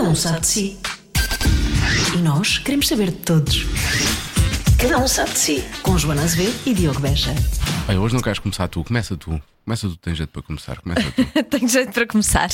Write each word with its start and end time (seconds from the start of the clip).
Cada 0.00 0.12
um 0.12 0.14
sabe 0.14 0.40
de 0.40 0.46
si. 0.46 0.78
E 2.14 2.22
nós 2.22 2.56
queremos 2.56 2.88
saber 2.88 3.10
de 3.10 3.18
todos. 3.18 3.66
Cada 4.80 4.96
um 4.96 5.06
sabe 5.06 5.30
de 5.32 5.38
si. 5.38 5.64
Com 5.82 5.98
Joana 5.98 6.22
Azevedo 6.22 6.58
e 6.64 6.72
Diogo 6.72 7.00
Beja. 7.00 7.34
Olha, 7.86 8.00
hoje 8.00 8.14
não 8.14 8.22
queres 8.22 8.38
começar 8.38 8.66
tu, 8.66 8.82
começa 8.82 9.14
tu. 9.14 9.38
Começa 9.62 9.86
tu, 9.86 9.96
tens 9.98 10.16
jeito 10.16 10.30
para 10.30 10.40
começar, 10.40 10.80
começa 10.80 11.02
tu. 11.10 11.42
Tenho 11.50 11.68
jeito 11.68 11.92
para 11.92 12.06
começar. 12.06 12.48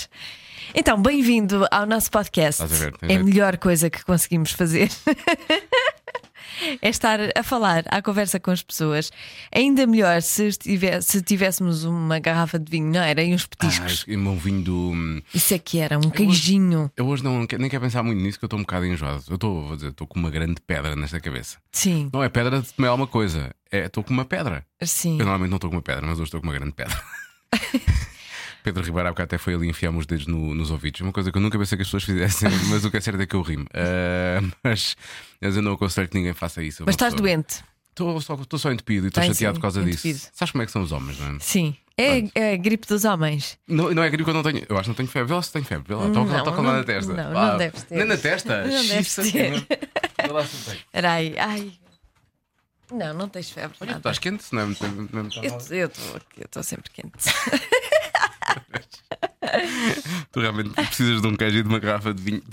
Então, 0.74 1.01
bem-vindo 1.01 1.64
ao 1.71 1.87
nosso 1.87 2.11
podcast. 2.11 2.61
Estás 2.64 2.82
a 2.82 2.85
ver, 2.85 2.95
é 3.03 3.05
a 3.05 3.09
jeito. 3.11 3.25
melhor 3.25 3.57
coisa 3.59 3.89
que 3.89 4.05
conseguimos 4.05 4.51
fazer. 4.51 4.91
é 6.82 6.88
estar 6.88 7.18
a 7.36 7.43
falar, 7.43 7.84
à 7.89 8.00
conversa 8.02 8.39
com 8.41 8.50
as 8.50 8.62
pessoas. 8.62 9.11
Ainda 9.54 9.86
melhor 9.86 10.20
se, 10.22 10.48
estive- 10.48 11.00
se 11.02 11.22
tivéssemos 11.22 11.84
uma 11.84 12.18
garrafa 12.18 12.59
de 12.59 12.71
vinho, 12.71 12.90
não 12.93 13.00
era? 13.00 13.22
E 13.22 13.34
uns 13.34 13.45
Ah, 13.45 13.48
petiscos. 13.57 14.04
e 14.09 14.16
um 14.16 14.36
vinho 14.36 14.62
do. 14.62 15.22
Isso 15.34 15.54
é 15.54 15.58
que 15.58 15.79
era, 15.79 15.98
um 15.98 16.11
queijinho. 16.11 16.90
Eu 16.96 17.07
hoje 17.07 17.22
não, 17.25 17.46
nem 17.58 17.68
quero 17.71 17.82
pensar 17.82 18.03
muito 18.03 18.21
nisso, 18.22 18.39
que 18.39 18.45
eu 18.45 18.46
estou 18.46 18.58
um 18.58 18.62
bocado 18.62 18.86
enjoado. 18.86 19.22
Eu 19.29 19.34
estou, 19.34 19.67
vou 19.67 19.76
dizer, 19.76 19.89
estou 19.90 20.07
com 20.07 20.18
uma 20.18 20.31
grande 20.31 20.61
pedra 20.67 20.95
nesta 20.96 21.21
cabeça. 21.21 21.58
Sim, 21.72 22.11
Não 22.12 22.22
é 22.22 22.29
pedra 22.29 22.61
de 22.62 22.73
comer 22.73 22.89
alguma 22.89 23.07
coisa, 23.07 23.54
é 23.70 23.86
estou 23.86 24.03
com 24.03 24.12
uma 24.12 24.25
pedra. 24.25 24.64
sim. 24.82 25.12
Eu 25.18 25.25
normalmente 25.25 25.50
não 25.50 25.57
estou 25.57 25.70
com 25.70 25.76
uma 25.76 25.82
pedra, 25.82 26.03
mas 26.07 26.14
hoje 26.18 26.25
estou 26.25 26.40
com 26.40 26.46
uma 26.46 26.54
grande 26.54 26.73
pedra. 26.73 26.96
Pedro 28.66 28.82
Ribeiro 28.82 29.08
bocado 29.11 29.25
até 29.26 29.38
foi 29.38 29.54
ali 29.54 29.68
enfiar-me 29.68 29.98
os 29.98 30.06
dedos 30.06 30.26
no- 30.26 30.54
nos 30.54 30.70
ouvidos. 30.72 31.00
Uma 31.00 31.12
coisa 31.12 31.30
que 31.30 31.38
eu 31.38 31.43
nunca 31.43 31.56
pensei 31.58 31.76
que 31.76 31.82
as 31.82 31.88
pessoas 31.88 32.02
fizessem, 32.05 32.48
mas 32.69 32.84
o 32.84 32.91
que 32.91 32.97
é 32.97 33.00
certo 33.00 33.20
é 33.20 33.27
que 33.27 33.36
eu 33.36 33.42
rimo. 33.42 33.66
Ah, 33.72 34.41
mas, 34.64 34.97
mas 35.41 35.55
eu 35.56 35.62
não 35.62 35.72
aconselho 35.75 36.08
que 36.08 36.16
ninguém 36.16 36.34
faça 36.34 36.62
isso. 36.62 36.83
Mas 36.84 36.94
estás 36.94 37.14
doente? 37.14 37.62
Estou 37.91 38.58
só, 38.58 38.70
entupido 38.72 39.06
e 39.06 39.08
estou 39.08 39.22
Ai, 39.22 39.28
chateado 39.28 39.55
sim, 39.55 39.61
por 39.61 39.62
causa 39.62 39.80
entupido. 39.80 40.02
disso. 40.02 40.28
Sabes 40.34 40.52
como 40.52 40.62
é 40.62 40.66
que 40.66 40.72
são 40.72 40.83
os 40.83 40.92
homens, 40.92 41.19
não 41.19 41.36
é? 41.36 41.39
Sim. 41.41 41.75
É, 41.97 42.25
é 42.34 42.52
a 42.52 42.56
gripe 42.58 42.86
dos 42.86 43.05
homens. 43.06 43.56
Não, 43.66 43.94
não 43.94 44.02
é 44.02 44.11
gripe 44.11 44.25
que 44.25 44.30
eu 44.30 44.34
não 44.34 44.42
tenho. 44.42 44.67
Eu 44.69 44.77
acho 44.77 44.83
que 44.83 44.89
não 44.89 44.94
tenho 44.97 45.08
febre. 45.08 45.34
Vê 45.34 45.42
se 45.42 45.50
tenho 45.53 45.64
febre. 45.64 45.89
Vê 45.89 45.94
lá, 45.94 46.11
toca, 46.11 46.30
Não, 46.33 46.44
toca 46.44 46.61
lá 46.61 46.62
não- 46.72 46.77
na 46.78 46.84
testa. 46.84 47.12
não, 47.14 47.33
não 47.33 47.56
deves 47.56 47.83
ter. 47.84 47.97
Nem 47.97 48.05
na 48.05 48.17
testa? 48.19 48.64
Não 48.67 48.86
deves 48.86 49.14
ter. 49.14 49.51
não. 49.53 49.58
Vê 50.27 50.33
lá 50.33 50.45
se. 50.45 50.84
Ai. 50.92 51.73
Não, 52.92 53.14
não 53.14 53.28
tens 53.28 53.51
febre. 53.51 53.77
Olha, 53.80 53.89
nada. 53.92 53.98
estás 54.01 54.19
quente? 54.19 54.45
Não 54.53 54.61
é 54.62 54.67
não 54.67 54.75
é 54.89 54.89
muito 54.92 55.14
mal. 55.14 55.61
Eu 55.73 55.86
estou 56.45 56.62
sempre 56.62 56.91
quente. 56.92 57.11
Tu 60.33 60.41
realmente 60.41 60.70
precisas 60.70 61.22
de 61.22 61.27
um 61.28 61.36
queijo 61.36 61.58
e 61.58 61.62
de 61.62 61.69
uma 61.69 61.78
garrafa 61.78 62.12
de 62.12 62.22
vinho. 62.22 62.42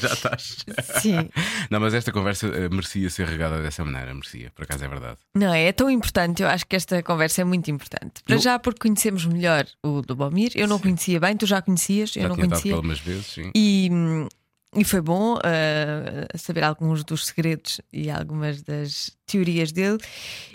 Já 0.00 0.12
estás. 0.12 0.56
Sim. 1.00 1.28
Não, 1.70 1.80
mas 1.80 1.94
esta 1.94 2.12
conversa 2.12 2.46
eh, 2.48 2.68
merecia 2.68 3.08
ser 3.10 3.26
regada 3.26 3.60
dessa 3.62 3.84
maneira, 3.84 4.12
merecia, 4.14 4.50
por 4.54 4.62
acaso 4.64 4.84
é 4.84 4.88
verdade. 4.88 5.18
Não, 5.34 5.52
é 5.52 5.72
tão 5.72 5.90
importante. 5.90 6.42
Eu 6.42 6.48
acho 6.48 6.66
que 6.66 6.76
esta 6.76 7.02
conversa 7.02 7.40
é 7.40 7.44
muito 7.44 7.70
importante. 7.70 8.22
Para 8.24 8.36
Eu- 8.36 8.40
já, 8.40 8.58
porque 8.58 8.80
conhecemos 8.80 9.24
melhor 9.24 9.66
o 9.82 10.02
Lubomir. 10.08 10.52
Eu 10.54 10.68
não 10.68 10.78
conhecia 10.78 11.18
bem, 11.18 11.36
tu 11.36 11.46
já 11.46 11.60
conhecias, 11.62 12.14
eu 12.16 12.22
Já 12.22 12.28
não 12.28 12.36
tinha 12.36 12.48
conhecia. 12.48 12.74
algumas 12.74 13.00
vezes, 13.00 13.26
sim. 13.26 13.50
E, 13.54 13.88
hum, 13.90 14.28
e 14.76 14.84
foi 14.84 15.00
bom 15.00 15.38
ah, 15.42 16.26
saber 16.36 16.64
alguns 16.64 17.04
dos 17.04 17.26
segredos 17.26 17.80
e 17.92 18.10
algumas 18.10 18.62
das 18.62 19.10
teorias 19.26 19.72
dele. 19.72 19.98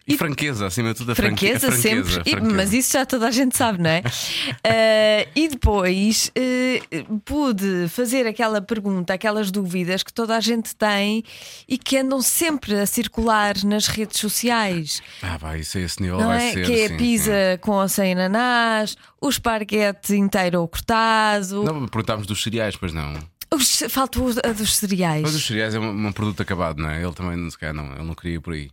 E 0.07 0.17
franqueza, 0.17 0.65
acima 0.65 0.89
de 0.93 0.95
tudo, 0.99 1.11
a 1.11 1.15
franque- 1.15 1.51
a 1.51 1.59
Franqueza, 1.59 1.71
sempre, 1.81 2.03
franqueza, 2.11 2.21
E- 2.25 2.31
franqueza. 2.31 2.55
mas 2.55 2.73
isso 2.73 2.93
já 2.93 3.05
toda 3.05 3.27
a 3.27 3.31
gente 3.31 3.55
sabe, 3.57 3.79
não 3.81 3.89
é? 3.89 4.01
Ah, 4.63 5.27
e 5.35 5.47
depois 5.47 6.31
ah, 6.35 7.05
pude 7.25 7.87
fazer 7.89 8.25
aquela 8.27 8.61
pergunta, 8.61 9.13
aquelas 9.13 9.51
dúvidas 9.51 10.01
que 10.03 10.11
toda 10.13 10.35
a 10.35 10.39
gente 10.39 10.75
tem 10.75 11.23
e 11.67 11.77
que 11.77 11.97
andam 11.97 12.21
sempre 12.21 12.75
a 12.79 12.85
circular 12.85 13.55
nas 13.63 13.87
redes 13.87 14.19
sociais. 14.19 15.01
Ah, 15.21 15.37
vai, 15.37 15.59
isso 15.59 15.77
a 15.77 15.81
esse 15.81 16.01
nível 16.01 16.19
Não 16.19 16.27
vai 16.27 16.49
é? 16.49 16.53
ser. 16.53 16.65
que 16.65 16.79
é 16.81 16.85
a 16.87 16.97
pizza 16.97 17.31
com 17.61 17.71
ou 17.71 17.87
sem 17.89 18.13
ananás, 18.13 18.95
o 19.21 19.29
esparguete 19.29 20.15
inteiro 20.15 20.61
ou 20.61 20.67
cortado. 20.67 21.63
Não, 21.63 21.87
perguntámos 21.87 22.25
dos 22.27 22.41
cereais, 22.41 22.75
pois 22.75 22.93
não. 22.93 23.13
Os, 23.51 23.81
a 24.43 24.51
dos 24.53 24.75
cereais. 24.77 25.23
Mas 25.23 25.33
os 25.35 25.45
cereais 25.45 25.73
é 25.73 25.79
um, 25.79 26.07
um 26.07 26.11
produto 26.11 26.41
acabado, 26.41 26.81
não 26.81 26.89
é? 26.89 27.01
Ele 27.03 27.13
também, 27.13 27.49
se 27.49 27.57
calhar, 27.57 27.73
não, 27.73 27.91
ele 27.93 28.03
não 28.03 28.13
queria 28.13 28.35
ir 28.35 28.39
por 28.39 28.53
aí. 28.53 28.69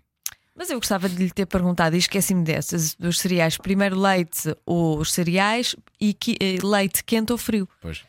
Mas 0.54 0.70
eu 0.70 0.78
gostava 0.78 1.08
de 1.08 1.16
lhe 1.16 1.30
ter 1.30 1.46
perguntado 1.46 1.96
e 1.96 1.98
esqueci-me 1.98 2.42
dessas, 2.44 2.94
dos 2.94 3.18
cereais. 3.18 3.56
Primeiro 3.58 3.98
leite 3.98 4.54
ou 4.64 4.98
os 4.98 5.12
cereais 5.12 5.74
e 6.00 6.14
que- 6.14 6.36
eh, 6.40 6.58
leite 6.62 7.04
quente 7.04 7.30
ou 7.32 7.38
frio. 7.38 7.68
Pois. 7.80 8.02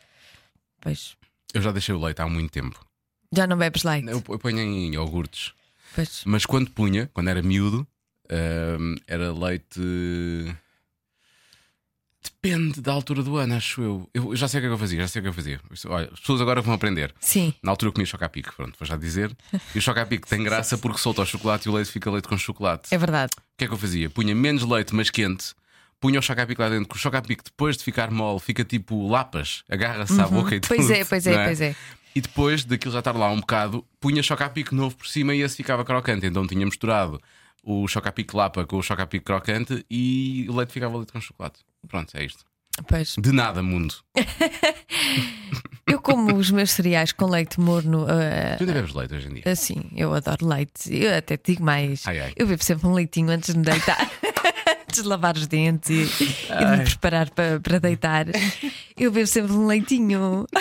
Pois. 0.80 1.16
Eu 1.52 1.60
já 1.62 1.72
deixei 1.72 1.94
o 1.94 2.00
leite 2.00 2.20
há 2.22 2.28
muito 2.28 2.50
tempo. 2.50 2.78
Já 3.32 3.46
não 3.46 3.56
bebes 3.58 3.82
leite. 3.82 4.08
Eu, 4.08 4.22
eu 4.28 4.38
ponho 4.38 4.58
em 4.60 4.94
iogurtes. 4.94 5.52
Pois. 5.94 6.22
Mas 6.24 6.46
quando 6.46 6.70
punha, 6.70 7.10
quando 7.12 7.28
era 7.28 7.42
miúdo, 7.42 7.86
hum, 8.78 8.94
era 9.06 9.32
leite. 9.32 9.80
Depende 12.42 12.80
da 12.80 12.92
altura 12.92 13.22
do 13.22 13.36
ano, 13.36 13.54
acho 13.54 13.82
eu. 13.82 14.10
Eu 14.14 14.36
já 14.36 14.46
sei 14.46 14.58
o 14.58 14.62
que 14.62 14.66
é 14.66 14.68
que 14.70 14.74
eu 14.74 14.78
fazia, 14.78 15.00
já 15.00 15.08
sei 15.08 15.20
o 15.20 15.22
que 15.22 15.28
eu 15.28 15.32
fazia. 15.32 15.60
Olha, 15.86 16.10
as 16.12 16.20
pessoas 16.20 16.40
agora 16.40 16.60
vão 16.60 16.74
aprender. 16.74 17.14
Sim. 17.20 17.52
Na 17.62 17.72
altura 17.72 17.88
eu 17.88 17.92
comia 17.92 18.06
chocapic, 18.06 18.52
pronto, 18.54 18.74
vou 18.78 18.86
já 18.86 18.96
dizer. 18.96 19.36
E 19.74 19.78
o 19.78 19.82
chocapic 19.82 20.26
tem 20.26 20.42
graça 20.42 20.78
porque 20.78 20.98
solta 20.98 21.22
o 21.22 21.26
chocolate 21.26 21.68
e 21.68 21.70
o 21.70 21.74
leite 21.74 21.90
fica 21.90 22.10
leite 22.10 22.28
com 22.28 22.36
chocolate. 22.36 22.94
É 22.94 22.98
verdade. 22.98 23.32
O 23.36 23.42
que 23.58 23.64
é 23.64 23.66
que 23.66 23.74
eu 23.74 23.78
fazia? 23.78 24.10
Punha 24.10 24.34
menos 24.34 24.62
leite, 24.62 24.94
mas 24.94 25.10
quente. 25.10 25.54
Punha 26.00 26.20
o 26.20 26.22
chocapic 26.22 26.58
lá 26.58 26.68
dentro, 26.68 26.88
que 26.88 26.94
o 26.94 26.98
chocapic 26.98 27.42
depois 27.42 27.76
de 27.76 27.82
ficar 27.82 28.10
mole 28.10 28.38
fica 28.38 28.64
tipo 28.64 29.08
lapas, 29.08 29.64
agarra-se 29.68 30.20
à 30.20 30.28
boca 30.28 30.54
e 30.54 30.60
tudo. 30.60 30.76
Pois 30.76 30.90
é, 30.90 31.04
pois 31.04 31.26
é, 31.26 31.36
não 31.36 31.44
pois 31.44 31.60
é. 31.60 31.74
E 32.14 32.20
depois 32.20 32.64
daquilo 32.64 32.92
já 32.92 33.00
estar 33.00 33.16
lá 33.16 33.30
um 33.30 33.40
bocado, 33.40 33.84
punha 34.00 34.22
chocapic 34.22 34.72
novo 34.72 34.96
por 34.96 35.06
cima 35.06 35.34
e 35.34 35.40
esse 35.40 35.56
ficava 35.56 35.84
crocante. 35.84 36.26
Então 36.26 36.46
tinha 36.46 36.64
misturado 36.64 37.20
o 37.62 37.86
chocapic 37.88 38.32
lapa 38.34 38.64
com 38.66 38.76
o 38.76 38.82
chocapic 38.82 39.24
crocante 39.24 39.84
e 39.90 40.46
o 40.48 40.56
leite 40.56 40.72
ficava 40.72 40.96
leite 40.96 41.12
com 41.12 41.20
chocolate. 41.20 41.60
Pronto, 41.86 42.16
é 42.16 42.24
isto. 42.24 42.44
Pois. 42.86 43.16
De 43.18 43.32
nada, 43.32 43.62
mundo. 43.62 43.94
Eu 45.86 46.00
como 46.02 46.36
os 46.36 46.50
meus 46.50 46.70
cereais 46.72 47.12
com 47.12 47.26
leite 47.26 47.58
morno. 47.58 48.04
ah, 48.08 48.56
Tu 48.56 48.62
ainda 48.64 48.74
bebes 48.74 48.94
leite 48.94 49.14
hoje 49.14 49.28
em 49.28 49.34
dia? 49.34 49.42
assim, 49.46 49.90
eu 49.96 50.12
adoro 50.12 50.46
leite. 50.46 50.94
Eu 50.94 51.16
até 51.16 51.36
te 51.38 51.52
digo 51.52 51.64
mais. 51.64 52.06
Ai, 52.06 52.20
ai. 52.20 52.32
Eu 52.36 52.46
bebo 52.46 52.62
sempre 52.62 52.86
um 52.86 52.92
leitinho 52.92 53.30
antes 53.30 53.52
de 53.54 53.58
me 53.58 53.64
deitar. 53.64 53.98
antes 54.86 55.02
de 55.02 55.08
lavar 55.08 55.34
os 55.36 55.46
dentes 55.46 56.20
e, 56.20 56.24
e 56.24 56.64
de 56.64 56.76
me 56.76 56.84
preparar 56.84 57.30
para, 57.30 57.58
para 57.58 57.78
deitar. 57.80 58.26
Eu 58.98 59.10
bebo 59.10 59.26
sempre 59.26 59.52
um 59.52 59.66
leitinho. 59.66 60.46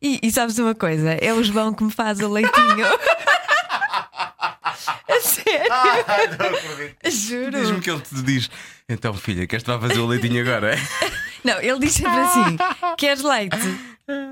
E, 0.00 0.20
e 0.22 0.30
sabes 0.30 0.56
uma 0.58 0.76
coisa? 0.76 1.10
É 1.10 1.32
o 1.34 1.42
João 1.42 1.74
que 1.74 1.82
me 1.82 1.90
faz 1.90 2.20
o 2.20 2.28
leitinho. 2.28 2.86
A 7.04 7.10
sério? 7.10 7.50
Juro. 7.50 7.60
Diz-me 7.60 7.80
que 7.80 7.90
ele 7.90 8.00
te 8.00 8.22
diz: 8.22 8.50
Então, 8.88 9.14
filha, 9.14 9.46
queres 9.46 9.62
te 9.62 9.78
fazer 9.78 9.98
o 9.98 10.06
leitinho 10.06 10.40
agora? 10.42 10.76
Não, 11.44 11.60
ele 11.60 11.78
diz 11.78 11.92
sempre 11.92 12.20
assim: 12.20 12.56
queres 12.96 13.22
leite? 13.22 13.56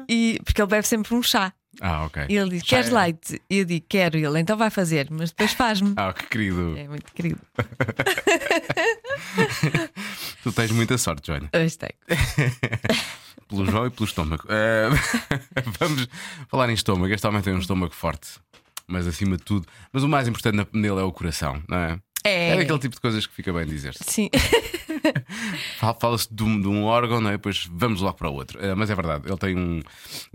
E, 0.08 0.40
porque 0.44 0.60
ele 0.60 0.68
bebe 0.68 0.86
sempre 0.86 1.14
um 1.14 1.22
chá. 1.22 1.52
Ah, 1.80 2.04
ok. 2.06 2.26
E 2.28 2.36
ele 2.36 2.50
diz: 2.50 2.62
queres 2.62 2.90
é. 2.90 3.02
leite? 3.02 3.40
E 3.48 3.58
eu 3.58 3.64
digo: 3.64 3.86
quero. 3.88 4.18
E 4.18 4.24
ele 4.24 4.40
então 4.40 4.56
vai 4.56 4.70
fazer, 4.70 5.08
mas 5.10 5.30
depois 5.30 5.52
faz-me. 5.52 5.94
Ah, 5.96 6.12
que 6.12 6.26
querido. 6.26 6.76
É 6.76 6.88
muito 6.88 7.12
querido. 7.12 7.40
Tu 10.42 10.52
tens 10.52 10.70
muita 10.70 10.96
sorte, 10.96 11.26
Joana. 11.26 11.50
Hoje 11.52 11.76
tenho. 11.76 11.92
Pelo 13.48 13.64
João 13.66 13.86
e 13.86 13.90
pelo 13.90 14.06
estômago. 14.06 14.44
Eh, 14.48 14.88
vamos 15.78 16.08
falar 16.48 16.68
em 16.70 16.74
estômago. 16.74 17.12
Este 17.12 17.26
homem 17.26 17.42
tem 17.42 17.54
um 17.54 17.58
estômago 17.58 17.94
forte, 17.94 18.40
mas 18.88 19.06
acima 19.06 19.36
de 19.36 19.42
tudo. 19.42 19.66
Mas 19.92 20.02
o 20.02 20.08
mais 20.08 20.26
importante 20.28 20.54
na- 20.56 20.66
nele 20.72 21.00
é 21.00 21.04
o 21.04 21.12
coração, 21.12 21.62
não 21.68 21.76
é? 21.78 21.98
É. 22.24 22.48
É 22.50 22.56
daquele 22.56 22.78
tipo 22.80 22.94
de 22.96 23.00
coisas 23.00 23.24
que 23.26 23.32
fica 23.34 23.52
bem 23.52 23.64
dizer-se. 23.64 24.02
Sim. 24.04 24.28
Fala- 25.78 25.94
Fala-se 25.94 26.28
de, 26.32 26.42
um, 26.42 26.60
de 26.60 26.66
um 26.66 26.82
órgão, 26.84 27.20
não 27.20 27.30
é? 27.30 27.32
Depois 27.34 27.68
vamos 27.72 28.00
logo 28.00 28.16
para 28.16 28.28
o 28.28 28.34
outro. 28.34 28.58
Eh, 28.64 28.74
mas 28.74 28.90
é 28.90 28.94
verdade, 28.94 29.24
ele 29.28 29.36
tem 29.36 29.56
um, 29.56 29.80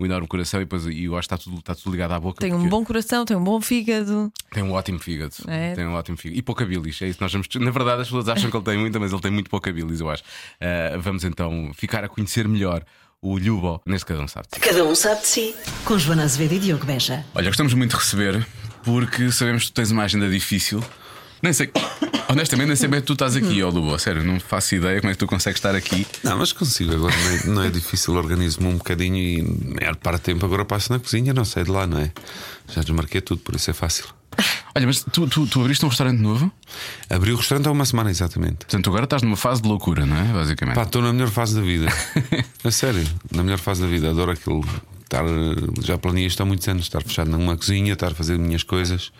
um 0.00 0.04
enorme 0.06 0.26
coração 0.26 0.60
e, 0.60 0.64
depois, 0.64 0.86
e 0.86 1.04
eu 1.04 1.16
acho 1.18 1.28
que 1.28 1.34
está 1.34 1.44
tudo, 1.44 1.58
está 1.58 1.74
tudo 1.74 1.90
ligado 1.92 2.12
à 2.12 2.20
boca. 2.20 2.40
Tem 2.40 2.54
um 2.54 2.68
bom 2.68 2.84
coração, 2.84 3.24
tem 3.24 3.36
um 3.36 3.44
bom 3.44 3.60
fígado. 3.60 4.32
Tem 4.52 4.62
um 4.62 4.72
ótimo 4.72 4.98
fígado. 4.98 5.34
É. 5.46 5.74
Tem 5.74 5.86
um 5.86 5.94
ótimo 5.94 6.16
fígado. 6.16 6.38
E 6.38 6.42
pouca 6.42 6.64
bilis. 6.64 7.00
É 7.02 7.08
isso 7.08 7.18
que 7.18 7.22
nós 7.24 7.32
vamos. 7.32 7.48
Na 7.56 7.70
verdade, 7.70 8.02
as 8.02 8.06
pessoas 8.08 8.28
acham 8.28 8.50
que 8.50 8.56
ele 8.56 8.64
tem 8.64 8.78
muita, 8.78 8.98
mas 8.98 9.12
ele 9.12 9.20
tem 9.20 9.30
muito 9.30 9.50
pouca 9.50 9.72
bilis, 9.72 10.00
eu 10.00 10.08
acho. 10.10 10.22
Eh, 10.60 10.96
vamos 10.98 11.24
então 11.24 11.70
ficar 11.74 12.04
a 12.04 12.08
conhecer 12.08 12.48
melhor 12.48 12.82
o 13.22 13.38
Lubo 13.38 13.80
neste 13.86 14.04
Cada 14.04 14.20
Um 14.20 14.28
Sabe. 14.28 14.48
Cada 14.60 14.84
um 14.84 14.94
sabe 14.96 15.20
de 15.20 15.26
si. 15.28 15.54
Com 15.84 15.96
Joana 15.96 16.24
Azevedo 16.24 16.54
e 16.54 16.58
Diogo 16.58 16.84
Beja. 16.84 17.24
Olha, 17.34 17.46
gostamos 17.46 17.72
muito 17.72 17.92
de 17.92 17.96
receber 17.96 18.44
porque 18.82 19.30
sabemos 19.30 19.64
que 19.64 19.70
tu 19.70 19.74
tens 19.74 19.92
uma 19.92 20.02
agenda 20.02 20.28
difícil. 20.28 20.82
Nem 21.40 21.52
sei. 21.52 21.70
Honestamente, 22.28 22.66
nem 22.68 22.76
sei 22.76 22.88
é 22.88 22.92
que 22.92 23.02
tu 23.02 23.12
estás 23.12 23.36
aqui, 23.36 23.62
ó 23.62 23.68
Lubo. 23.68 23.96
Sério, 23.98 24.24
não 24.24 24.40
faço 24.40 24.74
ideia 24.74 25.00
como 25.00 25.10
é 25.10 25.14
que 25.14 25.18
tu 25.18 25.26
consegues 25.26 25.58
estar 25.58 25.74
aqui. 25.74 26.06
Não, 26.24 26.36
mas 26.38 26.52
consigo 26.52 26.94
agora, 26.94 27.14
não 27.14 27.30
é, 27.30 27.46
não 27.46 27.62
é 27.62 27.70
difícil, 27.70 28.14
organizo-me 28.14 28.66
um 28.68 28.76
bocadinho 28.76 29.16
e 29.16 29.42
maior 29.74 29.94
parte 29.96 30.22
do 30.22 30.24
tempo 30.24 30.44
agora 30.44 30.64
passo 30.64 30.92
na 30.92 30.98
cozinha, 30.98 31.32
não 31.32 31.44
sei 31.44 31.62
de 31.62 31.70
lá, 31.70 31.86
não 31.86 31.98
é? 31.98 32.10
Já 32.68 32.82
desmarquei 32.82 33.20
tudo, 33.20 33.40
por 33.42 33.54
isso 33.54 33.70
é 33.70 33.74
fácil. 33.74 34.06
Olha, 34.74 34.86
mas 34.86 35.02
tu, 35.02 35.26
tu, 35.26 35.46
tu 35.46 35.60
abriste 35.60 35.84
um 35.84 35.88
restaurante 35.88 36.18
novo? 36.18 36.50
Abri 37.10 37.32
o 37.32 37.36
restaurante 37.36 37.66
há 37.68 37.72
uma 37.72 37.84
semana 37.84 38.10
exatamente. 38.10 38.64
Portanto, 38.64 38.88
agora 38.88 39.04
estás 39.04 39.22
numa 39.22 39.36
fase 39.36 39.60
de 39.60 39.68
loucura, 39.68 40.06
não 40.06 40.16
é? 40.16 40.24
Basicamente. 40.32 40.74
Pá, 40.74 40.82
estou 40.82 41.02
na 41.02 41.12
melhor 41.12 41.28
fase 41.28 41.54
da 41.54 41.60
vida. 41.60 41.86
A 42.64 42.70
sério, 42.70 43.06
na 43.30 43.42
melhor 43.42 43.58
fase 43.58 43.82
da 43.82 43.86
vida. 43.86 44.10
Adoro 44.10 44.32
aquilo. 44.32 44.64
Estar, 45.12 45.24
já 45.82 45.98
planeei 45.98 46.26
isto 46.26 46.42
há 46.42 46.46
muitos 46.46 46.66
anos, 46.68 46.84
estar 46.84 47.02
fechado 47.02 47.30
numa 47.30 47.56
cozinha, 47.56 47.92
estar 47.92 48.12
a 48.12 48.14
fazer 48.14 48.38
minhas 48.38 48.62
coisas. 48.62 49.12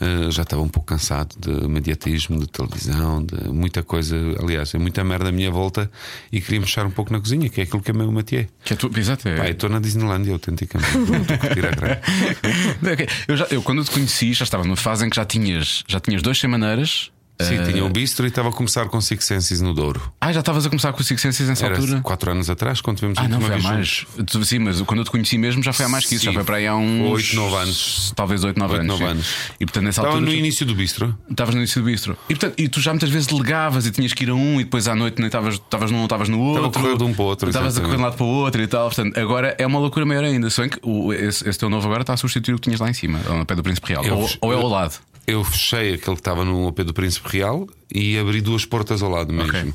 Uh, 0.00 0.30
já 0.30 0.42
estava 0.42 0.62
um 0.62 0.68
pouco 0.68 0.86
cansado 0.88 1.34
de 1.38 1.68
mediatismo, 1.68 2.40
de 2.40 2.46
televisão, 2.46 3.24
de 3.24 3.48
muita 3.48 3.82
coisa. 3.82 4.16
Aliás, 4.40 4.74
é 4.74 4.78
muita 4.78 5.04
merda 5.04 5.28
à 5.28 5.32
minha 5.32 5.50
volta 5.50 5.90
e 6.32 6.40
queria 6.40 6.60
mexer 6.60 6.84
um 6.84 6.90
pouco 6.90 7.12
na 7.12 7.20
cozinha, 7.20 7.48
que 7.48 7.60
é 7.60 7.64
aquilo 7.64 7.82
que 7.82 7.90
é 7.90 7.94
meu 7.94 8.10
métier. 8.10 8.48
Que 8.64 8.72
é 8.72 8.76
tu, 8.76 8.90
exato, 8.96 9.28
é. 9.28 9.36
Pai, 9.36 9.50
estou 9.50 9.68
na 9.68 9.78
Disneylandia, 9.78 10.32
autenticamente. 10.32 10.96
Grande. 11.54 13.08
eu, 13.28 13.36
já, 13.36 13.46
eu, 13.50 13.62
quando 13.62 13.84
te 13.84 13.90
conheci, 13.90 14.32
já 14.32 14.44
estava 14.44 14.64
numa 14.64 14.76
fase 14.76 15.04
em 15.04 15.10
que 15.10 15.16
já 15.16 15.24
tinhas, 15.24 15.84
já 15.86 16.00
tinhas 16.00 16.22
dois 16.22 16.38
semaneiras. 16.38 17.10
Sim, 17.40 17.62
tinha 17.64 17.84
um 17.84 17.90
bistro 17.90 18.24
e 18.26 18.28
estava 18.28 18.48
a 18.48 18.52
começar 18.52 18.86
com 18.88 19.00
Six 19.00 19.24
Senses 19.24 19.60
no 19.60 19.74
Douro. 19.74 20.00
Ah, 20.20 20.32
já 20.32 20.40
estavas 20.40 20.64
a 20.64 20.68
começar 20.70 20.92
com 20.92 21.02
Six 21.02 21.20
Senses 21.20 21.48
nessa 21.48 21.66
Era 21.66 21.76
altura? 21.76 22.00
quatro 22.00 22.30
anos 22.30 22.48
atrás, 22.48 22.80
quando 22.80 22.96
tivemos 22.96 23.18
Ah, 23.18 23.28
não, 23.28 23.40
foi 23.40 23.54
há 23.56 23.58
mais. 23.58 24.06
Tu- 24.26 24.44
Sim, 24.44 24.60
mas 24.60 24.80
quando 24.82 25.00
eu 25.00 25.04
te 25.04 25.10
conheci 25.10 25.36
mesmo 25.36 25.62
já 25.62 25.72
foi 25.72 25.84
há 25.84 25.88
mais 25.88 26.06
que 26.06 26.14
isso. 26.14 26.24
Sim, 26.24 26.30
Já 26.30 26.34
foi 26.34 26.44
para 26.44 26.56
aí 26.56 26.66
há 26.66 26.74
uns. 26.74 27.10
oito, 27.10 27.36
nove 27.36 27.56
anos. 27.56 28.12
Talvez 28.16 28.42
8, 28.42 28.58
9 28.58 28.72
Oito, 28.74 28.80
anos. 28.82 28.92
nove 29.00 29.04
sim. 29.04 29.10
anos. 29.10 29.26
E 29.60 29.66
portanto, 29.66 29.84
nessa 29.84 30.00
Estava 30.00 30.08
altura. 30.16 30.26
no 30.30 30.32
tu- 30.32 30.38
início 30.38 30.64
do 30.66 30.74
bistro. 30.74 31.18
Estavas 31.30 31.54
no 31.54 31.60
início 31.60 31.82
do 31.82 31.84
bistro. 31.84 32.16
E, 32.28 32.34
portanto, 32.34 32.54
e 32.58 32.68
tu 32.68 32.80
já 32.80 32.92
muitas 32.92 33.10
vezes 33.10 33.26
delegavas 33.26 33.86
e 33.86 33.90
tinhas 33.90 34.12
que 34.14 34.24
ir 34.24 34.30
a 34.30 34.34
um 34.34 34.60
e 34.60 34.64
depois 34.64 34.88
à 34.88 34.94
noite 34.94 35.18
nem 35.18 35.26
estavas 35.26 35.54
estavas 35.56 35.90
num, 35.90 36.04
estavas 36.04 36.28
no 36.28 36.40
outro. 36.40 36.66
Estava 36.68 36.78
a 36.78 36.82
correr 36.82 36.96
de 36.98 37.04
um 37.04 37.12
para 37.14 37.22
o 37.22 37.26
outro, 37.26 37.48
Estavas 37.50 37.76
a 37.76 37.80
correr 37.80 37.96
de 37.96 38.00
um 38.00 38.04
lado 38.04 38.16
para 38.16 38.24
o 38.24 38.28
outro 38.28 38.62
e 38.62 38.66
tal. 38.66 38.86
Portanto, 38.86 39.18
agora 39.18 39.54
é 39.58 39.66
uma 39.66 39.78
loucura 39.78 40.06
maior 40.06 40.24
ainda. 40.24 40.48
Se 40.48 40.60
bem 40.60 40.70
que 40.70 40.78
o, 40.82 41.12
esse, 41.12 41.46
esse 41.48 41.58
teu 41.58 41.68
novo 41.68 41.86
agora 41.86 42.02
está 42.02 42.14
a 42.14 42.16
substituir 42.16 42.54
o 42.54 42.56
que 42.56 42.62
tinhas 42.64 42.80
lá 42.80 42.88
em 42.88 42.94
cima, 42.94 43.20
ao 43.28 43.44
pé 43.44 43.54
do 43.54 43.62
Príncipe 43.62 43.88
Real. 43.88 44.04
Eu- 44.04 44.16
ou, 44.18 44.30
ou 44.40 44.52
é 44.52 44.56
ao 44.56 44.68
lado. 44.68 44.94
Eu 45.26 45.42
fechei 45.44 45.94
aquele 45.94 46.14
que 46.16 46.20
estava 46.20 46.44
no 46.44 46.68
AP 46.68 46.80
do 46.80 46.94
Príncipe 46.94 47.28
Real 47.38 47.66
e 47.92 48.18
abri 48.18 48.40
duas 48.40 48.64
portas 48.64 49.02
ao 49.02 49.10
lado 49.10 49.32
mesmo. 49.32 49.48
Ok. 49.50 49.72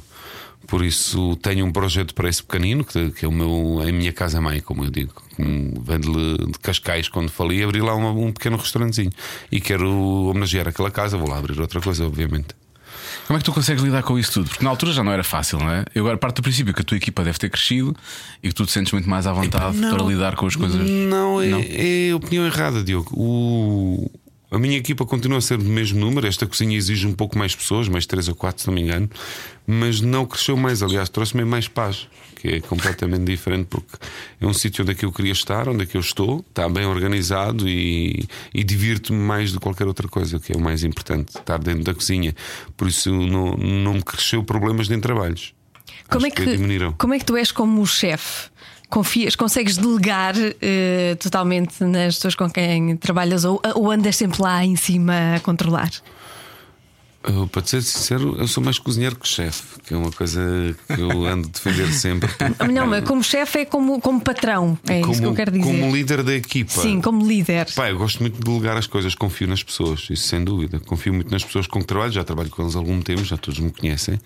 Por 0.67 0.85
isso 0.85 1.35
tenho 1.41 1.65
um 1.65 1.71
projeto 1.71 2.13
para 2.13 2.29
esse 2.29 2.41
pequenino, 2.41 2.85
que, 2.85 3.11
que 3.11 3.25
é 3.25 3.27
o 3.27 3.31
meu, 3.31 3.81
a 3.85 3.91
minha 3.91 4.13
casa-mãe, 4.13 4.61
como 4.61 4.85
eu 4.85 4.89
digo. 4.91 5.11
Vendo-lhe 5.37 6.37
de 6.37 6.59
Cascais 6.59 7.09
quando 7.09 7.29
falei, 7.29 7.63
abri 7.63 7.81
lá 7.81 7.93
uma- 7.95 8.11
um 8.11 8.31
pequeno 8.31 8.55
restaurantezinho. 8.57 9.11
E 9.51 9.59
quero 9.59 9.89
homenagear 9.89 10.67
aquela 10.67 10.91
casa, 10.91 11.17
vou 11.17 11.27
lá 11.27 11.37
abrir 11.39 11.59
outra 11.59 11.81
coisa, 11.81 12.05
obviamente. 12.05 12.49
Como 13.27 13.35
é 13.37 13.39
que 13.39 13.45
tu 13.45 13.51
consegues 13.51 13.83
lidar 13.83 14.03
com 14.03 14.17
isso 14.17 14.33
tudo? 14.33 14.49
Porque 14.49 14.63
na 14.63 14.69
altura 14.69 14.93
já 14.93 15.03
não 15.03 15.11
era 15.11 15.23
fácil, 15.23 15.59
não 15.59 15.69
é? 15.69 15.83
Eu 15.93 16.03
agora 16.03 16.17
parto 16.17 16.37
do 16.37 16.43
princípio 16.43 16.73
que 16.73 16.81
a 16.81 16.83
tua 16.83 16.95
equipa 16.97 17.23
deve 17.23 17.37
ter 17.39 17.49
crescido 17.49 17.95
e 18.41 18.47
que 18.49 18.53
tu 18.55 18.65
te 18.65 18.71
sentes 18.71 18.93
muito 18.93 19.09
mais 19.09 19.27
à 19.27 19.33
vontade 19.33 19.77
não. 19.77 19.95
para 19.95 20.05
lidar 20.05 20.35
com 20.35 20.45
as 20.45 20.55
coisas. 20.55 20.79
Não, 20.89 21.41
é, 21.41 21.47
Não? 21.47 21.59
é 21.61 22.11
a 22.11 22.15
opinião 22.15 22.45
errada, 22.45 22.83
Diogo. 22.83 23.09
O- 23.13 24.09
a 24.51 24.59
minha 24.59 24.77
equipa 24.77 25.05
continua 25.05 25.37
a 25.37 25.41
ser 25.41 25.57
do 25.57 25.63
mesmo 25.63 25.97
número. 25.97 26.27
Esta 26.27 26.45
cozinha 26.45 26.77
exige 26.77 27.07
um 27.07 27.13
pouco 27.13 27.37
mais 27.37 27.55
pessoas, 27.55 27.87
mais 27.87 28.05
três 28.05 28.27
ou 28.27 28.35
quatro, 28.35 28.61
se 28.61 28.67
não 28.67 28.73
me 28.73 28.81
engano, 28.81 29.09
mas 29.65 30.01
não 30.01 30.25
cresceu 30.25 30.57
mais. 30.57 30.83
Aliás, 30.83 31.07
trouxe-me 31.07 31.45
mais 31.45 31.69
paz, 31.69 32.09
que 32.35 32.49
é 32.49 32.59
completamente 32.59 33.23
diferente, 33.23 33.67
porque 33.69 33.95
é 34.41 34.45
um 34.45 34.53
sítio 34.53 34.83
onde 34.83 34.91
é 34.91 34.95
que 34.95 35.05
eu 35.05 35.11
queria 35.13 35.31
estar, 35.31 35.69
onde 35.69 35.83
é 35.83 35.85
que 35.85 35.95
eu 35.95 36.01
estou, 36.01 36.45
está 36.49 36.67
bem 36.67 36.85
organizado 36.85 37.67
e, 37.67 38.27
e 38.53 38.61
divirto-me 38.61 39.19
mais 39.19 39.53
do 39.53 39.59
que 39.59 39.63
qualquer 39.63 39.87
outra 39.87 40.09
coisa, 40.09 40.37
que 40.37 40.51
é 40.51 40.57
o 40.57 40.59
mais 40.59 40.83
importante, 40.83 41.29
estar 41.29 41.57
dentro 41.57 41.83
da 41.83 41.93
cozinha. 41.93 42.35
Por 42.75 42.89
isso 42.89 43.09
não, 43.09 43.55
não 43.55 43.93
me 43.93 44.03
cresceu 44.03 44.43
problemas 44.43 44.89
nem 44.89 44.99
trabalhos. 44.99 45.53
Como 46.09 46.25
Acho 46.25 46.33
é, 46.33 46.35
que, 46.35 46.45
diminuíram. 46.57 46.91
como 46.97 47.13
é 47.13 47.19
que 47.19 47.23
tu 47.25 47.37
és 47.37 47.53
como 47.53 47.87
chefe? 47.87 48.50
Confias, 48.91 49.37
consegues 49.37 49.77
delegar 49.77 50.35
eh, 50.61 51.15
totalmente 51.17 51.81
nas 51.81 52.15
pessoas 52.15 52.35
com 52.35 52.49
quem 52.49 52.97
trabalhas 52.97 53.45
ou, 53.45 53.61
ou 53.73 53.89
andas 53.89 54.17
sempre 54.17 54.41
lá 54.41 54.65
em 54.65 54.75
cima 54.75 55.35
a 55.37 55.39
controlar? 55.39 55.89
Eu, 57.23 57.47
para 57.47 57.61
te 57.61 57.69
ser 57.69 57.81
sincero, 57.83 58.35
eu 58.39 58.47
sou 58.47 58.63
mais 58.63 58.79
cozinheiro 58.79 59.15
que 59.15 59.27
chefe, 59.27 59.79
que 59.85 59.93
é 59.93 59.97
uma 59.97 60.11
coisa 60.11 60.41
que 60.87 60.99
eu 60.99 61.25
ando 61.25 61.47
a 61.47 61.51
defender 61.51 61.91
sempre. 61.93 62.29
Não, 62.71 62.87
mas 62.87 63.03
como 63.03 63.23
chefe 63.23 63.59
é 63.59 63.65
como, 63.65 64.01
como 64.01 64.19
patrão, 64.19 64.77
é 64.87 65.01
como, 65.01 65.11
isso 65.11 65.21
que 65.21 65.27
eu 65.27 65.35
quero 65.35 65.51
dizer. 65.51 65.63
como 65.63 65.95
líder 65.95 66.23
da 66.23 66.33
equipa. 66.33 66.81
Sim, 66.81 66.99
como 66.99 67.27
líder. 67.27 67.67
Pá, 67.75 67.89
eu 67.89 67.97
gosto 67.97 68.21
muito 68.21 68.39
de 68.39 68.43
delegar 68.43 68.75
as 68.75 68.87
coisas, 68.87 69.13
confio 69.13 69.47
nas 69.47 69.61
pessoas, 69.61 70.07
isso 70.09 70.27
sem 70.27 70.43
dúvida. 70.43 70.79
Confio 70.79 71.13
muito 71.13 71.31
nas 71.31 71.43
pessoas 71.43 71.67
com 71.67 71.79
que 71.79 71.85
trabalho, 71.85 72.11
já 72.11 72.23
trabalho 72.23 72.49
com 72.49 72.63
eles 72.63 72.75
há 72.75 72.79
algum 72.79 72.99
tempo, 73.01 73.23
já 73.23 73.37
todos 73.37 73.59
me 73.59 73.71
conhecem. 73.71 74.19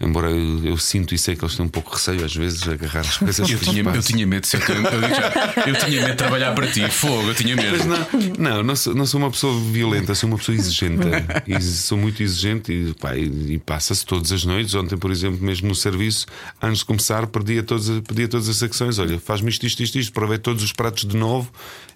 Embora 0.00 0.28
eu, 0.28 0.64
eu 0.64 0.76
sinto 0.76 1.14
e 1.14 1.18
sei 1.18 1.36
que 1.36 1.44
eles 1.44 1.54
têm 1.54 1.64
um 1.64 1.68
pouco 1.68 1.90
de 1.90 1.96
receio 1.96 2.24
às 2.24 2.34
vezes 2.34 2.60
de 2.62 2.70
agarrar 2.70 3.00
as 3.00 3.16
coisas. 3.16 3.48
Eu 3.48 3.58
tinha, 3.60 3.82
eu 3.82 4.02
tinha 4.02 4.26
medo 4.26 4.42
de 4.42 4.48
ser 4.48 4.60
eu, 4.68 4.82
já, 4.82 5.68
eu 5.68 5.76
tinha 5.76 6.00
medo 6.00 6.10
de 6.10 6.16
trabalhar 6.16 6.52
para 6.52 6.66
ti, 6.66 6.88
fogo, 6.90 7.28
eu 7.28 7.34
tinha 7.34 7.54
medo. 7.54 7.78
Mas 7.78 7.86
não, 7.86 8.56
não, 8.56 8.62
não 8.64 8.76
sou, 8.76 8.94
não 8.94 9.06
sou 9.06 9.20
uma 9.20 9.30
pessoa 9.30 9.60
violenta, 9.70 10.14
sou 10.16 10.28
uma 10.28 10.38
pessoa 10.38 10.56
exigente. 10.56 11.04
E 11.46 11.60
sou 11.60 11.98
muito 11.98 12.22
exigente 12.24 12.72
e, 12.72 12.94
pá, 12.94 13.16
e, 13.16 13.54
e 13.54 13.58
passa-se 13.58 14.04
todas 14.04 14.32
as 14.32 14.44
noites. 14.44 14.74
Ontem, 14.74 14.96
por 14.96 15.10
exemplo, 15.10 15.42
mesmo 15.44 15.68
no 15.68 15.74
serviço, 15.74 16.26
antes 16.62 16.78
de 16.80 16.84
começar, 16.84 17.26
pedia 17.26 17.62
todas, 17.62 17.88
pedia 18.00 18.26
todas 18.28 18.48
as 18.48 18.56
secções: 18.56 18.98
olha, 18.98 19.18
faz-me 19.20 19.48
isto, 19.50 19.64
isto, 19.66 19.82
isto, 19.82 19.98
isto, 19.98 20.12
provei 20.12 20.38
todos 20.38 20.62
os 20.62 20.72
pratos 20.72 21.04
de 21.04 21.16
novo, 21.16 21.50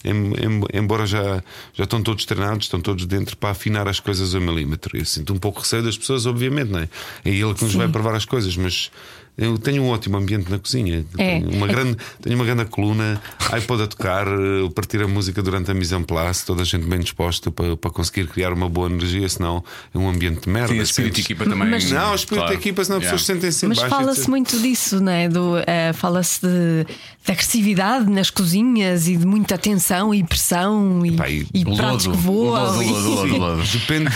em- 0.05 0.33
em- 0.35 0.65
embora 0.79 1.07
já, 1.07 1.43
já 1.75 1.85
estão 1.85 2.03
todos 2.03 2.25
treinados, 2.25 2.67
estão 2.67 2.81
todos 2.81 3.05
dentro 3.07 3.37
para 3.37 3.51
afinar 3.51 3.89
as 3.89 3.99
coisas 4.01 4.35
a 4.35 4.41
milímetro. 4.41 4.97
Eu 4.97 5.05
sinto 5.05 5.33
um 5.33 5.39
pouco 5.39 5.61
receio 5.61 5.83
das 5.83 5.97
pessoas, 5.99 6.27
obviamente, 6.27 6.71
não 6.71 6.81
é? 6.81 6.89
É 7.25 7.31
ele 7.31 7.55
que 7.55 7.65
nos 7.65 7.75
vai 7.75 7.89
provar 7.89 8.15
as 8.15 8.25
coisas, 8.25 8.57
mas. 8.57 8.91
Eu 9.39 9.57
tenho 9.57 9.85
um 9.85 9.89
ótimo 9.91 10.17
ambiente 10.17 10.51
na 10.51 10.59
cozinha. 10.59 11.05
É. 11.17 11.39
Tenho 11.41 11.51
uma 11.53 11.67
grande, 11.69 11.97
tenho 12.21 12.35
uma 12.35 12.45
grande 12.45 12.65
coluna, 12.65 13.23
iPod 13.53 13.85
a 13.85 13.87
tocar, 13.87 14.27
eh, 14.27 14.69
partir 14.75 15.01
a 15.01 15.07
música 15.07 15.41
durante 15.41 15.71
a 15.71 15.75
mise 15.75 15.95
en 15.95 16.03
place, 16.03 16.45
toda 16.45 16.63
a 16.63 16.65
gente 16.65 16.85
bem 16.87 16.99
disposta 16.99 17.49
para, 17.51 17.77
para 17.77 17.91
conseguir 17.91 18.27
criar 18.27 18.53
uma 18.53 18.69
boa 18.69 18.91
energia, 18.91 19.29
senão 19.29 19.63
é 19.95 19.99
um 19.99 20.09
ambiente 20.11 20.43
de 20.43 20.49
merda. 20.51 20.73
Tinha 20.73 20.83
espírito 20.83 21.15
de 21.15 21.21
equipa 21.21 21.45
também. 21.45 21.69
Mas- 21.71 21.89
Não, 21.91 22.15
espírito 22.15 22.43
claro. 22.43 22.49
da 22.49 22.61
equipa, 22.61 22.85
senão 22.85 22.99
as 22.99 23.05
Yeah. 23.05 23.17
pessoas 23.17 23.27
sentem-se 23.27 23.65
em 23.65 23.69
Mas 23.69 23.79
fala-se 23.79 24.29
muito 24.29 24.59
disso, 24.61 25.01
não 25.01 25.13
é? 25.13 25.29
Do, 25.29 25.57
eh, 25.67 25.93
fala-se 25.93 26.41
de, 26.41 26.85
de 27.25 27.31
agressividade 27.33 28.11
nas 28.11 28.31
cozinhas 28.31 29.07
e 29.07 29.17
de 29.17 29.25
muita 29.25 29.57
tensão 29.57 30.13
e 30.13 30.25
pressão 30.25 31.07
e, 31.07 31.13
Pá, 31.13 31.29
e 31.31 31.47
pratos 31.77 32.09
que 32.09 32.17
voam. 32.17 32.83
e-. 32.83 33.79
Depende, 33.79 34.11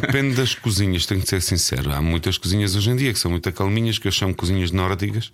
depende 0.00 0.34
das 0.34 0.54
cozinhas, 0.54 1.06
tenho 1.06 1.20
que 1.22 1.28
ser 1.28 1.40
sincero. 1.40 1.92
Há 1.92 2.02
muitas 2.02 2.36
cozinhas 2.36 2.76
hoje 2.76 2.90
em 2.90 2.96
dia 2.96 3.12
que 3.12 3.18
são 3.18 3.30
muito 3.30 3.50
calminhas, 3.52 3.98
que 3.98 4.06
eu 4.06 4.12
chamo 4.12 4.34
cozinhas 4.34 4.65
nórdicas, 4.70 5.32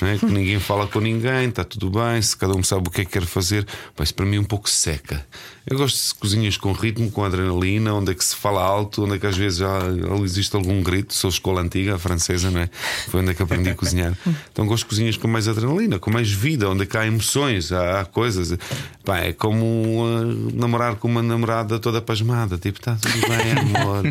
não 0.00 0.08
é? 0.08 0.18
que 0.18 0.26
ninguém 0.26 0.58
fala 0.60 0.86
com 0.86 1.00
ninguém, 1.00 1.48
está 1.48 1.64
tudo 1.64 1.90
bem, 1.90 2.20
se 2.20 2.36
cada 2.36 2.54
um 2.54 2.62
sabe 2.62 2.88
o 2.88 2.90
que 2.90 3.02
é 3.02 3.04
que 3.04 3.12
quer 3.12 3.26
fazer, 3.26 3.66
mas 3.96 4.12
para 4.12 4.24
mim 4.26 4.36
é 4.36 4.40
um 4.40 4.44
pouco 4.44 4.68
seca. 4.68 5.24
Eu 5.66 5.78
gosto 5.78 6.12
de 6.12 6.20
cozinhas 6.20 6.58
com 6.58 6.72
ritmo, 6.72 7.10
com 7.10 7.24
adrenalina, 7.24 7.94
onde 7.94 8.12
é 8.12 8.14
que 8.14 8.22
se 8.22 8.36
fala 8.36 8.62
alto, 8.62 9.04
onde 9.04 9.14
é 9.14 9.18
que 9.18 9.26
às 9.26 9.34
vezes 9.34 9.60
já 9.60 9.78
existe 10.22 10.54
algum 10.54 10.82
grito. 10.82 11.14
Sou 11.14 11.30
escola 11.30 11.62
antiga, 11.62 11.94
a 11.94 11.98
francesa, 11.98 12.50
não 12.50 12.60
é? 12.60 12.68
Foi 13.08 13.22
onde 13.22 13.30
é 13.30 13.34
que 13.34 13.42
aprendi 13.42 13.70
a 13.70 13.74
cozinhar. 13.74 14.16
Então 14.52 14.66
gosto 14.66 14.84
de 14.84 14.90
cozinhas 14.90 15.16
com 15.16 15.26
mais 15.26 15.48
adrenalina, 15.48 15.98
com 15.98 16.10
mais 16.10 16.30
vida, 16.30 16.68
onde 16.68 16.82
é 16.82 16.86
que 16.86 16.96
há 16.98 17.06
emoções, 17.06 17.72
há, 17.72 18.00
há 18.00 18.04
coisas. 18.04 18.58
Pá, 19.04 19.20
é 19.20 19.32
como 19.32 19.64
uh, 20.04 20.52
namorar 20.54 20.96
com 20.96 21.08
uma 21.08 21.22
namorada 21.22 21.78
toda 21.78 22.02
pasmada, 22.02 22.58
tipo, 22.58 22.78
está 22.78 22.96
tudo 22.96 23.20
bem, 23.26 23.52
amor. 23.52 24.04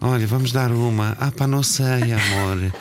Olha, 0.00 0.26
vamos 0.26 0.50
dar 0.50 0.70
uma. 0.72 1.14
Ah, 1.20 1.30
pá, 1.30 1.46
não 1.46 1.62
sei, 1.62 2.12
amor. 2.12 2.72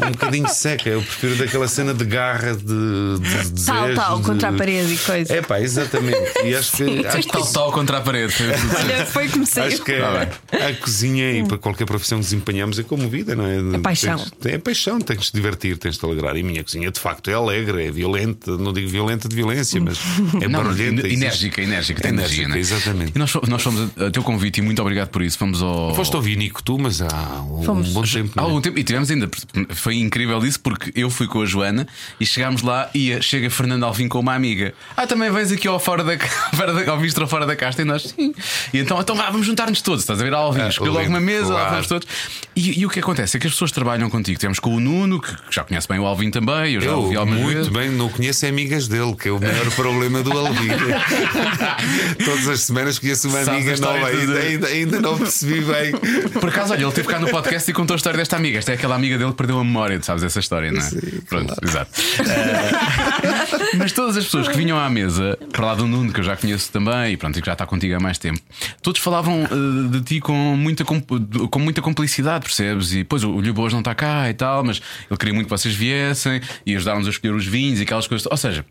É 0.00 0.06
um 0.06 0.10
bocadinho 0.12 0.48
seca. 0.48 0.88
Eu 0.88 1.02
prefiro 1.02 1.36
daquela 1.36 1.66
cena 1.68 1.92
de 1.94 2.04
garra, 2.04 2.54
de, 2.54 2.64
de 2.64 3.64
Tal, 3.64 3.84
desejo, 3.86 3.94
tal, 3.96 4.18
de- 4.18 4.24
contra 4.24 4.48
a 4.48 4.52
parede 4.52 4.92
e 4.94 4.98
coisa. 4.98 5.32
É 5.34 5.42
pá, 5.42 5.60
exatamente. 5.60 6.18
E 6.44 6.54
acho 6.54 6.76
que, 6.76 7.06
acho 7.06 7.18
que 7.26 7.32
Tal, 7.32 7.46
tal 7.46 7.72
contra 7.72 7.98
a 7.98 8.00
parede. 8.00 8.34
Olha, 8.78 9.06
foi 9.06 9.28
como 9.28 9.44
saiu. 9.46 9.66
Acho 9.74 9.82
que 9.84 9.98
Tá 9.98 10.28
a, 10.52 10.66
a 10.68 10.74
cozinha 10.74 11.32
e 11.32 11.44
para 11.46 11.58
qualquer 11.58 11.84
profissão 11.86 12.18
que 12.18 12.24
desempenhamos 12.24 12.78
é 12.78 12.82
como 12.82 13.08
vida, 13.08 13.34
não 13.34 13.44
é? 13.46 13.76
É 13.76 13.78
paixão. 13.78 14.18
Tens, 14.40 14.54
é 14.54 14.58
paixão, 14.58 15.00
tens 15.00 15.20
de 15.20 15.26
te 15.30 15.34
divertir, 15.34 15.76
tens 15.78 15.94
de 15.94 16.00
te 16.00 16.06
alegrar. 16.06 16.36
E 16.36 16.40
a 16.40 16.44
minha 16.44 16.62
cozinha 16.62 16.90
de 16.90 17.00
facto 17.00 17.30
é 17.30 17.34
alegre, 17.34 17.86
é 17.86 17.90
violenta, 17.90 18.56
não 18.56 18.72
digo 18.72 18.88
violenta 18.88 19.28
de 19.28 19.34
violência, 19.34 19.80
mas 19.80 19.98
é 20.40 20.48
Não, 20.48 20.62
barulhenta. 20.62 21.06
enérgica, 21.08 21.60
enérgica, 21.62 22.00
tem 22.00 22.10
energia, 22.12 22.44
Enérgica, 22.44 22.48
não 22.48 22.56
é? 22.56 22.60
exatamente. 22.60 23.12
E 23.14 23.18
nós, 23.18 23.32
nós 23.48 23.62
fomos 23.62 23.90
a, 23.98 24.06
a 24.06 24.10
teu 24.10 24.22
convite 24.22 24.58
e 24.58 24.62
muito 24.62 24.80
obrigado 24.80 25.08
por 25.08 25.22
isso. 25.22 25.36
Fomos 25.38 25.62
ao. 25.62 25.94
Foste 25.94 26.14
ouvir 26.16 26.36
Nico 26.36 26.62
tu, 26.62 26.78
mas 26.78 27.00
há 27.02 27.42
um, 27.42 27.62
Fomos. 27.62 27.88
bom 27.90 28.02
tempo. 28.02 28.32
Há 28.36 28.42
é? 28.42 28.44
algum 28.44 28.60
tempo, 28.60 28.78
e 28.78 28.84
tivemos 28.84 29.10
ainda, 29.10 29.28
foi 29.70 29.96
incrível 29.96 30.44
isso, 30.44 30.60
porque 30.60 30.92
eu 30.94 31.10
fui 31.10 31.26
com 31.26 31.42
a 31.42 31.46
Joana 31.46 31.86
e 32.20 32.26
chegámos 32.26 32.62
lá 32.62 32.88
e 32.94 33.20
chega 33.22 33.48
Fernando 33.50 33.84
Alvim 33.84 34.08
com 34.08 34.18
uma 34.20 34.34
amiga. 34.34 34.72
Ah, 34.96 35.06
também 35.06 35.30
vens 35.30 35.52
aqui 35.52 35.66
ao 35.68 35.78
fora 35.78 36.02
da, 36.04 36.18
fora 36.54 36.72
da, 36.72 36.90
ao 36.90 36.98
bistro 36.98 37.26
fora 37.28 37.46
da 37.46 37.54
casta 37.56 37.82
e 37.82 37.84
nós 37.84 38.02
sim. 38.02 38.34
E 38.72 38.78
então, 38.78 39.00
então 39.00 39.14
vá, 39.16 39.30
vamos 39.30 39.46
juntar-nos 39.46 39.80
todos, 39.82 40.00
estás 40.00 40.20
a 40.20 40.24
ver? 40.24 40.32
Alvim, 40.34 40.62
Ah, 40.62 40.68
escolheu 40.68 40.92
logo 40.92 41.06
uma 41.08 41.20
mesa, 41.20 41.52
lá 41.52 41.68
vamos 41.70 41.86
todos. 41.86 42.06
E, 42.54 42.80
e 42.80 42.86
o 42.86 42.88
que 42.90 43.00
acontece 43.00 43.36
é 43.36 43.40
que 43.40 43.46
as 43.46 43.52
pessoas 43.52 43.70
trabalham 43.72 44.08
contigo. 44.10 44.38
Temos 44.38 44.58
com 44.58 44.74
o 44.74 44.80
Nuno, 44.80 45.20
que 45.20 45.32
já 45.50 45.64
conhece 45.64 45.86
bem 45.88 45.98
o 45.98 46.06
Alvim 46.06 46.30
também, 46.30 46.74
eu 46.74 46.80
já 46.80 46.90
Eu 46.90 46.98
ouvi 47.00 47.16
muito 47.16 47.46
vezes. 47.54 47.68
bem, 47.68 47.90
não 47.90 48.08
conheço 48.08 48.46
é 48.46 48.48
amigas 48.48 48.88
dele, 48.88 49.14
que 49.14 49.28
é 49.28 49.32
o 49.32 49.40
maior 49.40 49.70
problema 49.72 50.22
do 50.22 50.32
Alvin. 50.36 50.68
Todas 52.24 52.48
as 52.48 52.60
semanas 52.60 52.98
conheço 52.98 53.28
uma 53.28 53.44
Sabes 53.44 53.66
amiga 53.66 53.80
nova, 53.80 54.06
ainda, 54.08 54.38
ainda, 54.38 54.66
ainda 54.68 55.00
não 55.00 55.18
percebi 55.18 55.60
bem. 55.60 55.92
Por 56.32 56.48
acaso, 56.48 56.72
olha, 56.72 56.82
ele 56.84 56.92
teve 56.92 57.08
cá 57.08 57.18
no 57.18 57.28
podcast 57.28 57.70
e 57.70 57.74
contou 57.74 57.94
a 57.94 57.96
história 57.96 58.16
desta 58.16 58.36
amiga. 58.36 58.58
Esta 58.58 58.72
é 58.72 58.74
aquela 58.74 58.94
amiga 58.94 59.18
dele 59.18 59.30
que 59.30 59.36
perdeu 59.36 59.57
a 59.58 59.64
memória, 59.64 59.98
tu 59.98 60.06
sabes 60.06 60.22
essa 60.22 60.40
história, 60.40 60.70
não 60.70 60.80
é? 60.80 60.90
Pronto, 61.28 61.54
exato. 61.62 61.90
Eh, 62.20 63.76
mas 63.76 63.92
todas 63.92 64.16
as 64.16 64.24
pessoas 64.24 64.48
que 64.48 64.56
vinham 64.56 64.78
à 64.78 64.88
mesa, 64.88 65.38
para 65.52 65.66
lá 65.66 65.74
do 65.74 65.86
Nuno, 65.86 66.12
que 66.12 66.20
eu 66.20 66.24
já 66.24 66.36
conheço 66.36 66.70
também, 66.70 67.12
e 67.12 67.16
pronto, 67.16 67.38
e 67.38 67.42
que 67.42 67.46
já 67.46 67.52
está 67.52 67.66
contigo 67.66 67.94
há 67.94 68.00
mais 68.00 68.18
tempo, 68.18 68.40
todos 68.82 69.00
falavam 69.00 69.44
eh, 69.44 69.90
de 69.90 70.00
ti 70.02 70.20
com 70.20 70.34
muita, 70.56 70.84
com, 70.84 71.00
com 71.00 71.58
muita 71.58 71.80
complicidade, 71.82 72.44
percebes? 72.44 72.92
E 72.92 72.98
depois 72.98 73.24
o, 73.24 73.30
o 73.30 73.40
Lhuboas 73.40 73.72
não 73.72 73.80
está 73.80 73.94
cá 73.94 74.28
e 74.28 74.34
tal, 74.34 74.64
mas 74.64 74.80
ele 75.10 75.18
queria 75.18 75.34
muito 75.34 75.46
que 75.46 75.50
vocês 75.50 75.74
viessem 75.74 76.40
e 76.64 76.76
ajudaram-nos 76.76 77.06
a 77.06 77.10
escolher 77.10 77.34
os 77.34 77.46
vinhos 77.46 77.80
e 77.80 77.82
aquelas 77.82 78.06
coisas. 78.06 78.26
Ou 78.30 78.36
seja. 78.36 78.64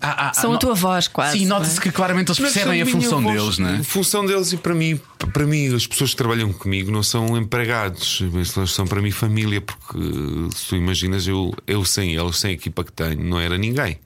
Ah, 0.00 0.28
ah, 0.28 0.32
São 0.32 0.52
ah, 0.52 0.56
a 0.56 0.58
tua 0.58 0.74
voz, 0.74 1.06
quase. 1.06 1.38
Sim, 1.38 1.44
é? 1.44 1.48
nota-se 1.48 1.80
que 1.80 1.90
claramente 1.90 2.28
eles 2.28 2.38
percebem 2.38 2.80
a 2.80 2.86
são 2.86 3.00
função 3.00 3.22
voz. 3.22 3.36
deles, 3.36 3.58
não 3.58 3.68
é? 3.68 3.76
A 3.76 3.84
função 3.84 4.26
deles 4.26 4.52
e 4.52 4.56
para 4.56 4.74
mim, 4.74 4.98
para 5.32 5.46
mim, 5.46 5.74
as 5.74 5.86
pessoas 5.86 6.10
que 6.10 6.16
trabalham 6.16 6.52
comigo 6.52 6.90
não 6.90 7.02
são 7.02 7.36
empregados, 7.36 8.22
eles 8.22 8.70
são 8.70 8.86
para 8.86 9.02
mim 9.02 9.10
família, 9.10 9.60
porque 9.60 9.98
se 10.54 10.68
tu 10.68 10.76
imaginas, 10.76 11.26
eu, 11.26 11.54
eu 11.66 11.84
sem 11.84 12.14
eles, 12.14 12.38
sem 12.38 12.50
a 12.50 12.54
equipa 12.54 12.82
que 12.84 12.92
tenho, 12.92 13.22
não 13.22 13.38
era 13.38 13.58
ninguém. 13.58 13.98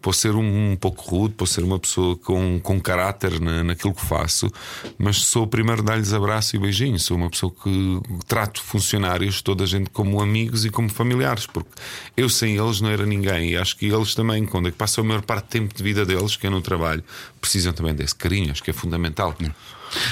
Posso 0.00 0.20
ser 0.20 0.34
um, 0.34 0.72
um 0.72 0.76
pouco 0.76 1.02
rude, 1.02 1.34
posso 1.34 1.54
ser 1.54 1.64
uma 1.64 1.78
pessoa 1.78 2.16
com, 2.16 2.60
com 2.60 2.80
caráter 2.80 3.40
na, 3.40 3.64
naquilo 3.64 3.94
que 3.94 4.04
faço, 4.04 4.50
mas 4.98 5.16
sou 5.18 5.44
o 5.44 5.46
primeiro 5.46 5.82
a 5.82 5.84
dar-lhes 5.84 6.12
abraço 6.12 6.56
e 6.56 6.58
beijinho. 6.58 6.98
Sou 6.98 7.16
uma 7.16 7.30
pessoa 7.30 7.52
que 7.52 8.00
trato 8.26 8.62
funcionários, 8.62 9.42
toda 9.42 9.64
a 9.64 9.66
gente, 9.66 9.90
como 9.90 10.20
amigos 10.20 10.64
e 10.64 10.70
como 10.70 10.88
familiares, 10.88 11.46
porque 11.46 11.70
eu 12.16 12.28
sem 12.28 12.56
eles 12.56 12.80
não 12.80 12.90
era 12.90 13.04
ninguém. 13.04 13.50
E 13.50 13.56
acho 13.56 13.76
que 13.76 13.86
eles 13.86 14.14
também, 14.14 14.46
quando 14.46 14.68
é 14.68 14.70
que 14.70 14.76
passam 14.76 15.04
a 15.04 15.06
maior 15.06 15.22
parte 15.22 15.44
do 15.44 15.48
tempo 15.48 15.74
de 15.74 15.82
vida 15.82 16.04
deles, 16.04 16.36
que 16.36 16.46
é 16.46 16.50
no 16.50 16.60
trabalho, 16.60 17.02
precisam 17.40 17.72
também 17.72 17.94
desse 17.94 18.14
carinho, 18.14 18.50
acho 18.50 18.62
que 18.62 18.70
é 18.70 18.74
fundamental. 18.74 19.36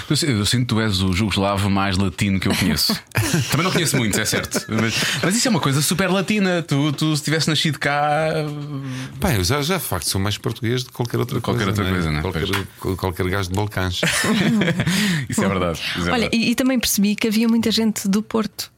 Eu, 0.08 0.28
eu 0.38 0.46
sinto 0.46 0.60
que 0.62 0.66
tu 0.66 0.80
és 0.80 1.00
o 1.02 1.12
jugoslavo 1.12 1.68
mais 1.70 1.96
latino 1.96 2.38
que 2.40 2.48
eu 2.48 2.54
conheço. 2.54 2.94
Também 3.50 3.64
não 3.64 3.70
conheço 3.72 3.96
muitos, 3.96 4.18
é 4.18 4.24
certo. 4.24 4.64
Mas, 4.68 4.94
mas 5.22 5.36
isso 5.36 5.48
é 5.48 5.50
uma 5.50 5.60
coisa 5.60 5.80
super 5.82 6.10
latina. 6.10 6.62
Tu, 6.62 6.92
tu 6.92 7.16
se 7.16 7.22
tivesse 7.22 7.48
nascido 7.48 7.78
cá. 7.78 8.28
Pá, 9.20 9.32
eu 9.34 9.44
já, 9.44 9.60
já 9.62 9.76
de 9.78 9.84
facto 9.84 10.08
sou 10.08 10.20
mais 10.20 10.36
português 10.38 10.84
de 10.84 10.90
qualquer 10.90 11.18
outra 11.18 11.40
Qualquer 11.40 11.64
coisa. 11.64 11.80
outra 11.82 11.94
coisa, 11.94 12.10
não 12.10 12.18
é? 12.18 12.22
Qualquer, 12.22 12.96
qualquer 12.96 13.28
gajo 13.28 13.48
de 13.50 13.54
Balcãs. 13.54 14.00
Isso 15.28 15.44
é 15.44 15.48
verdade. 15.48 15.80
Isso 15.80 15.98
é 16.08 16.12
Olha, 16.12 16.20
verdade. 16.22 16.36
e, 16.36 16.50
e 16.50 16.54
também 16.54 16.78
percebi 16.78 17.16
que 17.16 17.28
havia 17.28 17.48
muita 17.48 17.70
gente 17.70 18.08
do 18.08 18.22
Porto. 18.22 18.70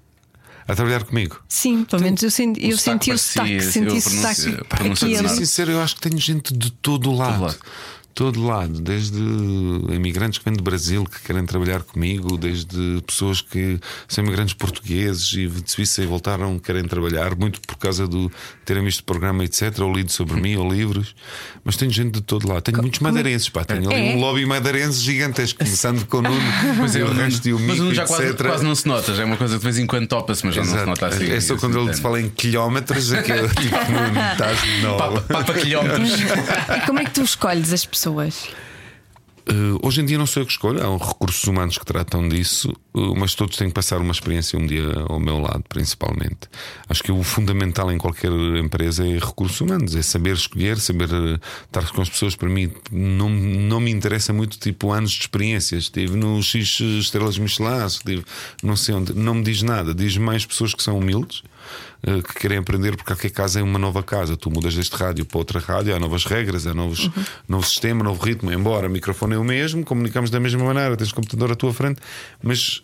a 0.69 0.75
trabalhar 0.75 1.05
comigo. 1.05 1.41
Sim, 1.49 1.85
pelo 1.85 2.03
menos 2.03 2.23
eu 2.23 2.31
senti, 2.31 2.69
eu 2.69 2.77
sotaque 2.77 3.05
senti 3.05 3.11
o 3.11 3.15
parecia, 3.15 3.33
sotaque, 3.33 3.53
eu 3.55 3.61
senti 3.61 3.79
o 3.79 4.03
pronuncio- 4.03 4.51
sotaque. 4.51 4.69
Para 4.69 4.85
ali. 4.85 5.29
ser 5.29 5.29
sincero, 5.29 5.71
eu 5.73 5.83
acho 5.83 5.95
que 5.97 6.01
tenho 6.01 6.19
gente 6.19 6.53
de 6.53 6.71
todo 6.73 7.11
o 7.11 7.17
lado. 7.17 7.43
lado. 7.43 7.57
Todo 8.17 8.43
lado, 8.43 8.81
desde 8.81 9.19
imigrantes 9.95 10.39
que 10.39 10.45
vêm 10.47 10.55
do 10.55 10.63
Brasil 10.63 11.05
que 11.05 11.21
querem 11.21 11.45
trabalhar 11.45 11.83
comigo, 11.83 12.39
desde 12.39 13.03
pessoas 13.07 13.43
que 13.43 13.79
são 14.09 14.25
imigrantes 14.25 14.55
portugueses 14.55 15.31
e 15.35 15.47
de 15.47 15.71
Suíça 15.71 16.03
e 16.03 16.07
voltaram, 16.07 16.59
querem 16.59 16.85
trabalhar, 16.85 17.37
muito 17.37 17.61
por 17.61 17.77
causa 17.77 18.09
do 18.09 18.33
terem 18.65 18.83
visto 18.83 19.01
o 19.01 19.05
programa, 19.05 19.45
etc., 19.45 19.81
ou 19.81 19.93
lido 19.93 20.11
sobre 20.11 20.41
mim, 20.41 20.57
ou 20.57 20.67
livros. 20.73 21.15
Mas 21.63 21.77
tenho 21.77 21.91
gente 21.91 22.13
de 22.13 22.21
todo 22.23 22.49
lado. 22.49 22.63
Tenho 22.63 22.81
muitos 22.81 23.01
madeirenses, 23.01 23.51
pá. 23.51 23.67
Tenho 23.67 23.91
ali 23.91 24.09
É? 24.13 24.15
um 24.17 24.19
lobby 24.19 24.47
madeirense 24.47 24.99
gigantesco, 25.01 25.59
começando 25.59 26.07
com 26.07 26.17
o 26.17 26.23
Nuno, 26.23 26.41
Pois 26.79 26.97
é, 26.97 27.05
o 27.05 27.13
resto 27.13 27.47
e 27.51 27.53
o 27.53 27.59
mas 27.61 27.79
Mico, 27.79 27.93
já 27.95 28.05
etc. 28.05 28.17
quase, 28.17 28.35
quase 28.35 28.65
não 28.65 28.75
se 28.75 28.89
nota, 28.89 29.15
já 29.15 29.25
é 29.25 29.27
uma 29.27 29.37
coisa 29.37 29.57
que 29.57 29.59
de 29.59 29.65
vez 29.65 29.77
em 29.79 29.87
quando 29.87 30.07
topa-se, 30.09 30.47
mas 30.47 30.55
já 30.55 30.63
não 30.63 30.69
se 30.71 30.75
Exato. 30.77 30.89
nota 30.89 31.07
assim. 31.09 31.31
é 31.31 31.39
só 31.39 31.55
quando 31.59 31.79
ele 31.79 31.91
assim, 31.91 31.99
te 31.99 32.03
fala 32.03 32.19
em 32.19 32.31
quilómetros 32.31 33.13
é 33.13 33.23
que 33.23 33.31
eu 33.31 33.47
tipo, 33.51 33.77
Nuno, 33.93 34.33
estás. 34.33 34.59
Papa, 34.97 35.21
papa 35.21 35.53
quilómetros. 35.53 36.11
E 36.77 36.81
como 36.87 36.99
é 36.99 37.05
que 37.05 37.11
tu 37.11 37.21
escolhes 37.21 37.75
as 37.75 37.85
pessoas? 37.85 38.06
Uh, 39.49 39.79
hoje 39.81 40.01
em 40.01 40.05
dia 40.05 40.19
não 40.19 40.27
sou 40.27 40.43
eu 40.43 40.47
que 40.47 40.51
escolho, 40.51 40.85
há 40.85 40.99
recursos 40.99 41.45
humanos 41.45 41.79
que 41.79 41.87
tratam 41.87 42.29
disso, 42.29 42.73
uh, 42.93 43.15
mas 43.17 43.33
todos 43.33 43.57
têm 43.57 43.69
que 43.69 43.75
passar 43.75 44.01
uma 44.01 44.11
experiência 44.11 44.59
um 44.59 44.67
dia 44.67 44.93
ao 45.09 45.21
meu 45.21 45.39
lado, 45.39 45.63
principalmente. 45.69 46.49
Acho 46.89 47.01
que 47.01 47.13
o 47.13 47.23
fundamental 47.23 47.93
em 47.93 47.97
qualquer 47.97 48.33
empresa 48.33 49.07
é 49.07 49.19
recursos 49.19 49.61
humanos, 49.61 49.95
é 49.95 50.03
saber 50.03 50.35
escolher, 50.35 50.81
saber 50.81 51.09
uh, 51.13 51.41
estar 51.65 51.89
com 51.93 52.03
as 52.03 52.09
pessoas. 52.09 52.35
Para 52.35 52.49
mim, 52.49 52.73
não, 52.91 53.31
não 53.31 53.79
me 53.79 53.93
interessa 53.93 54.33
muito 54.33 54.59
tipo 54.59 54.91
anos 54.91 55.13
de 55.13 55.21
experiências. 55.21 55.85
Estive 55.85 56.17
no 56.17 56.43
X 56.43 56.81
Estrelas 56.81 57.39
Michelin, 57.39 57.87
estive 57.87 58.25
não 58.65 58.75
sei 58.75 58.97
onde, 58.97 59.15
não 59.15 59.35
me 59.35 59.45
diz 59.45 59.63
nada, 59.63 59.95
diz 59.95 60.17
mais 60.17 60.45
pessoas 60.45 60.75
que 60.75 60.83
são 60.83 60.99
humildes. 60.99 61.45
Uh, 62.07 62.23
Que 62.23 62.35
querem 62.35 62.59
aprender 62.59 62.97
porque 62.97 63.13
qualquer 63.13 63.31
casa 63.31 63.61
é 63.61 63.63
uma 63.63 63.79
nova 63.79 64.03
casa. 64.03 64.37
Tu 64.37 64.51
mudas 64.51 64.75
deste 64.75 64.97
rádio 64.97 65.25
para 65.25 65.39
outra 65.39 65.61
rádio, 65.61 65.95
há 65.95 66.01
novas 66.01 66.25
regras, 66.25 66.67
há 66.67 66.75
novos, 66.75 67.11
novo 67.49 67.67
sistema, 67.67 68.03
novo 68.03 68.25
ritmo. 68.25 68.53
Embora 68.53 68.89
o 68.89 68.91
microfone 68.91 69.35
é 69.35 69.39
o 69.39 69.45
mesmo, 69.45 69.85
comunicamos 69.85 70.31
da 70.31 70.41
mesma 70.41 70.65
maneira, 70.65 70.97
tens 70.97 71.11
o 71.11 71.15
computador 71.15 71.53
à 71.53 71.55
tua 71.55 71.73
frente, 71.73 72.01
mas 72.43 72.83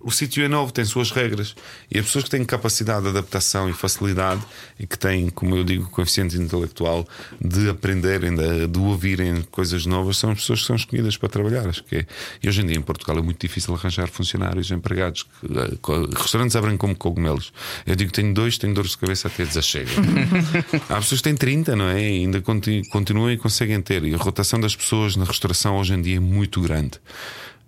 o 0.00 0.10
sítio 0.10 0.44
é 0.44 0.48
novo, 0.48 0.72
tem 0.72 0.84
suas 0.84 1.10
regras. 1.10 1.54
E 1.90 1.98
as 1.98 2.06
pessoas 2.06 2.24
que 2.24 2.30
têm 2.30 2.44
capacidade 2.44 3.02
de 3.02 3.08
adaptação 3.08 3.68
e 3.68 3.72
facilidade 3.72 4.42
e 4.78 4.86
que 4.86 4.98
têm, 4.98 5.28
como 5.30 5.56
eu 5.56 5.64
digo, 5.64 5.88
coeficiente 5.90 6.36
intelectual 6.36 7.06
de 7.40 7.68
aprenderem, 7.68 8.34
de, 8.34 8.66
de 8.66 8.78
ouvirem 8.78 9.42
coisas 9.50 9.86
novas, 9.86 10.16
são 10.18 10.30
as 10.30 10.38
pessoas 10.40 10.60
que 10.60 10.66
são 10.66 10.76
escolhidas 10.76 11.16
para 11.16 11.28
trabalhar. 11.28 11.68
Acho 11.68 11.82
que 11.84 11.96
é. 11.96 12.06
E 12.42 12.48
hoje 12.48 12.62
em 12.62 12.66
dia 12.66 12.76
em 12.76 12.82
Portugal 12.82 13.18
é 13.18 13.22
muito 13.22 13.40
difícil 13.40 13.74
arranjar 13.74 14.08
funcionários, 14.08 14.70
empregados. 14.70 15.26
Que, 15.40 15.92
eh, 15.92 16.18
restaurantes 16.20 16.54
abrem 16.56 16.76
como 16.76 16.94
cogumelos. 16.94 17.52
Eu 17.86 17.96
digo 17.96 18.10
que 18.10 18.20
tenho 18.20 18.32
dois, 18.32 18.56
tenho 18.58 18.74
dores 18.74 18.92
de 18.92 18.98
cabeça 18.98 19.28
até 19.28 19.44
desachega. 19.44 19.90
Há 20.88 20.96
pessoas 20.96 21.20
que 21.20 21.24
têm 21.24 21.34
30, 21.36 21.74
não 21.76 21.88
é? 21.88 22.00
E 22.00 22.18
ainda 22.20 22.40
conti- 22.40 22.82
continuam 22.90 23.30
e 23.30 23.36
conseguem 23.36 23.80
ter. 23.80 24.04
E 24.04 24.14
a 24.14 24.18
rotação 24.18 24.60
das 24.60 24.74
pessoas 24.76 25.16
na 25.16 25.24
restauração 25.24 25.76
hoje 25.78 25.94
em 25.94 26.02
dia 26.02 26.16
é 26.16 26.20
muito 26.20 26.60
grande. 26.60 26.92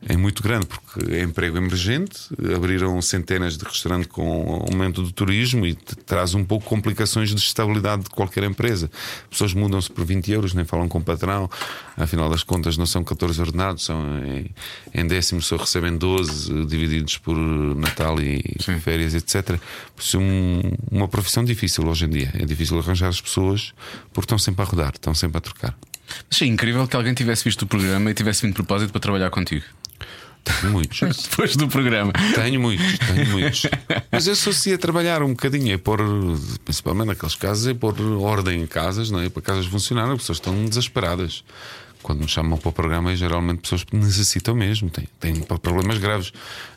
É 0.08 0.16
muito 0.16 0.42
grande 0.42 0.66
porque 0.66 1.14
é 1.14 1.22
emprego 1.22 1.58
emergente. 1.58 2.28
Abriram 2.54 3.00
centenas 3.02 3.58
de 3.58 3.64
restaurantes 3.64 4.08
com 4.08 4.64
aumento 4.66 5.02
do 5.02 5.12
turismo 5.12 5.66
e 5.66 5.74
traz 5.74 6.34
um 6.34 6.42
pouco 6.42 6.64
complicações 6.64 7.28
de 7.30 7.40
estabilidade 7.40 8.04
de 8.04 8.10
qualquer 8.10 8.44
empresa. 8.44 8.90
Pessoas 9.28 9.52
mudam-se 9.52 9.90
por 9.90 10.04
20 10.04 10.32
euros, 10.32 10.54
nem 10.54 10.64
falam 10.64 10.88
com 10.88 10.98
o 10.98 11.02
patrão. 11.02 11.50
Afinal 11.98 12.30
das 12.30 12.42
contas, 12.42 12.78
não 12.78 12.86
são 12.86 13.04
14 13.04 13.40
ordenados, 13.42 13.84
são 13.84 14.00
em, 14.24 14.54
em 14.94 15.06
décimo 15.06 15.42
só 15.42 15.56
recebem 15.56 15.96
12 15.96 16.50
eh, 16.50 16.64
divididos 16.64 17.18
por 17.18 17.36
Natal 17.36 18.20
e 18.20 18.42
férias, 18.80 19.14
etc. 19.14 19.58
Por 19.94 20.02
isso, 20.02 20.16
é 20.16 20.20
um, 20.20 20.62
uma 20.90 21.08
profissão 21.08 21.44
difícil 21.44 21.86
hoje 21.86 22.06
em 22.06 22.08
dia. 22.08 22.30
É 22.34 22.46
difícil 22.46 22.78
arranjar 22.78 23.08
as 23.08 23.20
pessoas 23.20 23.74
porque 24.12 24.24
estão 24.24 24.38
sempre 24.38 24.62
a 24.62 24.64
rodar, 24.64 24.92
estão 24.94 25.14
sempre 25.14 25.38
a 25.38 25.40
trocar. 25.40 25.76
Achei 26.30 26.48
incrível 26.48 26.88
que 26.88 26.96
alguém 26.96 27.14
tivesse 27.14 27.44
visto 27.44 27.62
o 27.62 27.66
programa 27.66 28.10
e 28.10 28.14
tivesse 28.14 28.42
vindo 28.42 28.52
de 28.52 28.56
propósito 28.56 28.90
para 28.90 29.00
trabalhar 29.00 29.30
contigo. 29.30 29.64
Tenho 30.44 30.72
muitos. 30.72 31.00
Depois 31.28 31.56
do 31.56 31.68
programa. 31.68 32.12
Tenho 32.34 32.60
muitos, 32.60 32.98
tenho 32.98 33.30
muitos. 33.30 33.66
Mas 34.10 34.26
eu 34.26 34.32
associo 34.32 34.74
a 34.74 34.78
trabalhar 34.78 35.22
um 35.22 35.30
bocadinho, 35.30 35.72
é 35.72 35.78
pôr, 35.78 36.00
principalmente 36.64 37.08
naqueles 37.08 37.34
casos, 37.34 37.66
é 37.66 37.74
pôr 37.74 37.94
ordem 38.20 38.62
em 38.62 38.66
casas, 38.66 39.10
não 39.10 39.20
é? 39.20 39.28
Para 39.28 39.42
casas 39.42 39.66
funcionarem, 39.66 40.12
as 40.12 40.18
pessoas 40.18 40.38
estão 40.38 40.64
desesperadas. 40.64 41.44
Quando 42.02 42.20
me 42.22 42.28
chamam 42.28 42.56
para 42.56 42.70
o 42.70 42.72
programa, 42.72 43.12
é 43.12 43.16
geralmente 43.16 43.60
pessoas 43.60 43.84
que 43.84 43.94
necessitam 43.94 44.54
mesmo, 44.54 44.88
têm, 44.88 45.06
têm 45.20 45.34
problemas 45.42 45.98
graves, 45.98 46.32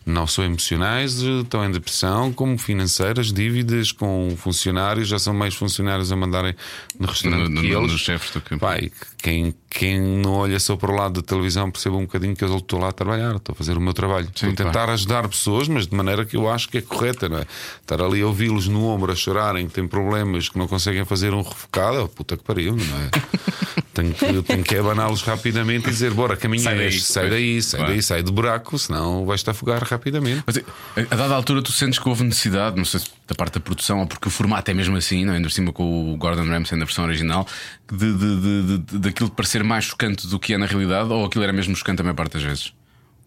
não 0.06 0.28
só 0.28 0.44
emocionais, 0.44 1.14
estão 1.22 1.64
em 1.66 1.72
depressão, 1.72 2.32
como 2.34 2.58
financeiras, 2.58 3.32
dívidas 3.32 3.92
com 3.92 4.36
funcionários, 4.38 5.08
já 5.08 5.18
são 5.20 5.34
mais 5.34 5.56
funcionários 5.56 6.12
a 6.12 6.16
mandarem 6.16 6.56
no 7.00 7.08
restaurante 7.08 7.50
No- 7.50 7.62
que 7.62 7.68
no- 7.70 7.80
eles. 7.80 7.92
nos 7.92 8.02
chefes 8.02 8.32
do 8.32 8.42
Pá, 8.60 8.78
e 8.78 8.92
quem, 9.22 9.54
quem 9.70 10.00
não 10.02 10.32
olha 10.34 10.60
só 10.60 10.76
para 10.76 10.92
o 10.92 10.96
lado 10.96 11.22
da 11.22 11.28
televisão 11.28 11.72
perceba 11.72 11.96
um 11.96 12.02
bocadinho 12.02 12.36
que 12.36 12.44
eu 12.44 12.58
estou 12.58 12.80
lá 12.80 12.90
a 12.90 12.92
trabalhar, 12.92 13.36
estou 13.36 13.54
a 13.54 13.56
fazer 13.56 13.78
o 13.78 13.82
meu 13.82 13.94
trabalho. 13.94 14.26
Sim, 14.36 14.50
estou 14.50 14.66
a 14.68 14.70
tentar 14.72 14.90
ajudar 14.92 15.28
pessoas, 15.30 15.68
mas 15.68 15.88
de 15.88 15.96
maneira 15.96 16.26
que 16.26 16.36
eu 16.36 16.50
acho 16.50 16.68
que 16.70 16.78
é 16.78 16.82
correta, 16.82 17.30
não 17.30 17.38
é? 17.38 17.46
Estar 17.82 18.02
ali 18.02 18.22
a 18.22 18.28
ouvi-los 18.28 18.68
no 18.68 18.86
ombro 18.86 19.12
a 19.12 19.16
chorarem, 19.16 19.68
que 19.68 19.74
têm 19.74 19.88
problemas, 19.88 20.50
que 20.50 20.58
não 20.58 20.68
conseguem 20.68 21.06
fazer 21.06 21.34
um 21.34 21.42
refocado, 21.42 22.04
oh, 22.04 22.08
puta 22.10 22.36
que 22.36 22.44
pariu, 22.44 22.76
não 22.76 22.84
é? 22.84 23.10
tenho 23.94 24.14
que, 24.14 24.42
tenho 24.44 24.64
que 24.64 24.76
abaná-los 24.76 25.22
rapidamente 25.22 25.88
e 25.88 25.92
dizer: 25.92 26.12
bora, 26.14 26.36
caminha 26.36 26.64
Sai 26.64 26.76
daí, 26.78 27.00
sai 27.00 27.30
daí, 27.30 27.62
sai 27.62 27.78
claro. 27.80 27.94
daí, 27.94 28.04
sai 28.04 28.24
do 28.24 28.32
buraco, 28.32 28.78
senão 28.78 29.26
vais-te 29.26 29.50
afogar 29.50 29.84
rapidamente. 29.94 30.44
Mas 30.46 30.58
eh, 30.58 30.64
a 31.10 31.16
dada 31.16 31.34
altura 31.34 31.62
tu 31.62 31.72
sentes 31.72 32.00
que 32.00 32.08
houve 32.08 32.24
necessidade, 32.24 32.76
não 32.76 32.86
sei 32.86 33.00
se 33.00 33.08
da 33.28 33.36
parte 33.36 33.54
da 33.56 33.60
produção 33.60 34.00
ou 34.00 34.08
porque 34.08 34.28
o 34.28 34.32
formato 34.32 34.70
é 34.70 34.74
mesmo 34.74 34.96
assim, 34.98 35.26
não 35.26 35.34
é? 35.34 35.38
ainda 35.38 35.48
por 35.48 35.54
cima 35.54 35.72
com 35.72 36.14
o 36.14 36.18
Gordon 36.18 36.46
Ramsay 36.46 36.78
na 36.78 36.86
versão 36.86 37.06
original, 37.06 37.48
de, 37.92 38.14
de, 38.14 38.78
de, 38.78 38.98
daquilo 39.00 39.30
de 39.30 39.36
parecer 39.36 39.64
mais 39.64 39.86
chocante 39.86 40.28
do 40.28 40.40
que 40.40 40.54
é 40.54 40.58
na 40.58 40.66
realidade, 40.66 41.12
ou 41.12 41.26
aquilo 41.26 41.44
era 41.44 41.54
mesmo 41.54 41.76
chocante 41.76 42.02
a 42.02 42.04
maior 42.04 42.16
parte 42.16 42.34
das 42.34 42.44
vezes? 42.44 42.74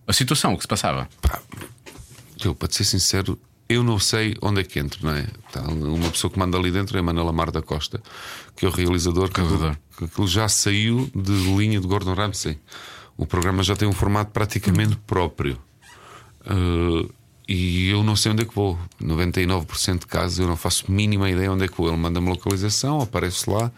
A 0.06 0.12
situação, 0.12 0.52
o 0.52 0.56
que 0.56 0.62
se 0.62 0.68
passava. 0.68 1.08
Eu, 2.44 2.54
para 2.54 2.68
te 2.68 2.76
ser 2.76 2.84
sincero, 2.84 3.38
eu 3.68 3.82
não 3.82 3.98
sei 3.98 4.36
onde 4.40 4.60
é 4.60 4.64
que 4.64 4.78
entro, 4.78 5.04
não 5.04 5.12
é? 5.12 5.26
Tá, 5.52 5.62
uma 5.62 6.10
pessoa 6.10 6.30
que 6.30 6.38
manda 6.38 6.56
ali 6.56 6.70
dentro 6.70 6.96
é 6.96 7.00
a 7.00 7.02
Manela 7.02 7.32
Mar 7.32 7.50
da 7.50 7.60
Costa, 7.60 8.00
que 8.54 8.64
é 8.64 8.68
o 8.68 8.70
realizador, 8.70 9.30
que, 9.30 9.40
Realizador. 9.40 9.76
que 9.96 10.04
aquilo 10.04 10.28
já 10.28 10.48
saiu 10.48 11.10
de 11.14 11.32
linha 11.32 11.80
de 11.80 11.86
Gordon 11.86 12.14
Ramsay. 12.14 12.58
O 13.16 13.26
programa 13.26 13.62
já 13.62 13.74
tem 13.74 13.88
um 13.88 13.92
formato 13.92 14.30
praticamente 14.30 14.96
próprio. 15.06 15.58
Uh, 16.46 17.12
e 17.48 17.90
eu 17.90 18.02
não 18.02 18.16
sei 18.16 18.32
onde 18.32 18.42
é 18.42 18.44
que 18.44 18.54
vou. 18.54 18.76
99% 19.00 20.00
de 20.00 20.06
casos 20.06 20.38
eu 20.40 20.48
não 20.48 20.56
faço 20.56 20.90
mínima 20.90 21.30
ideia 21.30 21.52
onde 21.52 21.64
é 21.64 21.68
que 21.68 21.76
vou. 21.76 21.86
Ele 21.88 21.96
manda-me 21.96 22.28
localização, 22.28 23.00
apareço 23.00 23.50
lá, 23.50 23.70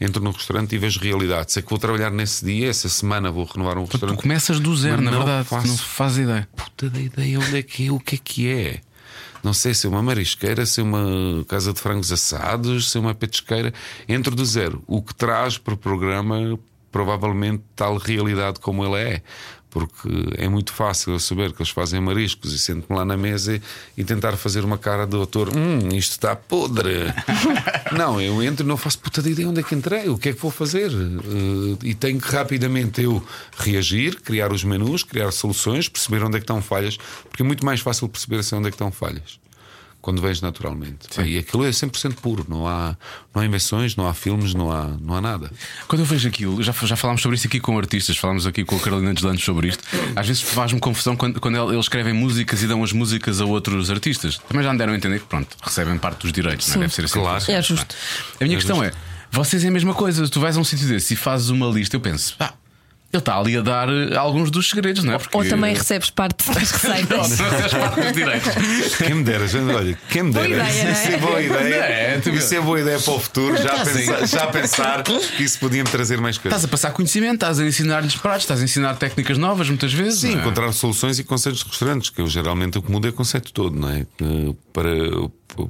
entro 0.00 0.22
no 0.22 0.30
restaurante 0.30 0.74
e 0.74 0.78
vejo 0.78 1.00
realidade. 1.00 1.52
Sei 1.52 1.62
que 1.62 1.70
vou 1.70 1.78
trabalhar 1.78 2.10
nesse 2.10 2.44
dia, 2.44 2.68
essa 2.68 2.88
semana 2.88 3.30
vou 3.30 3.44
renovar 3.44 3.78
um 3.78 3.86
Tu 3.86 3.92
restaurante. 3.92 4.20
começas 4.20 4.60
do 4.60 4.76
zero, 4.76 5.00
na 5.00 5.10
não 5.10 5.18
verdade, 5.18 5.48
faço. 5.48 5.66
não 5.68 5.76
fazes 5.78 6.18
ideia. 6.18 6.48
puta 6.54 6.90
da 6.90 7.00
ideia 7.00 7.38
onde 7.38 7.56
é 7.56 7.62
que 7.62 7.86
é, 7.86 7.92
o 7.92 7.98
que 7.98 8.16
é 8.16 8.18
que 8.22 8.48
é. 8.50 8.80
Não 9.42 9.52
sei 9.54 9.72
se 9.74 9.86
é 9.86 9.90
uma 9.90 10.02
marisqueira, 10.02 10.64
se 10.66 10.80
é 10.80 10.82
uma 10.82 11.44
casa 11.48 11.72
de 11.72 11.80
frangos 11.80 12.10
assados, 12.12 12.90
se 12.90 12.96
é 12.98 13.00
uma 13.00 13.14
petisqueira. 13.14 13.72
Entro 14.08 14.34
do 14.34 14.44
zero. 14.44 14.82
O 14.86 15.02
que 15.02 15.14
traz 15.14 15.56
para 15.58 15.72
o 15.74 15.76
programa, 15.76 16.58
provavelmente, 16.92 17.62
tal 17.76 17.96
realidade 17.96 18.58
como 18.60 18.84
ele 18.84 18.96
é. 19.02 19.22
Porque 19.74 20.08
é 20.38 20.48
muito 20.48 20.72
fácil 20.72 21.14
eu 21.14 21.18
saber 21.18 21.52
que 21.52 21.60
eles 21.60 21.72
fazem 21.72 22.00
mariscos 22.00 22.52
e 22.52 22.58
sento-me 22.60 22.96
lá 22.96 23.04
na 23.04 23.16
mesa 23.16 23.60
e, 23.96 24.04
tentar 24.04 24.36
fazer 24.36 24.64
uma 24.64 24.78
cara 24.78 25.04
de 25.04 25.16
autor: 25.16 25.48
hum, 25.48 25.88
isto 25.88 26.12
está 26.12 26.36
podre. 26.36 27.12
não, 27.90 28.20
eu 28.20 28.40
entro 28.40 28.64
e 28.64 28.68
não 28.68 28.76
faço 28.76 29.00
puta 29.00 29.20
de 29.20 29.32
ideia 29.32 29.48
onde 29.48 29.58
é 29.58 29.62
que 29.64 29.74
entrei, 29.74 30.08
o 30.08 30.16
que 30.16 30.28
é 30.28 30.32
que 30.32 30.40
vou 30.40 30.52
fazer. 30.52 30.92
Uh, 30.92 31.76
e 31.82 31.92
tenho 31.92 32.20
que 32.20 32.30
rapidamente 32.30 33.02
eu 33.02 33.20
reagir, 33.58 34.20
criar 34.20 34.52
os 34.52 34.62
menus, 34.62 35.02
criar 35.02 35.32
soluções, 35.32 35.88
perceber 35.88 36.22
onde 36.22 36.36
é 36.36 36.38
que 36.38 36.44
estão 36.44 36.62
falhas, 36.62 36.96
porque 37.28 37.42
é 37.42 37.44
muito 37.46 37.66
mais 37.66 37.80
fácil 37.80 38.08
perceber 38.08 38.38
assim 38.38 38.54
onde 38.54 38.68
é 38.68 38.70
que 38.70 38.76
estão 38.76 38.92
falhas 38.92 39.43
quando 40.04 40.20
vens 40.20 40.42
naturalmente. 40.42 41.18
E 41.24 41.38
aquilo 41.38 41.64
é 41.64 41.70
100% 41.70 42.16
puro, 42.16 42.44
não 42.46 42.68
há, 42.68 42.94
não 43.34 43.40
há 43.40 43.46
invenções, 43.46 43.96
não 43.96 44.06
há 44.06 44.12
filmes, 44.12 44.52
não 44.52 44.70
há, 44.70 44.88
não 45.00 45.14
há 45.14 45.20
nada. 45.22 45.50
Quando 45.88 46.00
eu 46.00 46.04
vejo 46.04 46.28
aquilo, 46.28 46.62
já, 46.62 46.72
já 46.72 46.94
falámos 46.94 47.22
sobre 47.22 47.36
isso 47.36 47.46
aqui 47.46 47.58
com 47.58 47.78
artistas, 47.78 48.14
falámos 48.18 48.46
aqui 48.46 48.66
com 48.66 48.76
a 48.76 48.80
Carolina 48.80 49.14
Deslandes 49.14 49.42
sobre 49.42 49.68
isto. 49.68 49.82
Às 50.14 50.26
vezes 50.26 50.42
faz-me 50.42 50.78
confusão 50.78 51.16
quando, 51.16 51.40
quando 51.40 51.56
eles 51.72 51.86
escrevem 51.86 52.12
músicas 52.12 52.62
e 52.62 52.66
dão 52.66 52.84
as 52.84 52.92
músicas 52.92 53.40
a 53.40 53.46
outros 53.46 53.90
artistas. 53.90 54.36
Também 54.46 54.62
já 54.62 54.72
me 54.72 54.78
deram 54.78 54.92
a 54.92 54.96
entender 54.96 55.20
que, 55.20 55.26
pronto, 55.26 55.56
recebem 55.62 55.96
parte 55.96 56.20
dos 56.20 56.32
direitos, 56.34 56.68
não 56.68 56.76
é? 56.76 56.78
deve 56.80 56.94
ser 56.94 57.04
assim. 57.06 57.20
Claro. 57.20 57.44
É 57.48 57.62
justo. 57.62 57.94
A 58.38 58.44
minha 58.44 58.56
questão 58.56 58.84
é: 58.84 58.92
vocês 59.30 59.64
é 59.64 59.68
a 59.68 59.70
mesma 59.70 59.94
coisa, 59.94 60.28
tu 60.28 60.38
vais 60.38 60.54
a 60.54 60.60
um 60.60 60.64
sítio 60.64 60.86
desse 60.86 61.14
e 61.14 61.16
fazes 61.16 61.48
uma 61.48 61.66
lista, 61.68 61.96
eu 61.96 62.00
penso, 62.00 62.36
pá. 62.36 62.52
Ele 63.14 63.20
está 63.20 63.38
ali 63.38 63.56
a 63.56 63.60
dar 63.60 63.88
eh, 63.88 64.16
alguns 64.16 64.50
dos 64.50 64.68
segredos, 64.68 65.04
não 65.04 65.14
é? 65.14 65.18
Porque... 65.18 65.36
Ou 65.36 65.44
também 65.44 65.74
recebes 65.74 66.10
parte 66.10 66.44
das 66.52 66.56
Não, 66.84 66.90
receitas. 66.92 67.38
não 67.38 67.48
recebes 67.50 67.72
parte 67.74 68.00
dos 68.00 68.12
direitos. 68.12 68.96
Quem 68.96 69.14
me 69.14 69.24
dera, 69.24 69.46
gente, 69.46 69.72
olha, 69.72 69.98
quem 70.10 70.22
me 70.24 70.32
Boa 70.32 70.48
dera. 70.48 70.68
ideia, 70.70 70.90
isso 70.92 71.04
não 71.04 71.10
é? 71.10 71.14
é 71.14 71.18
boa 71.18 71.40
ideia. 71.42 72.20
Não 72.24 72.32
é? 72.32 72.36
Isso 72.36 72.54
é 72.54 72.60
boa 72.60 72.80
ideia 72.80 72.98
para 72.98 73.12
o 73.12 73.20
futuro. 73.20 73.56
Já, 73.56 73.84
pensar, 73.84 74.26
já 74.26 74.46
pensar 74.48 75.02
que 75.02 75.42
isso 75.42 75.58
podia 75.58 75.84
me 75.84 75.90
trazer 75.90 76.20
mais 76.20 76.36
coisas. 76.38 76.56
Estás 76.58 76.64
a 76.64 76.68
passar 76.68 76.90
conhecimento, 76.92 77.34
estás 77.34 77.60
a 77.60 77.64
ensinar-lhes 77.64 78.16
pratos, 78.16 78.42
estás 78.42 78.60
a 78.60 78.64
ensinar 78.64 78.94
técnicas 78.96 79.38
novas 79.38 79.68
muitas 79.68 79.92
vezes. 79.92 80.20
Sim, 80.20 80.30
não 80.32 80.38
é? 80.38 80.40
encontrar 80.42 80.72
soluções 80.72 81.18
e 81.18 81.24
conceitos 81.24 81.62
de 81.62 81.68
restaurantes, 81.70 82.10
que 82.10 82.20
eu 82.20 82.26
geralmente 82.26 82.78
o 82.78 82.82
que 82.82 82.90
mudo 82.90 83.06
é 83.06 83.10
o 83.10 83.12
conceito 83.12 83.52
todo, 83.52 83.78
não 83.78 83.88
é? 83.90 84.06
Que 84.18 84.54
Para, 84.72 84.88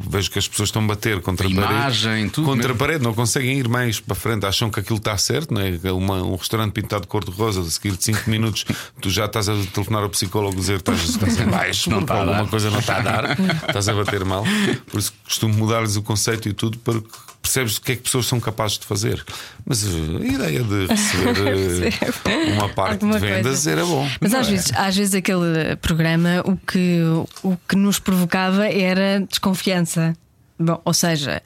vejo 0.09 0.31
que 0.31 0.39
as 0.39 0.47
pessoas 0.49 0.69
estão 0.69 0.83
a 0.85 0.87
bater 0.87 1.21
contra 1.21 1.47
a, 1.47 1.49
A 1.49 1.53
imagem, 1.53 2.11
parede. 2.13 2.31
tudo 2.31 2.45
contra 2.47 2.69
mesmo. 2.69 2.75
a 2.75 2.77
parede, 2.87 3.05
não 3.05 3.15
conseguem 3.15 3.59
ir 3.59 3.69
mais 3.69 4.01
para 4.01 4.15
frente, 4.15 4.47
acham 4.47 4.71
que 4.71 4.81
aquilo 4.81 4.99
está 4.99 5.17
certo, 5.17 5.53
não 5.55 5.61
é? 5.61 5.93
Uma- 5.93 6.23
um 6.23 6.37
restaurante 6.37 6.73
pintado 6.73 7.03
de 7.03 7.09
cor-de-rosa, 7.09 7.61
a 7.61 7.65
seguir 7.65 7.97
de 7.97 8.05
5 8.05 8.29
minutos, 8.31 8.65
tu 9.01 9.11
já 9.11 9.27
estás 9.27 9.49
a 9.49 9.55
telefonar 9.73 10.03
ao 10.03 10.09
psicólogo 10.11 10.57
dizer 10.57 10.83
que 10.83 10.91
estás, 10.91 11.09
estás 11.09 11.41
em 11.41 11.47
baixo, 11.51 11.91
Não 11.91 12.01
está 12.01 12.15
alguma 12.21 12.47
coisa 12.47 12.71
não 12.71 12.79
está 12.79 12.97
a 12.99 13.01
dar, 13.01 13.37
estás 13.69 13.89
a 13.89 13.95
bater 13.95 14.25
mal. 14.25 14.45
Por 14.91 14.99
isso 14.99 15.13
costumo 15.25 15.55
mudar-lhes 15.55 15.97
o 15.97 16.03
conceito 16.03 16.49
e 16.49 16.53
tudo 16.53 16.79
para 16.79 17.01
que 17.01 17.34
percebes 17.45 17.77
o 17.77 17.83
que 17.83 17.93
é 17.93 17.97
que 17.97 18.03
pessoas 18.03 18.27
são 18.27 18.41
capazes 18.41 18.79
de 18.79 18.87
fazer. 18.87 19.23
Mas 19.65 19.85
eh, 19.85 19.89
a 20.21 20.27
ideia 20.27 20.63
de 20.65 20.87
receber 20.87 21.93
eh, 22.27 22.53
uma 22.53 22.69
parte 22.71 23.05
de 23.05 23.19
vendas 23.19 23.43
coisa. 23.45 23.71
era 23.71 23.85
bom. 23.85 24.09
Mas 24.21 24.35
às 24.35 24.49
vezes, 24.49 24.73
às 24.75 24.97
vezes 24.97 25.15
aquele 25.15 25.77
programa 25.81 26.43
o 26.45 26.57
que, 26.57 27.01
o 27.43 27.57
que 27.69 27.77
nos 27.77 27.99
provocava 27.99 28.67
era 28.67 29.21
desconfiança. 29.21 30.17
Bom, 30.59 30.81
ou 30.85 30.95
seja, 30.95 31.43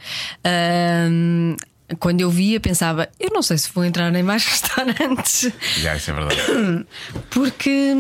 hum, 1.11 1.57
quando 1.99 2.21
eu 2.21 2.31
via, 2.31 2.61
pensava, 2.61 3.09
eu 3.19 3.31
não 3.33 3.43
sei 3.43 3.57
se 3.59 3.71
vou 3.75 3.85
entrar 3.85 4.15
em 4.15 4.23
mais 4.23 4.45
restaurantes, 4.47 5.51
Já, 5.79 5.97
isso 5.97 6.11
é 6.11 6.15
verdade. 6.15 6.87
porque 7.31 7.95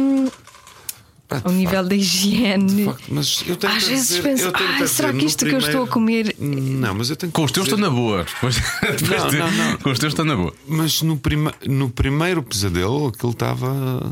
Pá, 1.28 1.42
ao 1.44 1.52
nível 1.52 1.84
da 1.86 1.94
higiene. 1.94 2.86
Facto, 2.86 3.04
mas 3.10 3.44
eu 3.46 3.54
tenho 3.56 3.72
Às 3.74 3.84
que 3.84 3.90
vezes 3.90 4.08
dizer, 4.08 4.22
penso, 4.22 4.44
eu 4.44 4.52
tenho 4.52 4.70
"Ai, 4.70 4.78
que 4.78 4.88
será 4.88 5.08
dizer, 5.08 5.20
que 5.20 5.26
isto 5.26 5.44
que 5.44 5.50
eu 5.54 5.58
estou 5.58 5.82
a 5.84 5.86
comer- 5.86 6.34
Não, 6.38 6.94
mas 6.94 7.10
eu 7.10 7.16
tenho 7.16 7.30
que 7.30 7.36
Com 7.36 7.44
os 7.44 7.52
teus 7.52 7.66
dizer- 7.66 7.76
estou 7.76 7.90
na 7.90 7.94
boa. 7.94 8.24
Depois, 8.24 8.56
depois 8.98 9.22
Não, 9.24 9.30
de- 9.30 9.36
não, 9.38 9.50
não. 9.52 9.76
Com 9.76 9.90
os 9.90 9.98
teus 9.98 10.12
estou 10.12 10.24
na 10.24 10.34
boa. 10.36 10.54
Mas 10.66 11.02
no, 11.02 11.18
prima... 11.18 11.52
no 11.66 11.90
primeiro 11.90 12.42
pesadelo 12.42 13.08
aquilo 13.08 13.32
estava. 13.32 14.10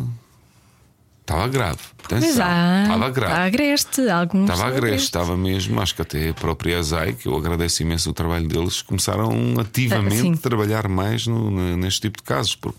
Estava 1.22 1.48
grave. 1.48 1.78
Atenção, 2.04 2.28
Estava 2.82 3.10
grave. 3.10 3.32
agreste, 3.34 4.08
alguns. 4.08 4.48
Estava 4.48 4.68
agreste, 4.68 5.06
estava 5.06 5.36
mesmo. 5.36 5.80
Acho 5.80 5.94
que 5.96 6.02
até 6.02 6.28
a 6.28 6.34
própria 6.34 6.78
Azai, 6.78 7.14
que 7.14 7.26
eu 7.26 7.36
agradeço 7.36 7.82
imenso 7.82 8.10
o 8.10 8.12
trabalho 8.12 8.46
deles, 8.46 8.80
começaram 8.82 9.30
Ah, 9.58 9.62
ativamente 9.62 10.20
sim. 10.20 10.32
a 10.34 10.36
trabalhar 10.36 10.86
mais 10.86 11.26
no- 11.26 11.50
ne- 11.50 11.74
neste 11.76 12.02
tipo 12.02 12.18
de 12.18 12.22
casos. 12.22 12.54
Porque 12.54 12.78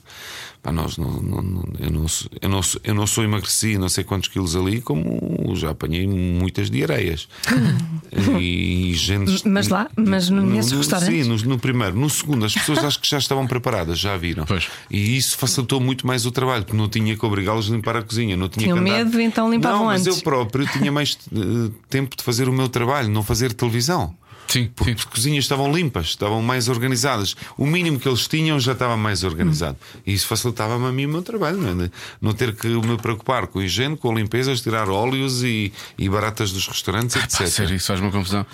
pá, 0.68 0.72
nós 0.74 0.98
não, 0.98 1.10
não- 1.22 1.42
não- 1.42 1.64
eu, 1.80 1.90
não, 1.92 2.08
sou- 2.08 2.30
eu, 2.42 2.50
não, 2.50 2.62
sou- 2.62 2.82
eu 2.84 2.94
não 2.94 3.08
sou 3.08 3.24
emagreci 3.24 3.78
não 3.78 3.88
sei 3.90 4.04
quantos 4.04 4.28
quilos 4.30 4.56
ali, 4.56 4.82
como 4.82 5.54
já 5.56 5.70
apanhei 5.72 6.06
muitas 6.08 6.70
diarreias. 6.70 7.28
e 8.40 8.94
gente. 8.96 9.48
Mas 9.48 9.68
lá, 9.70 9.90
mas 9.96 10.30
no- 10.30 10.42
nesses 10.42 10.72
no- 10.72 10.78
restaurantes? 10.80 11.26
Sim, 11.26 11.30
no, 11.30 11.38
no 11.38 11.60
primeiro. 11.60 11.98
No 11.98 12.10
segundo, 12.10 12.46
as 12.46 12.54
pessoas 12.54 12.80
acho 12.80 13.00
que 13.00 13.10
já 13.10 13.18
estavam 13.18 13.48
preparadas, 13.48 13.98
já 14.00 14.16
viram. 14.18 14.46
Pois. 14.46 14.68
E 14.92 15.18
isso 15.18 15.38
facilitou 15.38 15.80
muito 15.80 16.06
mais 16.06 16.26
o 16.26 16.32
trabalho, 16.32 16.64
porque 16.64 16.78
não 16.78 16.90
tinha 16.90 17.16
que 17.16 17.26
obrigá-los 17.26 17.70
a 17.72 17.76
limpar 17.76 17.96
a 17.98 18.02
cozinha. 18.04 18.36
Não 18.36 18.50
tinha 18.50 18.66
Tinham 18.66 18.84
que 18.84 18.90
andar... 18.90 19.06
medo, 19.06 19.20
então 19.22 19.50
limpavam 19.50 19.80
não, 19.80 19.86
mas 19.88 20.02
antes. 20.06 20.18
eu 20.18 20.24
próprio 20.24 20.66
tinha 20.68 20.92
mais 20.92 21.18
eh, 21.34 21.72
tempo 21.90 22.16
de 22.16 22.24
fazer 22.24 22.50
o 22.50 22.54
meu 22.54 22.68
trabalho, 22.70 23.10
não 23.10 23.24
fazer 23.24 23.54
televisão. 23.54 24.14
Sim, 24.48 24.72
Porque 24.76 24.92
sim. 24.92 24.98
as 24.98 25.06
cozinhas 25.06 25.44
estavam 25.44 25.72
limpas, 25.72 26.08
estavam 26.08 26.42
mais 26.42 26.70
organizadas. 26.70 27.36
O 27.58 27.66
mínimo 27.66 28.00
que 28.00 28.08
eles 28.08 28.28
tinham 28.28 28.60
já 28.60 28.72
estava 28.72 28.96
mais 28.96 29.24
organizado. 29.24 29.78
E 30.06 30.14
isso 30.14 30.26
facilitava-me 30.28 30.86
a 30.86 30.92
mim 30.92 31.06
o 31.06 31.10
meu 31.10 31.22
trabalho, 31.22 31.58
não, 31.58 31.84
é? 31.84 31.92
Não 32.22 32.34
ter 32.34 32.56
que 32.56 32.68
me 32.68 32.98
preocupar 32.98 33.48
com 33.48 33.60
a 33.60 33.66
higiene, 33.66 33.98
com 33.98 34.14
limpezas, 34.16 34.62
tirar 34.62 34.90
óleos 34.90 35.44
e, 35.44 35.72
e 35.98 36.10
baratas 36.10 36.52
dos 36.52 36.68
restaurantes, 36.68 37.16
etc. 37.16 37.40
Pá, 37.40 37.48
sério, 37.48 37.76
isso 37.76 37.88
faz 37.88 38.00
uma 38.00 38.12
confusão. 38.12 38.46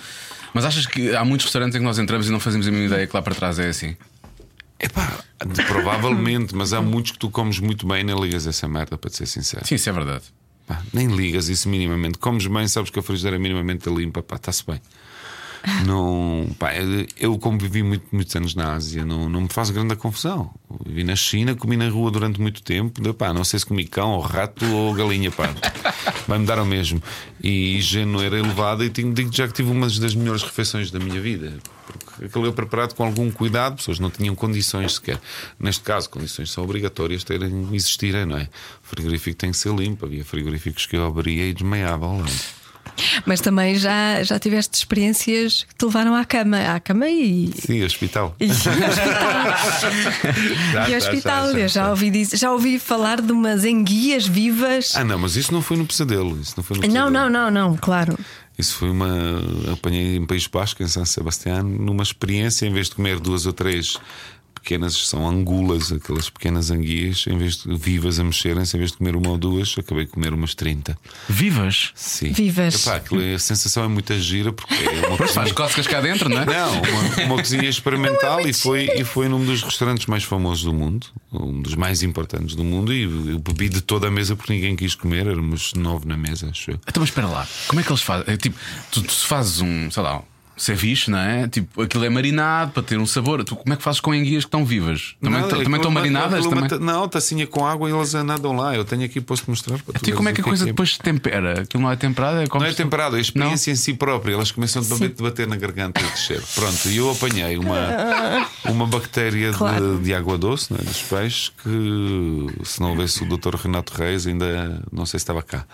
Mas 0.52 0.64
achas 0.64 0.86
que 0.86 1.14
há 1.14 1.24
muitos 1.24 1.46
restaurantes 1.46 1.76
em 1.76 1.78
que 1.78 1.84
nós 1.84 1.98
entramos 1.98 2.28
e 2.28 2.30
não 2.30 2.40
fazemos 2.40 2.66
a 2.66 2.70
mínima 2.70 2.86
ideia 2.94 3.06
que 3.06 3.14
lá 3.14 3.22
para 3.22 3.34
trás 3.34 3.58
é 3.58 3.68
assim? 3.68 3.96
Epá, 4.78 5.18
provavelmente, 5.66 6.54
mas 6.54 6.72
há 6.72 6.82
muitos 6.82 7.12
que 7.12 7.18
tu 7.18 7.30
comes 7.30 7.58
muito 7.58 7.86
bem 7.86 8.00
e 8.00 8.04
nem 8.04 8.20
ligas 8.20 8.46
essa 8.46 8.68
merda, 8.68 8.98
para 8.98 9.10
te 9.10 9.16
ser 9.16 9.26
sincero. 9.26 9.66
Sim, 9.66 9.76
isso 9.76 9.88
é 9.88 9.92
verdade. 9.92 10.24
Pá, 10.66 10.82
nem 10.92 11.06
ligas 11.08 11.48
isso 11.48 11.68
minimamente. 11.68 12.18
Comes 12.18 12.46
bem, 12.46 12.66
sabes 12.68 12.90
que 12.90 12.98
a 12.98 13.02
frigideira 13.02 13.36
é 13.36 13.38
minimamente 13.38 13.88
limpa, 13.88 14.22
pá, 14.22 14.36
está-se 14.36 14.64
bem. 14.66 14.80
Não, 15.86 16.46
pá, 16.58 16.74
eu- 16.74 17.06
eu, 17.18 17.38
como 17.38 17.58
vivi 17.58 17.82
muito, 17.82 18.04
muitos 18.12 18.34
anos 18.36 18.54
na 18.54 18.74
Ásia, 18.74 19.04
não, 19.04 19.28
não 19.28 19.42
me 19.42 19.48
faz 19.48 19.70
grande 19.70 19.96
confusão. 19.96 20.50
Vivi 20.84 21.04
na 21.04 21.16
China, 21.16 21.54
comi 21.54 21.76
na 21.76 21.88
rua 21.88 22.10
durante 22.10 22.40
muito 22.40 22.62
tempo, 22.62 23.14
pá, 23.14 23.32
não 23.32 23.44
sei 23.44 23.58
se 23.58 23.66
comi 23.66 23.84
cão, 23.86 24.10
ou 24.12 24.20
rato 24.20 24.64
ou 24.66 24.92
galinha, 24.94 25.30
pá, 25.30 25.54
vai-me 26.28 26.44
dar 26.46 26.58
ao 26.58 26.66
mesmo. 26.66 27.02
E 27.42 27.76
higiene 27.78 28.22
era 28.24 28.38
elevada, 28.38 28.84
e 28.84 28.90
tenho- 28.90 29.12
digo 29.14 29.30
já 29.34 29.46
que 29.46 29.54
tive 29.54 29.70
uma 29.70 29.86
das 29.88 30.14
melhores 30.14 30.42
refeições 30.42 30.90
da 30.90 30.98
minha 30.98 31.20
vida. 31.20 31.54
Porque 31.86 32.24
aquilo 32.26 32.46
é 32.46 32.52
preparado 32.52 32.94
com 32.94 33.04
algum 33.04 33.30
cuidado, 33.30 33.76
pessoas 33.76 33.98
não 33.98 34.10
tinham 34.10 34.34
condições 34.34 34.94
sequer. 34.94 35.20
Neste 35.58 35.82
caso, 35.82 36.08
condições 36.10 36.50
são 36.50 36.64
obrigatórias 36.64 37.24
terem, 37.24 37.68
existirem, 37.72 38.24
não 38.24 38.36
é? 38.38 38.44
O 38.82 38.86
frigorífico 38.88 39.36
tem 39.36 39.50
que 39.50 39.56
ser 39.56 39.74
limpo. 39.74 40.06
Havia 40.06 40.24
frigoríficos 40.24 40.86
que 40.86 40.96
eu 40.96 41.06
abria 41.06 41.46
e 41.46 41.52
desmaiava 41.52 42.06
ao 42.06 42.18
lado. 42.18 42.32
Mas 43.26 43.40
também 43.40 43.74
já, 43.76 44.22
já 44.22 44.38
tiveste 44.38 44.76
experiências 44.76 45.64
que 45.68 45.74
te 45.74 45.84
levaram 45.84 46.14
à 46.14 46.24
cama, 46.24 46.58
à 46.74 46.78
cama 46.80 47.08
e. 47.08 47.50
Sim, 47.58 47.82
hospital. 47.84 48.34
E 48.40 48.46
Já, 50.72 50.88
e 50.88 50.90
já, 50.90 50.96
hospital, 50.98 51.46
já, 51.46 51.52
já, 51.52 51.58
já 51.58 51.68
já. 51.68 51.90
ouvi, 51.90 52.10
dizer- 52.10 52.36
já 52.36 52.52
ouvi 52.52 52.78
falar 52.78 53.20
de 53.20 53.32
umas 53.32 53.64
enguias 53.64 54.26
vivas. 54.26 54.92
Ah, 54.96 55.04
não, 55.04 55.18
mas 55.18 55.36
isso 55.36 55.52
não 55.52 55.62
foi 55.62 55.76
no 55.76 55.86
pesadelo. 55.86 56.38
Isso 56.40 56.54
não 56.56 56.64
foi 56.64 56.76
no 56.76 56.82
não, 56.82 56.88
pesadelo. 57.10 57.10
não, 57.30 57.50
não, 57.50 57.50
não, 57.70 57.76
claro. 57.76 58.18
Isso 58.58 58.76
foi 58.76 58.90
uma. 58.90 59.08
Apanhei 59.72 60.16
em 60.16 60.24
País 60.26 60.46
Basco, 60.46 60.82
em 60.82 60.86
São 60.86 61.04
Sebastião, 61.04 61.62
numa 61.62 62.02
experiência, 62.04 62.66
em 62.66 62.72
vez 62.72 62.88
de 62.88 62.94
comer 62.94 63.18
duas 63.18 63.46
ou 63.46 63.52
três 63.52 63.96
pequenas, 64.64 64.94
são 65.06 65.28
angulas, 65.28 65.92
aquelas 65.92 66.30
pequenas 66.30 66.70
anguias, 66.70 67.26
em 67.28 67.36
vez 67.36 67.58
de 67.58 67.76
vivas 67.76 68.18
a 68.18 68.24
mexerem-se, 68.24 68.74
em 68.74 68.78
vez 68.78 68.92
de 68.92 68.96
comer 68.96 69.14
uma 69.14 69.28
ou 69.28 69.36
duas, 69.38 69.74
acabei 69.78 70.06
de 70.06 70.10
comer 70.12 70.32
umas 70.32 70.54
30. 70.54 70.98
Vivas? 71.28 71.90
Sim. 71.94 72.32
Vivas. 72.32 72.86
Epá, 72.86 73.00
é- 73.20 73.34
a 73.34 73.38
sensação 73.38 73.84
é 73.84 73.88
muito 73.88 74.18
gira 74.18 74.52
porque 74.52 74.72
é 74.74 75.06
uma 75.08 75.16
Pois 75.18 75.32
faz 75.32 75.52
cozinha. 75.52 75.54
cócegas 75.54 75.86
cá 75.86 76.00
dentro, 76.00 76.28
não 76.30 76.40
é? 76.40 76.46
Não, 76.46 76.82
uma, 76.82 77.24
uma 77.26 77.36
cozinha 77.36 77.68
experimental 77.68 78.40
e, 78.40 78.52
foi, 78.54 78.88
e 78.96 79.04
foi 79.04 79.28
num 79.28 79.44
dos 79.44 79.62
restaurantes 79.62 80.06
mais 80.06 80.24
famosos 80.24 80.64
do 80.64 80.72
mundo, 80.72 81.06
um 81.30 81.60
dos 81.60 81.74
mais 81.74 82.02
importantes 82.02 82.54
do 82.56 82.64
mundo. 82.64 82.92
E 82.92 83.02
eu 83.02 83.38
bebi 83.38 83.68
de 83.68 83.82
toda 83.82 84.08
a 84.08 84.10
mesa 84.10 84.34
porque 84.34 84.52
ninguém 84.54 84.74
quis 84.74 84.94
comer, 84.94 85.26
éramos 85.26 85.74
nove 85.74 86.06
na 86.08 86.16
mesa, 86.16 86.48
acho 86.50 86.70
eu. 86.70 86.80
Então, 86.88 87.00
mas 87.02 87.10
espera 87.10 87.26
lá, 87.26 87.46
como 87.68 87.80
é 87.80 87.82
que 87.84 87.90
eles 87.92 88.02
fazem? 88.02 88.32
É, 88.32 88.36
tipo, 88.38 88.56
tu, 88.90 89.02
tu 89.02 89.14
fazes 89.26 89.60
um, 89.60 89.90
sei 89.90 90.02
lá, 90.02 90.18
um 90.18 90.22
ceviche, 90.56 91.10
não 91.10 91.18
é? 91.18 91.48
Tipo, 91.48 91.82
aquilo 91.82 92.04
é 92.04 92.08
marinado 92.08 92.72
para 92.72 92.82
ter 92.82 92.98
um 92.98 93.06
sabor. 93.06 93.42
Tu, 93.44 93.56
como 93.56 93.72
é 93.72 93.76
que 93.76 93.82
fazes 93.82 94.00
com 94.00 94.14
enguias 94.14 94.44
que 94.44 94.48
estão 94.48 94.64
vivas? 94.64 95.14
Também, 95.20 95.40
é 95.40 95.48
também 95.48 95.76
estão 95.76 95.90
marinadas? 95.90 96.46
Também? 96.46 96.68
ta- 96.68 96.78
Não, 96.78 97.08
tacinha 97.08 97.46
com 97.46 97.66
água 97.66 97.88
e 97.88 97.92
elas 97.92 98.12
nadam 98.14 98.52
lá. 98.56 98.74
Eu 98.74 98.84
tenho 98.84 99.04
aqui 99.04 99.20
posto 99.20 99.50
mostrar 99.50 99.78
para 99.78 99.94
tu. 99.94 99.98
Então, 100.02 100.10
e 100.10 100.12
como 100.16 100.28
é 100.28 100.32
que 100.32 100.40
a 100.40 100.44
o 100.44 100.46
coisa 100.46 100.64
é. 100.64 100.66
depois 100.66 100.92
se 100.94 100.98
tempera? 100.98 101.62
Aquilo 101.62 101.82
não 101.82 101.90
é 101.90 101.96
temperado? 101.96 102.38
É 102.40 102.46
Não 102.58 102.64
é 102.66 102.72
temperado, 102.72 103.16
é 103.16 103.18
a 103.18 103.22
experiência 103.22 103.70
em 103.70 103.76
si 103.76 103.94
própria. 103.94 104.34
Elas 104.34 104.50
começam 104.52 104.80
a 104.82 104.84
bater, 104.84 105.10
bater 105.22 105.46
na 105.48 105.56
garganta 105.56 106.00
e 106.00 106.04
descer. 106.04 106.42
Pronto, 106.54 106.88
e 106.88 106.96
eu 106.96 107.10
apanhei 107.10 107.56
uma, 107.58 107.78
uma 108.70 108.86
bactéria 108.86 109.50
de- 109.50 109.58
Claro. 109.58 109.98
de, 109.98 110.14
água 110.14 110.38
doce, 110.38 110.72
né, 110.72 110.78
dos 110.82 111.02
peixes, 111.02 111.50
que 111.62 112.48
se 112.64 112.80
não 112.80 112.90
houvesse 112.90 113.22
o 113.22 113.26
Dr. 113.28 113.56
Renato 113.56 113.92
Reis, 113.96 114.26
ainda 114.26 114.80
não 114.92 115.04
sei 115.06 115.18
se 115.18 115.24
estava 115.24 115.42
cá. 115.42 115.64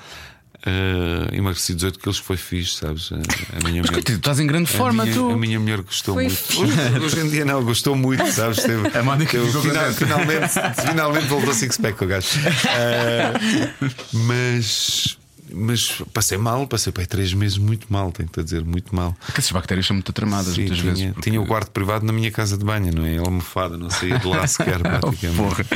Uh, 0.67 1.35
emagreci 1.35 1.75
18 1.75 1.99
quilos, 1.99 2.19
foi 2.19 2.37
fixe, 2.37 2.77
sabes? 2.77 3.11
A, 3.13 3.17
a 3.17 3.19
minha 3.19 3.81
Mas 3.81 3.91
mulher- 3.91 3.93
coitado, 3.93 4.19
estás 4.19 4.41
em 4.41 4.47
grande 4.47 4.71
forma, 4.71 5.05
minha, 5.05 5.15
tu. 5.17 5.31
A 5.31 5.37
minha 5.37 5.59
mulher 5.59 5.81
gostou 5.81 6.15
Foi 6.15 6.25
muito. 6.25 6.61
Hoje, 6.61 6.73
hoje 7.03 7.21
em 7.21 7.31
dia 7.31 7.45
não, 7.47 7.65
gostou 7.65 7.97
muito, 7.97 8.31
sabes? 8.31 8.59
Teve, 8.63 8.89
A 8.99 9.03
Mónica 9.03 9.31
teve- 9.39 9.51
final- 9.63 9.93
finalmente, 9.93 10.53
finalmente 10.87 11.27
voltou 11.29 11.55
six-pack 11.55 12.05
o 12.05 12.07
gajo. 12.07 12.29
Uh, 12.41 13.91
mas, 14.13 15.17
mas 15.55 16.03
passei 16.13 16.39
mal, 16.39 16.67
passei 16.67 16.93
para 16.93 17.07
três 17.07 17.33
meses 17.35 17.59
muito 17.59 17.87
mal, 17.91 18.11
tenho 18.13 18.29
que 18.29 18.43
dizer, 18.43 18.65
muito 18.65 18.95
mal. 18.95 19.17
Porque 19.27 19.41
essas 19.41 19.53
bactérias 19.53 19.87
são 19.87 19.95
muito 19.97 20.13
tramadas 20.13 20.55
Sim, 20.55 20.63
muitas 20.63 20.79
tinha, 20.79 20.93
vezes. 20.95 21.13
porque- 21.13 21.31
tinha 21.31 21.41
o 21.41 21.47
quarto 21.47 21.71
privado 21.71 22.05
na 22.07 22.13
minha 22.13 22.31
casa 22.31 22.57
de 22.57 22.65
banho, 22.65 22.95
não 22.95 23.05
é? 23.05 23.19
Almofada, 23.19 23.77
não 23.77 23.91
saía 23.91 24.19
de 24.19 24.27
lá 24.27 24.47
sequer, 24.47 24.81
praticamente. 24.83 25.67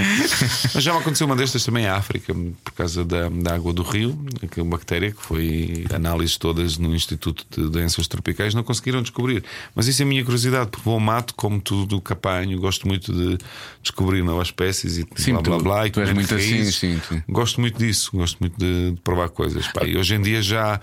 Mas 0.74 0.82
já 0.84 0.92
me 0.92 0.98
aconteceu 1.00 1.26
uma 1.26 1.36
destas 1.36 1.64
também 1.64 1.86
à 1.86 1.96
África, 1.96 2.34
por 2.64 2.72
causa 2.72 3.04
da, 3.04 3.28
da 3.28 3.54
água 3.54 3.72
do 3.72 3.82
rio, 3.82 4.18
que 4.50 4.60
é 4.60 4.62
uma 4.62 4.76
bactéria 4.76 5.10
que 5.12 5.22
foi 5.22 5.84
análises 5.92 6.36
todas 6.36 6.78
no 6.78 6.94
Instituto 6.94 7.44
de 7.50 7.68
Doenças 7.70 8.06
Tropicais, 8.06 8.54
não 8.54 8.62
conseguiram 8.62 9.02
descobrir. 9.02 9.44
Mas 9.74 9.86
isso 9.88 10.02
é 10.02 10.04
a 10.04 10.08
minha 10.08 10.24
curiosidade, 10.24 10.70
porque 10.70 10.84
vou 10.84 10.94
ao 10.94 11.00
mato, 11.00 11.34
como 11.34 11.60
tudo 11.60 12.00
que 12.00 12.12
apanho, 12.12 12.58
gosto 12.60 12.86
muito 12.86 13.12
de 13.12 13.38
descobrir 13.82 14.22
novas 14.22 14.48
espécies 14.48 14.98
e 14.98 15.06
Sim, 15.16 15.32
blá 15.32 15.42
blá 15.42 15.58
tu- 15.58 15.62
blá. 15.64 15.86
e 15.86 15.90
tu 15.90 16.00
és 16.00 16.08
comer 16.08 16.20
muito 16.20 16.34
assim, 16.34 16.50
raízes. 16.52 16.74
sim, 16.76 17.00
sim. 17.08 17.22
Gosto 17.28 17.60
muito 17.60 17.78
disso, 17.78 18.10
gosto 18.14 18.38
muito 18.40 18.58
de, 18.58 18.92
de 18.92 19.00
provar 19.00 19.28
coisas. 19.28 19.63
Pá, 19.68 19.84
e 19.84 19.96
hoje 19.96 20.14
em 20.14 20.22
dia 20.22 20.42
já. 20.42 20.80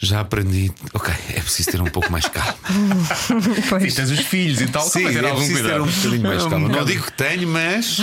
Já 0.00 0.20
aprendi, 0.20 0.70
ok, 0.94 1.12
é 1.30 1.40
preciso 1.40 1.72
ter 1.72 1.80
um 1.80 1.86
pouco 1.86 2.12
mais 2.12 2.24
calma. 2.28 2.54
Sim, 3.80 3.90
tens 3.96 4.10
os 4.12 4.20
filhos 4.20 4.60
e 4.60 4.68
tal, 4.68 4.82
Sim, 4.88 5.12
ter 5.12 5.24
é 5.24 5.28
algum 5.28 5.38
preciso 5.44 5.54
ter 5.56 5.62
cuidado. 5.62 5.82
um 5.82 5.86
bocadinho 5.90 6.22
mais 6.22 6.46
calma. 6.46 6.68
Não 6.68 6.84
digo 6.84 7.04
que 7.04 7.12
tenho, 7.14 7.48
mas, 7.48 7.98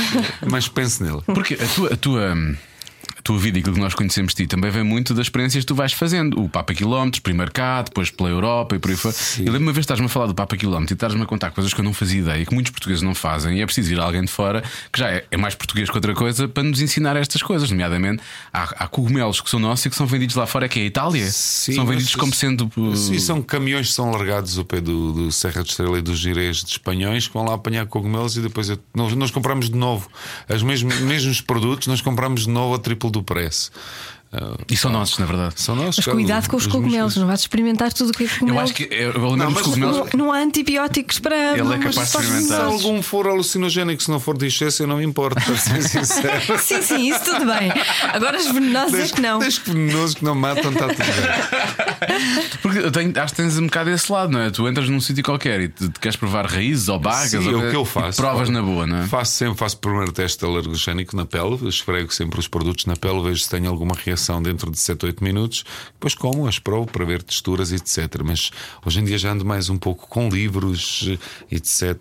mas 0.46 0.68
penso 0.68 1.02
nele. 1.06 1.22
Porque 1.26 1.54
a 1.54 1.66
tua, 1.68 1.94
a 1.94 1.96
tua, 1.96 2.34
a 2.34 2.75
tua 3.26 3.38
vida 3.40 3.58
e 3.58 3.62
aquilo 3.62 3.76
que 3.76 3.82
nós 3.82 3.94
conhecemos 3.96 4.34
de 4.36 4.44
ti 4.44 4.48
também 4.48 4.70
vem 4.70 4.84
muito 4.84 5.14
das 5.14 5.26
experiências 5.26 5.64
que 5.64 5.68
tu 5.68 5.74
vais 5.76 5.92
fazendo. 5.92 6.40
O 6.42 6.48
Papa 6.48 6.74
Quilómetros, 6.74 7.20
primeiro 7.20 7.52
cá, 7.52 7.82
depois 7.82 8.12
pela 8.12 8.30
Europa 8.30 8.76
e 8.76 8.80
por 8.80 8.92
aí 8.92 8.96
fora. 8.96 9.16
Eu 9.40 9.46
lembro 9.46 9.62
uma 9.64 9.74
vez 9.74 9.84
estás-me 9.84 10.06
a 10.06 10.10
falar 10.10 10.28
do 10.28 10.36
Papa 10.36 10.56
Quilómetros 10.56 10.92
e 10.92 10.94
estás-me 10.94 11.22
a 11.22 11.26
contar 11.26 11.50
coisas 11.52 11.74
que 11.74 11.80
eu 11.82 11.84
não 11.84 11.92
fazia 11.94 12.20
ideia, 12.22 12.46
que 12.46 12.54
muitos 12.54 12.72
portugueses 12.72 13.02
não 13.02 13.16
fazem, 13.16 13.58
e 13.58 13.62
é 13.62 13.66
preciso 13.66 13.92
ir 13.94 14.00
alguém 14.00 14.22
de 14.24 14.32
fora 14.32 14.64
que 14.94 15.00
já 15.00 15.10
é, 15.10 15.26
é 15.32 15.38
mais 15.38 15.56
português 15.56 15.90
que 15.90 15.96
outra 15.98 16.14
coisa 16.14 16.48
para 16.48 16.64
nos 16.64 16.80
ensinar 16.82 17.16
estas 17.18 17.42
coisas. 17.42 17.70
Nomeadamente, 17.72 18.22
há, 18.54 18.64
há 18.86 18.88
cogumelos 18.88 19.42
que 19.42 19.50
são 19.50 19.60
nossos 19.60 19.86
e 19.88 19.90
que 19.90 19.96
são 19.96 20.06
vendidos 20.06 20.36
lá 20.36 20.46
fora, 20.46 20.70
que 20.70 20.80
é 20.80 20.84
a 20.84 20.86
Itália. 20.86 21.26
Sim, 21.32 21.74
são 21.74 21.86
vendidos 21.86 22.12
mas- 22.14 22.20
como 22.22 22.34
sendo. 22.34 22.72
uh, 22.78 22.96
Sim, 22.96 23.18
são 23.18 23.42
caminhões 23.42 23.88
que 23.88 23.94
são 23.94 24.12
largados 24.12 24.58
ao 24.58 24.64
pé 24.66 24.80
do, 24.80 25.12
do 25.12 25.32
Serra 25.32 25.64
de 25.64 25.70
Estrela 25.70 25.98
e 25.98 26.02
dos 26.02 26.20
Girês 26.20 26.58
de 26.64 26.70
Espanhóis 26.72 27.28
que 27.28 27.34
vão 27.34 27.44
lá 27.46 27.56
apanhar 27.56 27.86
cogumelos 27.88 28.38
e 28.38 28.42
depois 28.42 28.70
eu- 28.70 28.80
nós, 28.96 29.14
nós 29.16 29.32
compramos 29.32 29.70
de 29.70 29.76
novo 29.76 30.08
os 30.48 30.62
mesmos, 30.62 31.00
mesmos 31.00 31.42
produtos, 31.42 31.88
nós 31.88 32.02
compramos 32.02 32.44
de 32.44 32.50
novo 32.50 32.76
a 32.76 32.80
triplo 32.80 33.15
do 33.16 33.24
preço. 33.24 33.72
Ah, 34.38 34.58
E 34.70 34.76
são 34.76 34.92
nossos, 34.92 35.18
na 35.20 35.26
verdade. 35.26 35.54
são 35.58 35.76
nossos. 35.76 36.06
Mas 36.06 36.14
cuidado 36.14 36.50
com 36.50 36.58
os 36.58 36.68
cogumelos, 36.68 36.94
mesmos- 36.94 37.16
não 37.18 37.28
vais 37.28 37.40
experimentar 37.40 37.94
tudo 37.94 38.10
o 38.10 38.14
que 38.14 38.24
é 38.26 38.28
cogumelo. 38.28 38.58
Eu 38.58 38.64
acho 38.64 38.74
que. 38.74 38.84
Eu, 38.92 39.14
Não, 39.38 39.54
cogumelos. 39.54 39.98
Não, 39.98 40.26
não 40.26 40.32
há 40.32 40.38
antibióticos 40.40 41.20
para. 41.20 41.58
Ele 41.58 41.74
é 41.74 41.78
capaz 41.78 41.96
de 41.96 42.02
experimentar. 42.02 42.58
Se 42.60 42.66
algum 42.86 43.02
for 43.02 43.28
alucinogénico, 43.28 44.02
se 44.04 44.10
não 44.12 44.20
for 44.20 44.38
de 44.38 44.48
excesso, 44.48 44.84
eu 44.84 44.88
não 44.88 44.98
me 44.98 45.04
importo, 45.06 45.42
para 45.44 45.56
ser 45.58 45.82
sincero. 45.84 46.60
Sim, 46.60 46.82
sim, 46.82 47.10
isso 47.12 47.24
tudo 47.24 47.46
bem. 47.46 47.72
Agora 48.14 48.38
os 48.38 48.48
venenosos 48.48 48.94
é 48.94 48.98
Desde, 48.98 49.14
que 49.14 49.22
não. 49.22 49.40
desde 49.40 49.60
que 49.62 49.72
venenosos 49.72 50.16
que 50.16 50.24
não 50.26 50.36
matam, 50.36 50.72
está 50.72 50.88
tudo 50.88 50.98
bem. 50.98 52.58
Porque 52.62 52.80
eu 52.80 52.92
tenho- 52.92 53.14
acho 53.22 53.34
que 53.34 53.42
tens 53.42 53.58
um 53.58 53.66
bocado 53.66 53.90
esse 53.90 54.12
lado, 54.12 54.32
não 54.32 54.40
é? 54.40 54.50
Tu 54.50 54.68
entras 54.68 54.90
num 54.90 55.00
sítio 55.00 55.24
qualquer 55.24 55.60
e 55.62 55.70
te, 55.70 55.90
te 55.90 56.00
queres 56.00 56.16
provar 56.16 56.46
raízes 56.46 56.88
ou 56.88 57.00
bagas 57.00 57.30
Sim, 57.30 57.38
ou 57.54 57.62
é 57.64 57.68
o 57.68 57.70
que 57.70 57.76
eu 57.76 57.86
faço. 57.86 58.18
provas 58.22 58.50
na 58.50 58.62
boa, 58.62 58.86
não 58.88 58.98
é? 58.98 59.08
Faço 59.08 59.34
sempre, 59.34 59.58
faço 59.58 59.78
primeiro 59.78 60.12
teste 60.12 60.44
alergogénico 60.44 61.16
na 61.16 61.26
pele, 61.26 61.58
esfrego 61.68 62.14
sempre 62.14 62.40
os 62.40 62.48
produtos 62.48 62.86
na 62.86 62.96
pele, 62.96 63.22
vejo 63.22 63.42
se 63.44 63.50
tenho 63.50 63.70
alguma 63.70 63.96
reação 63.96 64.25
dentro 64.42 64.72
de 64.72 64.80
7 64.80 65.04
ou 65.04 65.08
8 65.08 65.24
minutos, 65.24 65.64
depois 65.94 66.16
como, 66.16 66.48
as 66.48 66.60
provo 66.60 66.88
para 66.88 67.06
ver 67.06 67.24
texturas, 67.24 67.72
etc. 67.72 68.22
Mas 68.24 68.52
hoje 68.86 69.00
em 69.00 69.06
dia 69.06 69.18
já 69.18 69.32
ando 69.32 69.46
mais 69.46 69.70
um 69.70 69.78
pouco 69.78 70.08
com 70.08 70.30
livros, 70.30 71.10
etc. 71.52 71.96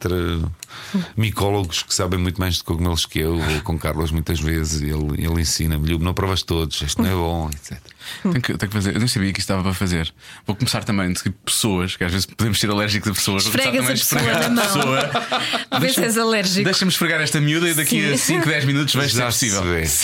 Micólogos 1.17 1.83
que 1.83 1.95
sabem 1.95 2.19
muito 2.19 2.41
mais 2.41 2.57
de 2.57 2.65
cogumelos 2.65 3.07
que 3.07 3.19
eu, 3.19 3.35
ou 3.37 3.61
com 3.63 3.79
Carlos 3.79 4.11
muitas 4.11 4.41
vezes, 4.41 4.83
ele, 4.83 5.25
ele 5.25 5.41
ensina-me, 5.41 5.89
"Lube, 5.89 6.05
não 6.05 6.15
provas 6.15 6.43
todos, 6.43 6.81
este 6.83 7.01
não 7.01 7.09
é 7.09 7.15
bom, 7.15 7.51
etc. 7.51 7.94
Tenho 8.23 8.35
que, 8.41 8.57
tenho 8.59 8.59
que 8.59 8.77
fazer. 8.77 8.95
Eu 8.95 9.01
não 9.01 9.09
sabia 9.09 9.33
que 9.33 9.41
isto 9.41 9.51
estava 9.51 9.63
para 9.63 9.75
fazer. 9.75 10.13
Vou 10.47 10.55
começar 10.57 10.83
também 10.85 11.13
de 11.13 11.23
pessoas, 11.45 11.97
que 11.97 12.05
às 12.05 12.11
vezes 12.13 12.27
podemos 12.27 12.59
ser 12.61 12.71
alérgicos 12.71 13.11
a 13.11 13.15
pessoas. 13.15 13.45
Esfregas 13.45 14.07
também 14.09 14.31
a 14.31 14.33
pessoa 14.33 14.39
na 14.39 14.49
mão. 14.51 14.65
pessoa. 14.65 15.11
Vê 15.81 15.89
se 15.91 16.03
és 16.05 16.19
alérgico. 16.19 16.65
Deixa-me 16.65 16.91
esfregar 16.91 17.21
esta 17.21 17.41
miúda 17.41 17.69
e 17.69 17.75
daqui 17.75 18.05
a 18.13 18.19
Sim. 18.19 18.37
5, 18.37 18.47
10 18.49 18.65
minutos 18.65 18.95
vejo 18.95 19.09
se 19.11 19.21
é 19.21 19.25
Já 19.25 19.31
se 19.31 19.47
possível. 19.51 19.63
vê. 19.73 19.83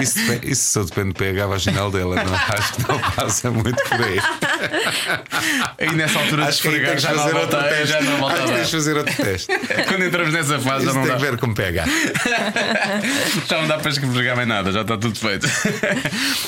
Isso, 0.00 0.18
isso 0.44 0.72
só 0.72 0.84
depende 0.84 1.08
do 1.08 1.14
pH 1.14 1.46
vaginal 1.46 1.90
dela, 1.90 2.22
não, 2.22 2.34
acho 2.34 2.74
que 2.74 2.88
não 2.88 2.98
passa 2.98 3.50
muito 3.50 3.82
por 3.84 4.02
aí. 4.02 4.18
Aí 5.78 5.94
nessa 5.96 6.18
altura 6.18 6.42
de 6.44 6.48
Acho 6.50 6.68
aí 6.68 6.74
esfregar 6.74 6.96
de 6.96 7.02
já 7.02 7.12
não 7.12 7.22
fazer 7.24 7.36
outro 7.36 7.56
volta, 7.58 7.68
teste. 7.68 7.88
já 7.92 8.00
não 8.02 8.16
volta 8.18 8.34
Acho 8.34 8.42
a 8.42 8.46
que 8.46 8.52
tens 8.54 8.66
de 8.66 8.72
fazer 8.72 8.96
outro 8.96 9.16
teste. 9.16 9.52
Quando 9.88 10.04
entramos 10.04 10.32
nessa 10.34 10.58
fase 10.60 10.84
já 10.84 10.90
Isso 10.90 10.98
não 11.00 11.02
tem 11.06 11.12
dá. 11.12 11.16
que 11.18 11.30
ver 11.30 11.38
com 11.38 11.54
pH. 11.54 11.84
Já 13.48 13.60
não 13.60 13.66
dá 13.68 13.78
para 13.78 13.90
esfregar 13.90 14.36
mais 14.36 14.48
nada, 14.48 14.70
já 14.72 14.82
está 14.82 14.96
tudo 14.98 15.18
feito. 15.18 15.46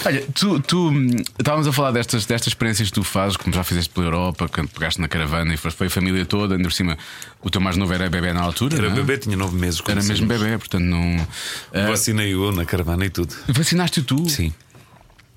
Olha, 0.05 0.24
tu, 0.33 0.61
tu 0.61 0.93
estávamos 1.39 1.67
a 1.67 1.73
falar 1.73 1.91
destas, 1.91 2.27
destas 2.27 2.49
experiências 2.49 2.89
que 2.89 2.95
tu 2.95 3.05
fazes, 3.05 3.37
como 3.37 3.55
já 3.55 3.65
fizeste 3.65 3.93
pela 3.93 4.07
Europa, 4.07 4.49
quando 4.49 4.69
pegaste 4.69 5.01
na 5.01 5.09
caravana 5.09 5.53
e 5.55 5.57
foste, 5.57 5.77
foi 5.77 5.89
a 5.89 5.91
família 5.91 6.25
toda, 6.25 6.55
ainda 6.55 6.69
por 6.69 6.73
cima, 6.73 6.97
o 7.43 7.51
teu 7.51 7.61
mais 7.61 7.77
novo 7.77 7.93
era 7.93 8.09
bebê 8.09 8.33
na 8.33 8.43
altura. 8.43 8.77
Era 8.77 8.89
não 8.89 8.97
é? 8.97 9.01
bebê, 9.01 9.19
tinha 9.19 9.37
nove 9.37 9.57
meses. 9.57 9.83
Era 9.87 10.03
mesmo 10.03 10.27
bebê, 10.27 10.57
portanto 10.59 10.85
não. 10.85 11.27
Ah, 11.73 11.89
Vacinei-o 11.89 12.53
na 12.53 12.65
caravana 12.65 13.05
e 13.05 13.11
tudo. 13.11 13.35
Vacinaste-o 13.49 14.05
tu? 14.05 14.29
Sim. 14.29 14.53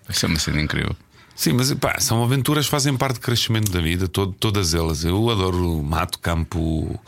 Isso 0.10 0.26
é 0.26 0.30
uma 0.30 0.40
cena 0.40 0.62
incrível. 0.62 0.96
Sim, 1.40 1.54
mas 1.54 1.72
pá, 1.76 2.00
são 2.00 2.24
aventuras 2.24 2.66
que 2.66 2.72
fazem 2.72 2.98
parte 2.98 3.16
do 3.16 3.22
crescimento 3.22 3.72
da 3.72 3.80
vida, 3.80 4.08
todo- 4.08 4.34
todas 4.40 4.74
elas. 4.74 5.04
Eu 5.06 5.30
adoro 5.30 5.84
mato, 5.84 6.18
campo, 6.18 7.00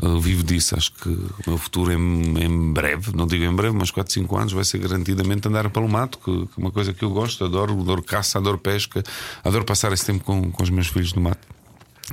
eu 0.00 0.20
vivo 0.20 0.44
disso. 0.44 0.76
Acho 0.76 0.92
que 0.92 1.08
o 1.08 1.28
meu 1.48 1.58
futuro 1.58 1.90
em, 1.92 2.38
em 2.44 2.72
breve, 2.72 3.10
não 3.16 3.26
digo 3.26 3.42
em 3.42 3.52
breve, 3.52 3.76
mas 3.76 3.90
4, 3.90 4.12
5 4.12 4.36
anos, 4.38 4.52
vai 4.52 4.62
ser 4.64 4.78
garantidamente 4.78 5.48
andar 5.48 5.68
pelo 5.70 5.88
mato, 5.88 6.18
que, 6.18 6.46
que 6.46 6.52
é 6.56 6.62
uma 6.62 6.70
coisa 6.70 6.94
que 6.94 7.04
eu 7.04 7.10
gosto. 7.10 7.44
Adoro, 7.44 7.72
adoro 7.80 8.00
caça, 8.00 8.38
adoro 8.38 8.58
pesca, 8.58 9.02
adoro 9.42 9.64
passar 9.64 9.92
esse 9.92 10.06
tempo 10.06 10.22
com, 10.22 10.52
com 10.52 10.62
os 10.62 10.70
meus 10.70 10.86
filhos 10.86 11.12
no 11.12 11.22
mato. 11.22 11.53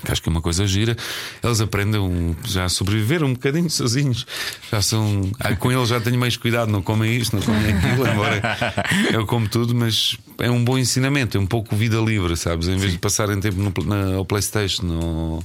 Que 0.06 0.12
acho 0.12 0.22
que 0.22 0.30
é 0.30 0.32
uma 0.32 0.42
coisa 0.42 0.66
gira. 0.66 0.96
Eles 1.44 1.60
aprendem 1.60 2.36
já 2.46 2.64
a 2.64 2.70
sobreviver 2.70 3.24
um 3.24 3.34
bocadinho 3.34 3.70
sozinhos. 3.70 4.26
Já 4.72 4.82
são. 4.82 5.30
ah, 5.40 5.54
Com 5.56 5.72
eles 5.72 5.90
já 5.90 6.00
tenho 6.00 6.18
mais 6.18 6.38
cuidado, 6.38 6.72
não 6.72 6.82
comem 6.82 7.16
isto, 7.18 7.36
não 7.36 7.44
comem 7.44 7.74
aquilo, 7.74 8.08
embora 8.08 8.42
eu 9.12 9.26
como 9.26 9.50
tudo, 9.50 9.76
mas 9.76 10.18
é 10.40 10.50
um 10.50 10.64
bom 10.64 10.78
ensinamento, 10.78 11.38
é 11.38 11.40
um 11.42 11.46
pouco 11.46 11.76
vida 11.76 11.98
livre, 11.98 12.38
sabes? 12.38 12.70
Em 12.70 12.78
vez 12.78 12.94
de 12.94 13.00
passarem 13.00 13.40
tempo 13.40 13.58
no, 13.60 13.74
na, 13.86 14.16
ao 14.16 14.26
Playstation 14.26 14.84
no, 14.84 15.44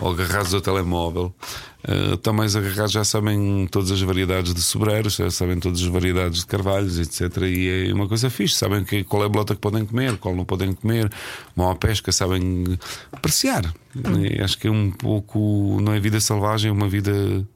ou 0.00 0.10
agarrados 0.10 0.52
ao 0.52 0.60
telemóvel, 0.60 1.34
eh, 1.86 2.14
estão 2.14 2.32
mais 2.32 2.56
agarrados, 2.56 2.92
já 2.92 3.04
sabem 3.04 3.66
todas 3.70 3.90
as 3.90 4.00
variedades 4.00 4.54
de 4.54 4.62
sobreiros, 4.62 5.16
já 5.16 5.30
sabem 5.30 5.58
todas 5.58 5.80
as 5.80 5.86
variedades 5.86 6.40
de 6.40 6.46
carvalhos, 6.46 6.98
etc. 6.98 7.42
E 7.42 7.88
é 7.90 7.94
uma 7.94 8.08
coisa 8.08 8.30
fixe, 8.30 8.56
sabem 8.56 8.84
que, 8.84 9.04
qual 9.04 9.22
é 9.22 9.26
a 9.26 9.28
blota 9.28 9.54
que 9.54 9.60
podem 9.60 9.84
comer, 9.84 10.16
qual 10.18 10.34
não 10.34 10.44
podem 10.44 10.72
comer, 10.72 11.10
vão 11.54 11.70
à 11.70 11.74
pesca, 11.74 12.10
sabem 12.10 12.78
apreciar. 13.12 13.72
Acho 14.42 14.58
que 14.58 14.66
é 14.66 14.70
um 14.70 14.90
pouco, 14.90 15.78
não 15.80 15.92
é 15.92 16.00
vida 16.00 16.18
selvagem, 16.20 16.70
é 16.70 16.72
uma 16.72 16.88
vida 16.88 17.46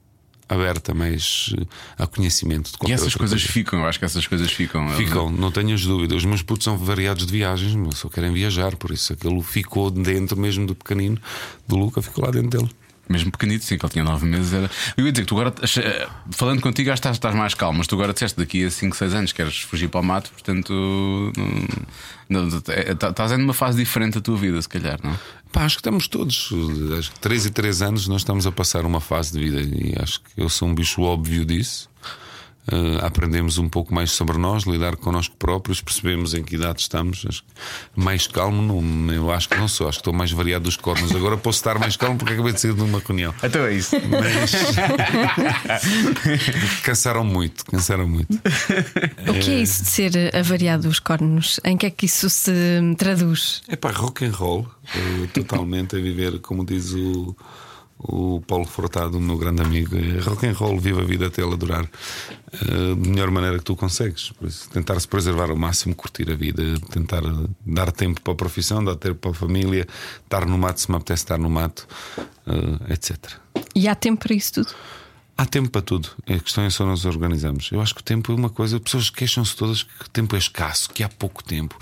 aberta, 0.49 0.93
mas 0.93 1.53
eh, 1.57 1.65
a 1.97 2.07
conhecimento 2.07 2.71
de 2.71 2.75
E 2.75 2.77
qualquer 2.79 2.93
essas 2.95 3.05
outra 3.07 3.19
coisas 3.19 3.41
coisa. 3.41 3.53
ficam, 3.53 3.79
eu 3.79 3.85
acho 3.85 3.99
que 3.99 4.05
essas 4.05 4.25
coisas 4.27 4.51
ficam. 4.51 4.89
Ficam, 4.89 5.29
não 5.31 5.51
tenhas 5.51 5.85
dúvida. 5.85 6.15
Os 6.15 6.25
meus 6.25 6.41
putos 6.41 6.65
são 6.65 6.77
variados 6.77 7.25
de 7.25 7.31
viagens, 7.31 7.75
mas 7.75 7.99
só 7.99 8.09
querem 8.09 8.33
viajar, 8.33 8.75
por 8.75 8.91
isso 8.91 9.13
aquilo 9.13 9.41
ficou 9.43 9.91
dentro 9.91 10.35
mesmo 10.37 10.65
do 10.65 10.75
pequenino, 10.75 11.17
do 11.67 11.77
Luca, 11.77 12.01
ficou 12.01 12.25
lá 12.25 12.31
dentro 12.31 12.49
dele. 12.59 12.69
Mesmo 13.09 13.31
pequenito, 13.31 13.65
sim, 13.65 13.75
que 13.75 13.83
ele 13.83 13.91
tinha 13.91 14.03
9 14.03 14.23
meses. 14.27 14.53
Era... 14.53 14.69
Eu 14.95 15.03
ia 15.05 15.11
dizer 15.11 15.23
que 15.23 15.27
tu 15.29 15.39
agora, 15.39 15.53
eh, 15.63 16.07
falando 16.31 16.61
contigo, 16.61 16.91
estás, 16.91 17.15
estás 17.15 17.33
mais 17.35 17.55
calmo, 17.55 17.79
mas 17.79 17.87
tu 17.87 17.95
agora 17.95 18.13
disseste 18.13 18.37
daqui 18.37 18.63
a 18.63 18.69
5, 18.69 18.95
6 18.95 19.13
anos 19.15 19.31
queres 19.31 19.57
fugir 19.61 19.87
para 19.89 19.99
o 19.99 20.03
mato, 20.03 20.29
portanto 20.31 20.71
não- 22.29 22.45
não- 22.45 22.61
é- 22.67 22.93
tá- 22.93 23.09
estás 23.09 23.31
em 23.31 23.41
uma 23.43 23.53
fase 23.53 23.77
diferente 23.83 24.13
da 24.15 24.21
tua 24.21 24.37
vida, 24.37 24.61
se 24.61 24.69
calhar, 24.69 24.99
não? 25.03 25.17
Pá, 25.51 25.63
acho 25.63 25.77
que 25.77 25.79
estamos 25.81 26.07
todos, 26.07 26.51
acho 26.99 27.11
que 27.11 27.19
3 27.19 27.47
e 27.47 27.49
3 27.49 27.81
anos 27.81 28.07
nós 28.07 28.21
estamos 28.21 28.45
a 28.45 28.51
passar 28.51 28.85
uma 28.85 29.01
fase 29.01 29.31
de 29.31 29.39
vida 29.39 29.59
e 29.61 29.95
acho 29.99 30.21
que 30.21 30.39
eu 30.39 30.47
sou 30.47 30.67
um 30.67 30.75
bicho 30.75 31.01
óbvio 31.01 31.43
disso. 31.43 31.89
Eh, 32.71 33.05
aprendemos 33.05 33.57
um 33.57 33.67
pouco 33.67 33.93
mais 33.93 34.11
sobre 34.11 34.37
nós, 34.37 34.63
lidar 34.63 34.95
connosco 34.95 35.35
próprios, 35.37 35.81
percebemos 35.81 36.33
em 36.33 36.43
que 36.43 36.55
idade 36.55 36.81
estamos. 36.81 37.25
Acho 37.27 37.43
que 37.43 37.49
mais 37.95 38.27
calmo, 38.27 38.81
não, 38.81 39.13
eu 39.13 39.31
acho 39.31 39.49
que 39.49 39.57
não 39.57 39.67
sou, 39.67 39.87
acho 39.87 39.97
que 39.97 40.01
estou 40.01 40.13
mais 40.13 40.31
variado 40.31 40.65
dos 40.65 40.77
cornos. 40.77 41.13
Agora 41.15 41.35
posso 41.35 41.57
estar 41.57 41.79
mais 41.79 41.97
calmo 41.97 42.17
porque 42.17 42.33
acabei 42.33 42.53
de 42.53 42.61
sair 42.61 42.73
de 42.73 42.81
uma 42.81 42.99
reunião. 42.99 43.33
Então 43.43 43.65
é 43.65 43.73
isso. 43.73 43.95
Mas 44.09 44.51
cansaram 46.83 47.23
muito, 47.23 47.65
cansaram 47.65 48.07
muito. 48.07 48.39
O 49.27 49.33
que 49.33 49.51
é 49.51 49.61
isso 49.61 49.83
de 49.83 49.89
ser 49.89 50.35
avariado 50.35 50.87
os 50.87 50.99
cornos? 50.99 51.59
Em 51.63 51.75
que 51.75 51.87
é 51.87 51.89
que 51.89 52.05
isso 52.05 52.29
se 52.29 52.51
traduz? 52.97 53.61
É 53.67 53.75
pá, 53.75 53.91
rock 53.91 54.25
and 54.25 54.31
roll, 54.31 54.67
eh, 54.95 55.27
totalmente 55.33 55.95
a 55.95 55.99
viver, 55.99 56.39
como 56.39 56.63
diz 56.63 56.93
o, 56.93 57.35
o 57.99 58.41
Paulo 58.47 58.65
Furtado, 58.65 59.19
meu 59.19 59.37
grande 59.37 59.61
amigo, 59.61 59.95
rock 60.23 60.47
and 60.47 60.53
roll, 60.53 60.79
viva 60.79 61.01
a 61.01 61.05
vida 61.05 61.27
até 61.27 61.41
ele 61.41 61.53
adorar 61.53 61.83
uh, 61.83 62.95
de 62.95 63.09
melhor 63.09 63.29
maneira 63.29 63.57
que 63.57 63.65
tu 63.65 63.75
consegues. 63.75 64.31
Isso, 64.41 64.69
tentar 64.69 64.97
se 64.99 65.07
preservar 65.07 65.49
ao 65.49 65.57
máximo, 65.57 65.93
curtir 65.93 66.31
a 66.31 66.35
vida, 66.35 66.63
tentar 66.91 67.21
dar 67.65 67.91
tempo 67.91 68.21
para 68.21 68.33
a 68.33 68.35
profissão, 68.35 68.83
dar 68.83 68.95
tempo 68.95 69.15
para 69.15 69.31
a 69.31 69.33
família, 69.33 69.85
estar 70.23 70.45
no 70.45 70.57
mato 70.57 70.79
se 70.79 70.89
me 70.89 70.95
apetece 70.95 71.23
estar 71.23 71.37
no 71.37 71.49
mato, 71.49 71.85
uh, 72.47 72.91
etc. 72.93 73.17
E 73.75 73.87
há 73.87 73.95
tempo 73.95 74.23
para 74.25 74.33
isso 74.33 74.53
tudo? 74.53 74.73
Há 75.37 75.45
tempo 75.45 75.69
para 75.69 75.81
tudo. 75.81 76.09
A 76.27 76.37
questão 76.39 76.65
é 76.65 76.69
só 76.69 76.85
nós 76.85 77.05
organizamos. 77.05 77.69
Eu 77.71 77.79
acho 77.81 77.95
que 77.95 78.01
o 78.01 78.03
tempo 78.03 78.31
é 78.31 78.35
uma 78.35 78.49
coisa. 78.49 78.75
As 78.75 78.81
pessoas 78.81 79.09
queixam-se 79.09 79.55
todas 79.55 79.83
que 79.83 80.05
o 80.05 80.09
tempo 80.09 80.35
é 80.35 80.39
escasso, 80.39 80.89
que 80.89 81.01
há 81.01 81.07
pouco 81.07 81.41
tempo. 81.41 81.77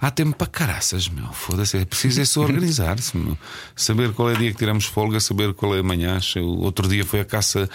Há 0.00 0.10
tempo 0.10 0.34
para 0.34 0.46
caraças, 0.46 1.08
meu. 1.08 1.26
Foda-se. 1.32 1.76
É 1.76 1.84
preciso 1.84 2.20
é 2.20 2.24
só 2.24 2.40
organizar-se, 2.42 3.16
meu. 3.16 3.36
Saber 3.76 4.12
qual 4.12 4.30
é 4.30 4.34
o 4.34 4.36
dia 4.36 4.50
que 4.50 4.56
tiramos 4.56 4.86
folga, 4.86 5.20
saber 5.20 5.52
qual 5.52 5.74
é 5.76 5.80
amanhã. 5.80 6.18
O 6.36 6.62
outro 6.62 6.88
dia 6.88 7.04
foi 7.04 7.20
a 7.20 7.24
caça 7.24 7.68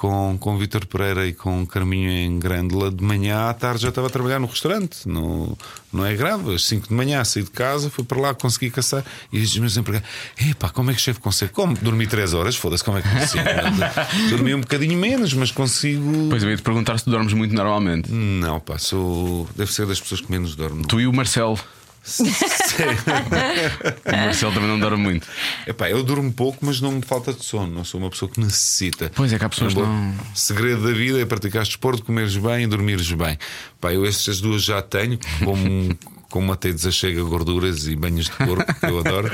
com, 0.00 0.38
com 0.40 0.56
Vitor 0.56 0.86
Pereira 0.86 1.26
e 1.26 1.34
com 1.34 1.66
Carminho 1.66 2.10
em 2.10 2.38
Grândola. 2.38 2.90
De 2.90 3.04
manhã 3.04 3.50
à 3.50 3.52
tarde 3.52 3.82
já 3.82 3.90
estava 3.90 4.06
a 4.06 4.10
trabalhar 4.10 4.38
no 4.38 4.46
restaurante. 4.46 5.06
Não, 5.06 5.54
não 5.92 6.06
é 6.06 6.16
grave. 6.16 6.54
Às 6.54 6.64
5 6.64 6.88
de 6.88 6.94
manhã 6.94 7.22
saí 7.22 7.42
de 7.42 7.50
casa, 7.50 7.90
fui 7.90 8.02
para 8.02 8.18
lá, 8.18 8.34
consegui 8.34 8.70
caçar. 8.70 9.04
E 9.30 9.38
os 9.38 9.58
meus 9.58 9.76
empregados: 9.76 10.08
Epá, 10.40 10.70
como 10.70 10.90
é 10.90 10.94
que 10.94 11.00
o 11.00 11.02
chefe 11.02 11.20
consegue? 11.20 11.52
Como? 11.52 11.76
Dormi 11.76 12.06
3 12.06 12.32
horas? 12.32 12.56
Foda-se, 12.56 12.82
como 12.82 12.96
é 12.96 13.02
que 13.02 13.08
consigo? 13.10 13.44
Dormi 14.30 14.54
um 14.54 14.62
bocadinho 14.62 14.98
menos, 14.98 15.34
mas 15.34 15.50
consigo. 15.50 16.28
Pois 16.30 16.42
eu 16.42 16.48
ia 16.48 16.56
te 16.56 16.62
perguntar 16.62 16.96
se 16.96 17.04
tu 17.04 17.10
dormes 17.10 17.34
muito 17.34 17.54
normalmente. 17.54 18.10
Não, 18.10 18.58
pá, 18.58 18.78
sou. 18.78 19.46
Deve 19.54 19.70
ser 19.70 19.86
das 19.86 20.00
pessoas 20.00 20.22
que 20.22 20.30
menos 20.30 20.56
dormem. 20.56 20.82
Tu 20.82 21.00
e 21.02 21.06
o 21.06 21.12
Marcelo. 21.12 21.60
o 24.06 24.10
Marcelo 24.10 24.52
também 24.52 24.68
não 24.68 24.78
dorme 24.78 25.02
muito. 25.02 25.26
Epá, 25.66 25.90
eu 25.90 26.02
durmo 26.02 26.32
pouco, 26.32 26.64
mas 26.64 26.80
não 26.80 26.92
me 26.92 27.02
falta 27.02 27.32
de 27.32 27.44
sono. 27.44 27.72
Não 27.72 27.84
sou 27.84 28.00
uma 28.00 28.10
pessoa 28.10 28.30
que 28.30 28.40
necessita. 28.40 29.10
Pois 29.14 29.32
é, 29.32 29.38
que 29.38 29.44
há 29.44 29.48
pessoas 29.48 29.74
não. 29.74 30.14
Segredo 30.34 30.82
da 30.82 30.92
vida 30.92 31.20
é 31.20 31.24
praticar 31.24 31.64
desporto, 31.64 32.02
comeres 32.02 32.36
bem 32.36 32.64
e 32.64 32.66
dormires 32.66 33.10
bem. 33.12 33.38
Pá, 33.80 33.92
eu 33.92 34.06
estas 34.06 34.40
duas 34.40 34.62
já 34.62 34.82
tenho, 34.82 35.18
como 35.44 35.96
como 36.30 36.52
até 36.52 36.72
desachega 36.72 37.22
gorduras 37.24 37.88
e 37.88 37.96
banhos 37.96 38.26
de 38.26 38.32
corpo, 38.32 38.72
que 38.72 38.86
eu 38.86 39.00
adoro. 39.00 39.28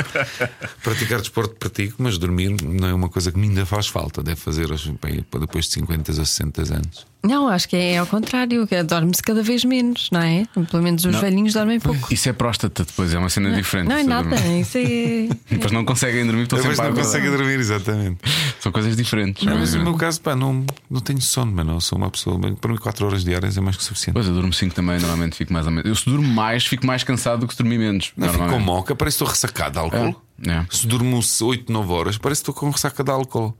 Praticar 0.82 1.20
desporto 1.20 1.54
pratico, 1.56 1.96
mas 1.98 2.18
dormir 2.18 2.56
não 2.62 2.88
é 2.88 2.94
uma 2.94 3.08
coisa 3.08 3.30
que 3.30 3.38
me 3.38 3.48
ainda 3.48 3.66
faz 3.66 3.86
falta. 3.86 4.22
Deve 4.22 4.40
fazer 4.40 4.66
bem, 5.00 5.24
depois 5.38 5.66
de 5.66 5.72
50 5.72 6.12
ou 6.12 6.24
60 6.24 6.74
anos. 6.74 7.06
Não, 7.22 7.48
acho 7.48 7.68
que 7.68 7.74
é 7.74 7.98
ao 7.98 8.06
contrário, 8.06 8.66
que 8.66 8.82
dorme-se 8.84 9.20
cada 9.22 9.42
vez 9.42 9.64
menos, 9.64 10.08
não 10.12 10.20
é? 10.20 10.46
Pelo 10.70 10.82
menos 10.82 11.04
os 11.04 11.12
Não. 11.12 11.20
velhinhos 11.20 11.54
dormem 11.54 11.80
pouco. 11.80 12.12
Isso 12.12 12.28
é 12.28 12.32
próstata 12.32 12.84
depois, 12.84 13.12
é 13.12 13.18
uma 13.18 13.28
cena 13.28 13.50
diferente. 13.52 13.88
Não 13.88 13.96
é 13.96 14.04
nada, 14.04 14.36
isso 14.60 14.78
é. 14.78 15.28
Depois 15.50 15.72
não 15.72 15.84
conseguem 15.84 16.24
dormir, 16.24 16.42
estão 16.44 16.58
Depois 16.58 16.76
sempre 16.76 16.92
não 16.92 17.00
a 17.00 17.04
consegue 17.04 17.26
acordar. 17.26 17.44
dormir, 17.44 17.60
exatamente. 17.60 18.18
São 18.60 18.70
coisas 18.70 18.96
diferentes. 18.96 19.42
Não, 19.44 19.52
coisas 19.56 19.74
mas 19.74 19.84
no 19.84 19.90
meu 19.90 19.98
caso, 19.98 20.20
pá, 20.20 20.36
não, 20.36 20.64
não 20.88 21.00
tenho 21.00 21.20
sono, 21.20 21.50
mano. 21.52 21.74
Eu 21.74 21.80
sou 21.80 21.98
uma 21.98 22.10
pessoa. 22.10 22.38
Para 22.38 22.70
mim, 22.70 22.78
4 22.78 23.06
horas 23.06 23.24
diárias 23.24 23.56
é 23.56 23.60
mais 23.60 23.76
que 23.76 23.82
suficiente. 23.82 24.14
Pois 24.14 24.26
eu 24.28 24.34
durmo 24.34 24.52
5 24.52 24.74
também, 24.74 24.98
normalmente 25.00 25.34
fico 25.36 25.52
mais 25.52 25.66
ou 25.66 25.72
menos. 25.72 25.88
Eu 25.88 25.94
se 25.96 26.04
durmo 26.08 26.28
mais, 26.28 26.64
fico 26.64 26.86
mais 26.86 27.02
cansado 27.02 27.40
do 27.40 27.48
que 27.48 27.54
se 27.54 27.58
dormir 27.58 27.78
menos. 27.78 28.12
Não 28.16 28.28
fico 28.28 28.48
com 28.48 28.60
moca, 28.60 28.94
parece 28.94 29.16
que 29.18 29.24
estou 29.24 29.34
ressacado 29.34 29.72
de 29.72 29.78
álcool. 29.78 30.22
É, 30.46 30.50
é. 30.52 30.66
Se 30.70 30.86
durmo 30.86 31.18
8, 31.42 31.72
9 31.72 31.92
horas, 31.92 32.18
parece 32.18 32.42
que 32.42 32.50
estou 32.50 32.54
com 32.54 32.70
ressaca 32.70 33.02
de 33.02 33.10
álcool. 33.10 33.56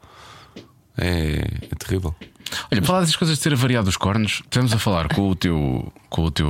É, 0.97 1.45
é 1.71 1.75
terrível. 1.75 2.15
Olha, 2.71 2.81
para 2.81 2.87
falar 2.87 3.01
dessas 3.01 3.17
coisas 3.17 3.37
de 3.37 3.43
ter 3.43 3.53
avariado 3.53 3.89
os 3.89 3.97
cornos, 3.97 4.43
estamos 4.45 4.73
a 4.73 4.79
falar 4.79 5.09
com 5.09 5.29
o 5.31 5.35
teu. 5.35 5.93
com 6.09 6.25
o 6.25 6.31
teu. 6.31 6.49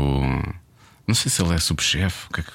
Não 1.07 1.15
sei 1.15 1.31
se 1.31 1.43
ele 1.43 1.55
é 1.55 1.59
subchefe. 1.59 2.27
O 2.29 2.33
que 2.35 2.41
é 2.41 2.43
que. 2.43 2.51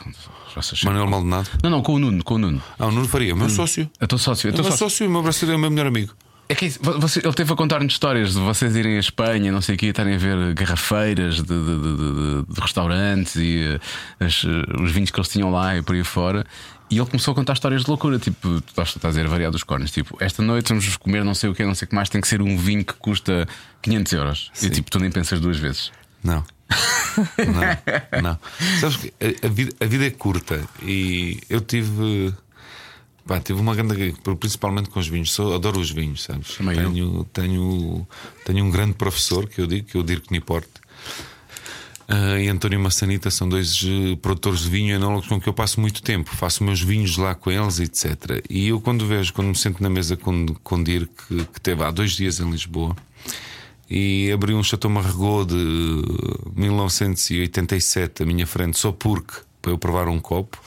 Chamam? 0.76 0.94
Manuel 0.94 1.10
Maldonado. 1.10 1.50
Não, 1.64 1.70
não, 1.70 1.82
com 1.82 1.94
o 1.94 2.00
Nuno, 2.00 2.22
com 2.26 2.36
o 2.36 2.38
Nuno. 2.38 2.62
Ah, 2.78 2.88
o 2.88 2.92
Nuno 2.92 3.08
Faria, 3.08 3.34
meu 3.34 3.50
sócio. 3.50 3.90
É 4.00 4.06
teu 4.06 4.18
sócio. 4.18 4.48
É 4.48 4.52
É 4.52 4.54
teu 4.54 4.64
meu 4.64 4.72
sócio. 4.72 4.90
sócio, 4.90 5.08
o 5.08 5.10
meu 5.10 5.24
brasileiro 5.24 5.54
é 5.54 5.58
o 5.58 5.62
meu 5.62 5.70
melhor 5.72 5.88
amigo. 5.88 6.14
É 6.50 6.56
que 6.56 6.66
é 6.66 6.70
você- 7.00 7.22
ele 7.24 7.34
teve 7.34 7.54
a 7.54 7.56
contar-nos 7.56 7.94
histórias 7.94 8.34
de 8.34 8.40
vocês 8.42 8.76
irem 8.76 8.98
à 8.98 9.00
Espanha, 9.00 9.50
não 9.54 9.62
sei 9.62 9.76
o 9.76 9.78
quê, 9.78 9.86
estarem 9.86 10.16
a 10.16 10.18
ver 10.18 10.54
garrafeiras 10.54 11.36
de, 11.36 11.44
de- 11.44 11.56
de- 11.56 11.96
de- 12.44 12.54
de 12.54 12.60
restaurantes 12.60 13.38
e 13.38 13.80
eh, 14.20 14.26
as, 14.26 14.44
eh, 14.44 14.82
os 14.84 14.92
vinhos 14.92 15.10
que 15.12 15.18
eles 15.18 15.30
tinham 15.30 15.50
lá 15.50 15.78
e 15.78 15.82
por 15.82 15.96
aí 15.96 16.04
fora. 16.04 16.46
E 16.92 16.98
ele 17.00 17.06
começou 17.06 17.32
a 17.32 17.36
contar 17.36 17.54
histórias 17.54 17.84
de 17.84 17.90
loucura, 17.90 18.20
tipo, 18.20 18.60
tu 18.60 18.82
estás 18.82 18.98
a 19.02 19.08
dizer 19.08 19.26
variado 19.26 19.54
dos 19.54 19.64
cornos, 19.64 19.92
tipo, 19.92 20.18
esta 20.20 20.44
noite 20.44 20.68
vamos 20.68 20.98
comer 20.98 21.24
não 21.24 21.34
sei 21.34 21.50
o 21.50 21.56
que, 21.56 21.64
não 21.64 21.74
sei 21.74 21.86
o 21.86 21.90
que 21.90 21.96
mais, 21.96 22.10
tem 22.10 22.20
que 22.20 22.28
ser 22.28 22.42
um 22.42 22.58
vinho 22.58 22.84
que 22.84 22.94
custa 22.96 23.48
500 23.82 24.14
euros. 24.14 24.52
E 24.62 24.70
tipo, 24.70 24.92
tu 24.92 25.00
nem 25.00 25.10
pensas 25.10 25.40
duas 25.40 25.58
vezes. 25.58 25.90
Não. 26.22 26.44
não, 28.14 28.22
não. 28.22 28.40
Sabes 28.80 28.98
que 28.98 29.14
a, 29.22 29.48
a 29.48 29.50
vida, 29.50 29.72
a 29.80 29.86
vida 29.86 30.06
é 30.06 30.10
curta 30.10 30.62
e 30.84 31.40
eu 31.50 31.62
tive. 31.62 32.34
Pá, 33.26 33.40
tive 33.40 33.60
uma 33.60 33.76
grande. 33.76 34.14
Principalmente 34.40 34.90
com 34.90 35.00
os 35.00 35.08
vinhos. 35.08 35.32
Sou, 35.32 35.54
adoro 35.54 35.80
os 35.80 35.92
vinhos, 35.92 36.24
sabes? 36.24 36.56
Também 36.56 36.78
eu. 36.78 36.92
tenho, 36.92 37.24
tenho, 37.34 38.08
tenho 38.46 38.66
um 38.66 38.70
grande 38.70 38.94
professor 38.94 39.48
que 39.48 39.60
eu 39.60 39.68
digo, 39.68 39.88
que 39.88 39.98
é 39.98 40.00
o 40.00 40.04
Dirk 40.04 40.32
Niporte. 40.32 40.81
Ah, 42.12 42.40
e 42.40 42.48
António 42.50 42.80
Massanita 42.80 43.32
são 43.32 43.48
dois 43.48 43.82
eh, 43.86 44.16
produtores 44.22 44.62
de 44.62 44.70
vinho 44.70 44.96
enólogos 44.96 45.28
com 45.28 45.40
que 45.40 45.48
eu 45.48 45.54
passo 45.54 45.80
muito 45.80 46.02
tempo, 46.02 46.36
faço 46.36 46.64
meus 46.64 46.82
vinhos 46.82 47.16
lá 47.18 47.34
com 47.34 47.50
eles, 47.50 47.80
etc. 47.80 48.44
E 48.50 48.68
eu, 48.68 48.82
quando 48.82 49.06
vejo, 49.08 49.34
quando 49.34 49.48
me 49.48 49.56
sento 49.56 49.82
na 49.82 49.90
mesa 49.90 50.18
com, 50.18 50.46
com 50.64 50.84
Dirk, 50.84 51.12
que, 51.28 51.46
que 51.46 51.62
teve 51.62 51.84
há 51.84 51.92
dois 51.92 52.12
dias 52.12 52.40
em 52.40 52.50
Lisboa, 52.50 52.96
e 53.90 54.32
abri 54.32 54.54
um 54.54 54.64
Chateau 54.64 54.90
Margaux 54.90 55.46
de 55.46 56.02
1987 56.56 58.24
à 58.24 58.26
minha 58.26 58.48
frente, 58.48 58.78
só 58.78 58.92
porque, 58.92 59.34
para 59.62 59.72
eu 59.72 59.78
provar 59.78 60.08
um 60.08 60.20
copo. 60.20 60.58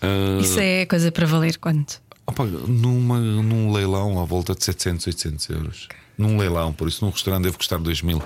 Ah, 0.00 0.38
Isso 0.40 0.58
é 0.60 0.84
coisa 0.86 1.10
para 1.12 1.26
valer 1.26 1.58
quanto? 1.58 2.00
opa, 2.26 2.44
numa, 2.44 3.18
num 3.18 3.72
leilão 3.72 4.20
à 4.20 4.24
volta 4.24 4.54
de 4.54 4.64
700, 4.64 5.06
800 5.08 5.48
euros. 5.50 5.88
Num 6.16 6.36
leilão, 6.38 6.72
por 6.72 6.88
isso 6.88 7.04
num 7.04 7.10
restaurante 7.10 7.44
deve 7.44 7.56
custar 7.56 7.78
2 7.78 8.02
mil. 8.02 8.22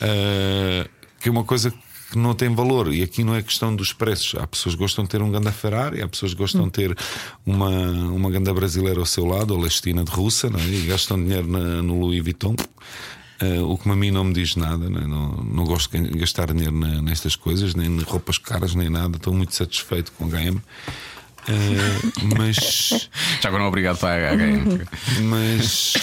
Ah, 0.00 0.88
que 1.22 1.28
é 1.28 1.32
uma 1.32 1.44
coisa 1.44 1.70
que 2.10 2.18
não 2.18 2.34
tem 2.34 2.54
valor. 2.54 2.92
E 2.92 3.02
aqui 3.02 3.24
não 3.24 3.34
é 3.34 3.42
questão 3.42 3.74
dos 3.74 3.92
preços. 3.92 4.34
Há 4.38 4.46
pessoas 4.46 4.74
que 4.74 4.80
gostam 4.80 5.04
de 5.04 5.10
ter 5.10 5.22
um 5.22 5.30
ganda 5.30 5.50
Ferrari, 5.52 6.02
há 6.02 6.08
pessoas 6.08 6.32
que 6.34 6.38
gostam 6.38 6.64
de 6.66 6.70
ter 6.72 6.96
uma, 7.46 7.68
uma 7.70 8.30
ganda 8.30 8.52
brasileira 8.52 9.00
ao 9.00 9.06
seu 9.06 9.24
lado, 9.24 9.54
ou 9.54 9.60
Lestina 9.60 10.04
de 10.04 10.10
russa, 10.10 10.50
não 10.50 10.60
é? 10.60 10.64
e 10.66 10.86
gastam 10.86 11.16
dinheiro 11.22 11.46
na- 11.48 11.80
no 11.82 11.98
Louis 12.00 12.22
Vuitton. 12.22 12.54
Ah, 13.40 13.62
o 13.64 13.76
que 13.78 13.88
a 13.90 13.96
mim 13.96 14.10
não 14.10 14.24
me 14.24 14.34
diz 14.34 14.54
nada, 14.56 14.88
não, 14.90 15.00
é? 15.00 15.06
não, 15.06 15.28
não 15.42 15.64
gosto 15.64 15.90
de 15.90 16.18
gastar 16.18 16.52
dinheiro 16.52 16.76
na- 16.78 17.00
nestas 17.02 17.34
coisas, 17.34 17.74
nem 17.74 17.86
em 17.88 18.00
roupas 18.02 18.36
caras, 18.38 18.74
nem 18.74 18.88
nada. 18.90 19.16
Estou 19.16 19.32
muito 19.32 19.54
satisfeito 19.54 20.12
com 20.12 20.26
o 20.26 20.28
HM. 20.28 20.58
Ah, 21.48 22.32
mas 22.36 23.08
Já 23.42 23.48
agora, 23.48 23.64
obrigado 23.64 23.98
para 23.98 24.30
a 24.30 24.34
HM. 24.36 24.86
mas 25.28 25.94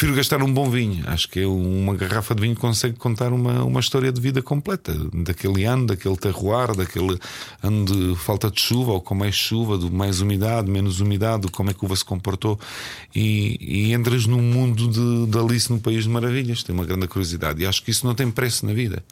prefiro 0.00 0.16
gastar 0.16 0.42
um 0.42 0.50
bom 0.50 0.70
vinho. 0.70 1.04
Acho 1.08 1.28
que 1.28 1.44
uma 1.44 1.94
garrafa 1.94 2.34
de 2.34 2.40
vinho 2.40 2.56
consegue 2.56 2.96
contar 2.96 3.34
uma, 3.34 3.62
uma 3.62 3.80
história 3.80 4.10
de 4.10 4.18
vida 4.18 4.40
completa 4.40 4.94
daquele 5.12 5.64
ano, 5.64 5.88
daquele 5.88 6.16
terroir, 6.16 6.74
daquele 6.74 7.18
ano 7.62 7.84
de 7.84 8.16
falta 8.16 8.50
de 8.50 8.58
chuva 8.58 8.92
ou 8.92 9.00
com 9.02 9.14
mais 9.14 9.34
chuva, 9.34 9.76
de 9.76 9.90
mais 9.90 10.22
umidade, 10.22 10.70
menos 10.70 11.00
umidade, 11.00 11.42
de 11.42 11.52
como 11.52 11.68
é 11.68 11.74
que 11.74 11.84
a 11.84 11.86
uva 11.86 11.94
se 11.94 12.04
comportou. 12.04 12.58
E, 13.14 13.58
e 13.60 13.92
entras 13.92 14.24
num 14.24 14.40
mundo 14.40 14.88
de, 14.88 15.30
de 15.30 15.38
Alice 15.38 15.70
no 15.70 15.78
País 15.78 16.04
de 16.04 16.08
Maravilhas. 16.08 16.62
Tem 16.62 16.74
uma 16.74 16.86
grande 16.86 17.06
curiosidade. 17.06 17.62
E 17.62 17.66
acho 17.66 17.82
que 17.82 17.90
isso 17.90 18.06
não 18.06 18.14
tem 18.14 18.30
preço 18.30 18.64
na 18.64 18.72
vida. 18.72 19.04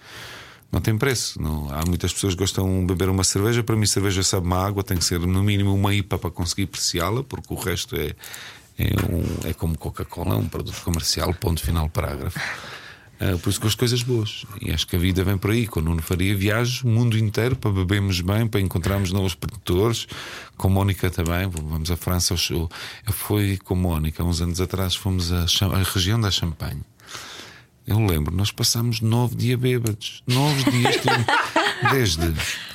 Não 0.73 0.81
tem 0.81 0.97
preço. 0.97 1.39
Não. 1.39 1.69
Há 1.71 1.85
muitas 1.87 2.15
pessoas 2.15 2.33
que 2.33 2.41
gostam 2.41 2.81
de 2.81 2.87
beber 2.87 3.11
uma 3.11 3.25
cerveja. 3.25 3.63
Para 3.63 3.77
mim, 3.77 3.85
cerveja 3.85 4.23
sabe 4.23 4.47
uma 4.47 4.67
água, 4.67 4.83
tem 4.83 4.97
que 4.97 5.05
ser 5.05 5.21
no 5.21 5.43
mínimo 5.43 5.75
uma 5.75 5.93
IPA 5.93 6.17
para 6.17 6.31
conseguir 6.31 6.63
apreciá-la, 6.63 7.23
porque 7.23 7.53
o 7.53 7.57
resto 7.57 7.95
é, 7.95 8.15
é, 8.79 8.85
um- 9.13 9.49
é 9.49 9.53
como 9.53 9.77
Coca-Cola, 9.77 10.35
é 10.35 10.39
um 10.39 10.49
produto 10.49 10.81
comercial, 10.83 11.33
ponto 11.35 11.61
final, 11.63 11.89
parágrafo. 11.89 12.39
Ah, 13.21 13.37
por 13.43 13.51
isso 13.51 13.61
com 13.61 13.67
as 13.67 13.75
coisas 13.75 14.01
boas. 14.03 14.45
E 14.63 14.71
acho 14.71 14.87
que 14.87 14.95
a 14.95 14.99
vida 14.99 15.25
vem 15.25 15.37
por 15.37 15.51
aí. 15.51 15.67
Quando 15.67 15.87
Nuno 15.87 16.01
Faria 16.01 16.37
viaja 16.37 16.87
o 16.87 16.89
mundo 16.89 17.19
inteiro 17.19 17.57
para 17.57 17.73
bebermos 17.73 18.21
bem, 18.21 18.47
para 18.47 18.61
encontrarmos 18.61 19.11
novos 19.11 19.35
produtores. 19.35 20.07
Com 20.57 20.69
Mónica 20.69 21.11
também. 21.11 21.49
Vamos 21.51 21.91
à 21.91 21.97
França. 21.97 22.33
ao 22.35 22.39
show. 22.39 22.71
Eu 23.05 23.13
fui 23.13 23.57
com 23.59 23.75
Mónica, 23.75 24.23
uns 24.23 24.41
anos 24.41 24.61
atrás, 24.61 24.95
fomos 24.95 25.33
à, 25.33 25.41
à 25.75 25.83
região 25.93 26.21
da 26.21 26.31
Champagne. 26.31 26.81
Eu 27.85 27.99
lembro, 28.07 28.33
nós 28.37 28.53
passámos 28.53 29.01
nove 29.01 29.35
dias 29.35 29.59
bêbados. 29.59 30.23
Nove 30.25 30.71
dias. 30.71 30.97
Desde 31.91 32.33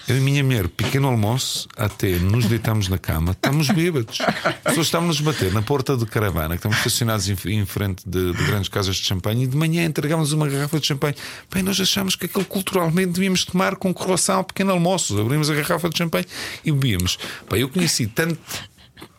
eu 0.08 0.18
e 0.18 0.20
minha 0.20 0.44
mulher, 0.44 0.68
pequeno 0.68 1.08
almoço, 1.08 1.68
até 1.78 2.20
nos 2.20 2.46
deitámos 2.46 2.90
na 2.90 2.98
cama, 2.98 3.32
estamos 3.32 3.70
bêbados. 3.70 4.20
As 4.20 4.56
pessoas 4.64 4.88
estavam-nos 4.88 5.22
bater 5.22 5.54
na 5.54 5.62
porta 5.62 5.96
de 5.96 6.06
caravana, 6.06 6.50
que 6.50 6.56
estamos 6.56 6.78
estacionados 6.78 7.30
em, 7.30 7.36
em 7.54 7.66
frente 7.66 8.04
de, 8.06 8.34
de 8.34 8.44
grandes 8.44 8.68
casas 8.68 8.98
de 8.98 9.06
champanhe, 9.06 9.46
e 9.46 9.48
de 9.48 9.56
manhã 9.56 9.86
entregámos 9.86 10.34
uma 10.34 10.48
garrafa 10.48 10.80
de 10.80 10.88
champanhe. 10.88 11.16
Bem, 11.54 11.64
nós 11.64 11.80
achámos 11.80 12.16
que 12.16 12.26
aquilo 12.26 12.44
culturalmente 12.44 13.14
devíamos 13.14 13.46
tomar 13.46 13.78
com 13.78 13.94
croissant 13.94 14.38
ao 14.38 14.44
pequeno 14.44 14.72
almoço. 14.72 15.20
Abrimos 15.20 15.50
a 15.50 15.54
garrafa 15.54 15.90
de 15.90 15.98
champanhe 15.98 16.26
e 16.66 16.72
bebíamos. 16.72 17.18
Bem, 17.50 17.62
eu 17.62 17.70
conheci 17.70 18.08
tanto 18.08 18.38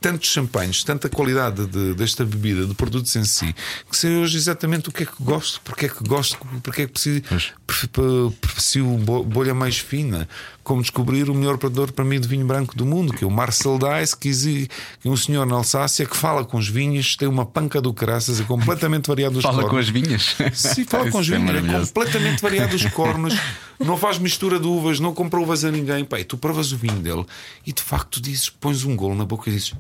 tantos 0.05 0.29
champanhes, 0.31 0.85
tanta 0.85 1.09
qualidade 1.09 1.65
de- 1.67 1.95
desta 1.95 2.27
bebida, 2.27 2.67
de 2.67 2.75
produtos 2.75 3.17
em 3.17 3.25
si, 3.25 3.55
que 3.91 3.97
sei 3.97 4.17
hoje 4.19 4.37
exatamente 4.37 4.91
o 4.91 4.93
que 4.93 5.05
é 5.05 5.07
que 5.07 5.13
gosto, 5.23 5.63
porque 5.65 5.87
é 5.87 5.89
que 5.89 6.05
gosto, 6.07 6.37
porque 6.63 6.83
é 6.83 6.87
que 6.87 6.93
preciso, 6.93 7.23
pre- 7.67 7.89
pre- 7.89 8.03
aprecio 8.51 8.85
bo- 8.99 9.25
bolha 9.25 9.55
mais 9.55 9.79
fina, 9.79 10.29
como 10.63 10.83
descobrir 10.83 11.31
o 11.31 11.35
melhor 11.35 11.57
produtor 11.57 11.91
para 11.93 12.05
mim 12.05 12.21
de 12.21 12.29
vinho 12.29 12.47
branco 12.47 12.77
do 12.77 12.85
mundo, 12.85 13.15
que 13.15 13.25
é 13.25 13.27
o 13.27 13.31
Marcel 13.31 13.79
Dice, 13.79 14.15
que, 14.17 14.69
é 15.05 15.09
um 15.09 15.17
senhor 15.17 15.47
na 15.47 15.55
Alsácia 15.57 16.05
que 16.05 16.17
fala 16.17 16.45
com 16.45 16.59
os 16.59 16.69
vinhos, 16.69 17.17
tem 17.17 17.27
uma 17.27 17.47
panca 17.47 17.81
do 17.81 17.93
caraças, 17.95 18.41
é 18.41 18.45
completamente 18.45 19.07
variado 19.07 19.39
os 19.39 19.43
Fala 19.45 19.63
com 19.63 19.69
cornos. 19.71 19.87
as 19.87 19.91
vinhas. 19.91 20.37
Sim, 20.53 20.85
fala 20.85 21.11
com 21.11 21.19
os 21.19 21.27
Isso 21.27 21.35
é 21.35 21.39
vinhos, 21.39 21.65
é 21.65 21.79
completamente 21.87 22.43
variado 22.43 22.77
os 22.77 22.85
cornos, 22.87 23.35
não 23.79 23.97
faz 23.97 24.19
mistura 24.19 24.61
de 24.61 24.67
uvas, 24.67 25.01
não 25.01 25.15
compra 25.15 25.41
uvas 25.41 25.65
a 25.65 25.71
ninguém. 25.71 26.07
E 26.19 26.25
tu 26.25 26.37
provas 26.37 26.73
o 26.73 26.77
vinho 26.77 26.99
dele 27.01 27.25
e 27.67 27.73
de 27.73 27.83
facto 27.83 28.21
dizes, 28.21 28.51
pões 28.51 28.85
um 28.85 28.95
golo 28.95 29.15
na 29.15 29.25
boca 29.25 29.49
e 29.51 29.53
dizes: 29.53 29.73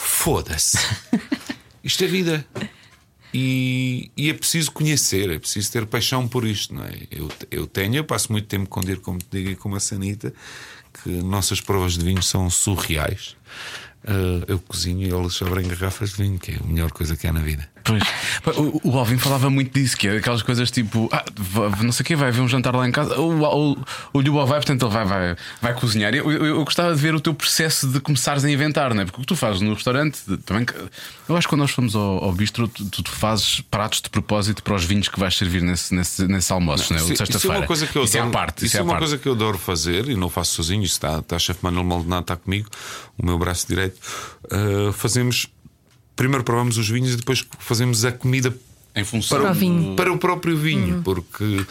foda-se, 0.00 0.78
isto 1.84 2.04
é 2.04 2.06
vida. 2.06 2.46
E, 3.32 4.10
e 4.16 4.28
é 4.28 4.34
preciso 4.34 4.72
conhecer, 4.72 5.30
é 5.30 5.38
preciso 5.38 5.70
ter 5.70 5.86
paixão 5.86 6.26
por 6.26 6.44
isto, 6.44 6.74
não 6.74 6.84
é? 6.84 6.92
Eu, 7.12 7.30
eu 7.48 7.66
tenho, 7.66 7.96
eu 7.96 8.04
passo 8.04 8.32
muito 8.32 8.48
tempo 8.48 8.68
com 8.68 8.80
dir, 8.80 8.98
como 8.98 9.20
te 9.20 9.28
digo, 9.30 9.50
e 9.50 9.56
com 9.56 9.72
a 9.74 9.78
Sanita, 9.78 10.34
que 10.92 11.10
nossas 11.10 11.60
provas 11.60 11.96
de 11.96 12.04
vinho 12.04 12.22
são 12.22 12.50
surreais. 12.50 13.36
Ah, 14.04 14.44
eu 14.48 14.58
cozinho 14.58 15.06
e 15.06 15.12
eles 15.12 15.40
abrem 15.42 15.68
garrafas 15.68 16.10
de 16.10 16.22
vinho, 16.22 16.38
que 16.38 16.52
é 16.52 16.56
a 16.56 16.66
melhor 16.66 16.90
coisa 16.90 17.16
que 17.16 17.26
há 17.26 17.32
na 17.32 17.40
vida. 17.40 17.68
Pois. 17.84 18.02
O, 18.56 18.90
o 18.90 18.98
Alvin 18.98 19.18
falava 19.18 19.50
muito 19.50 19.72
disso, 19.78 19.96
que 19.96 20.08
é 20.08 20.16
aquelas 20.18 20.42
coisas 20.42 20.70
tipo, 20.70 21.08
ah, 21.12 21.24
não 21.82 21.92
sei 21.92 22.02
o 22.02 22.06
que, 22.06 22.16
vai 22.16 22.28
haver 22.28 22.40
um 22.40 22.48
jantar 22.48 22.74
lá 22.74 22.86
em 22.88 22.92
casa. 22.92 23.18
O, 23.18 23.42
o, 23.42 23.76
o 24.12 24.20
Lhubo 24.20 24.44
vai, 24.46 24.58
portanto, 24.58 24.84
ele 24.84 24.92
vai, 24.92 25.04
vai, 25.04 25.36
vai 25.60 25.74
cozinhar. 25.74 26.14
Eu, 26.14 26.30
eu, 26.30 26.46
eu 26.46 26.64
gostava 26.64 26.94
de 26.94 27.00
ver 27.00 27.14
o 27.14 27.20
teu 27.20 27.34
processo 27.34 27.86
de 27.88 28.00
começares 28.00 28.44
a 28.44 28.50
inventar, 28.50 28.94
não 28.94 29.02
é? 29.02 29.04
Porque 29.04 29.18
o 29.18 29.20
que 29.22 29.26
tu 29.26 29.36
fazes 29.36 29.60
no 29.60 29.74
restaurante, 29.74 30.20
também. 30.44 30.66
Eu 31.28 31.36
acho 31.36 31.46
que 31.46 31.50
quando 31.50 31.60
nós 31.60 31.70
fomos 31.70 31.94
ao, 31.94 32.24
ao 32.24 32.32
bistro, 32.32 32.68
tu, 32.68 32.84
tu, 33.02 33.10
fazes 33.10 33.60
pratos 33.62 34.00
de 34.00 34.10
propósito 34.10 34.62
para 34.62 34.74
os 34.74 34.84
vinhos 34.84 35.08
que 35.08 35.18
vais 35.18 35.36
servir 35.36 35.62
nesse, 35.62 35.94
nesse, 35.94 36.26
nesse 36.26 36.52
almoço, 36.52 36.92
não 36.92 37.00
é? 37.00 37.02
O 37.02 37.06
de 37.06 37.12
Isso- 37.14 37.22
é 37.22 37.26
sexta-feira. 37.26 37.58
uma 37.58 37.66
coisa 37.66 37.86
que 37.86 37.96
eu 37.96 38.04
Isso 38.04 38.16
é 38.16 38.20
adoro. 38.20 38.32
parte. 38.32 38.66
Isso, 38.66 38.76
é 38.76 38.80
a 38.80 38.82
uma 38.82 38.92
parte. 38.92 39.00
coisa 39.00 39.18
que 39.18 39.28
eu 39.28 39.32
adoro 39.32 39.58
fazer 39.58 40.08
e 40.08 40.16
não 40.16 40.28
faço 40.28 40.54
sozinho. 40.54 40.84
Está, 40.84 41.18
está 41.18 41.36
a 41.36 41.38
chefe 41.38 41.60
Manuel 41.62 41.84
Maldonado 41.84 42.22
está 42.22 42.36
comigo, 42.36 42.68
o 43.18 43.24
meu 43.24 43.38
braço 43.38 43.66
direito. 43.66 43.98
Uh, 44.44 44.92
fazemos 44.92 45.48
primeiro 46.20 46.44
provamos 46.44 46.76
os 46.76 46.86
vinhos 46.86 47.14
e 47.14 47.16
depois 47.16 47.46
fazemos 47.60 48.04
a 48.04 48.12
comida 48.12 48.54
Em 48.94 49.04
função 49.04 49.40
para, 49.40 49.50
o 49.52 49.54
vinho. 49.54 49.96
para 49.96 50.12
o 50.12 50.18
próprio 50.18 50.54
vinho, 50.54 51.00
porque 51.02 51.64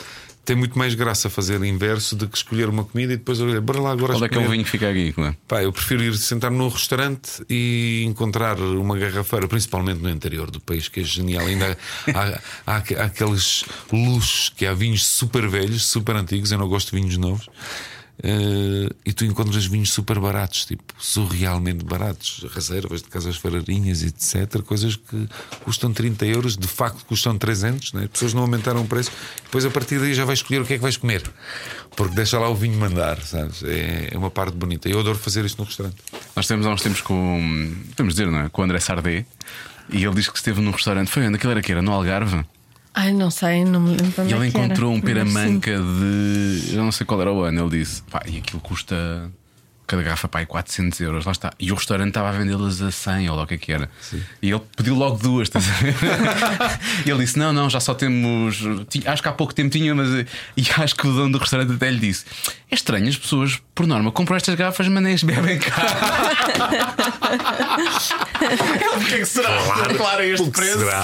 tem 0.44 0.56
muito 0.56 0.76
mais 0.76 0.96
graça 0.96 1.30
fazer 1.30 1.60
o 1.62 1.66
inverso 1.66 2.16
do 2.16 2.28
que 2.28 2.36
escolher 2.36 2.68
uma 2.68 2.84
comida 2.84 3.14
e 3.14 3.18
depois 3.18 3.40
olha, 3.40 3.62
bora 3.62 3.80
lá 3.80 3.92
agora 3.92 4.14
Qual 4.14 4.26
é 4.26 4.28
que 4.28 4.34
é 4.34 4.40
o 4.40 4.50
vinho 4.50 4.64
que 4.64 4.72
fica 4.72 4.90
aqui? 4.90 5.14
Claro. 5.14 5.38
Pá, 5.48 5.62
eu 5.62 5.72
prefiro 5.72 6.02
ir 6.02 6.18
sentar 6.18 6.50
num 6.50 6.68
restaurante 6.68 7.44
e 7.48 8.04
encontrar 8.08 8.60
uma 8.60 8.98
garrafeira, 8.98 9.48
principalmente 9.48 10.02
no 10.02 10.10
interior 10.10 10.50
do 10.50 10.60
país, 10.60 10.88
que 10.88 11.02
é 11.02 11.04
genial. 11.04 11.46
Ainda 11.46 11.78
há, 12.16 12.42
há, 12.66 12.78
há 12.78 13.04
aqueles 13.04 13.64
luxos 13.94 14.50
que 14.50 14.66
há 14.66 14.74
vinhos 14.74 15.06
super 15.06 15.48
velhos, 15.48 15.86
super 15.86 16.16
antigos. 16.16 16.52
Eu 16.52 16.58
não 16.58 16.68
gosto 16.68 16.90
de 16.90 17.00
vinhos 17.00 17.16
novos. 17.18 17.48
Eh, 18.22 18.90
e 19.06 19.14
tu 19.14 19.24
encontras 19.24 19.66
vinhos 19.66 19.92
super 19.92 20.20
baratos, 20.20 20.66
tipo 20.66 20.94
surrealmente 20.98 21.86
baratos, 21.86 22.46
reservas 22.54 23.02
de 23.02 23.08
casas 23.08 23.38
ferreirinhas, 23.38 24.04
etc. 24.04 24.62
Coisas 24.62 24.98
que 24.98 25.30
custam 25.64 25.94
30 25.94 26.26
euros, 26.26 26.58
de 26.58 26.68
facto 26.68 27.06
custam 27.06 27.38
300. 27.38 27.94
Né? 27.94 28.04
As 28.04 28.10
pessoas 28.10 28.34
não 28.34 28.42
aumentaram 28.42 28.82
o 28.82 28.86
preço. 28.88 29.12
Depois 29.44 29.66
a 29.66 29.70
partir 29.70 30.00
daí 30.00 30.14
já 30.14 30.26
vais 30.26 30.40
escolher 30.40 30.62
o 30.62 30.66
que 30.66 30.74
é 30.74 30.76
que 30.78 30.82
vais 30.82 30.98
comer, 30.98 31.24
porque 31.96 32.14
deixa 32.14 32.38
lá 32.38 32.50
o 32.50 32.56
vinho 32.56 32.78
mandar, 32.78 33.22
sabes? 33.22 33.64
É, 33.64 34.10
é 34.12 34.18
uma 34.18 34.30
parte 34.30 34.56
bonita. 34.56 34.90
Eu 34.90 35.00
adoro 35.00 35.18
fazer 35.18 35.46
isto 35.46 35.60
no 35.60 35.66
restaurante. 35.66 35.98
Nós 36.36 36.46
temos 36.46 36.66
há 36.66 36.70
uns 36.72 36.82
tempos 36.82 37.02
com. 37.02 37.74
Podemos 37.92 38.16
dizer, 38.16 38.30
não 38.30 38.40
é? 38.42 38.50
Com 38.50 38.62
o 38.62 38.66
André 38.66 38.80
Sardé. 38.80 39.26
E 39.92 40.04
ele 40.04 40.14
diz 40.14 40.30
que 40.30 40.38
esteve 40.38 40.62
num 40.62 40.72
restaurante. 40.72 41.10
Foi 41.10 41.26
onde? 41.26 41.36
Aquilo 41.38 41.52
era 41.52 41.62
que 41.62 41.72
era? 41.72 41.82
No 41.82 41.92
Algarve? 41.92 42.46
Ai, 42.94 43.14
não 43.14 43.30
sei, 43.30 43.64
não 43.64 43.80
me 43.80 43.92
lembro 43.92 44.24
E 44.24 44.34
ele 44.34 44.34
é 44.34 44.36
era. 44.36 44.48
encontrou 44.48 44.92
um 44.92 44.96
Mas 44.96 45.04
peramanca 45.04 45.78
de. 45.78 46.70
Eu 46.74 46.84
não 46.84 46.92
sei 46.92 47.06
qual 47.06 47.22
era 47.22 47.32
o 47.32 47.42
ano. 47.42 47.62
Ele 47.62 47.80
disse: 47.80 48.02
pá, 48.04 48.22
e 48.26 48.38
aquilo 48.38 48.60
custa. 48.62 49.32
Cada 49.90 50.04
garrafa, 50.04 50.28
pá, 50.28 50.42
é 50.42 50.46
400 50.46 51.02
euros. 51.02 51.26
Lá 51.26 51.32
está. 51.32 51.52
E 51.60 51.72
o 51.72 51.76
restaurante 51.76 52.10
estava 52.10 52.30
a 52.30 52.32
vendê-las 52.32 52.80
a 52.80 52.92
100 52.92 53.28
ou 53.32 53.36
lá 53.36 53.42
o 53.42 53.48
que 53.48 53.56
é 53.56 53.58
que 53.58 53.72
era. 53.72 53.90
E 54.40 54.52
ele 54.52 54.62
pediu 54.78 54.94
logo 54.94 55.18
duas. 55.18 55.48
estás 55.48 55.68
a 55.68 55.72
ver? 55.72 55.96
e 57.08 57.10
ele 57.10 57.26
disse: 57.26 57.40
não, 57.40 57.52
não, 57.52 57.68
já 57.68 57.80
só 57.80 57.96
temos. 57.96 58.60
Acho 59.04 59.24
que 59.24 59.28
há 59.28 59.32
pouco 59.32 59.52
tempo 59.52 59.72
tinha, 59.72 59.96
mas. 59.96 60.28
E 60.56 60.64
acho 60.78 60.96
que 60.96 61.08
o 61.08 61.12
dono 61.12 61.32
do 61.32 61.40
restaurante 61.40 61.74
até 61.74 61.90
lhe 61.90 61.98
disse: 61.98 62.24
é 62.70 62.76
estranho, 62.76 63.10
as 63.10 63.18
pessoas, 63.18 63.60
por 63.74 63.88
norma, 63.88 64.12
compram 64.12 64.38
estas 64.38 64.54
garrafas, 64.54 64.88
mas 64.88 65.02
nem 65.02 65.16
as 65.16 65.24
bebem 65.24 65.58
cá. 65.58 65.74
porquê 68.94 69.20
que 69.20 69.26
será? 69.26 69.50
Claro, 69.98 70.22
a 70.22 70.26
este 70.26 70.52
preço. 70.52 70.80
será? 70.80 71.04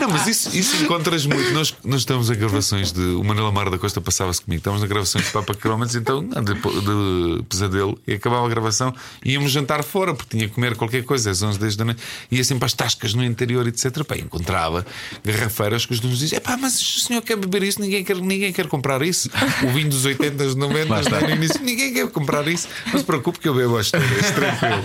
Não, 0.00 0.08
mas 0.08 0.26
isso, 0.26 0.56
isso 0.56 0.82
encontras 0.82 1.26
muito. 1.26 1.52
Nós, 1.52 1.74
nós 1.84 2.00
estamos 2.00 2.30
a 2.30 2.34
gravações 2.34 2.92
de. 2.92 3.00
O 3.00 3.22
Manuel 3.22 3.48
Amaro 3.48 3.70
da 3.70 3.78
Costa 3.78 4.00
passava-se 4.00 4.40
comigo. 4.40 4.60
Estávamos 4.60 4.82
na 4.82 4.88
gravações 4.88 5.26
de 5.26 5.32
Papa 5.32 5.54
Quilómetros, 5.54 5.96
então, 5.96 6.26
de, 6.26 6.54
de 6.54 7.42
pesadelo, 7.44 7.98
e 8.06 8.14
acabava 8.14 8.46
a 8.46 8.48
gravação, 8.48 8.94
íamos 9.24 9.50
jantar 9.52 9.82
fora, 9.82 10.14
porque 10.14 10.36
tinha 10.36 10.48
que 10.48 10.54
comer 10.54 10.76
qualquer 10.76 11.02
coisa 11.04 11.30
às 11.30 11.42
11, 11.42 11.58
10 11.58 11.76
da 11.76 11.84
noite. 11.84 12.02
Ia 12.30 12.44
sempre 12.44 12.64
às 12.66 12.72
tascas 12.72 13.14
no 13.14 13.24
interior, 13.24 13.66
etc. 13.66 14.04
Pá, 14.04 14.16
encontrava 14.16 14.84
garrafeiras 15.24 15.84
que 15.86 15.92
os 15.92 16.00
donos 16.00 16.18
diziam: 16.18 16.40
pá, 16.40 16.56
mas 16.56 16.80
o 16.80 17.00
senhor 17.00 17.22
quer 17.22 17.36
beber 17.36 17.62
isso? 17.62 17.80
Ninguém 17.80 18.04
quer, 18.04 18.16
ninguém 18.16 18.52
quer 18.52 18.66
comprar 18.68 19.02
isso. 19.02 19.28
O 19.64 19.68
vinho 19.72 19.88
dos 19.90 20.04
80, 20.04 20.44
dos 20.44 20.54
90, 20.54 20.88
Lá 20.92 21.00
está. 21.00 21.20
no 21.20 21.30
início, 21.30 21.60
ninguém 21.62 21.92
quer 21.92 22.08
comprar 22.10 22.46
isso. 22.46 22.68
Não 22.92 22.98
se 22.98 23.04
preocupe 23.04 23.38
que 23.38 23.48
eu 23.48 23.54
bebo 23.54 23.76
três, 23.76 24.30
tranquilo. 24.30 24.82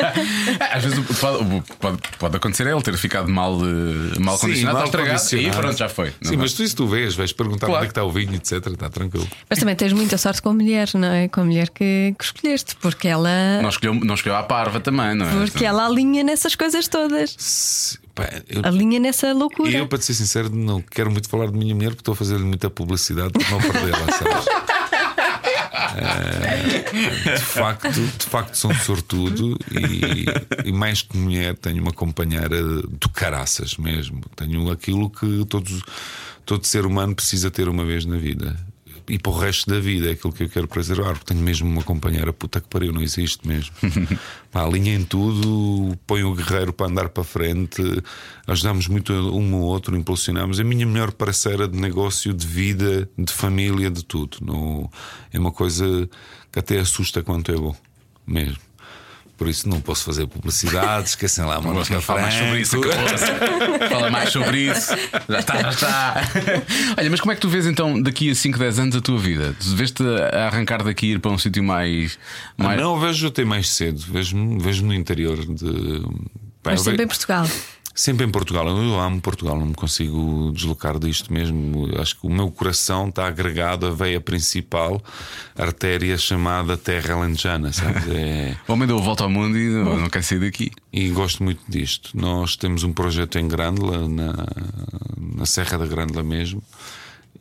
Às 0.74 0.84
vezes 0.84 0.98
o 1.00 1.04
que 1.04 1.14
pode, 1.14 1.64
pode, 1.80 1.98
pode 2.20 2.36
acontecer 2.38 2.68
é 2.68 2.72
ele 2.72 2.82
ter 2.82 2.98
ficado 2.98 3.28
mal, 3.30 3.54
eh, 3.62 4.20
mal 4.20 4.36
Sim, 4.38 4.48
condicionado, 4.48 4.78
mal 4.78 4.86
estragado. 4.86 5.18
condicionado. 5.20 5.58
E 5.58 5.62
pronto, 5.62 5.78
já 5.78 5.90
foi. 5.90 6.14
Não 6.22 6.30
Sim, 6.32 6.38
mas 6.38 6.54
tu, 6.54 6.64
isso 6.64 6.76
tu 6.76 6.88
vês, 6.88 7.16
vais 7.16 7.32
perguntar 7.32 7.68
Claro. 7.68 7.76
onde 7.82 7.86
é 7.86 7.88
que 7.88 7.92
está 7.92 8.04
o 8.04 8.12
vinho, 8.12 8.36
etc. 8.36 8.66
Está 8.68 8.90
tranquilo. 8.90 9.28
Mas 9.50 9.60
também 9.60 9.76
tens 9.76 9.94
muita 9.94 10.18
sorte 10.18 10.42
com 10.42 10.50
a 10.50 10.54
mulher, 10.54 10.90
não 10.96 11.08
é? 11.08 11.28
Com 11.28 11.42
a 11.42 11.46
mulher 11.46 11.70
que, 11.70 12.14
que 12.18 12.24
escolheste, 12.24 12.76
porque 12.78 13.08
ela. 13.12 13.62
não, 13.62 13.70
escolheu, 13.70 13.94
não 13.94 14.16
escolheu 14.16 14.38
a 14.38 14.44
parva 14.44 14.80
também, 14.80 15.14
não 15.16 15.26
é? 15.28 15.46
Porque 15.46 15.66
ela 15.66 15.86
alinha 15.86 16.24
nessas 16.24 16.56
coisas 16.56 16.88
todas. 16.88 17.36
Se- 17.38 18.00
pá, 18.16 18.28
eu, 18.50 18.62
Alinha 18.66 19.00
nessa 19.00 19.32
loucura. 19.34 19.70
e 19.70 19.76
eu, 19.76 19.88
para 19.88 19.98
te 20.00 20.06
ser 20.06 20.14
sincero, 20.16 20.50
não 20.50 20.82
quero 20.82 21.12
muito 21.12 21.30
falar 21.30 21.48
de 21.48 21.58
minha 21.58 21.74
mulher 21.76 21.90
porque 21.90 22.02
estou 22.02 22.14
a 22.14 22.16
fazer-lhe 22.18 22.44
muita 22.44 22.70
publicidade 22.70 23.32
para 23.32 23.50
não 23.50 23.60
perdê-la, 23.60 24.06
sabes? 24.12 24.46
Eh, 25.98 27.34
de, 27.36 27.42
facto, 27.42 27.92
de 27.92 28.26
facto, 28.26 28.56
sou 28.56 28.72
um 28.72 28.76
sortudo 28.76 29.58
e, 29.72 30.26
e 30.70 30.72
mais 30.72 31.02
que 31.02 31.18
mulher, 31.18 31.56
tenho 31.58 31.82
uma 31.82 31.92
companheira 31.92 32.62
do 32.84 33.10
caraças 33.10 33.78
mesmo. 33.78 34.22
Tenho 34.36 34.70
aquilo 34.72 35.10
que 35.10 35.46
todos, 35.46 35.82
todo 36.46 36.66
ser 36.66 36.86
humano 36.86 37.16
precisa 37.16 37.52
ter 37.52 37.68
uma 37.68 37.84
vez 37.86 38.06
na 38.06 38.18
vida. 38.18 38.56
E 39.12 39.20
para 39.20 39.30
o 39.30 39.38
resto 39.38 39.70
da 39.70 39.78
vida 39.78 40.08
é 40.08 40.12
aquilo 40.14 40.32
que 40.32 40.44
eu 40.44 40.48
quero 40.48 40.70
preservar, 40.70 41.12
porque 41.16 41.34
tenho 41.34 41.42
mesmo 41.42 41.70
uma 41.70 41.84
companheira 41.84 42.32
puta 42.32 42.62
que 42.62 42.70
pariu, 42.70 42.94
não 42.94 43.02
existe 43.02 43.46
mesmo. 43.46 43.76
Pá, 44.50 44.64
alinha 44.64 44.96
em 44.96 45.04
tudo, 45.04 45.98
põe 46.08 46.24
o 46.24 46.34
guerreiro 46.34 46.72
para 46.72 46.88
andar 46.88 47.10
para 47.10 47.22
frente, 47.22 47.82
ajudamos 48.48 48.88
muito 48.88 49.12
um 49.12 49.54
ao 49.56 49.64
outro, 49.64 49.98
impulsionamos. 49.98 50.60
É 50.60 50.62
a 50.62 50.66
minha 50.66 50.86
melhor 50.86 51.12
parceira 51.12 51.68
de 51.68 51.78
negócio, 51.78 52.34
de 52.34 52.48
vida, 52.48 53.10
de 53.18 53.34
família, 53.34 53.92
de 53.92 54.06
tudo. 54.06 54.38
Não, 54.40 54.90
é 55.34 55.38
uma 55.38 55.52
coisa 55.52 56.10
que 56.50 56.60
até 56.60 56.80
assusta 56.80 57.22
quanto 57.22 57.52
é 57.52 57.56
bom, 57.58 57.76
mesmo. 58.26 58.71
Por 59.42 59.50
isso 59.50 59.68
não 59.68 59.82
posso 59.82 60.04
fazer 60.04 60.28
publicidade, 60.28 61.10
esquecem 61.10 61.44
lá, 61.44 61.56
Não 61.60 61.74
mano. 61.74 61.84
falar 62.04 62.22
mais 62.22 62.36
sobre 62.36 62.60
isso. 62.62 62.78
Fala 63.90 64.10
mais 64.12 64.30
sobre 64.30 64.58
isso. 64.72 64.94
Já 65.28 65.40
está, 65.40 65.62
já 65.64 65.70
está. 65.72 66.24
Olha, 66.96 67.10
mas 67.10 67.20
como 67.20 67.32
é 67.32 67.36
que 67.36 67.42
tu 67.42 67.50
vês 67.50 67.66
então 67.66 68.00
daqui 68.00 68.30
a 68.30 68.36
5, 68.36 68.60
10 68.60 68.78
anos 68.78 68.96
a 68.98 69.02
tua 69.02 69.18
vida? 69.18 69.56
Tu 69.60 69.76
vês-te 69.76 70.04
a 70.04 70.46
arrancar 70.46 70.84
daqui 70.84 71.08
e 71.08 71.12
ir 71.14 71.20
para 71.20 71.32
um 71.32 71.40
sítio 71.40 71.64
mais. 71.64 72.20
Mais... 72.56 72.80
Não, 72.80 73.00
vejo 73.00 73.26
até 73.26 73.44
mais 73.44 73.68
cedo, 73.70 74.00
vejo-me 74.12 74.62
vejo 74.62 74.86
no 74.86 74.94
interior 74.94 75.44
de. 75.44 76.06
Mas 76.64 76.82
sempre 76.82 77.06
em 77.06 77.08
Portugal. 77.08 77.48
Sempre 77.94 78.26
em 78.26 78.30
Portugal. 78.30 78.68
Eu 78.68 79.00
amo 79.00 79.20
Portugal, 79.20 79.60
não 79.60 79.68
me 79.68 79.74
consigo 79.74 80.52
deslocar 80.54 80.98
disto 80.98 81.32
mesmo. 81.32 81.90
Acho 82.00 82.20
que 82.20 82.26
o 82.26 82.30
meu 82.30 82.50
coração 82.50 83.10
está 83.10 83.28
agregado 83.28 83.86
à 83.86 83.92
veia 83.92 84.22
principal, 84.22 85.04
artéria 85.58 86.18
chamada 86.18 86.78
Terra 86.78 87.16
Alentejana, 87.16 87.72
sabes? 87.72 88.02
É... 88.12 88.56
O 88.68 88.74
homem 88.74 88.88
deu 88.88 88.98
a 88.98 89.02
volta 89.02 89.24
ao 89.24 89.30
mundo 89.30 89.58
e 89.58 89.70
não, 89.70 89.98
não 89.98 90.10
quer 90.10 90.24
sair 90.24 90.40
daqui. 90.40 90.72
E 90.92 91.10
gosto 91.10 91.44
muito 91.44 91.62
disto. 91.68 92.12
Nós 92.14 92.56
temos 92.56 92.84
um 92.84 92.94
projeto 92.94 93.38
em 93.40 93.48
Grândola, 93.48 94.08
na, 94.08 94.34
na 95.18 95.46
Serra 95.46 95.78
da 95.78 95.86
Grândola 95.86 96.24
mesmo, 96.24 96.62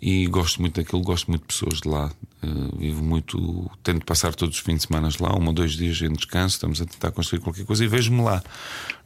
E 0.01 0.27
gosto 0.27 0.61
muito 0.61 0.81
daquilo, 0.81 1.03
gosto 1.03 1.29
muito 1.29 1.43
de 1.43 1.49
pessoas 1.49 1.81
de 1.81 1.89
lá. 1.89 2.11
Uh, 2.43 2.79
vivo 2.79 3.03
muito, 3.05 3.71
tento 3.83 4.07
passar 4.07 4.35
todos 4.35 4.57
os 4.57 4.63
fins 4.63 4.77
de 4.77 4.87
semana 4.87 5.09
lá, 5.21 5.37
um 5.37 5.47
ou 5.47 5.53
dois 5.53 5.73
dias 5.73 6.01
em 6.01 6.13
descanso, 6.13 6.55
estamos 6.55 6.81
a 6.81 6.87
tentar 6.87 7.11
construir 7.11 7.41
qualquer 7.41 7.67
coisa 7.67 7.85
e 7.85 7.89
vejo-me 7.89 8.23
lá 8.23 8.43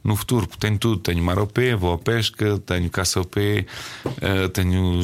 no 0.05 0.15
futuro, 0.15 0.47
porque 0.47 0.67
tenho 0.67 0.77
tudo: 0.77 1.01
tenho 1.01 1.21
mar 1.23 1.39
ao 1.39 1.47
pé, 1.47 1.75
vou 1.75 1.91
à 1.91 1.97
pesca, 1.97 2.59
tenho 2.59 2.87
caça 2.91 3.17
ao 3.17 3.25
pé, 3.25 3.65
uh, 4.05 4.47
tenho 4.49 5.01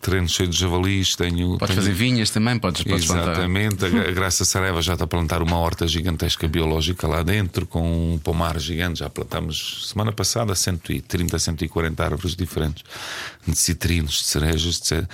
terrenos 0.00 0.32
cheios 0.32 0.54
de 0.54 0.60
javalis, 0.60 1.16
tenho. 1.16 1.56
Podes 1.58 1.74
tenho... 1.74 1.80
fazer 1.80 1.92
vinhas 1.94 2.28
também, 2.28 2.58
podes, 2.58 2.84
podes 2.84 3.08
Exatamente, 3.08 3.76
plantar. 3.76 4.08
a 4.08 4.12
Graça 4.12 4.44
Saraiva 4.44 4.82
já 4.82 4.92
está 4.92 5.06
a 5.06 5.08
plantar 5.08 5.42
uma 5.42 5.56
horta 5.56 5.88
gigantesca 5.88 6.46
biológica 6.46 7.08
lá 7.08 7.22
dentro, 7.22 7.66
com 7.66 8.12
um 8.12 8.18
pomar 8.18 8.60
gigante. 8.60 8.98
Já 8.98 9.08
plantámos 9.08 9.88
semana 9.88 10.12
passada 10.12 10.54
130, 10.54 11.38
140 11.38 12.04
árvores 12.04 12.36
diferentes, 12.36 12.84
de 13.46 13.56
citrinos, 13.56 14.18
de 14.18 14.24
cerejas, 14.24 14.78
etc 14.78 15.08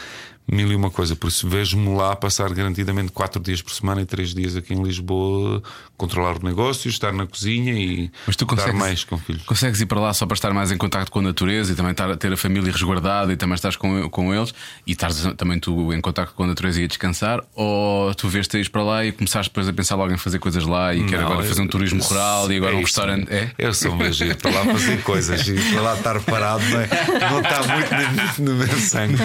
mil 0.50 0.70
e 0.72 0.74
uma 0.74 0.90
coisa. 0.90 1.14
Por 1.14 1.28
isso 1.28 1.48
vejo-me 1.48 1.94
lá 1.94 2.16
passar 2.16 2.52
garantidamente 2.52 3.12
quatro 3.12 3.40
dias 3.42 3.61
por 3.61 3.72
semana 3.72 4.01
e 4.01 4.07
três 4.07 4.34
dias 4.34 4.57
aqui 4.57 4.74
em 4.74 4.82
Lisboa, 4.82 5.62
controlar 5.96 6.38
o 6.38 6.44
negócio, 6.44 6.88
estar 6.88 7.12
na 7.12 7.26
cozinha 7.26 7.72
e 7.72 8.11
Mas 8.26 8.36
tu 8.36 8.44
estar 8.44 8.72
mais 8.72 9.05
com 9.05 9.18
filhos. 9.18 9.42
Consegues 9.42 9.80
ir 9.80 9.86
para 9.86 10.01
lá 10.01 10.14
só 10.14 10.26
para 10.26 10.34
estar 10.34 10.53
mais 10.53 10.72
em 10.72 10.78
contato 10.78 11.11
com 11.11 11.18
a 11.18 11.22
natureza 11.22 11.72
e 11.72 11.76
também 11.76 11.92
estar, 11.92 12.16
ter 12.16 12.32
a 12.32 12.36
família 12.36 12.72
resguardada 12.72 13.32
e 13.32 13.36
também 13.36 13.55
estás 13.55 13.76
com, 13.76 14.09
com 14.09 14.34
eles 14.34 14.55
e 14.86 14.92
estás 14.92 15.22
também 15.36 15.59
tu 15.61 15.92
em 15.92 16.01
contato 16.01 16.32
com 16.34 16.44
a 16.44 16.46
natureza 16.46 16.80
e 16.80 16.84
a 16.84 16.86
descansar? 16.86 17.42
Ou 17.55 18.14
tu 18.14 18.28
vês-te 18.28 18.59
ir 18.59 18.70
para 18.70 18.82
lá 18.82 19.05
e 19.05 19.12
começaste 19.12 19.51
depois 19.51 19.68
a 19.68 19.72
pensar 19.72 19.96
logo 19.96 20.12
em 20.12 20.18
fazer 20.18 20.38
coisas 20.38 20.64
lá 20.64 20.94
e 20.94 21.05
quer 21.05 21.20
agora 21.20 21.42
fazer 21.42 21.61
um 21.61 21.68
turismo 21.68 22.03
rural 22.03 22.51
e 22.51 22.57
agora 22.57 22.72
é 22.74 22.76
um 22.76 22.82
restaurante? 22.82 23.32
É? 23.32 23.51
Eu 23.59 23.74
sou 23.74 23.92
um 23.92 24.03
ir 24.03 24.36
para 24.36 24.51
lá 24.51 24.64
fazer 24.64 25.03
coisas 25.03 25.46
e 25.46 25.55
para 25.55 25.80
lá 25.82 25.94
estar 25.94 26.20
parado 26.20 26.64
não, 26.68 26.80
é? 26.80 26.88
não 27.30 27.40
está 27.40 27.62
muito 27.66 28.42
no 28.42 28.55
meu 28.55 28.78
sangue. 28.78 29.16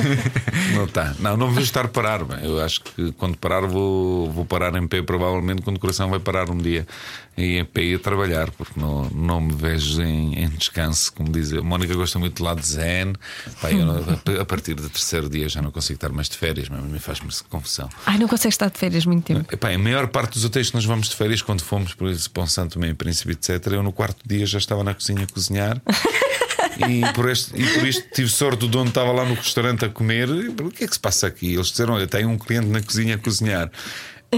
Não 0.74 0.86
está. 0.86 1.13
Não, 1.20 1.38
não 1.38 1.52
vou 1.52 1.62
estar 1.62 1.86
a 1.86 1.88
parar. 1.88 2.22
Eu 2.44 2.62
acho 2.62 2.82
que 2.82 3.12
quando 3.14 3.38
parar, 3.38 3.62
vou, 3.62 4.30
vou 4.32 4.46
parar 4.46 4.76
em 4.76 4.88
pé, 4.88 5.02
provavelmente, 5.02 5.62
quando 5.62 5.78
o 5.78 5.80
coração 5.80 6.10
vai 6.10 6.20
parar 6.20 6.50
um 6.50 6.58
dia 6.58 6.88
e 7.36 7.58
em 7.58 7.66
pé 7.66 7.94
a 7.94 8.00
trabalhar, 8.00 8.52
porque 8.52 8.80
não, 8.80 9.10
não 9.10 9.42
me 9.42 9.54
vejo 9.54 10.02
em, 10.02 10.44
em 10.44 10.50
descanso, 10.50 11.12
como 11.14 11.32
diz. 11.32 11.52
A 11.54 11.62
Mónica 11.62 11.94
gosta 11.96 12.20
muito 12.20 12.38
de 12.38 12.44
lá 12.44 12.54
de 12.54 12.66
zen. 12.66 13.14
Pá, 13.62 13.72
eu, 13.72 14.42
a 14.42 14.46
partir 14.46 14.76
do 14.76 14.90
terceiro 14.90 15.30
dia 15.30 15.50
já 15.50 15.62
não 15.62 15.72
consigo 15.72 15.98
estar 15.98 16.10
mais 16.10 16.30
de 16.30 16.38
férias, 16.38 16.70
mas 16.70 16.84
me 16.84 17.00
faz-me 17.00 17.30
confusão. 17.50 17.90
Ai, 18.06 18.18
não 18.18 18.28
consegues 18.28 18.54
estar 18.54 18.70
de 18.70 18.78
férias 18.78 19.06
muito 19.06 19.26
tempo. 19.26 19.58
Pá, 19.58 19.72
a 19.72 19.78
maior 19.78 20.08
parte 20.08 20.34
dos 20.34 20.46
hotéis 20.46 20.70
que 20.70 20.76
nós 20.76 20.86
vamos 20.86 21.10
de 21.10 21.16
férias, 21.16 21.42
quando 21.42 21.62
fomos 21.62 21.94
por 21.94 22.10
isso, 22.10 22.30
para 22.30 22.44
um 22.44 22.48
Santo 22.48 22.80
Meio 22.80 22.96
Príncipe, 22.96 23.32
etc., 23.32 23.68
eu 23.74 23.84
no 23.84 23.92
quarto 23.92 24.18
dia 24.26 24.46
já 24.46 24.58
estava 24.58 24.84
na 24.84 24.94
cozinha 24.94 25.24
a 25.24 25.28
cozinhar. 25.28 25.82
E 26.78 27.14
por, 27.14 27.30
este, 27.30 27.56
e 27.56 27.66
por 27.74 27.88
isto 27.88 28.04
tive 28.14 28.30
sorte, 28.30 28.62
do 28.62 28.68
dono 28.68 28.90
estava 28.90 29.12
lá 29.12 29.26
no 29.26 29.36
restaurante 29.36 29.86
a 29.86 29.90
comer. 29.90 30.30
O 30.30 30.72
que 30.72 30.84
é 30.84 30.88
que 30.88 30.94
se 30.94 31.00
passa 31.00 31.28
aqui? 31.28 31.54
Eles 31.54 31.68
disseram: 31.68 31.94
Olha, 31.94 32.08
tem 32.08 32.26
um 32.26 32.38
cliente 32.38 32.68
na 32.68 32.82
cozinha 32.82 33.16
a 33.16 33.18
cozinhar. 33.18 33.70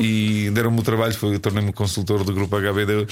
E 0.01 0.49
deram-me 0.51 0.79
o 0.79 0.83
trabalho, 0.83 1.13
foi, 1.13 1.37
tornei-me 1.39 1.71
consultor 1.73 2.23
do 2.23 2.33
grupo 2.33 2.57
HBD 2.57 2.93
eh, 3.01 3.05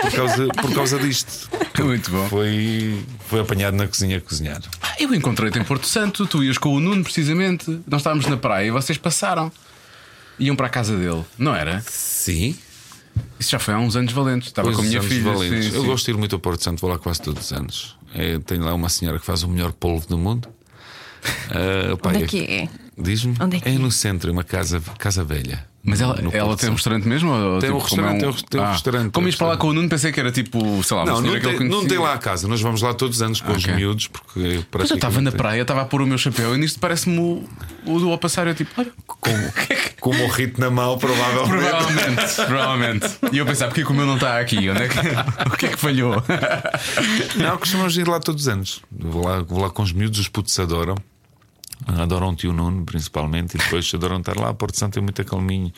por 0.00 0.12
causa, 0.12 0.48
por 0.48 0.74
causa 0.74 0.98
disto. 0.98 1.48
Muito 1.82 2.10
bom. 2.10 2.28
Foi, 2.28 3.02
foi 3.26 3.40
apanhado 3.40 3.76
na 3.76 3.86
cozinha 3.86 4.18
a 4.18 4.20
cozinhar. 4.20 4.60
Ah, 4.82 4.94
eu 4.98 5.14
encontrei-te 5.14 5.58
em 5.58 5.64
Porto 5.64 5.86
Santo, 5.86 6.26
tu 6.26 6.44
ias 6.44 6.58
com 6.58 6.74
o 6.74 6.80
Nuno 6.80 7.02
precisamente. 7.02 7.80
Nós 7.86 8.00
estávamos 8.00 8.26
na 8.26 8.36
praia 8.36 8.66
e 8.66 8.70
vocês 8.70 8.98
passaram. 8.98 9.50
Iam 10.38 10.56
para 10.56 10.66
a 10.66 10.70
casa 10.70 10.96
dele, 10.96 11.24
não 11.38 11.54
era? 11.54 11.82
Sim. 11.86 12.56
Isso 13.38 13.50
já 13.50 13.58
foi 13.58 13.74
há 13.74 13.78
uns 13.78 13.96
anos 13.96 14.12
valentes. 14.12 14.48
Estava 14.48 14.68
pois 14.68 14.76
com 14.76 14.82
a 14.82 14.86
minha 14.86 15.02
filha. 15.02 15.36
Sim, 15.36 15.74
eu 15.74 15.82
sim. 15.82 15.86
gosto 15.86 16.04
de 16.06 16.10
ir 16.12 16.16
muito 16.16 16.36
a 16.36 16.38
Porto 16.38 16.62
Santo, 16.62 16.80
vou 16.80 16.90
lá 16.90 16.98
quase 16.98 17.20
todos 17.20 17.44
os 17.44 17.52
anos. 17.52 17.96
É, 18.14 18.38
tenho 18.40 18.64
lá 18.64 18.74
uma 18.74 18.88
senhora 18.88 19.18
que 19.18 19.24
faz 19.24 19.42
o 19.42 19.48
melhor 19.48 19.72
polvo 19.72 20.06
do 20.06 20.18
mundo. 20.18 20.48
Uh, 21.50 21.98
pá, 21.98 22.10
Onde 22.10 22.24
é 22.24 22.26
que 22.26 22.40
é? 22.44 22.68
Diz-me? 22.96 23.34
Onde 23.38 23.58
é 23.58 23.60
que 23.60 23.68
é? 23.68 23.74
É 23.74 23.78
no 23.78 23.90
centro, 23.90 24.32
uma 24.32 24.42
casa, 24.42 24.80
casa 24.98 25.22
velha. 25.22 25.66
Mas 25.82 26.00
ela, 26.00 26.18
ela 26.32 26.56
tem 26.56 26.68
um 26.68 26.74
restaurante 26.74 27.08
mesmo? 27.08 27.30
Tem 27.58 27.70
um 27.70 27.78
restaurante, 27.78 28.24
é 28.24 28.28
um... 28.28 28.32
tem 28.32 28.60
um 28.60 28.64
ah, 28.64 28.72
restaurante. 28.72 29.12
Como 29.12 29.26
ias 29.28 29.34
para 29.34 29.46
lá 29.48 29.56
com 29.56 29.68
o 29.68 29.72
Nuno, 29.72 29.88
pensei 29.88 30.12
que 30.12 30.20
era 30.20 30.30
tipo, 30.30 30.82
sei 30.84 30.96
lá, 30.96 31.06
não, 31.06 31.22
não 31.22 31.40
tem, 31.40 31.68
não 31.68 31.86
tem 31.86 31.98
lá 31.98 32.12
a 32.12 32.18
casa. 32.18 32.46
Nós 32.46 32.60
vamos 32.60 32.82
lá 32.82 32.92
todos 32.92 33.16
os 33.16 33.22
anos 33.22 33.40
com 33.40 33.52
okay. 33.52 33.72
os 33.72 33.76
miúdos, 33.76 34.06
porque 34.06 34.60
Mas 34.78 34.90
eu 34.90 34.96
estava 34.96 35.22
na 35.22 35.32
praia, 35.32 35.62
estava 35.62 35.80
a 35.80 35.84
pôr 35.86 36.02
o 36.02 36.06
meu 36.06 36.18
chapéu 36.18 36.54
e 36.54 36.58
nisto 36.58 36.78
parece-me 36.78 37.18
o, 37.18 37.44
o 37.86 37.98
do 37.98 38.10
ao 38.10 38.18
passar. 38.18 38.46
Eu 38.46 38.54
tipo, 38.54 38.70
olha, 38.76 38.92
com, 39.06 39.30
com 40.00 40.10
o 40.10 40.18
morrito 40.18 40.60
na 40.60 40.70
mão, 40.70 40.98
provavelmente. 40.98 41.48
provavelmente, 41.48 42.34
provavelmente. 42.34 43.06
E 43.32 43.38
eu 43.38 43.46
pensava, 43.46 43.72
porque 43.72 43.90
o 43.90 43.94
meu 43.94 44.04
não 44.04 44.16
está 44.16 44.38
aqui? 44.38 44.68
Onde 44.68 44.82
é 44.82 44.88
que, 44.88 44.98
o 45.48 45.56
que 45.56 45.66
é 45.66 45.68
que 45.70 45.78
falhou? 45.78 46.22
Não, 47.36 47.56
costumamos 47.56 47.96
ir 47.96 48.06
lá 48.06 48.20
todos 48.20 48.42
os 48.42 48.48
anos. 48.48 48.82
Vou 48.92 49.26
lá, 49.26 49.40
vou 49.40 49.60
lá 49.60 49.70
com 49.70 49.82
os 49.82 49.92
miúdos, 49.92 50.18
os 50.18 50.28
putos 50.28 50.58
adoram. 50.60 50.94
Adoram 51.86 52.30
o 52.30 52.36
tio 52.36 52.52
Nuno, 52.52 52.84
principalmente, 52.84 53.54
e 53.54 53.58
depois 53.58 53.90
adoram 53.94 54.18
estar 54.18 54.36
lá. 54.36 54.52
Porto 54.52 54.78
Santo 54.78 54.98
é 54.98 55.02
muito 55.02 55.24
calminho. 55.24 55.72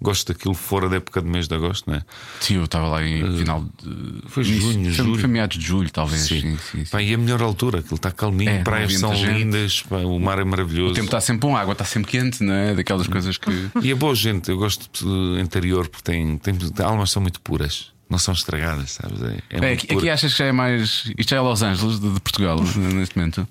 Gosto 0.00 0.32
daquilo 0.32 0.54
fora 0.54 0.88
da 0.88 0.96
época 0.96 1.22
de 1.22 1.28
mês 1.28 1.48
de 1.48 1.54
agosto, 1.54 1.90
não 1.90 1.96
é? 1.96 2.02
Sim, 2.40 2.56
eu 2.56 2.64
estava 2.64 2.86
lá 2.88 3.02
em 3.02 3.24
uh, 3.24 3.38
final 3.38 3.64
de. 3.82 4.22
Foi 4.28 4.44
junho, 4.44 4.90
julho. 4.90 5.18
Foi 5.18 5.28
meados 5.28 5.56
de 5.56 5.64
julho, 5.64 5.90
talvez. 5.90 6.22
Sim. 6.22 6.40
Sim, 6.40 6.58
sim, 6.58 6.84
sim. 6.84 6.90
Pá, 6.90 7.02
e 7.02 7.12
é 7.12 7.14
a 7.14 7.18
melhor 7.18 7.40
altura, 7.40 7.78
aquilo 7.78 7.96
está 7.96 8.10
calminho, 8.10 8.50
é, 8.50 8.62
praias 8.62 8.98
são 8.98 9.12
lindas, 9.14 9.82
pá, 9.82 9.96
o 9.98 10.18
mar 10.18 10.38
é 10.38 10.44
maravilhoso. 10.44 10.92
O 10.92 10.94
tempo 10.94 11.06
está 11.06 11.20
sempre 11.20 11.48
bom, 11.48 11.56
a 11.56 11.60
água 11.60 11.72
está 11.72 11.84
sempre 11.84 12.10
quente, 12.10 12.42
não 12.42 12.52
é? 12.52 12.74
Daquelas 12.74 13.06
coisas 13.06 13.38
que. 13.38 13.46
E 13.86 13.90
é 13.90 13.94
boa 13.94 14.14
gente, 14.14 14.50
eu 14.50 14.58
gosto 14.58 14.88
de 15.04 15.40
interior 15.40 15.88
porque 15.88 16.02
tem, 16.02 16.38
tem, 16.38 16.54
almas 16.84 17.10
são 17.10 17.22
muito 17.22 17.40
puras 17.40 17.92
não 18.08 18.18
são 18.18 18.32
estragadas, 18.32 18.92
sabes? 18.92 19.20
É, 19.22 19.38
é, 19.50 19.70
é 19.70 19.72
aqui, 19.72 19.92
aqui, 19.92 20.08
achas 20.08 20.32
que 20.32 20.38
já 20.38 20.46
é 20.46 20.52
mais. 20.52 21.10
Isto 21.18 21.30
já 21.30 21.36
é 21.36 21.40
Los 21.40 21.62
Angeles 21.62 22.00
de, 22.00 22.12
de 22.12 22.20
Portugal 22.20 22.60
neste 22.62 23.16
momento? 23.16 23.48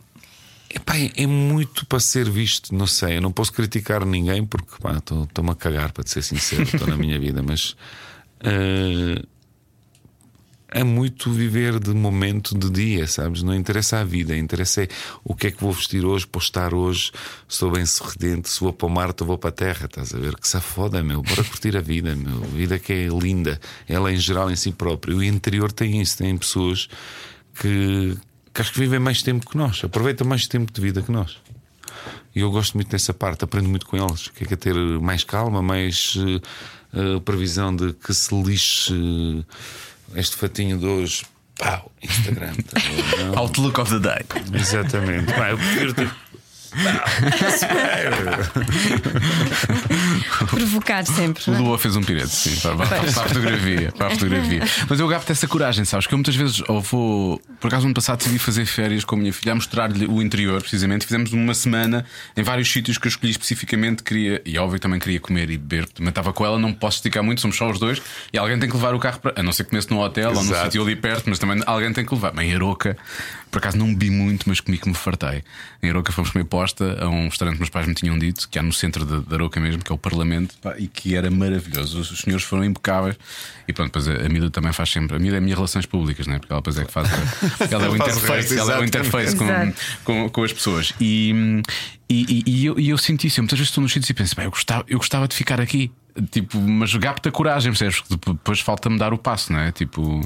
Epá, 0.75 0.93
é 0.97 1.25
muito 1.25 1.85
para 1.85 2.01
ser 2.01 2.29
visto, 2.29 2.75
não 2.75 2.85
sei. 2.85 3.15
Eu 3.15 3.21
não 3.21 3.31
posso 3.31 3.53
criticar 3.53 4.05
ninguém 4.05 4.45
porque 4.45 4.73
estou-me 4.73 5.51
a 5.51 5.55
cagar, 5.55 5.93
para 5.93 6.05
ser 6.05 6.21
sincero, 6.21 6.63
estou 6.63 6.85
na 6.85 6.97
minha 6.97 7.17
vida, 7.17 7.41
mas 7.41 7.77
uh, 8.41 9.25
é 10.67 10.83
muito 10.83 11.31
viver 11.31 11.79
de 11.79 11.91
momento 11.91 12.57
de 12.57 12.69
dia, 12.69 13.07
sabes? 13.07 13.41
Não 13.41 13.55
interessa 13.55 13.99
a 13.99 14.03
vida, 14.03 14.35
interessa 14.35 14.83
é 14.83 14.87
o 15.23 15.33
que 15.33 15.47
é 15.47 15.51
que 15.51 15.61
vou 15.61 15.71
vestir 15.71 16.03
hoje, 16.03 16.27
postar 16.27 16.73
hoje, 16.73 17.13
sou 17.47 17.71
bem 17.71 17.85
sorridente, 17.85 18.49
se 18.49 18.59
vou 18.59 18.73
para 18.73 18.87
o 18.87 18.89
mar, 18.89 19.15
ou 19.17 19.25
vou 19.25 19.37
para 19.37 19.51
a 19.51 19.53
terra, 19.53 19.85
estás 19.85 20.13
a 20.13 20.17
ver? 20.17 20.35
Que 20.35 20.45
se 20.45 20.59
foda, 20.59 21.01
meu, 21.01 21.21
bora 21.21 21.43
curtir 21.45 21.77
a 21.77 21.81
vida, 21.81 22.13
meu. 22.17 22.43
A 22.43 22.47
vida 22.47 22.77
que 22.77 22.91
é 22.91 23.07
linda, 23.07 23.57
ela 23.87 24.11
em 24.11 24.17
geral 24.17 24.51
em 24.51 24.57
si 24.57 24.73
própria. 24.73 25.15
O 25.15 25.23
interior 25.23 25.71
tem 25.71 26.01
isso, 26.01 26.17
tem 26.17 26.37
pessoas 26.37 26.89
que 27.61 28.17
que 28.55 28.61
acho 28.61 28.71
que 28.71 28.79
vivem 28.79 28.99
mais 28.99 29.21
tempo 29.21 29.49
que 29.49 29.57
nós, 29.57 29.83
aproveitam 29.83 30.25
mais 30.25 30.47
tempo 30.47 30.71
de 30.71 30.79
vida 30.79 31.01
que 31.01 31.11
nós. 31.11 31.37
E 32.33 32.39
eu 32.39 32.49
gosto 32.49 32.75
muito 32.75 32.89
dessa 32.89 33.13
parte, 33.13 33.43
aprendo 33.43 33.67
muito 33.67 33.85
com 33.85 33.97
eles. 33.97 34.29
Que 34.29 34.45
é, 34.45 34.47
que 34.47 34.53
é 34.53 34.57
ter 34.57 34.75
mais 35.01 35.23
calma, 35.23 35.61
mais 35.61 36.15
uh, 36.15 37.21
previsão 37.21 37.75
de 37.75 37.93
que 37.93 38.13
se 38.13 38.33
lixe 38.33 38.93
uh, 38.93 39.45
este 40.15 40.37
fatinho 40.37 40.77
de 40.77 40.85
hoje. 40.85 41.25
Pau, 41.57 41.91
Instagram. 42.01 42.53
Tá 42.69 42.79
Outlook 43.39 43.79
of 43.79 43.91
the 43.91 43.99
day. 43.99 44.25
Exatamente. 44.57 45.33
Pá, 45.33 45.51
eu 45.51 45.57
prefiro 45.57 45.93
ter 45.93 46.13
Provocar 50.47 51.05
sempre. 51.05 51.43
O 51.49 51.57
Lua 51.57 51.77
fez 51.77 51.95
um 51.95 52.03
pirete, 52.03 52.29
sim, 52.29 52.55
para, 52.59 52.75
para, 52.75 52.87
para, 52.87 53.09
a 53.09 53.13
fotografia, 53.13 53.91
para 53.91 54.07
a 54.07 54.09
fotografia. 54.09 54.61
Mas 54.89 54.99
eu 54.99 55.07
gasto 55.07 55.29
essa 55.29 55.47
coragem, 55.47 55.85
sabes? 55.85 56.07
Que 56.07 56.13
eu 56.13 56.17
muitas 56.17 56.35
vezes, 56.35 56.61
ou 56.67 56.81
vou. 56.81 57.41
Por 57.59 57.67
acaso, 57.67 57.83
no 57.83 57.87
ano 57.87 57.95
passado 57.95 58.17
decidi 58.17 58.37
fazer 58.39 58.65
férias 58.65 59.05
com 59.05 59.15
a 59.15 59.17
minha 59.19 59.33
filha, 59.33 59.53
a 59.53 59.55
mostrar-lhe 59.55 60.05
o 60.05 60.21
interior, 60.21 60.61
precisamente. 60.61 61.05
Fizemos 61.05 61.31
uma 61.31 61.53
semana 61.53 62.05
em 62.35 62.43
vários 62.43 62.71
sítios 62.71 62.97
que 62.97 63.07
eu 63.07 63.09
escolhi 63.09 63.31
especificamente. 63.31 64.03
Queria, 64.03 64.41
e 64.45 64.57
óbvio, 64.57 64.79
também 64.79 64.99
queria 64.99 65.19
comer 65.19 65.49
e 65.49 65.57
beber. 65.57 65.87
Também 65.87 66.09
estava 66.09 66.33
com 66.33 66.45
ela, 66.45 66.59
não 66.59 66.73
posso 66.73 66.97
esticar 66.97 67.23
muito, 67.23 67.41
somos 67.41 67.55
só 67.55 67.69
os 67.69 67.79
dois. 67.79 68.01
E 68.33 68.37
alguém 68.37 68.59
tem 68.59 68.69
que 68.69 68.75
levar 68.75 68.93
o 68.93 68.99
carro 68.99 69.19
para. 69.19 69.39
A 69.39 69.43
não 69.43 69.51
ser 69.51 69.63
que 69.63 69.69
comece 69.69 69.89
no 69.89 69.99
hotel 70.01 70.31
Exato. 70.31 70.47
ou 70.47 70.55
no 70.55 70.63
sítio 70.63 70.81
ali 70.83 70.95
perto, 70.95 71.29
mas 71.29 71.39
também 71.39 71.61
alguém 71.65 71.91
tem 71.93 72.05
que 72.05 72.13
levar. 72.13 72.31
Bem, 72.31 72.53
Aroca, 72.53 72.97
por 73.55 73.59
acaso 73.59 73.77
não 73.77 73.95
bebi 73.95 74.09
muito, 74.09 74.49
mas 74.49 74.59
comi 74.59 74.77
que 74.77 74.89
me 74.89 74.93
fartei. 74.93 75.41
Em 75.81 75.89
Aroca 75.89 76.11
fomos 76.11 76.29
comer 76.29 76.43
posta 76.43 77.01
a 77.01 77.07
um 77.07 77.29
restaurante 77.29 77.55
que 77.55 77.61
meus 77.61 77.69
pais 77.69 77.87
me 77.87 77.93
tinham 77.93 78.19
dito, 78.19 78.49
que 78.49 78.59
há 78.59 78.61
no 78.61 78.73
centro 78.73 79.05
da 79.05 79.33
Aroca 79.33 79.61
mesmo, 79.61 79.81
que 79.81 79.89
é 79.89 79.95
o 79.95 79.97
Parlamento, 79.97 80.55
pá, 80.61 80.75
e 80.77 80.89
que 80.89 81.15
era 81.15 81.31
maravilhoso. 81.31 82.01
Os, 82.01 82.11
os 82.11 82.19
senhores 82.19 82.43
foram 82.43 82.65
impecáveis. 82.65 83.15
E 83.65 83.71
pronto, 83.71 83.87
depois 83.87 84.09
a, 84.09 84.25
a 84.25 84.27
Mida 84.27 84.49
também 84.49 84.73
faz 84.73 84.89
sempre. 84.89 85.15
A 85.15 85.19
Mida 85.19 85.35
é 85.35 85.37
a 85.37 85.41
minha 85.41 85.55
relações 85.55 85.85
públicas, 85.85 86.27
né? 86.27 86.37
porque 86.37 86.51
ela 86.51 86.61
depois 86.61 86.77
é 86.77 86.83
que 86.83 86.91
faz. 86.91 87.09
ela 87.71 87.85
é 87.85 87.89
o 87.89 87.95
interface, 87.95 88.59
ela 88.59 88.73
é 88.73 88.79
o 88.79 88.83
interface 88.83 89.35
com, 89.37 89.73
com, 90.03 90.29
com, 90.29 90.43
as 90.43 90.51
pessoas. 90.51 90.93
E, 90.99 91.61
e, 92.09 92.43
e, 92.45 92.61
e 92.61 92.65
eu, 92.65 92.79
e 92.79 92.89
eu 92.89 92.97
senti 92.97 93.27
isso. 93.27 93.39
Eu 93.39 93.43
muitas 93.43 93.59
vezes 93.59 93.69
estou 93.69 93.81
nos 93.81 93.91
sítios 93.91 94.09
e 94.09 94.13
penso, 94.13 94.39
eu, 94.39 94.49
gostava, 94.49 94.85
eu 94.87 94.97
gostava 94.97 95.27
de 95.27 95.35
ficar 95.35 95.59
aqui. 95.59 95.91
Tipo, 96.31 96.57
mas 96.61 96.95
gapta 96.95 97.29
coragem, 97.29 97.73
percebes? 97.73 97.99
Porque 97.99 98.31
depois 98.31 98.61
falta-me 98.61 98.97
dar 98.97 99.13
o 99.13 99.17
passo, 99.17 99.51
não 99.51 99.59
é? 99.59 99.73
Tipo, 99.73 100.21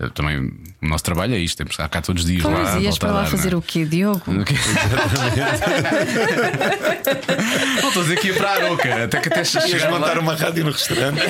eh, 0.00 0.08
também 0.14 0.38
o 0.80 0.88
nosso 0.88 1.04
trabalho 1.04 1.34
é 1.34 1.38
isto, 1.38 1.58
temos 1.58 1.76
que 1.76 1.82
estar 1.82 1.86
cá 1.90 2.00
todos 2.00 2.22
os 2.24 2.30
dias 2.30 2.42
Pois, 2.42 2.58
lá. 2.58 2.78
ias 2.80 2.96
para 2.96 3.10
a 3.10 3.12
lá 3.12 3.22
dar, 3.24 3.28
fazer 3.28 3.50
não 3.50 3.58
o 3.58 3.62
quê, 3.62 3.84
Diogo? 3.84 4.22
é? 4.26 4.30
O 4.40 4.44
quê? 4.44 4.54
Não 7.82 7.88
estou 7.88 8.00
a 8.00 8.04
dizer 8.04 8.18
que 8.20 8.28
ia 8.28 8.34
para 8.34 8.48
a 8.48 8.52
Aroca, 8.54 9.04
até 9.04 9.20
que 9.20 9.28
até 9.28 9.44
chegar 9.44 9.90
montar 9.90 10.18
uma 10.18 10.34
rádio 10.34 10.64
no 10.64 10.70
restaurante. 10.70 11.20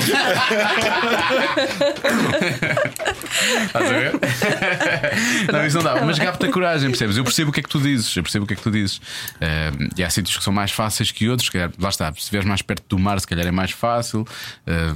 Estás 3.67 3.91
a 3.91 3.93
ver? 3.93 4.13
não, 5.53 5.67
isso 5.67 5.77
não 5.77 5.85
dá. 5.85 6.05
Mas 6.05 6.19
gapta 6.19 6.49
coragem, 6.49 6.89
percebes? 6.91 7.17
Eu 7.17 7.25
percebo 7.25 7.51
o 7.51 7.53
que 7.53 7.61
é 7.61 7.63
que 7.63 7.69
tu 7.69 7.81
dizes. 7.81 8.15
Eu 8.17 8.23
percebo 8.23 8.45
o 8.45 8.47
que 8.47 8.55
é 8.55 8.57
que 8.57 8.63
tu 8.63 8.71
dizes. 8.71 9.01
Eh, 9.41 9.71
e 9.97 10.03
há 10.05 10.11
sítios 10.11 10.37
que 10.37 10.45
são 10.45 10.53
mais 10.53 10.71
fáceis 10.71 11.11
que 11.11 11.29
outros. 11.29 11.47
se 11.47 11.53
calhar, 11.53 11.71
lá 11.79 11.89
está, 11.89 12.13
se 12.13 12.19
estiveres 12.21 12.47
mais 12.47 12.63
perto 12.63 12.85
do 12.89 12.99
mar, 12.99 13.21
se 13.21 13.27
calhar 13.27 13.47
é 13.47 13.51
mais 13.51 13.71
fácil. 13.71 14.27
Eh, 14.67 14.93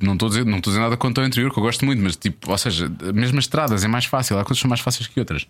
não 0.00 0.12
estou 0.12 0.26
a 0.26 0.28
dizer, 0.30 0.44
não 0.44 0.58
estou 0.58 0.70
a 0.70 0.74
dizer 0.74 0.80
nada 0.84 0.96
contra 0.96 1.24
o 1.24 1.26
interior, 1.26 1.50
que 1.52 1.58
eu 1.58 1.62
gosto 1.62 1.84
muito, 1.84 2.02
mas 2.02 2.16
tipo, 2.16 2.50
ou 2.50 2.58
seja, 2.58 2.90
mesmo 3.14 3.38
as 3.38 3.44
estradas 3.44 3.82
é 3.84 3.88
mais 3.88 4.04
fácil. 4.04 4.38
Há 4.38 4.44
coisas 4.44 4.58
que 4.58 4.62
são 4.62 4.68
mais 4.68 4.80
fáceis 4.80 5.06
que 5.06 5.18
outras. 5.18 5.46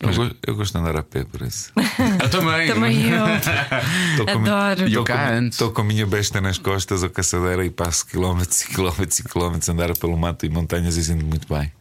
Eu, 0.00 0.12
go- 0.12 0.36
eu 0.46 0.56
gosto 0.56 0.72
de 0.72 0.78
andar 0.80 0.96
a 0.96 1.02
pé, 1.02 1.24
por 1.24 1.40
isso. 1.42 1.72
Eu 2.20 2.28
também. 2.28 2.66
Também 2.68 3.08
eu. 3.08 3.24
Estou 4.10 4.26
com 4.26 4.32
a 4.32 4.38
minha- 4.40 4.54
Adoro. 4.54 4.80
Eu 4.82 4.86
estou 4.88 5.04
cá 5.04 5.16
com- 5.28 5.34
antes. 5.34 5.54
Estou 5.54 5.70
com 5.70 5.80
a 5.80 5.84
minha 5.84 6.06
besta 6.06 6.40
nas 6.40 6.58
costas, 6.58 7.04
a 7.04 7.08
caçadeira, 7.08 7.64
e 7.64 7.70
passo 7.70 8.04
quilómetros 8.06 8.62
e 8.62 8.68
quilómetros 8.68 9.18
e 9.20 9.22
quilómetros 9.24 9.68
a 9.68 9.72
andar 9.72 9.96
pelo 9.96 10.18
mato 10.18 10.44
e 10.44 10.48
montanhas 10.50 10.96
e 10.96 11.04
sinto 11.04 11.24
muito 11.24 11.46
bem. 11.48 11.72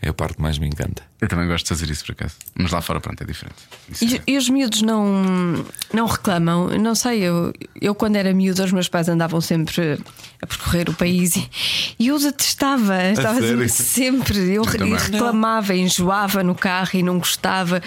É 0.00 0.10
a 0.10 0.14
parte 0.14 0.34
que 0.36 0.42
mais 0.42 0.58
me 0.58 0.66
encanta. 0.68 1.02
Eu 1.20 1.26
também 1.26 1.48
gosto 1.48 1.64
de 1.64 1.68
fazer 1.70 1.90
isso 1.90 2.04
por 2.04 2.12
acaso. 2.12 2.34
Mas 2.56 2.70
lá 2.70 2.80
fora, 2.80 3.00
pronto, 3.00 3.20
é 3.20 3.26
diferente. 3.26 3.56
E, 4.00 4.16
é- 4.16 4.22
e 4.28 4.38
os 4.38 4.48
miúdos 4.48 4.80
não, 4.82 5.64
não 5.92 6.06
reclamam? 6.06 6.70
Eu 6.70 6.80
Não 6.80 6.94
sei, 6.94 7.20
eu, 7.24 7.52
eu 7.80 7.94
quando 7.96 8.14
era 8.14 8.32
miúdo, 8.32 8.62
os 8.62 8.70
meus 8.70 8.88
pais 8.88 9.08
andavam 9.08 9.40
sempre 9.40 9.98
a 10.40 10.46
percorrer 10.46 10.88
o 10.88 10.94
país 10.94 11.34
e, 11.34 11.50
e 11.98 12.06
eu 12.08 12.18
detestava, 12.18 13.02
estava 13.10 13.40
sério? 13.40 13.68
sempre. 13.68 14.38
Eu, 14.54 14.62
também. 14.62 14.94
reclamava, 14.94 15.74
enjoava 15.74 16.44
no 16.44 16.54
carro 16.54 16.90
e 16.94 17.02
não 17.02 17.18
gostava, 17.18 17.82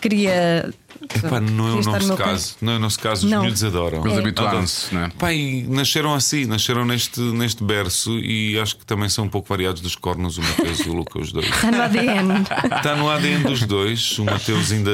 queria. 0.00 0.72
Epá, 1.14 1.40
não 1.40 1.68
é 1.68 1.72
o 1.72 1.76
no 1.76 1.82
nosso 1.92 2.06
meu 2.08 2.16
caso. 2.16 2.56
Não 2.60 2.72
é 2.72 2.76
o 2.76 2.78
nosso 2.78 2.98
caso. 2.98 3.26
Os 3.26 3.30
Não. 3.32 3.42
miúdos 3.42 3.62
adoram. 3.64 4.00
Eles 4.04 4.16
É. 4.16 4.20
habituaram-se, 4.20 4.94
não 4.94 5.04
é? 5.04 5.08
Pai, 5.10 5.64
nasceram 5.68 6.14
assim, 6.14 6.44
nasceram 6.44 6.84
neste, 6.84 7.20
neste 7.20 7.62
berço 7.64 8.18
e 8.18 8.58
acho 8.58 8.76
que 8.76 8.84
também 8.84 9.08
são 9.08 9.24
um 9.24 9.28
pouco 9.28 9.48
variados 9.48 9.80
dos 9.80 9.94
cornos, 9.94 10.38
o 10.38 10.42
Mateus 10.42 10.80
e 10.80 10.88
o 10.88 10.92
Luca, 10.94 11.18
os 11.20 11.32
dois. 11.32 11.46
Está 11.46 11.70
no 11.70 11.82
ADN. 11.82 12.32
Está 12.76 12.96
no 12.96 13.10
ADN 13.10 13.44
dos 13.44 13.62
dois. 13.62 14.18
O 14.18 14.24
Mateus 14.24 14.72
ainda, 14.72 14.90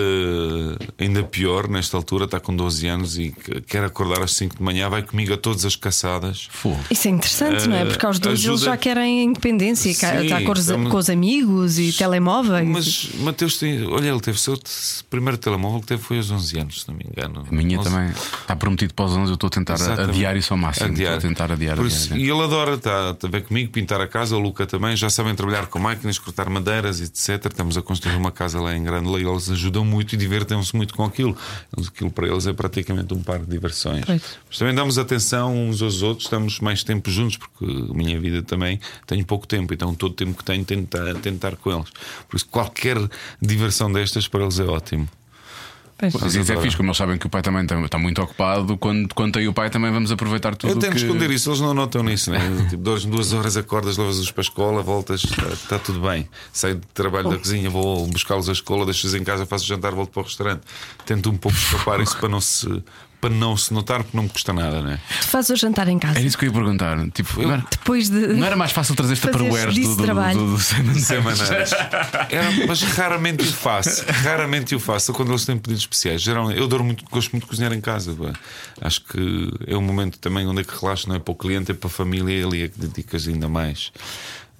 ainda 0.99 1.23
pior 1.23 1.69
nesta 1.69 1.97
altura, 1.97 2.25
está 2.27 2.41
com 2.41 2.55
12 2.55 2.87
anos 2.87 3.19
e 3.19 3.31
que- 3.33 3.61
quer 3.63 3.85
acordar 3.85 4.23
às 4.23 4.33
5 4.35 4.57
de 4.57 4.63
manhã, 4.63 4.89
vai 4.89 5.03
comigo 5.03 5.33
a 5.35 5.37
todas 5.37 5.65
as 5.65 5.77
caçadas. 5.77 6.49
Isso 6.91 7.09
é 7.09 7.11
interessante, 7.11 7.69
não 7.69 7.77
é? 7.77 7.85
Porque 7.85 8.05
aos 8.07 8.19
dois 8.19 8.41
eles 8.41 8.49
ajuda- 8.61 8.65
já 8.73 8.77
querem 8.77 9.21
a 9.21 9.25
independência, 9.25 9.93
Sim, 9.93 10.23
está 10.25 10.41
com, 10.43 10.53
os- 10.53 10.59
estamos- 10.61 10.91
com 10.91 10.97
os 10.97 11.11
amigos 11.11 11.79
e 11.79 11.93
telemóveis. 11.93 12.69
Mas 12.69 13.09
Mateus 13.21 13.59
tem. 13.59 13.85
Olha, 13.87 14.09
ele 14.09 14.21
teve 14.21 14.37
o 14.37 14.41
seu 14.41 14.59
primeiro 15.11 15.39
telemóvel 15.39 15.81
que 15.81 15.87
teve 15.87 15.94
foi 15.99 16.17
aos 16.19 16.31
11 16.31 16.59
anos, 16.59 16.83
se 16.83 16.89
não 16.89 16.97
me 16.97 17.05
engano. 17.05 17.45
A 17.51 17.55
minha 17.55 17.79
11. 17.81 17.91
também 17.91 18.11
está 18.11 18.57
prometido 18.57 18.95
para 18.95 19.05
os 19.07 19.13
11. 19.13 19.31
Eu 19.31 19.35
estou 19.35 19.49
a 19.49 19.51
tentar 19.51 19.75
Exatamente. 19.75 20.11
adiar 20.11 20.37
isso 20.37 20.53
ao 20.53 20.59
máximo. 20.59 20.87
Adiar. 20.87 21.15
Estou 21.17 21.29
a 21.31 21.33
tentar 21.35 21.53
adiar. 21.53 21.77
Por 21.77 21.87
isso- 21.87 22.13
adiar. 22.13 22.19
E 22.27 22.31
ele 22.31 22.43
adora, 22.43 22.75
está 22.75 23.11
a 23.11 23.29
ver 23.29 23.43
comigo, 23.43 23.71
pintar 23.71 24.01
a 24.01 24.07
casa, 24.07 24.37
o 24.37 24.39
Luca 24.39 24.67
também, 24.67 24.97
já 24.97 25.09
sabem 25.11 25.35
trabalhar 25.35 25.67
com 25.67 25.79
máquinas, 25.79 26.19
cortar 26.19 26.49
madeiras, 26.49 27.01
etc. 27.01 27.47
Estamos 27.47 27.77
a 27.77 27.83
construir 27.83 28.17
uma 28.17 28.31
casa 28.33 28.61
lá 28.61 28.75
em 28.77 28.83
Grande 28.83 29.09
e 29.11 29.27
eles 29.27 29.51
ajudam 29.51 29.85
muito 29.85 30.15
e 30.15 30.17
divertem-se 30.17 30.75
muito 30.77 30.95
com 30.95 31.05
aquilo. 31.05 31.37
Aquilo 31.77 32.11
para 32.11 32.27
eles 32.29 32.47
é 32.47 32.53
praticamente 32.53 33.13
um 33.15 33.23
par 33.23 33.39
de 33.39 33.47
diversões. 33.47 34.05
Pois. 34.05 34.23
Mas 34.49 34.59
também 34.59 34.75
damos 34.75 34.99
atenção 34.99 35.55
uns 35.69 35.83
aos 35.83 36.03
outros, 36.03 36.27
estamos 36.27 36.61
mais 36.61 36.83
tempo 36.85 37.11
juntos, 37.11 37.37
porque 37.37 37.65
a 37.65 37.95
minha 37.95 38.19
vida 38.21 38.43
também 38.43 38.81
tenho 39.07 39.25
pouco 39.25 39.47
tempo, 39.47 39.73
então 39.75 39.95
todo 39.95 40.13
o 40.13 40.15
tempo 40.15 40.37
que 40.39 40.45
tenho 40.45 40.65
tento 40.65 40.85
estar, 40.97 41.15
tento 41.21 41.37
estar 41.37 41.57
com 41.57 41.71
eles. 41.73 41.91
Por 42.29 42.37
isso, 42.37 42.47
qualquer 42.47 42.97
diversão 43.41 43.93
destas 43.93 44.27
para 44.29 44.43
eles 44.43 44.59
é 44.59 44.65
ótimo. 44.65 45.09
Pois. 46.11 46.23
Mas 46.23 46.35
isso 46.35 46.53
é 46.53 46.57
fixe, 46.61 46.77
como 46.77 46.89
eles 46.89 46.97
sabem 46.97 47.19
que 47.19 47.27
o 47.27 47.31
pai 47.31 47.43
também 47.43 47.63
está, 47.63 47.81
está 47.81 47.99
muito 47.99 48.23
ocupado. 48.23 48.77
Quando, 48.77 49.15
quando 49.15 49.35
tem 49.35 49.49
o 49.49 49.53
pai, 49.53 49.71
também 49.71 49.93
vamos 49.93 50.11
aproveitar 50.11 50.55
tudo. 50.55 50.71
Eu 50.71 50.79
tento 50.79 50.93
que... 50.93 50.99
esconder 50.99 51.31
isso, 51.31 51.51
eles 51.51 51.61
não 51.61 51.75
notam 51.75 52.03
nisso, 52.03 52.31
né? 52.31 52.41
tipo, 52.71 52.83
duas, 52.83 53.05
duas 53.05 53.33
horas 53.33 53.57
acordas, 53.57 53.97
levas-os 53.97 54.31
para 54.31 54.41
a 54.41 54.45
escola, 54.45 54.83
voltas, 54.83 55.25
está, 55.25 55.47
está 55.49 55.79
tudo 55.79 56.01
bem. 56.01 56.29
Saio 56.53 56.77
de 56.77 56.87
trabalho 56.95 57.31
da 57.31 57.39
cozinha, 57.39 57.69
vou 57.71 58.07
buscá-los 58.07 58.49
à 58.49 58.53
escola, 58.53 58.85
deixo-os 58.85 59.15
em 59.15 59.25
casa, 59.25 59.47
faço 59.47 59.67
jantar, 59.67 59.93
volto 59.93 60.11
para 60.11 60.21
o 60.21 60.25
restaurante. 60.25 60.63
Tento 61.05 61.31
um 61.31 61.37
pouco 61.37 61.57
escapar 61.57 62.01
isso 62.01 62.17
para 62.17 62.29
não 62.29 62.41
se, 62.41 62.83
para 63.25 63.35
não 63.35 63.57
se 63.57 63.73
notar, 63.73 64.03
porque 64.03 64.15
não 64.15 64.25
me 64.25 64.29
custa 64.29 64.53
nada, 64.53 64.83
né? 64.83 65.01
Tu 65.23 65.29
fazes 65.29 65.49
o 65.49 65.57
jantar 65.57 65.89
em 65.89 65.99
casa. 65.99 66.19
Era 66.19 66.27
isso 66.27 66.37
que 66.37 66.45
eu 66.45 66.49
ia 66.49 66.53
perguntar. 66.53 66.99
Tipo, 67.09 67.41
não, 67.41 67.53
era, 67.53 67.65
Depois 67.71 68.11
de. 68.11 68.19
não 68.19 68.47
era 68.47 68.55
mais 68.55 68.71
fácil 68.71 68.95
trazer 68.95 69.17
Fazeres 69.17 69.41
tupperwares 69.41 69.75
disso 69.75 69.89
do, 69.89 69.95
do, 69.95 70.03
do, 70.03 70.05
trabalho. 70.05 70.39
do, 70.39 70.51
do 70.53 70.59
Sem 70.61 70.95
Sem 70.97 71.23
Maneiras? 71.23 71.49
maneiras. 71.49 71.73
Era, 72.29 72.67
mas 72.67 72.83
raramente 72.83 73.43
o 73.43 73.51
faço. 73.51 74.05
Raramente 74.07 74.75
o 74.75 74.81
faço 74.81 75.15
quando 75.15 75.31
eles 75.31 75.47
têm 75.47 75.57
pedidos 75.57 75.85
especiais. 75.85 76.21
Geralmente, 76.21 76.59
eu 76.59 76.65
adoro 76.67 76.85
muito, 76.85 77.03
gosto 77.11 77.33
muito 77.33 77.45
de 77.45 77.49
cozinhar 77.49 77.73
em 77.73 77.81
casa. 77.81 78.15
pá. 78.15 78.39
Acho 78.83 79.01
que 79.01 79.51
é 79.67 79.75
um 79.75 79.83
momento 79.83 80.19
também 80.19 80.47
onde 80.47 80.61
é 80.61 80.65
que 80.65 80.79
relaxo, 80.79 81.09
não 81.09 81.17
é 81.17 81.19
para 81.19 81.33
o 81.33 81.35
cliente, 81.35 81.71
é 81.71 81.75
para 81.75 81.87
a 81.87 81.91
família 81.91 82.41
e 82.41 82.45
ali 82.45 82.63
é 82.65 82.69
que 82.69 82.79
dedicas 82.79 83.27
ainda 83.27 83.49
mais. 83.49 83.91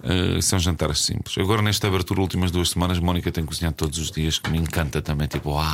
Uh, 0.03 0.41
são 0.41 0.59
jantares 0.59 0.99
simples. 0.99 1.35
Agora, 1.37 1.61
nesta 1.61 1.87
abertura, 1.87 2.21
últimas 2.21 2.51
duas 2.51 2.69
semanas, 2.69 2.99
Mónica 2.99 3.31
tem 3.31 3.45
cozinhado 3.45 3.75
todos 3.75 3.97
os 3.97 4.11
dias, 4.11 4.37
que 4.37 4.51
me 4.51 4.57
encanta 4.57 5.01
também. 5.01 5.27
Tipo, 5.27 5.51
uau! 5.55 5.65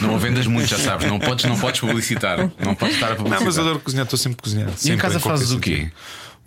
Não 0.00 0.18
vendas 0.18 0.46
muito, 0.46 0.68
já 0.68 0.78
sabes. 0.78 1.06
Não 1.06 1.18
podes, 1.18 1.44
não 1.44 1.58
podes 1.58 1.80
publicitar. 1.80 2.50
Não 2.64 2.74
podes 2.74 2.94
estar 2.94 3.12
a 3.12 3.16
publicitar. 3.16 3.40
Não, 3.40 3.46
mas 3.46 3.56
eu 3.56 3.62
adoro 3.64 3.80
cozinhar, 3.80 4.04
estou 4.04 4.18
sempre 4.18 4.38
a 4.40 4.42
cozinhar. 4.42 4.68
E 4.68 4.72
em 4.72 4.76
Sempre, 4.76 4.96
casa 5.02 5.20
qualquer 5.20 5.38
fazes 5.38 5.52
o 5.52 5.60
quê? 5.60 5.90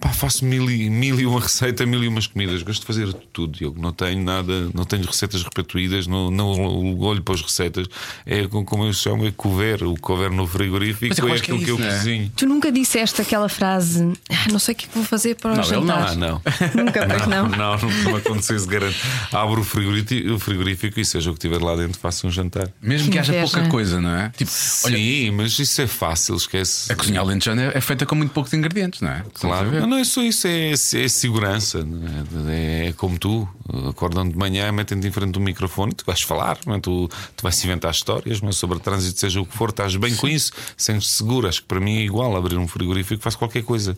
Pá, 0.01 0.09
faço 0.09 0.43
mil 0.43 0.69
e, 0.69 0.89
mil 0.89 1.19
e 1.19 1.25
uma 1.27 1.39
receita, 1.41 1.85
mil 1.85 2.03
e 2.03 2.07
umas 2.07 2.25
comidas. 2.27 2.63
Gosto 2.63 2.81
de 2.81 2.87
fazer 2.87 3.13
tudo. 3.31 3.57
Eu 3.61 3.73
não 3.77 3.91
tenho 3.93 4.21
nada, 4.23 4.69
não 4.73 4.83
tenho 4.83 5.05
receitas 5.05 5.43
repetidas, 5.43 6.07
não, 6.07 6.31
não 6.31 6.99
olho 6.99 7.21
para 7.21 7.35
as 7.35 7.41
receitas. 7.41 7.87
É 8.25 8.47
com- 8.47 8.65
como 8.65 8.83
eu 8.85 8.93
chamo, 8.93 9.27
é 9.27 9.31
couver, 9.31 9.83
o 9.83 9.95
couver 9.99 10.31
no 10.31 10.47
frigorífico, 10.47 11.07
Mas 11.09 11.19
eu 11.19 11.27
é 11.29 11.33
acho 11.33 11.43
que 11.43 11.51
é 11.51 11.55
aquilo 11.55 11.77
que, 11.77 11.83
isso, 11.83 11.83
eu 11.83 11.85
não 11.87 11.93
é? 11.93 11.97
cozinho. 11.99 12.31
Tu 12.35 12.45
nunca 12.47 12.71
disseste 12.71 13.21
aquela 13.21 13.47
frase, 13.47 14.11
"Ah, 14.29 14.51
não 14.51 14.57
sei 14.59 14.73
o 14.73 14.77
que 14.77 14.85
é 14.85 14.87
que 14.89 14.95
vou 14.95 15.03
fazer 15.05 15.35
para 15.35 15.51
o 15.51 15.55
Não, 15.55 15.61
não. 15.61 15.69
jantar. 15.69 16.07
Ah, 16.09 16.15
não. 16.15 16.41
Nunca, 16.75 17.05
pois 17.07 17.27
não. 17.27 17.47
Não, 17.49 17.77
não, 17.77 17.89
não 18.03 18.15
aconteceu 18.15 18.55
isso, 18.55 18.67
garanto. 18.67 18.95
Abro 19.31 19.61
o 19.61 19.63
frigorífico, 19.63 20.33
o 20.33 20.39
frigorífico 20.39 20.99
e 20.99 21.05
seja 21.05 21.29
o 21.29 21.33
que 21.33 21.39
tiver 21.39 21.61
lá 21.61 21.75
dentro, 21.75 21.99
faço 21.99 22.25
um 22.25 22.31
jantar. 22.31 22.69
Mesmo 22.81 23.05
Que 23.07 23.11
que 23.13 23.19
haja 23.19 23.33
pouca 23.33 23.67
coisa, 23.67 24.01
não 24.01 24.09
é? 24.15 24.29
Tipo, 24.29 24.49
olha, 24.85 24.97
Sim, 24.97 25.31
mas 25.31 25.59
isso 25.59 25.81
é 25.81 25.85
fácil, 25.87 26.35
esquece. 26.35 26.91
a 26.91 26.95
cozinha 26.95 27.19
alentejana 27.19 27.63
é 27.63 27.71
é 27.77 27.81
feita 27.81 28.05
com 28.05 28.15
muito 28.15 28.31
poucos 28.31 28.53
ingredientes, 28.53 29.01
não 29.01 29.09
é? 29.09 29.23
Claro? 29.33 29.69
Não, 29.91 29.97
é 29.97 30.03
só 30.03 30.21
isso, 30.23 30.47
é, 30.47 30.71
é 30.71 31.07
segurança. 31.07 31.83
não 31.83 32.49
É, 32.49 32.87
É 32.87 32.93
como 32.93 33.19
tu, 33.19 33.47
acordam 33.89 34.27
de 34.27 34.37
manhã, 34.37 34.71
metem-te 34.71 35.07
em 35.07 35.11
frente 35.11 35.31
do 35.31 35.39
microfone, 35.39 35.93
tu 35.93 36.05
vais 36.05 36.21
falar, 36.21 36.57
é? 36.67 36.79
tu, 36.79 37.07
tu 37.07 37.43
vais 37.43 37.63
inventar 37.63 37.91
histórias 37.91 38.41
mas 38.41 38.55
sobre 38.55 38.79
trânsito, 38.79 39.19
seja 39.19 39.41
o 39.41 39.45
que 39.45 39.55
for, 39.55 39.69
estás 39.69 39.95
bem 39.95 40.15
com 40.15 40.27
isso, 40.27 40.51
sentes-te 40.75 41.13
seguro. 41.13 41.47
Acho 41.47 41.61
que 41.61 41.67
para 41.67 41.79
mim 41.79 41.97
é 41.97 42.01
igual 42.01 42.35
abrir 42.35 42.57
um 42.57 42.67
frigorífico, 42.67 43.21
faço 43.21 43.37
qualquer 43.37 43.63
coisa. 43.63 43.95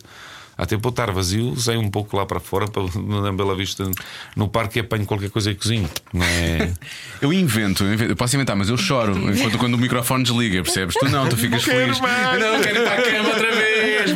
Até 0.56 0.78
para 0.78 0.90
estar 0.90 1.10
vazio, 1.10 1.56
saio 1.56 1.80
um 1.80 1.90
pouco 1.90 2.16
lá 2.16 2.24
para 2.24 2.38
fora, 2.38 2.68
para, 2.68 2.84
na 3.02 3.32
Bela 3.32 3.56
Vista, 3.56 3.90
no 4.36 4.48
parque 4.48 4.78
e 4.78 4.80
apanho 4.80 5.04
qualquer 5.04 5.30
coisa 5.30 5.50
e 5.50 5.54
cozinho. 5.54 5.90
É? 6.14 6.70
Eu 7.20 7.32
invento, 7.32 7.84
eu 7.84 8.14
posso 8.14 8.36
inventar, 8.36 8.54
mas 8.54 8.68
eu 8.68 8.76
choro 8.76 9.16
enquanto 9.32 9.56
quando 9.56 9.74
o 9.74 9.78
microfone 9.78 10.24
desliga, 10.24 10.62
percebes? 10.62 10.94
Tu 10.94 11.08
não, 11.08 11.26
tu 11.26 11.36
ficas 11.36 11.62
feliz. 11.62 11.98
mais. 12.00 12.38
Não 12.38 12.60
quero 12.60 12.80
ir 12.80 12.84
para 12.84 12.98
a 12.98 13.02
cama 13.02 13.28
outra 13.30 13.54
vez, 13.54 13.73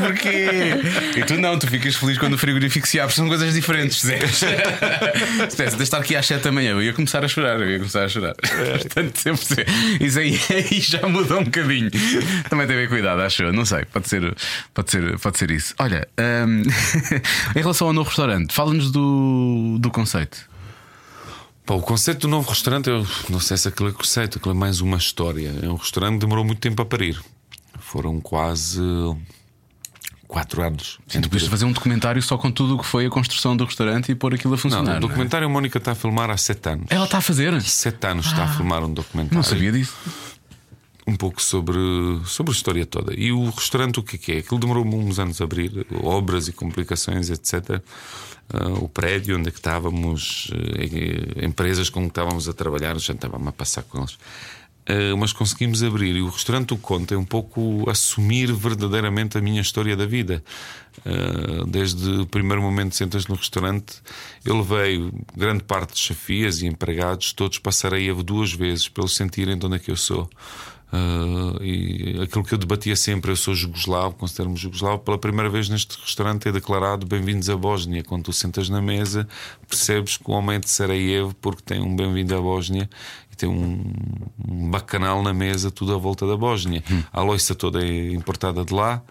porquê? 0.09 1.16
E 1.16 1.24
tu 1.24 1.34
não, 1.38 1.59
tu 1.59 1.66
ficas 1.68 1.96
feliz 1.96 2.18
quando 2.18 2.34
o 2.34 2.38
frigorífico 2.38 2.86
se 2.86 2.98
abre, 2.98 3.14
são 3.14 3.28
coisas 3.28 3.52
diferentes, 3.54 4.00
Zé. 4.00 4.18
Se 4.28 5.56
tivesse 5.56 5.76
de 5.76 5.82
estar 5.82 5.98
aqui 5.98 6.16
às 6.16 6.26
7 6.26 6.42
da 6.42 6.52
manhã, 6.52 6.70
eu 6.70 6.82
ia 6.82 6.92
começar 6.92 7.24
a 7.24 7.28
chorar, 7.28 7.61
eu 7.61 7.70
ia 7.70 7.78
começar 7.78 8.04
a 8.04 8.09
chorar. 8.09 8.34
Portanto, 8.34 9.18
sempre. 9.18 9.66
Isso 10.00 10.18
aí, 10.18 10.40
aí 10.50 10.80
já 10.80 11.06
mudou 11.09 11.40
um 11.40 11.44
bocadinho. 11.44 11.90
Também 12.48 12.66
tem 12.66 12.76
a 12.76 12.80
ver 12.80 12.88
cuidado, 12.88 13.20
acho 13.22 13.42
eu. 13.42 13.52
Não 13.52 13.64
sei, 13.64 13.84
pode 13.84 14.09
ser, 14.09 14.34
pode 14.74 14.90
ser, 14.90 15.18
pode 15.18 15.38
ser 15.38 15.50
isso. 15.50 15.74
Olha, 15.78 16.09
hum, 16.46 16.62
em 17.54 17.61
relação 17.61 17.88
ao 17.88 17.92
novo 17.92 18.09
restaurante, 18.09 18.52
fala-nos 18.54 18.90
do, 18.90 19.78
do 19.80 19.90
conceito. 19.90 20.48
Pá, 21.64 21.74
o 21.74 21.82
conceito 21.82 22.20
do 22.20 22.28
novo 22.28 22.48
restaurante, 22.48 22.88
eu 22.88 23.06
não 23.28 23.40
sei 23.40 23.56
se 23.59 23.68
aquilo 23.68 23.90
é 23.90 23.92
conceito, 23.92 24.38
aquilo 24.38 24.54
é 24.54 24.59
mais 24.59 24.80
uma 24.80 24.96
história. 24.96 25.52
É 25.62 25.68
um 25.68 25.76
restaurante 25.76 26.14
que 26.14 26.20
demorou 26.20 26.44
muito 26.44 26.61
tempo 26.61 26.80
a 26.80 26.86
parir. 26.86 27.20
Foram 27.78 28.20
quase 28.20 28.80
quatro 30.29 30.62
anos. 30.62 30.99
Sim, 31.09 31.22
tu 31.22 31.31
podias 31.31 31.49
fazer 31.49 31.64
um 31.64 31.72
documentário 31.72 32.22
só 32.22 32.37
com 32.37 32.51
tudo 32.53 32.76
o 32.76 32.79
que 32.79 32.85
foi 32.87 33.07
a 33.07 33.11
construção 33.11 33.57
do 33.57 33.64
restaurante 33.64 34.12
e 34.12 34.14
pôr 34.14 34.35
aquilo 34.35 34.53
a 34.53 34.57
Não, 34.57 34.61
funcionar. 34.62 34.83
o 34.83 34.87
não 34.91 34.97
é? 34.97 35.01
documentário 35.01 35.47
a 35.47 35.51
Mónica 35.51 35.79
está 35.79 35.93
a 35.93 35.95
filmar 35.95 36.31
há 36.31 36.37
sete 36.37 36.68
anos. 36.68 36.87
Ela 36.91 37.07
está 37.07 37.18
a 37.18 37.20
fazer? 37.22 37.61
Sete 37.62 38.07
anos 38.07 38.26
está 38.26 38.45
a 38.45 38.49
filmar 38.49 38.85
um 38.85 38.93
documentário. 38.93 39.35
Não 39.37 39.43
sabia 39.43 39.72
disso. 39.72 39.97
Um 41.07 41.16
pouco 41.16 41.41
sobre, 41.43 41.79
sobre 42.26 42.53
a 42.53 42.55
história 42.55 42.85
toda. 42.85 43.14
E 43.18 43.33
o 43.33 43.49
restaurante, 43.49 43.99
o 43.99 44.03
que 44.03 44.31
é 44.31 44.37
é? 44.37 44.39
Aquilo 44.41 44.61
demorou 44.61 44.85
uns 44.87 45.18
anos 45.18 45.41
a 45.41 45.45
abrir, 45.45 45.87
obras 46.05 46.49
e 46.49 46.53
complicações, 46.53 47.31
etc. 47.31 47.81
Ah, 48.53 48.68
o 48.81 48.89
prédio 48.91 49.39
onde 49.39 49.49
é 49.49 49.51
que 49.51 49.59
estávamos, 49.59 50.51
eh, 50.53 51.45
empresas 51.47 51.89
com 51.89 52.03
que 52.03 52.09
estávamos 52.09 52.47
a 52.47 52.53
trabalhar, 52.53 52.99
já 52.99 53.14
estávamos 53.14 53.49
a 53.49 53.53
passar 53.53 53.83
com 53.85 53.99
eles. 53.99 54.18
Uh, 54.89 55.16
mas 55.18 55.34
conseguimos 55.34 55.82
abrir. 55.82 56.16
E 56.16 56.22
o 56.22 56.28
restaurante 56.28 56.72
O 56.72 56.78
Conto 56.78 57.12
é 57.12 57.18
um 57.18 57.24
pouco 57.24 57.89
assumir 57.91 58.51
verdadeiramente 58.53 59.36
a 59.36 59.41
minha 59.41 59.61
história 59.61 59.95
da 59.95 60.07
vida. 60.07 60.43
Uh, 61.05 61.66
desde 61.66 62.09
o 62.20 62.26
primeiro 62.26 62.62
momento 62.62 62.91
que 62.91 62.97
sentas 62.97 63.26
no 63.26 63.34
restaurante, 63.34 64.01
eu 64.45 64.57
levei 64.57 65.11
grande 65.36 65.62
parte 65.62 65.93
de 65.93 66.01
chefias 66.01 66.62
e 66.62 66.66
empregados, 66.66 67.34
todos 67.34 67.59
para 67.59 67.70
Sarajevo 67.70 68.22
duas 68.22 68.53
vezes, 68.53 68.89
para 68.89 69.03
eles 69.03 69.14
sentirem 69.14 69.59
de 69.59 69.66
onde 69.66 69.76
é 69.76 69.78
que 69.78 69.91
eu 69.91 69.97
sou. 69.97 70.28
Uh, 70.91 71.62
e 71.62 72.20
aquilo 72.22 72.43
que 72.43 72.55
eu 72.55 72.59
debatia 72.59 72.97
sempre, 72.97 73.30
eu 73.30 73.36
sou 73.36 73.55
jugoslavo, 73.55 74.14
considero-me 74.14 74.57
jugoslavo. 74.57 74.99
Pela 75.01 75.18
primeira 75.18 75.51
vez 75.51 75.68
neste 75.68 76.01
restaurante 76.01 76.49
é 76.49 76.53
declarado 76.53 77.07
bem-vindos 77.07 77.51
à 77.51 77.57
Bósnia. 77.57 78.03
Quando 78.03 78.24
tu 78.24 78.32
sentas 78.32 78.68
na 78.70 78.80
mesa, 78.80 79.28
percebes 79.68 80.16
que 80.16 80.30
o 80.30 80.32
homem 80.32 80.57
é 80.57 80.59
de 80.59 80.70
Sarajevo 80.70 81.34
porque 81.43 81.62
tem 81.62 81.82
um 81.82 81.95
bem-vindo 81.95 82.34
à 82.34 82.41
Bósnia 82.41 82.89
e 83.30 83.36
tem 83.36 83.49
um, 83.49 83.93
um 84.49 84.70
bacanal 84.70 85.22
na 85.22 85.34
mesa, 85.34 85.70
tudo 85.70 85.95
à 85.95 85.99
volta 85.99 86.26
da 86.26 86.36
Bósnia. 86.36 86.82
Hum. 86.91 87.03
A 87.12 87.22
loiça 87.22 87.55
toda 87.55 87.84
é 87.84 88.12
importada 88.12 88.64
de 88.64 88.72
lá. 88.72 89.03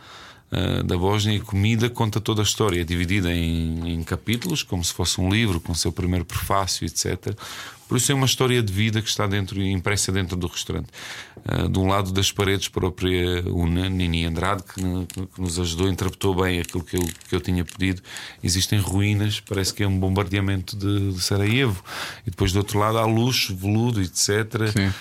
Uh, 0.50 0.82
da 0.82 0.98
Bósnia 0.98 1.36
e 1.36 1.42
comida 1.42 1.90
conta 1.90 2.22
toda 2.22 2.42
a 2.42 2.44
história, 2.44 2.80
é 2.80 2.84
dividida 2.86 3.34
em, 3.34 3.96
em 3.96 4.02
capítulos, 4.02 4.64
como 4.64 4.82
se 4.82 4.94
fosse 4.94 5.20
um 5.20 5.30
livro, 5.30 5.60
com 5.60 5.74
o 5.74 5.76
seu 5.76 5.92
primeiro 5.92 6.24
prefácio, 6.24 6.86
etc. 6.86 7.36
Por 7.88 7.98
isso 7.98 8.12
é 8.12 8.16
uma 8.16 8.26
história 8.26 8.62
de 8.62 8.72
vida 8.72 9.02
que 9.02 9.08
está 9.08 9.26
dentro 9.26 9.62
impressa 9.62 10.12
dentro 10.12 10.36
do 10.36 10.48
restaurante. 10.48 10.88
Uh, 11.48 11.70
de 11.70 11.80
um 11.80 11.88
lado 11.88 12.12
das 12.12 12.32
paredes 12.32 12.68
própria 12.68 13.42
Una, 13.48 13.88
Nini 13.90 14.26
Andrade, 14.26 14.64
que, 14.64 14.82
que, 15.28 15.42
nos 15.42 15.58
ajudou, 15.58 15.88
interpretou 15.88 16.36
bem 16.36 16.60
aquilo 16.60 16.84
que 16.84 16.98
eu, 16.98 17.08
que 17.30 17.36
eu 17.36 17.40
tinha 17.40 17.64
pedido. 17.64 18.02
Existem 18.44 18.80
ruínas, 18.80 19.40
parece 19.40 19.74
que 19.74 19.82
é 19.82 19.88
um 19.88 19.98
bombardeamento 19.98 20.76
de, 20.76 21.14
de 21.14 21.22
Sarajevo. 21.22 21.82
E 22.26 22.30
depois 22.30 22.52
do 22.52 22.60
outro 22.60 22.78
lado 22.78 22.98
há 22.98 23.06
luxo, 23.06 23.56
veludo, 23.56 24.02
etc. 24.02 24.70
Sim. 24.74 24.94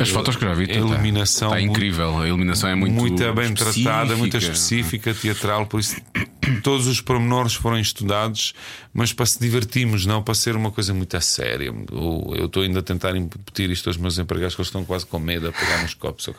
As 0.00 0.08
fotos 0.08 0.34
que 0.34 0.44
já 0.44 0.52
vi, 0.52 0.70
a 0.70 0.74
iluminação 0.74 1.48
está, 1.48 1.60
está 1.60 1.72
incrível. 1.72 2.18
A 2.18 2.26
iluminação 2.26 2.68
é 2.68 2.74
muito, 2.74 2.94
muito 2.94 3.32
bem 3.32 3.54
tratada, 3.54 4.16
muito 4.16 4.36
específica, 4.36 5.14
teatral. 5.14 5.66
Por 5.66 5.78
isso, 5.78 5.96
todos 6.62 6.88
os 6.88 7.00
pormenores 7.00 7.54
foram 7.54 7.78
estudados, 7.78 8.52
mas 8.92 9.12
para 9.12 9.26
se 9.26 9.38
divertirmos, 9.38 10.04
não 10.06 10.22
para 10.22 10.34
ser 10.34 10.56
uma 10.56 10.72
coisa 10.72 10.92
muito 10.92 11.16
a 11.16 11.20
séria. 11.20 11.72
Eu 11.92 12.46
estou 12.46 12.64
ainda 12.64 12.80
a 12.80 12.82
tentar 12.82 13.14
impetir 13.14 13.70
isto 13.70 13.88
aos 13.88 13.96
meus 13.96 14.18
empregados, 14.18 14.56
que 14.56 14.60
eles 14.60 14.68
estão 14.68 14.84
quase 14.84 15.06
com 15.06 15.20
medo 15.20 15.48
a 15.48 15.52
pegar 15.52 15.82
nos 15.82 15.94
copos. 15.94 16.28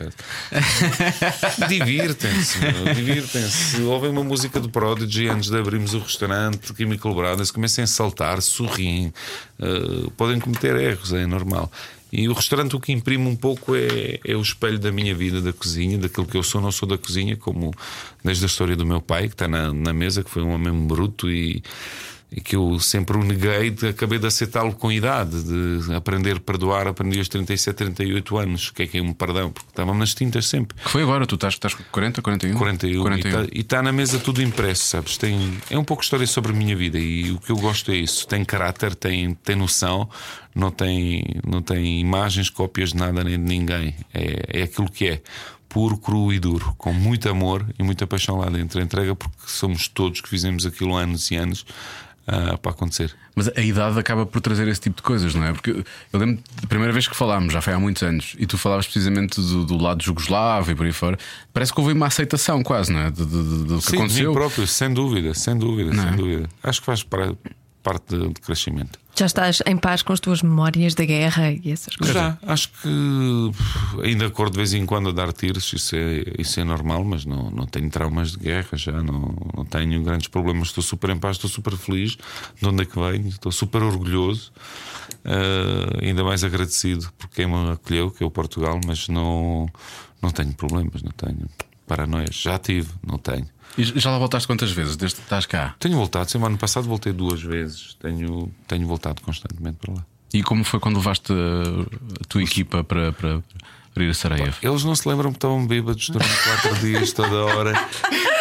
divirtem-se, 1.69 2.59
divirtem-se. 2.95 3.82
Ouvem 3.84 4.09
uma 4.09 4.25
música 4.25 4.59
do 4.59 4.69
Prodigy 4.69 5.29
antes 5.29 5.49
de 5.49 5.57
abrirmos 5.57 5.93
o 5.93 5.99
restaurante, 5.99 6.73
Chemical 6.75 7.15
Brothers, 7.15 7.51
comecem 7.51 7.86
a 7.86 7.88
saltar, 7.88 8.41
sorriem, 8.41 9.13
uh, 9.59 10.11
podem 10.11 10.39
cometer 10.39 10.75
erros, 10.75 11.13
é 11.13 11.25
normal. 11.25 11.71
E 12.12 12.28
o 12.28 12.34
restaurante 12.34 12.76
o 12.76 12.80
que 12.80 12.91
imprime 12.91 13.26
um 13.26 13.36
pouco 13.36 13.74
é, 13.76 14.20
é 14.26 14.36
o 14.36 14.41
espelho 14.41 14.78
da 14.78 14.91
minha 14.91 15.16
vida, 15.16 15.41
da 15.41 15.53
cozinha, 15.53 15.97
daquilo 15.97 16.26
que 16.26 16.36
eu 16.36 16.43
sou. 16.43 16.59
Não 16.59 16.72
sou 16.72 16.88
da 16.88 16.97
cozinha, 16.97 17.38
como 17.38 17.72
desde 18.24 18.43
a 18.43 18.47
história 18.47 18.76
do 18.76 18.86
meu 18.86 19.01
pai, 19.01 19.28
que 19.28 19.34
está 19.34 19.47
na, 19.47 19.74
na 19.74 19.93
mesa, 19.93 20.24
que 20.24 20.30
foi 20.30 20.43
um 20.43 20.49
homem 20.49 20.74
bruto 20.74 21.32
e 21.32 21.64
e 22.32 22.39
que 22.39 22.55
eu 22.55 22.79
sempre 22.79 23.17
o 23.17 23.23
neguei, 23.23 23.75
acabei 23.89 24.17
de 24.17 24.25
aceitá-lo 24.25 24.73
com 24.73 24.89
idade, 24.89 25.43
de 25.43 25.93
aprender 25.93 26.38
a 26.38 26.39
perdoar, 26.39 26.88
aprendi 26.88 27.19
aos 27.19 27.27
37, 27.27 27.75
38 27.75 28.38
anos, 28.38 28.69
o 28.69 28.73
que 28.73 28.84
é 28.84 28.88
que 28.88 28.97
é 28.99 29.01
um 29.01 29.11
perdão, 29.11 29.51
porque 29.51 29.67
estávamos 29.69 29.99
nas 29.99 30.13
tintas 30.13 30.47
sempre. 30.47 30.77
Que 30.82 30.89
foi 30.89 31.03
agora, 31.03 31.27
tu 31.27 31.36
estás, 31.36 31.55
estás 31.55 31.73
com 31.73 31.84
40, 31.91 32.21
41? 32.21 32.57
41, 32.57 33.01
41. 33.01 33.47
e 33.51 33.59
está 33.59 33.77
tá 33.77 33.84
na 33.84 33.91
mesa 33.91 34.17
tudo 34.17 34.41
impresso, 34.41 34.86
sabes? 34.86 35.17
Tem, 35.17 35.57
é 35.69 35.77
um 35.77 35.84
pouco 35.84 36.03
história 36.03 36.25
sobre 36.25 36.53
a 36.53 36.55
minha 36.55 36.75
vida 36.75 36.97
e 36.97 37.32
o 37.32 37.38
que 37.38 37.51
eu 37.51 37.57
gosto 37.57 37.91
é 37.91 37.95
isso. 37.97 38.25
Tem 38.25 38.45
caráter, 38.45 38.95
tem, 38.95 39.34
tem 39.34 39.57
noção, 39.57 40.09
não 40.55 40.71
tem, 40.71 41.25
não 41.45 41.61
tem 41.61 41.99
imagens, 41.99 42.49
cópias 42.49 42.91
de 42.91 42.97
nada 42.97 43.25
nem 43.25 43.38
de 43.38 43.43
ninguém. 43.43 43.93
É, 44.13 44.61
é 44.61 44.63
aquilo 44.63 44.89
que 44.89 45.05
é 45.05 45.21
puro, 45.67 45.97
cru 45.97 46.32
e 46.32 46.39
duro, 46.39 46.73
com 46.77 46.93
muito 46.93 47.29
amor 47.29 47.65
e 47.77 47.84
muita 47.84 48.07
paixão 48.07 48.38
lá 48.38 48.49
dentro. 48.49 48.79
A 48.79 48.84
entrega, 48.84 49.15
porque 49.15 49.36
somos 49.47 49.89
todos 49.89 50.21
que 50.21 50.29
fizemos 50.29 50.65
aquilo 50.65 50.95
anos 50.95 51.29
e 51.29 51.36
anos 51.36 51.65
uh, 52.28 52.57
para 52.57 52.72
acontecer. 52.72 53.13
Mas 53.36 53.49
a 53.55 53.61
idade 53.61 53.97
acaba 53.99 54.26
por 54.26 54.41
trazer 54.41 54.67
esse 54.67 54.82
tipo 54.82 54.97
de 54.97 55.01
coisas, 55.03 55.34
não 55.34 55.45
é? 55.45 55.53
Porque 55.53 55.72
eu 55.72 56.19
lembro 56.19 56.43
da 56.61 56.67
primeira 56.67 56.91
vez 56.91 57.07
que 57.07 57.15
falámos, 57.15 57.53
já 57.53 57.61
foi 57.61 57.74
há 57.74 57.80
muitos 57.80 58.03
anos, 58.03 58.36
e 58.38 58.45
tu 58.45 58.57
falavas 58.57 58.86
precisamente 58.86 59.39
do, 59.39 59.65
do 59.65 59.78
lado 59.78 60.03
jugoslavo 60.03 60.72
e 60.72 60.76
por 60.76 60.86
aí 60.86 60.91
fora, 60.91 61.17
parece 61.53 61.74
que 61.74 61.80
houve 61.80 61.93
uma 61.93 62.07
aceitação 62.07 62.61
quase, 62.63 62.91
não 62.91 62.99
é? 62.99 63.11
Do, 63.11 63.26
do, 63.26 63.63
do 63.63 63.78
que 63.78 63.91
Sim, 63.91 63.97
aconteceu. 63.97 64.32
Sim, 64.32 64.34
próprio, 64.34 64.67
sem 64.67 64.93
dúvida, 64.93 65.34
sem 65.34 65.57
dúvida, 65.57 65.91
não 65.93 66.03
sem 66.03 66.13
é? 66.13 66.15
dúvida. 66.15 66.49
Acho 66.63 66.80
que 66.80 66.86
faz 66.86 67.03
para, 67.03 67.34
parte 67.82 68.15
de, 68.15 68.27
de 68.27 68.41
crescimento. 68.41 68.99
Já 69.15 69.25
estás 69.25 69.61
em 69.65 69.77
paz 69.77 70.01
com 70.01 70.13
as 70.13 70.19
tuas 70.19 70.41
memórias 70.41 70.95
da 70.95 71.03
guerra 71.03 71.51
e 71.51 71.71
essas 71.71 71.95
coisas? 71.95 72.15
Já, 72.15 72.38
acho 72.43 72.69
que 72.69 72.89
ainda 74.03 74.27
acordo 74.27 74.53
de 74.53 74.57
vez 74.57 74.73
em 74.73 74.86
quando 74.86 75.09
a 75.09 75.11
dar 75.11 75.34
tiros, 75.34 75.71
isso 75.73 75.95
é, 75.95 76.23
isso 76.39 76.59
é 76.59 76.63
normal, 76.63 77.03
mas 77.03 77.25
não, 77.25 77.51
não 77.51 77.65
tenho 77.65 77.89
traumas 77.89 78.32
de 78.32 78.39
guerra 78.39 78.77
já, 78.77 78.93
não, 78.93 79.36
não 79.55 79.65
tenho 79.65 80.01
grandes 80.01 80.27
problemas. 80.27 80.69
Estou 80.69 80.84
super 80.84 81.09
em 81.09 81.19
paz, 81.19 81.36
estou 81.36 81.49
super 81.49 81.75
feliz 81.75 82.17
de 82.59 82.67
onde 82.67 82.84
é 82.84 82.86
que 82.86 82.97
venho, 82.97 83.27
estou 83.27 83.51
super 83.51 83.84
orgulhoso, 83.84 84.51
uh, 85.25 86.03
ainda 86.03 86.23
mais 86.23 86.43
agradecido 86.43 87.11
por 87.17 87.29
quem 87.29 87.47
me 87.47 87.71
acolheu, 87.71 88.11
que 88.11 88.23
é 88.23 88.25
o 88.25 88.32
Portugal, 88.32 88.79
mas 88.86 89.09
não, 89.09 89.67
não 90.21 90.32
tenho 90.32 90.53
problemas, 90.53 91.03
não 91.03 91.11
tenho 91.11 91.47
paranoias. 91.86 92.36
Já 92.36 92.57
tive, 92.57 92.89
não 93.05 93.17
tenho. 93.17 93.47
E 93.78 93.84
já 93.84 94.11
lá 94.11 94.17
voltaste 94.17 94.47
quantas 94.47 94.72
vezes 94.72 94.95
desde 94.95 95.17
que 95.17 95.24
estás 95.24 95.45
cá? 95.45 95.76
Tenho 95.80 95.95
voltado, 95.95 96.30
semana 96.30 96.57
passado 96.57 96.88
voltei 96.88 97.13
duas 97.13 97.41
vezes. 97.41 97.95
Tenho, 98.01 98.51
tenho 98.67 98.88
voltado 98.88 99.22
constantemente 99.22 99.78
para 99.80 99.93
lá. 99.93 100.05
E 100.34 100.43
como 100.43 100.63
foi 100.63 100.80
quando 100.80 100.97
levaste 100.97 101.34
a 101.34 102.26
tua 102.28 102.41
equipa 102.41 102.84
para, 102.84 103.11
para, 103.11 103.43
para 103.93 104.03
ir 104.03 104.09
a 104.09 104.13
Sarajevo? 104.13 104.57
Eles 104.61 104.84
não 104.84 104.95
se 104.95 105.07
lembram 105.07 105.32
que 105.32 105.38
estavam 105.38 105.65
bêbados 105.67 106.09
durante 106.09 106.43
quatro 106.43 106.76
dias, 106.80 107.11
toda 107.11 107.45
hora. 107.45 107.74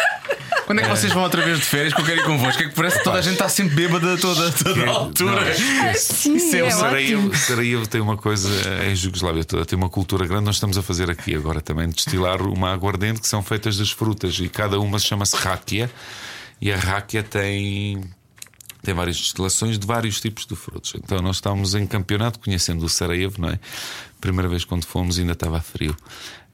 Quando 0.71 0.79
é 0.79 0.83
que 0.83 0.89
vocês 0.89 1.11
vão 1.11 1.23
outra 1.23 1.43
vez 1.43 1.59
de 1.59 1.65
férias 1.65 1.93
que 1.93 1.99
eu 1.99 2.05
quero 2.05 2.21
ir 2.21 2.23
convosco? 2.23 2.63
É 2.63 2.69
que 2.69 2.73
parece 2.73 2.97
que 2.97 3.03
toda 3.03 3.19
a 3.19 3.21
gente 3.21 3.33
está 3.33 3.49
sempre 3.49 3.75
bêbada 3.75 4.17
toda, 4.17 4.49
toda 4.53 4.85
a 4.85 4.89
altura. 4.89 5.41
Não, 5.43 5.93
Sim, 5.95 6.37
Isso 6.37 6.55
é, 6.55 6.59
é 6.59 6.71
Sarajevo, 6.71 7.35
Sarajevo 7.35 7.87
tem 7.87 7.99
uma 7.99 8.15
coisa, 8.15 8.47
em 8.85 8.95
Jugoslávia 8.95 9.43
toda, 9.43 9.65
tem 9.65 9.77
uma 9.77 9.89
cultura 9.89 10.25
grande. 10.25 10.45
Nós 10.45 10.55
estamos 10.55 10.77
a 10.77 10.81
fazer 10.81 11.11
aqui 11.11 11.35
agora 11.35 11.59
também 11.59 11.89
destilar 11.89 12.41
uma 12.41 12.71
aguardente 12.71 13.19
que 13.19 13.27
são 13.27 13.43
feitas 13.43 13.75
das 13.75 13.91
frutas 13.91 14.39
e 14.39 14.47
cada 14.47 14.79
uma 14.79 14.97
chama-se 14.97 15.35
ráquia. 15.35 15.91
E 16.61 16.71
a 16.71 16.77
ráquia 16.77 17.21
tem 17.21 18.09
tem 18.81 18.93
várias 18.93 19.17
destilações 19.17 19.77
de 19.77 19.85
vários 19.85 20.21
tipos 20.21 20.45
de 20.45 20.55
frutos. 20.55 20.93
Então 20.95 21.19
nós 21.21 21.35
estávamos 21.35 21.75
em 21.75 21.85
campeonato 21.85 22.39
conhecendo 22.39 22.85
o 22.85 22.89
Sarajevo, 22.89 23.41
não 23.41 23.49
é? 23.49 23.59
Primeira 24.21 24.47
vez 24.47 24.63
quando 24.63 24.85
fomos 24.85 25.19
ainda 25.19 25.33
estava 25.33 25.59
frio. 25.59 25.95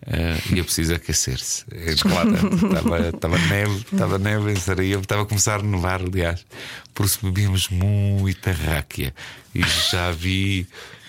Uh, 0.05 0.55
e 0.55 0.59
é 0.59 0.63
preciso 0.63 0.93
aquecer-se. 0.93 1.65
Claro, 2.01 2.35
estava, 2.35 3.09
estava 3.09 3.37
neve, 3.37 3.85
estava 3.91 4.19
neve 4.19 4.51
em 4.51 4.55
Sarajevo, 4.55 5.01
estava 5.01 5.23
a 5.23 5.25
começar 5.25 5.59
a 5.59 5.63
nevar, 5.63 6.01
aliás. 6.01 6.45
Por 6.93 7.05
isso 7.05 7.19
bebíamos 7.21 7.69
muita 7.69 8.51
ráquia. 8.51 9.13
E 9.53 9.61
já 9.91 10.11
vi. 10.11 10.67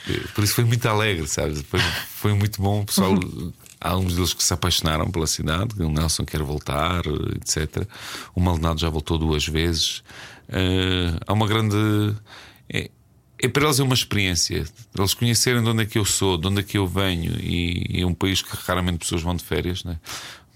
Eh, 0.09 0.21
por 0.35 0.43
isso 0.43 0.55
foi 0.55 0.65
muito 0.65 0.87
alegre, 0.89 1.27
sabes? 1.29 1.63
Foi, 1.63 1.81
foi 1.81 2.35
muito 2.35 2.61
bom. 2.61 2.81
O 2.81 2.87
pessoal, 2.87 3.15
há 3.81 3.91
alguns 3.91 4.15
deles 4.17 4.33
que 4.33 4.43
se 4.43 4.53
apaixonaram 4.53 5.11
pela 5.11 5.27
cidade. 5.27 5.81
O 5.81 5.89
Nelson 5.91 6.25
quer 6.25 6.43
voltar, 6.43 7.03
etc. 7.37 7.87
O 8.35 8.41
Maldonado 8.41 8.81
já 8.81 8.89
voltou 8.89 9.19
duas 9.19 9.47
vezes. 9.47 10.03
Uh, 10.49 11.19
há 11.27 11.33
uma 11.33 11.47
grande. 11.47 11.77
É, 12.73 12.91
é 13.41 13.49
para 13.49 13.65
eles 13.65 13.79
é 13.79 13.83
uma 13.83 13.95
experiência. 13.95 14.65
Eles 14.97 15.15
conhecerem 15.15 15.63
de 15.63 15.69
onde 15.69 15.83
é 15.83 15.87
que 15.87 15.99
eu 15.99 16.05
sou, 16.05 16.37
de 16.37 16.47
onde 16.47 16.61
é 16.61 16.63
que 16.63 16.79
eu 16.79 16.87
venho, 16.87 17.37
e, 17.41 18.01
é 18.01 18.07
um 18.07 18.15
país 18.15 18.43
que 18.43 18.51
raramente 18.67 18.99
pessoas 18.99 19.23
vão 19.23 19.35
de 19.35 19.45
férias, 19.45 19.85
né? 19.85 19.99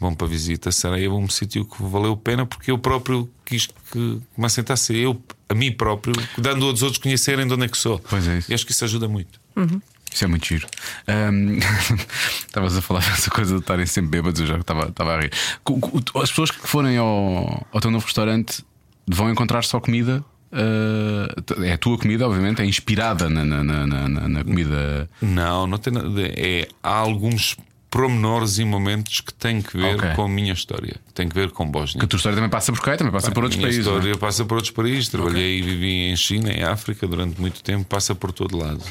vão 0.02 0.14
para 0.14 0.26
visita. 0.26 0.72
Sarajevo 0.72 1.14
é 1.14 1.18
um 1.18 1.28
sítio 1.28 1.64
que 1.64 1.82
valeu 1.82 2.12
a 2.12 2.16
pena 2.16 2.44
porque 2.44 2.70
eu 2.70 2.78
próprio 2.78 3.30
quis 3.44 3.68
que 3.90 4.20
me 4.36 4.44
assentasse 4.44 4.96
eu, 4.96 5.22
a 5.48 5.54
mim 5.54 5.70
próprio, 5.70 6.12
dando 6.36 6.66
aos 6.66 6.82
outros 6.82 7.00
conhecerem 7.00 7.46
de 7.46 7.54
onde 7.54 7.64
é 7.64 7.68
que 7.68 7.78
sou. 7.78 8.00
Pois 8.00 8.26
é 8.26 8.38
isso. 8.38 8.50
E 8.50 8.54
acho 8.54 8.66
que 8.66 8.72
isso 8.72 8.84
ajuda 8.84 9.08
muito. 9.08 9.40
Uhum. 9.54 9.80
Isso 10.12 10.24
é 10.24 10.26
muito 10.26 10.46
giro. 10.46 10.66
Estavas 12.46 12.74
um, 12.74 12.78
a 12.78 12.82
falar 12.82 13.00
dessa 13.00 13.30
coisa 13.30 13.54
de 13.54 13.60
estarem 13.60 13.86
sempre 13.86 14.10
bêbados, 14.10 14.40
eu 14.40 14.46
já 14.46 14.58
estava, 14.58 14.88
estava 14.88 15.14
a 15.14 15.20
rir. 15.20 15.32
As 16.20 16.28
pessoas 16.28 16.50
que 16.50 16.66
forem 16.66 16.98
ao, 16.98 17.66
ao 17.72 17.80
teu 17.80 17.90
novo 17.90 18.04
restaurante 18.04 18.62
vão 19.06 19.30
encontrar 19.30 19.64
só 19.64 19.80
comida 19.80 20.22
Uh, 20.52 21.64
é 21.64 21.72
a 21.72 21.78
tua 21.78 21.96
comida, 21.96 22.26
obviamente, 22.26 22.60
é 22.60 22.66
inspirada 22.66 23.30
na, 23.30 23.42
na, 23.42 23.64
na, 23.64 24.28
na 24.28 24.44
comida. 24.44 25.08
Não, 25.22 25.66
não 25.66 25.78
tem 25.78 25.92
nada. 25.92 26.08
É, 26.36 26.68
há 26.82 26.94
alguns 26.94 27.56
promenores 27.90 28.58
e 28.58 28.64
momentos 28.64 29.20
que 29.20 29.34
têm 29.34 29.60
que 29.60 29.76
ver 29.76 29.96
okay. 29.96 30.14
com 30.14 30.22
a 30.22 30.28
minha 30.28 30.52
história, 30.52 30.96
que 31.06 31.12
têm 31.14 31.28
que 31.28 31.34
ver 31.34 31.50
com 31.50 31.70
Bósnia. 31.70 32.00
Que 32.00 32.04
a 32.04 32.08
tua 32.08 32.16
história 32.16 32.36
também 32.36 32.50
passa 32.50 32.72
por 32.72 32.80
cá, 32.80 32.96
também 32.96 33.12
passa 33.12 33.30
por 33.30 33.44
outros 33.44 33.58
minha 33.58 33.68
países. 33.68 33.86
A 33.86 33.90
história 33.90 34.12
é? 34.12 34.16
passa 34.16 34.44
por 34.44 34.54
outros 34.54 34.72
países. 34.72 35.08
Trabalhei 35.08 35.58
okay. 35.58 35.58
e 35.58 35.62
vivi 35.62 35.92
em 36.10 36.16
China, 36.16 36.50
em 36.50 36.62
África 36.62 37.06
durante 37.06 37.40
muito 37.40 37.62
tempo, 37.62 37.84
passa 37.84 38.14
por 38.14 38.32
todo 38.32 38.56
lado. 38.56 38.82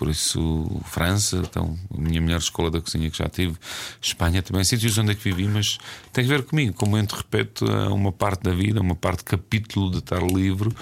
Por 0.00 0.08
isso, 0.08 0.80
França, 0.86 1.42
então, 1.44 1.78
a 1.94 2.00
minha 2.00 2.22
melhor 2.22 2.38
escola 2.38 2.70
da 2.70 2.80
cozinha 2.80 3.10
que 3.10 3.18
já 3.18 3.28
tive, 3.28 3.54
Espanha 4.00 4.40
também, 4.40 4.64
sítios 4.64 4.96
onde 4.96 5.12
é 5.12 5.14
que 5.14 5.22
vivi, 5.22 5.46
mas 5.46 5.76
tem 6.10 6.24
que 6.24 6.30
ver 6.30 6.42
comigo. 6.42 6.72
Como 6.72 6.96
eu 6.96 7.02
interpreto 7.02 7.66
uma 7.66 8.10
parte 8.10 8.44
da 8.44 8.54
vida, 8.54 8.80
uma 8.80 8.94
parte 8.94 9.22
capítulo 9.22 9.90
de 9.90 9.98
estar 9.98 10.22
livre 10.22 10.74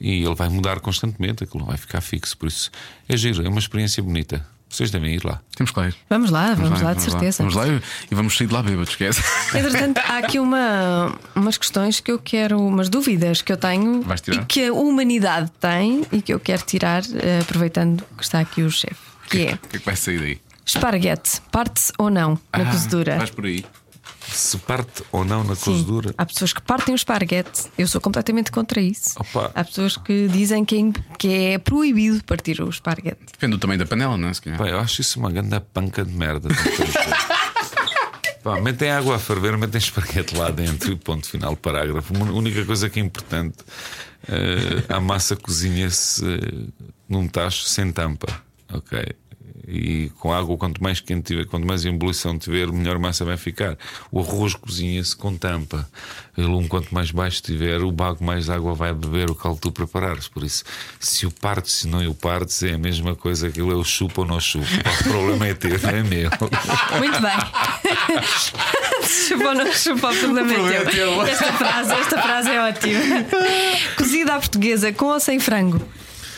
e 0.00 0.24
ele 0.24 0.34
vai 0.34 0.48
mudar 0.48 0.80
constantemente, 0.80 1.44
aquilo 1.44 1.64
vai 1.64 1.76
ficar 1.76 2.00
fixo. 2.00 2.36
Por 2.36 2.48
isso, 2.48 2.68
é 3.08 3.16
giro, 3.16 3.46
é 3.46 3.48
uma 3.48 3.60
experiência 3.60 4.02
bonita. 4.02 4.44
Vocês 4.74 4.90
devem 4.90 5.14
ir 5.14 5.24
lá. 5.24 5.40
Temos 5.56 5.70
que 5.70 5.80
ir. 5.80 5.94
Vamos 6.10 6.30
lá, 6.30 6.54
vamos, 6.54 6.80
lá, 6.80 6.94
de 6.94 7.02
certeza. 7.02 7.38
Vamos 7.44 7.54
lá 7.54 7.68
e- 7.68 7.80
vamos 8.10 8.36
sair 8.36 8.46
de 8.48 8.52
lá 8.54 8.62
bêbados, 8.62 8.90
esquece. 8.90 9.22
Entretanto, 9.56 9.98
há 9.98 10.18
aqui 10.18 10.38
uma, 10.40 11.14
umas 11.34 11.56
questões 11.56 12.00
que 12.00 12.10
eu 12.10 12.18
quero, 12.18 12.58
umas 12.60 12.88
dúvidas 12.88 13.40
que 13.40 13.52
eu 13.52 13.56
tenho 13.56 14.04
e 14.32 14.38
que 14.46 14.66
a 14.66 14.72
humanidade 14.72 15.50
tem 15.60 16.04
e 16.10 16.20
que 16.20 16.34
eu 16.34 16.40
quero 16.40 16.62
tirar, 16.64 17.02
eh, 17.14 17.38
aproveitando 17.40 18.02
que 18.16 18.24
está 18.24 18.40
aqui 18.40 18.62
o 18.62 18.70
chefe. 18.70 18.96
Que 19.30 19.46
é 19.46 19.54
O 19.54 19.58
que 19.68 19.76
é 19.76 19.78
que 19.78 19.86
vai 19.86 19.96
sair 19.96 20.18
daí? 20.18 20.40
esparguete, 20.66 21.40
parte-se 21.52 21.92
ou 21.98 22.08
não 22.10 22.30
na 22.52 22.62
Ah, 22.62 22.64
cozedura? 22.72 23.16
Vais 23.18 23.30
por 23.30 23.44
aí. 23.44 23.64
Se 24.28 24.58
parte 24.58 25.02
ou 25.12 25.24
não 25.24 25.44
na 25.44 25.54
Sim. 25.54 25.64
cozedura. 25.72 26.14
Há 26.16 26.26
pessoas 26.26 26.52
que 26.52 26.62
partem 26.62 26.94
o 26.94 26.96
esparguete, 26.96 27.64
eu 27.76 27.86
sou 27.86 28.00
completamente 28.00 28.50
contra 28.50 28.80
isso. 28.80 29.14
Opa. 29.16 29.50
Há 29.54 29.64
pessoas 29.64 29.96
que 29.96 30.28
dizem 30.28 30.64
que 30.64 30.76
é, 30.76 31.16
que 31.18 31.28
é 31.28 31.58
proibido 31.58 32.22
partir 32.24 32.60
o 32.60 32.68
esparguete. 32.68 33.20
Depende 33.32 33.52
do 33.52 33.58
tamanho 33.58 33.78
da 33.78 33.86
panela, 33.86 34.16
não 34.16 34.28
é? 34.28 34.34
Se 34.34 34.42
calhar. 34.42 34.58
Pá, 34.58 34.68
eu 34.68 34.78
acho 34.78 35.00
isso 35.00 35.18
uma 35.18 35.30
grande 35.30 35.58
panca 35.72 36.04
de 36.04 36.12
merda. 36.12 36.48
Pá, 38.44 38.60
metem 38.60 38.90
água 38.90 39.16
a 39.16 39.18
ferver, 39.18 39.56
metem 39.56 39.78
esparguete 39.78 40.36
lá 40.36 40.50
dentro 40.50 40.92
e 40.92 40.96
ponto 40.96 41.26
final, 41.26 41.56
parágrafo. 41.56 42.12
A 42.14 42.30
única 42.30 42.62
coisa 42.66 42.90
que 42.90 43.00
é 43.00 43.02
importante: 43.02 43.56
eh, 44.28 44.84
a 44.94 45.00
massa 45.00 45.34
cozinha-se 45.34 46.22
eh, 46.22 46.82
num 47.08 47.26
tacho 47.26 47.64
sem 47.64 47.90
tampa, 47.90 48.28
ok? 48.70 49.02
E 49.66 50.10
com 50.18 50.32
água, 50.32 50.56
quanto 50.56 50.82
mais 50.82 51.00
quente 51.00 51.28
tiver, 51.28 51.46
quanto 51.46 51.66
mais 51.66 51.84
ebulição 51.84 52.38
tiver, 52.38 52.70
melhor 52.70 52.98
massa 52.98 53.24
vai 53.24 53.36
ficar. 53.36 53.76
O 54.10 54.20
arroz 54.20 54.54
cozinha-se 54.54 55.16
com 55.16 55.36
tampa. 55.36 55.88
O 56.36 56.42
lume, 56.42 56.68
quanto 56.68 56.92
mais 56.92 57.10
baixo 57.10 57.42
tiver, 57.42 57.80
o 57.82 57.92
bago 57.92 58.22
mais 58.24 58.50
água 58.50 58.74
vai 58.74 58.92
beber 58.92 59.30
o 59.30 59.34
caldo 59.34 59.56
que 59.56 59.62
tu 59.62 59.72
preparares. 59.72 60.28
Por 60.28 60.42
isso, 60.42 60.64
se 60.98 61.26
o 61.26 61.30
partes, 61.30 61.72
se 61.72 61.88
não 61.88 62.04
o 62.08 62.14
partes, 62.14 62.62
é 62.62 62.74
a 62.74 62.78
mesma 62.78 63.14
coisa. 63.14 63.48
Aquilo 63.48 63.72
é 63.72 63.74
o 63.74 63.84
chupa 63.84 64.22
ou 64.22 64.26
não 64.26 64.40
chupa. 64.40 64.66
O 65.00 65.04
problema 65.04 65.46
é 65.46 65.54
teu, 65.54 65.80
não 65.80 65.90
é 65.90 66.02
meu. 66.02 66.30
Muito 66.98 67.20
bem. 67.20 67.38
chupa 69.08 69.44
ou 69.44 69.54
não 69.54 69.72
chupa, 69.72 70.10
o 70.10 70.16
problema 70.16 70.52
é 70.52 70.84
teu. 70.84 71.22
Esta 71.22 71.52
frase, 71.52 71.92
esta 71.92 72.22
frase 72.22 72.50
é 72.50 72.60
ótima. 72.60 73.00
Cozida 73.96 74.34
à 74.34 74.38
portuguesa, 74.38 74.92
com 74.92 75.06
ou 75.06 75.20
sem 75.20 75.38
frango? 75.38 75.80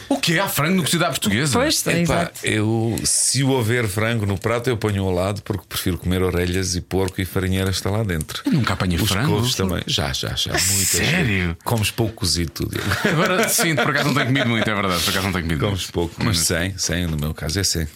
O 0.09 0.19
que 0.19 0.39
é? 0.39 0.41
Há 0.41 0.49
frango 0.49 0.77
no 0.77 0.83
cozido 0.85 1.05
à 1.05 1.09
portuguesa? 1.09 1.59
Pois, 1.59 1.85
é, 1.87 2.03
Epá, 2.03 2.31
eu, 2.43 2.97
se 3.05 3.43
houver 3.43 3.89
frango 3.89 4.25
no 4.27 4.39
prato, 4.39 4.69
eu 4.71 4.77
ponho 4.77 5.03
ao 5.05 5.11
lado 5.13 5.43
porque 5.43 5.65
prefiro 5.69 5.99
comer 5.99 6.23
orelhas 6.23 6.75
e 6.77 6.81
porco 6.81 7.21
e 7.21 7.25
farinheira 7.25 7.71
está 7.71 7.91
lá 7.91 8.03
dentro. 8.03 8.43
Nunca 8.51 8.75
apanhei 8.75 8.99
Os 9.01 9.09
frango. 9.11 9.33
couves 9.33 9.55
também. 9.55 9.83
Já, 9.87 10.13
já, 10.13 10.35
já. 10.35 10.53
Muitas 10.53 10.89
sério? 10.89 11.57
Comes 11.65 11.91
pouco 11.91 12.15
cozido 12.15 12.51
tudo. 12.53 12.81
Agora 13.05 13.49
sim, 13.49 13.75
por 13.75 13.91
acaso 13.91 14.07
não 14.09 14.15
tenho 14.15 14.27
comido 14.27 14.49
muito, 14.49 14.69
é 14.71 14.75
verdade. 14.75 15.03
Por 15.03 15.11
acaso 15.11 15.27
não 15.27 15.33
tenho 15.33 15.45
comido 15.45 15.61
Comes 15.61 15.81
muito. 15.81 15.93
pouco, 15.93 16.15
mas 16.25 16.39
100, 16.39 16.79
100, 16.79 17.07
no 17.09 17.17
meu 17.17 17.35
caso 17.35 17.59
é 17.59 17.65
100. 17.65 17.89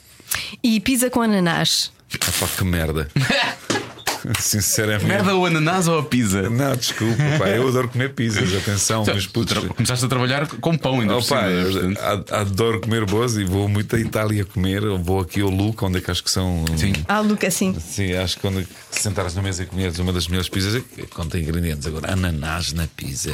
E 0.62 0.80
pizza 0.80 1.10
com 1.10 1.22
ananás. 1.22 1.92
Epá, 2.12 2.48
que 2.56 2.64
merda. 2.64 3.08
Sinceramente. 4.40 5.06
Merda 5.06 5.34
ou 5.34 5.46
ananás 5.46 5.88
ou 5.88 5.98
a 5.98 6.02
pizza? 6.02 6.48
Não, 6.48 6.74
desculpa, 6.76 7.16
pá, 7.38 7.48
eu 7.48 7.68
adoro 7.68 7.88
comer 7.88 8.14
pizzas, 8.14 8.54
atenção, 8.54 9.04
meus 9.04 9.26
putos. 9.26 9.56
Começaste 9.68 10.04
a 10.04 10.08
trabalhar 10.08 10.46
com 10.46 10.76
pão 10.76 11.00
ainda 11.00 11.14
por 11.14 11.22
Opa, 11.24 11.42
cima, 11.42 12.00
ad- 12.00 12.32
adoro 12.32 12.80
comer 12.80 13.04
boas 13.06 13.36
e 13.36 13.44
vou 13.44 13.68
muito 13.68 13.94
à 13.96 13.98
Itália 14.00 14.44
comer. 14.44 14.82
Eu 14.82 14.98
vou 14.98 15.20
aqui 15.20 15.40
ao 15.40 15.48
Luca, 15.50 15.86
onde 15.86 15.98
é 15.98 16.00
que 16.00 16.10
acho 16.10 16.22
que 16.22 16.30
são. 16.30 16.64
Sim. 16.76 16.92
Ah, 17.08 17.20
Luca, 17.20 17.50
sim. 17.50 17.74
Sim, 17.80 18.14
acho 18.14 18.36
que 18.36 18.40
quando 18.42 18.66
sentares 18.90 19.34
na 19.34 19.42
mesa 19.42 19.62
e 19.62 19.66
comeres 19.66 19.98
uma 19.98 20.12
das 20.12 20.26
melhores 20.28 20.48
pizzas 20.48 20.74
é 20.76 20.80
que 20.80 21.06
contém 21.08 21.42
ingredientes. 21.42 21.86
Agora, 21.86 22.12
ananás 22.12 22.72
na 22.72 22.86
pizza 22.86 23.32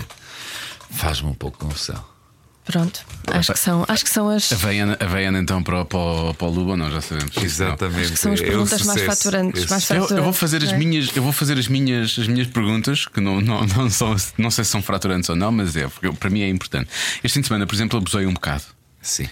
faz-me 0.91 1.29
um 1.31 1.35
pouco 1.35 1.59
de 1.59 1.65
confusão. 1.65 2.03
Pronto. 2.67 3.07
Acho 3.29 3.53
que 3.53 3.59
são, 3.61 3.85
acho 3.87 4.05
que 4.05 4.11
são 4.11 4.29
as. 4.29 4.53
Havaiana, 4.53 4.97
Havaiana 5.01 5.39
então 5.39 5.63
para, 5.63 5.83
o- 5.83 5.85
para, 5.85 5.99
o- 5.99 6.35
para 6.35 6.47
o 6.49 6.51
Luba, 6.51 6.77
não, 6.77 6.91
já 6.91 7.01
sabemos. 7.01 7.37
Exatamente. 7.37 8.11
que 8.13 8.17
são 8.19 8.33
as 8.33 8.41
é 8.41 8.45
perguntas 8.45 8.83
mais 8.83 9.03
faturantes, 9.03 9.67
mais 9.67 9.89
Eu, 9.91 9.97
eu 9.97 10.01
vou 10.01 10.09
Fraturantes, 10.33 10.41
fazer 10.41 10.57
as 10.59 10.69
não 10.71 10.75
é? 10.75 10.79
minhas, 10.79 11.17
eu 11.17 11.23
vou 11.23 11.33
fazer 11.33 11.59
as 11.59 11.69
minhas, 11.69 12.17
as 12.19 12.27
minhas 12.27 12.49
perguntas 12.49 13.07
que 13.07 13.21
não, 13.21 13.41
não, 13.41 13.65
não, 13.67 13.89
são, 13.89 14.17
não 14.37 14.51
sei 14.51 14.65
se 14.65 14.71
são 14.73 14.83
fraturantes 14.83 15.31
ou 15.31 15.37
não, 15.37 15.53
mas 15.53 15.77
é, 15.77 15.87
porque 15.87 16.09
eu- 16.09 16.15
para 16.15 16.29
mim 16.29 16.41
é 16.43 16.49
importante. 16.49 16.91
Este 17.23 17.35
fim 17.35 17.41
de 17.41 17.47
semana, 17.47 17.67
por 17.67 17.75
exemplo, 17.75 17.99
abusei 17.99 18.27
um 18.27 18.35
bocado. 18.35 18.65
Sim. 19.01 19.29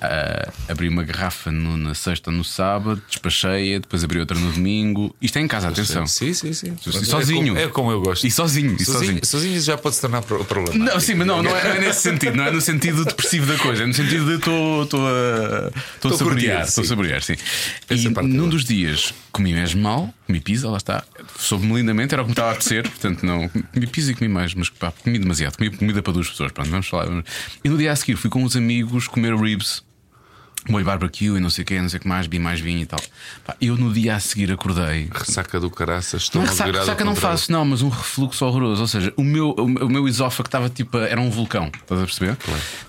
Ah, 0.00 0.52
abri 0.68 0.88
uma 0.88 1.02
garrafa 1.02 1.50
no- 1.50 1.76
na 1.76 1.94
sexta, 1.94 2.30
no 2.30 2.44
sábado, 2.44 3.02
despachei-a, 3.08 3.78
depois 3.80 4.04
abri 4.04 4.20
outra 4.20 4.38
no 4.38 4.52
domingo. 4.52 5.14
Isto 5.20 5.38
é 5.38 5.40
em 5.42 5.48
casa, 5.48 5.68
atenção. 5.68 6.06
Sim, 6.06 6.32
sim, 6.32 6.52
sim. 6.52 6.76
E 6.86 7.04
sozinho. 7.04 7.56
É 7.56 7.62
como, 7.62 7.68
é 7.68 7.68
como 7.68 7.90
eu 7.92 8.00
gosto. 8.00 8.26
E 8.26 8.30
sozinho, 8.30 8.76
e 8.78 8.84
sozinho. 8.84 9.20
sozinho 9.24 9.60
já 9.60 9.76
pode 9.76 9.96
se 9.96 10.00
tornar 10.00 10.22
pro- 10.22 10.44
problema. 10.44 10.84
Não, 10.92 11.00
sim, 11.00 11.14
mas 11.14 11.26
não, 11.26 11.42
não 11.42 11.56
é, 11.56 11.64
não 11.64 11.70
é 11.76 11.80
nesse 11.80 12.00
sentido, 12.02 12.36
não 12.36 12.44
é 12.44 12.50
no 12.50 12.60
sentido 12.60 13.04
depressivo 13.04 13.46
da 13.46 13.58
coisa, 13.58 13.82
é 13.82 13.86
no 13.86 13.94
sentido 13.94 14.24
de 14.26 14.34
estou 14.34 14.82
a, 15.06 15.66
a 15.66 15.78
Estou 15.96 16.12
a 16.12 16.16
saborear, 16.16 16.62
estou 16.64 16.82
a 16.82 16.84
sim. 16.84 16.88
saborear, 16.88 17.22
sim. 17.22 17.34
E 17.90 18.06
é 18.06 18.22
num 18.22 18.48
dos 18.48 18.64
dias 18.64 19.12
comi 19.32 19.52
mesmo 19.52 19.82
mal, 19.82 20.12
comi 20.26 20.40
pizza, 20.40 20.68
lá 20.68 20.76
está, 20.76 21.02
soube-me 21.38 21.74
lindamente, 21.74 22.12
era 22.14 22.22
o 22.22 22.24
que 22.24 22.28
me 22.30 22.32
estava 22.32 22.48
a 22.50 22.52
apetecer, 22.52 22.82
portanto 22.88 23.24
não, 23.24 23.48
comi 23.48 23.86
pizza 23.86 24.10
e 24.10 24.14
comi 24.14 24.28
mais, 24.28 24.54
mas 24.54 24.68
pá, 24.68 24.92
comi 24.92 25.18
demasiado, 25.18 25.56
comi 25.56 25.70
comida 25.70 26.02
para 26.02 26.12
duas 26.12 26.28
pessoas, 26.28 26.50
pronto, 26.52 26.70
vamos 26.70 26.86
falar. 26.88 27.06
E 27.64 27.68
no 27.68 27.76
dia 27.78 27.92
a 27.92 27.96
seguir 27.96 28.16
fui 28.16 28.30
com 28.30 28.42
uns 28.42 28.56
amigos 28.56 29.06
comer 29.08 29.34
ribs. 29.36 29.82
Molho 30.68 30.84
barbecue 30.84 31.36
e 31.36 31.40
não 31.40 31.50
sei 31.50 31.62
o 31.62 31.66
que, 31.66 31.80
não 31.80 31.88
sei 31.88 31.98
o 31.98 32.00
que 32.02 32.08
mais, 32.08 32.26
vi 32.26 32.38
mais 32.38 32.60
vinho 32.60 32.80
e 32.80 32.86
tal. 32.86 33.00
Pá, 33.44 33.56
eu 33.60 33.76
no 33.76 33.92
dia 33.92 34.14
a 34.16 34.20
seguir 34.20 34.52
acordei 34.52 35.08
Ressaca 35.12 35.58
do 35.58 35.70
caraças, 35.70 36.22
estou 36.22 36.42
ressaca, 36.42 36.64
virado 36.64 36.84
ressaca 36.86 37.04
não 37.04 37.14
faço, 37.14 37.50
não, 37.52 37.64
mas 37.64 37.82
um 37.82 37.88
refluxo 37.88 38.44
horroroso. 38.44 38.82
Ou 38.82 38.88
seja, 38.88 39.12
o 39.16 39.24
meu, 39.24 39.50
o 39.52 39.88
meu- 39.88 40.08
esófago 40.08 40.48
estava 40.48 40.68
tipo. 40.68 40.96
Era 40.98 41.20
um 41.20 41.30
vulcão, 41.30 41.70
estás 41.74 42.00
a 42.00 42.04
perceber? 42.04 42.36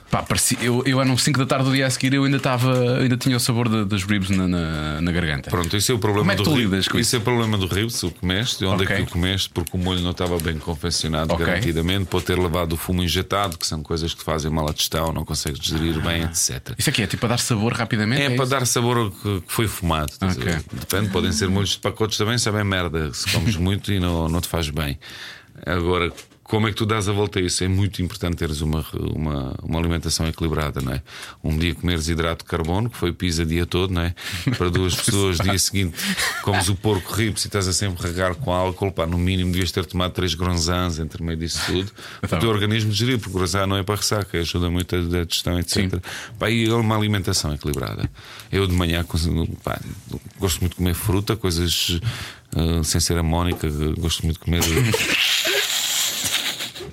Pá, 0.09 0.23
parecia, 0.23 0.57
eu, 0.59 0.81
eu 0.87 0.99
eram 0.99 1.15
5 1.15 1.37
da 1.37 1.45
tarde 1.45 1.65
do 1.65 1.71
dia 1.71 1.85
a 1.85 1.89
seguir, 1.89 2.11
eu 2.15 2.23
ainda 2.23 2.37
estava. 2.37 2.97
ainda 2.99 3.15
tinha 3.15 3.37
o 3.37 3.39
sabor 3.39 3.69
da- 3.69 3.83
das 3.83 4.03
ribs 4.03 4.31
na, 4.31 4.47
na, 4.47 5.01
na 5.01 5.11
garganta. 5.11 5.51
Pronto, 5.51 5.77
isso 5.77 5.91
é 5.91 5.95
o 5.95 5.99
problema 5.99 6.21
Como 6.23 6.31
é 6.31 6.35
que 6.35 6.43
do 6.43 6.49
tu 6.49 6.57
lidas 6.57 6.87
com 6.87 6.97
Isso 6.97 7.15
é 7.15 7.19
o 7.19 7.21
problema 7.21 7.57
do 7.59 7.67
rio, 7.67 7.87
se 7.91 8.07
o 8.07 8.11
comeste, 8.11 8.65
onde 8.65 8.83
Ok. 8.85 8.95
é 8.95 8.99
que 9.01 9.05
tu 9.05 9.11
comeste, 9.13 9.49
porque 9.51 9.77
o 9.77 9.79
molho 9.79 10.01
não 10.01 10.09
estava 10.09 10.39
bem 10.39 10.57
confeccionado 10.57 11.31
Ok. 11.33 11.45
garantidamente, 11.45 12.05
pode 12.07 12.25
ter 12.25 12.39
levado 12.39 12.73
o 12.73 12.77
fumo 12.77 13.03
injetado, 13.03 13.55
que 13.55 13.67
são 13.67 13.83
coisas 13.83 14.11
que 14.13 14.23
fazem 14.23 14.49
mal 14.49 14.67
à 14.67 14.71
digestão, 14.73 15.13
não 15.13 15.23
consegues 15.23 15.59
digerir 15.59 16.01
bem, 16.01 16.23
etc. 16.23 16.73
Isso 16.75 16.89
aqui 16.89 17.03
é 17.03 17.07
tipo 17.07 17.19
para 17.21 17.29
dar 17.29 17.37
sabor 17.39 17.73
rapidamente? 17.73 18.21
É, 18.23 18.25
para 18.31 18.35
isso? 18.43 18.45
dar 18.47 18.65
sabor 18.65 18.97
ao 18.97 19.11
que 19.11 19.43
foi 19.45 19.67
fumado. 19.67 20.11
estás 20.11 20.35
a 20.37 20.39
Ok. 20.41 20.51
ver? 20.53 20.63
Depende, 20.73 21.09
podem 21.09 21.31
ser 21.31 21.49
molhos 21.49 21.69
de 21.71 21.77
pacotes 21.79 22.17
também, 22.17 22.37
sabem 22.39 22.63
merda. 22.63 23.13
Se 23.13 23.31
comes 23.31 23.55
muito 23.61 23.93
e 23.93 23.99
não, 23.99 24.27
não 24.27 24.41
te 24.41 24.47
faz 24.47 24.69
bem. 24.71 24.97
Agora, 25.65 26.11
como 26.49 26.67
é 26.67 26.71
que 26.71 26.77
tu 26.77 26.85
dás 26.85 27.07
a 27.07 27.13
volta 27.13 27.37
a 27.37 27.43
isso? 27.43 27.63
É 27.63 27.67
muito 27.67 28.01
importante 28.01 28.37
teres 28.37 28.61
uma, 28.61 28.83
uma, 29.15 29.55
uma 29.61 29.79
alimentação 29.79 30.27
equilibrada, 30.27 30.81
não 30.81 30.93
é? 30.93 31.03
Um 31.43 31.55
dia 31.55 31.75
comeres 31.75 32.09
hidrato 32.09 32.43
de 32.43 32.49
carbono, 32.49 32.89
que 32.89 32.97
foi 32.97 33.13
pizza 33.13 33.45
dia 33.45 33.67
todo, 33.67 33.93
não 33.93 34.01
é? 34.01 34.15
Para 34.57 34.71
duas 34.71 34.95
pessoas, 34.97 35.37
dia 35.37 35.57
seguinte 35.59 35.95
comes 36.41 36.67
o 36.67 36.75
porco 36.75 37.13
rips 37.13 37.45
e 37.45 37.47
estás 37.47 37.67
a 37.67 37.73
sempre 37.73 38.01
regar 38.01 38.33
com 38.33 38.51
álcool, 38.51 38.91
pá, 38.91 39.05
no 39.05 39.15
mínimo 39.15 39.51
devias 39.51 39.71
ter 39.71 39.85
tomado 39.85 40.11
três 40.11 40.33
gronzans 40.33 40.97
entre 40.97 41.21
meio 41.21 41.37
disso 41.37 41.61
tudo, 41.67 41.91
o 42.23 42.39
teu 42.39 42.49
organismo 42.49 42.89
digerir, 42.89 43.19
porque 43.19 43.29
o 43.29 43.33
gronzan 43.33 43.67
não 43.67 43.77
é 43.77 43.83
para 43.83 43.97
ressaca, 43.97 44.39
ajuda 44.39 44.71
muito 44.71 44.95
a 44.95 45.23
digestão, 45.23 45.59
etc. 45.59 46.03
Pá, 46.39 46.49
e 46.49 46.67
é 46.67 46.73
uma 46.73 46.97
alimentação 46.97 47.53
equilibrada. 47.53 48.09
Eu 48.51 48.65
de 48.65 48.73
manhã 48.73 49.05
pá, 49.63 49.79
gosto 50.39 50.61
muito 50.61 50.71
de 50.71 50.77
comer 50.77 50.95
fruta, 50.95 51.35
coisas 51.35 51.99
ah, 52.55 52.83
sem 52.83 52.99
ser 52.99 53.17
amónica, 53.19 53.69
gosto 53.99 54.25
muito 54.25 54.39
de 54.39 54.45
comer 54.45 54.63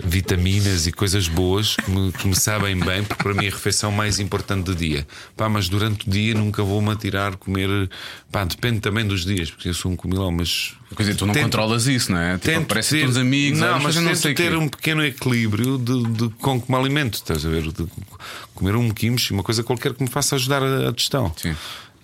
vitaminas 0.07 0.87
e 0.87 0.93
coisas 0.93 1.29
boas 1.29 1.77
que 1.77 1.91
me, 1.91 2.13
que 2.13 2.27
me 2.29 2.35
sabem 2.37 2.79
bem, 2.79 3.03
porque 3.03 3.23
para 3.23 3.35
mim 3.35 3.45
é 3.45 3.49
a 3.49 3.53
refeição 3.53 3.91
mais 3.91 4.19
importante 4.19 4.65
do 4.65 4.75
dia. 4.75 5.07
Pá, 5.37 5.49
mas 5.49 5.69
durante 5.69 6.07
o 6.07 6.11
dia 6.11 6.35
nunca 6.35 6.63
vou-me 6.63 6.91
atirar 6.91 7.37
comer. 7.37 7.91
Pá, 8.31 8.45
depende 8.45 8.81
também 8.81 9.07
dos 9.07 9.25
dias, 9.25 9.51
porque 9.51 9.69
eu 9.69 9.75
sou 9.75 9.91
um 9.93 9.97
comilão, 9.97 10.31
mas. 10.31 10.75
Tu 11.19 11.27
não 11.27 11.35
Tento- 11.35 11.45
controlas 11.45 11.87
isso, 11.89 12.13
não 12.13 12.19
é? 12.19 12.35
Tipo, 12.35 12.45
Tento 12.47 12.63
aparece 12.65 12.91
ter- 12.91 13.01
todos 13.01 13.17
os 13.17 13.21
amigos, 13.23 13.59
não, 13.59 13.81
mas 13.81 13.97
eu 13.97 14.03
não 14.03 14.15
sei 14.15 14.35
ter 14.35 14.51
quê. 14.51 14.57
um 14.57 14.69
pequeno 14.69 15.05
equilíbrio 15.05 15.77
de, 15.79 16.03
de 16.13 16.29
com 16.39 16.61
que 16.61 16.71
me 16.71 16.79
alimento, 16.79 17.15
estás 17.15 17.45
a 17.45 17.49
ver? 17.49 17.63
De 17.73 17.87
comer 18.55 18.77
um 18.77 18.89
quimos, 18.91 19.29
uma 19.33 19.43
coisa 19.43 19.63
qualquer 19.65 19.93
que 19.95 20.03
me 20.03 20.09
faça 20.09 20.37
ajudar 20.37 20.63
a, 20.63 20.89
a 20.89 20.93
digestão. 20.93 21.33
Sim. 21.37 21.55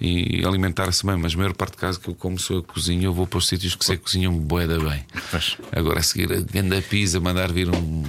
E 0.05 0.45
alimentar-se 0.45 1.07
bem, 1.07 1.17
mas 1.17 1.35
a 1.35 1.37
maior 1.37 1.53
parte 1.55 1.73
de 1.73 1.79
casa 1.79 2.01
que 2.01 2.09
eu 2.09 2.15
como 2.15 2.37
sou 2.39 2.59
a 2.59 2.63
cozinha, 2.63 3.05
eu 3.05 3.13
vou 3.15 3.25
para 3.27 3.39
os 3.39 3.47
sítios 3.47 3.77
que 3.77 3.85
sei 3.85 3.97
que 3.97 4.03
cozinham 4.03 4.33
boeda 4.37 4.77
bem. 4.81 5.05
Pois. 5.31 5.57
Agora 5.71 6.01
a 6.01 6.03
seguir 6.03 6.33
a 6.33 6.41
ganda 6.41 6.83
pizza, 6.83 7.21
mandar 7.21 7.53
vir 7.53 7.69
um 7.69 8.03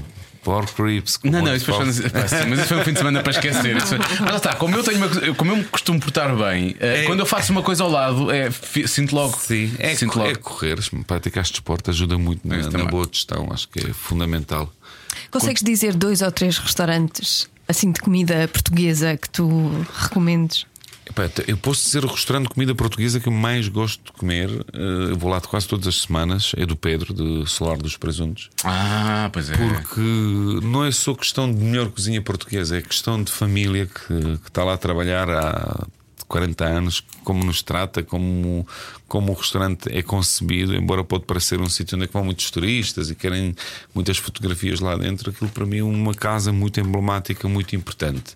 pork 0.43 0.81
ribs 0.81 1.19
Não, 1.23 1.41
não, 1.41 1.55
isso 1.55 1.71
foi, 1.71 1.91
sim, 1.93 2.01
mas 2.49 2.59
isso 2.59 2.67
foi 2.67 2.77
um 2.79 2.83
fim 2.83 2.91
de 2.93 2.97
semana 2.97 3.21
para 3.21 3.31
esquecer. 3.31 3.77
Isso 3.77 3.95
Mas 4.25 4.35
está, 4.37 4.55
como 4.55 4.75
eu, 4.75 4.83
tenho 4.83 4.97
uma 4.97 5.07
coisa- 5.07 5.33
como 5.35 5.51
eu 5.51 5.57
me 5.57 5.63
costumo 5.65 5.99
portar 5.99 6.35
bem, 6.35 6.75
eh, 6.79 7.03
É. 7.03 7.05
quando 7.05 7.19
eu 7.19 7.25
faço 7.27 7.51
uma 7.51 7.61
coisa 7.61 7.83
ao 7.83 7.89
lado, 7.91 8.31
é, 8.31 8.49
sinto 8.87 9.13
logo. 9.15 9.37
Sim, 9.39 9.71
é, 9.77 9.95
sinto 9.95 10.17
logo. 10.17 10.31
é 10.31 10.35
correr, 10.35 10.77
praticar 11.05 11.43
desporto 11.43 11.91
ajuda 11.91 12.17
muito 12.17 12.45
na, 12.47 12.57
na 12.71 12.85
boa 12.85 13.05
digestão, 13.07 13.47
acho 13.53 13.69
que 13.69 13.79
é 13.87 13.93
fundamental. 13.93 14.73
Consegues 15.31 15.61
dizer 15.63 15.93
dois 15.95 16.21
ou 16.21 16.31
três 16.31 16.57
restaurantes 16.57 17.47
assim 17.67 17.91
de 17.91 18.01
comida 18.01 18.47
portuguesa 18.51 19.15
que 19.15 19.29
tu 19.29 19.47
recomendes? 19.95 20.65
Epá, 21.05 21.27
te- 21.27 21.43
eu 21.47 21.57
posso 21.57 21.83
dizer 21.83 22.05
o 22.05 22.07
restaurante 22.07 22.47
de 22.47 22.53
comida 22.53 22.73
portuguesa 22.73 23.19
que 23.19 23.27
eu 23.27 23.33
mais 23.33 23.67
gosto 23.67 24.01
de 24.05 24.11
comer, 24.13 24.49
eh, 24.73 25.11
eu 25.11 25.17
vou 25.17 25.29
lá 25.29 25.41
quase 25.41 25.67
todas 25.67 25.85
as 25.87 26.01
semanas, 26.01 26.53
é 26.55 26.65
do 26.65 26.75
Pedro, 26.77 27.13
de 27.13 27.49
Solar 27.49 27.77
dos 27.77 27.97
Presuntos. 27.97 28.49
Ah, 28.63 29.29
pois 29.33 29.49
é. 29.49 29.55
Porque 29.57 29.99
não 30.65 30.85
é 30.85 30.91
só 30.91 31.13
questão 31.13 31.51
de 31.53 31.61
melhor 31.61 31.89
cozinha 31.89 32.21
portuguesa, 32.21 32.77
é 32.77 32.81
questão 32.81 33.21
de 33.21 33.31
família 33.31 33.85
que, 33.85 34.37
que 34.39 34.47
está 34.47 34.63
lá 34.63 34.73
a 34.73 34.77
trabalhar 34.77 35.29
há 35.29 35.85
40 36.27 36.65
anos, 36.65 37.03
como 37.23 37.43
nos 37.43 37.61
trata, 37.61 38.01
como, 38.01 38.65
como 39.07 39.33
o 39.33 39.35
restaurante 39.35 39.89
é 39.91 40.01
concebido, 40.01 40.73
embora 40.73 41.03
pode 41.03 41.25
parecer 41.25 41.59
um 41.59 41.69
sítio 41.69 41.95
onde 41.97 42.05
é 42.05 42.09
vão 42.11 42.23
muitos 42.23 42.49
turistas 42.49 43.09
e 43.11 43.15
querem 43.15 43.53
muitas 43.93 44.17
fotografias 44.17 44.79
lá 44.79 44.95
dentro, 44.95 45.29
aquilo 45.29 45.49
para 45.51 45.65
mim 45.65 45.79
é 45.79 45.83
uma 45.83 46.13
casa 46.15 46.51
muito 46.51 46.79
emblemática, 46.79 47.47
muito 47.47 47.75
importante. 47.75 48.35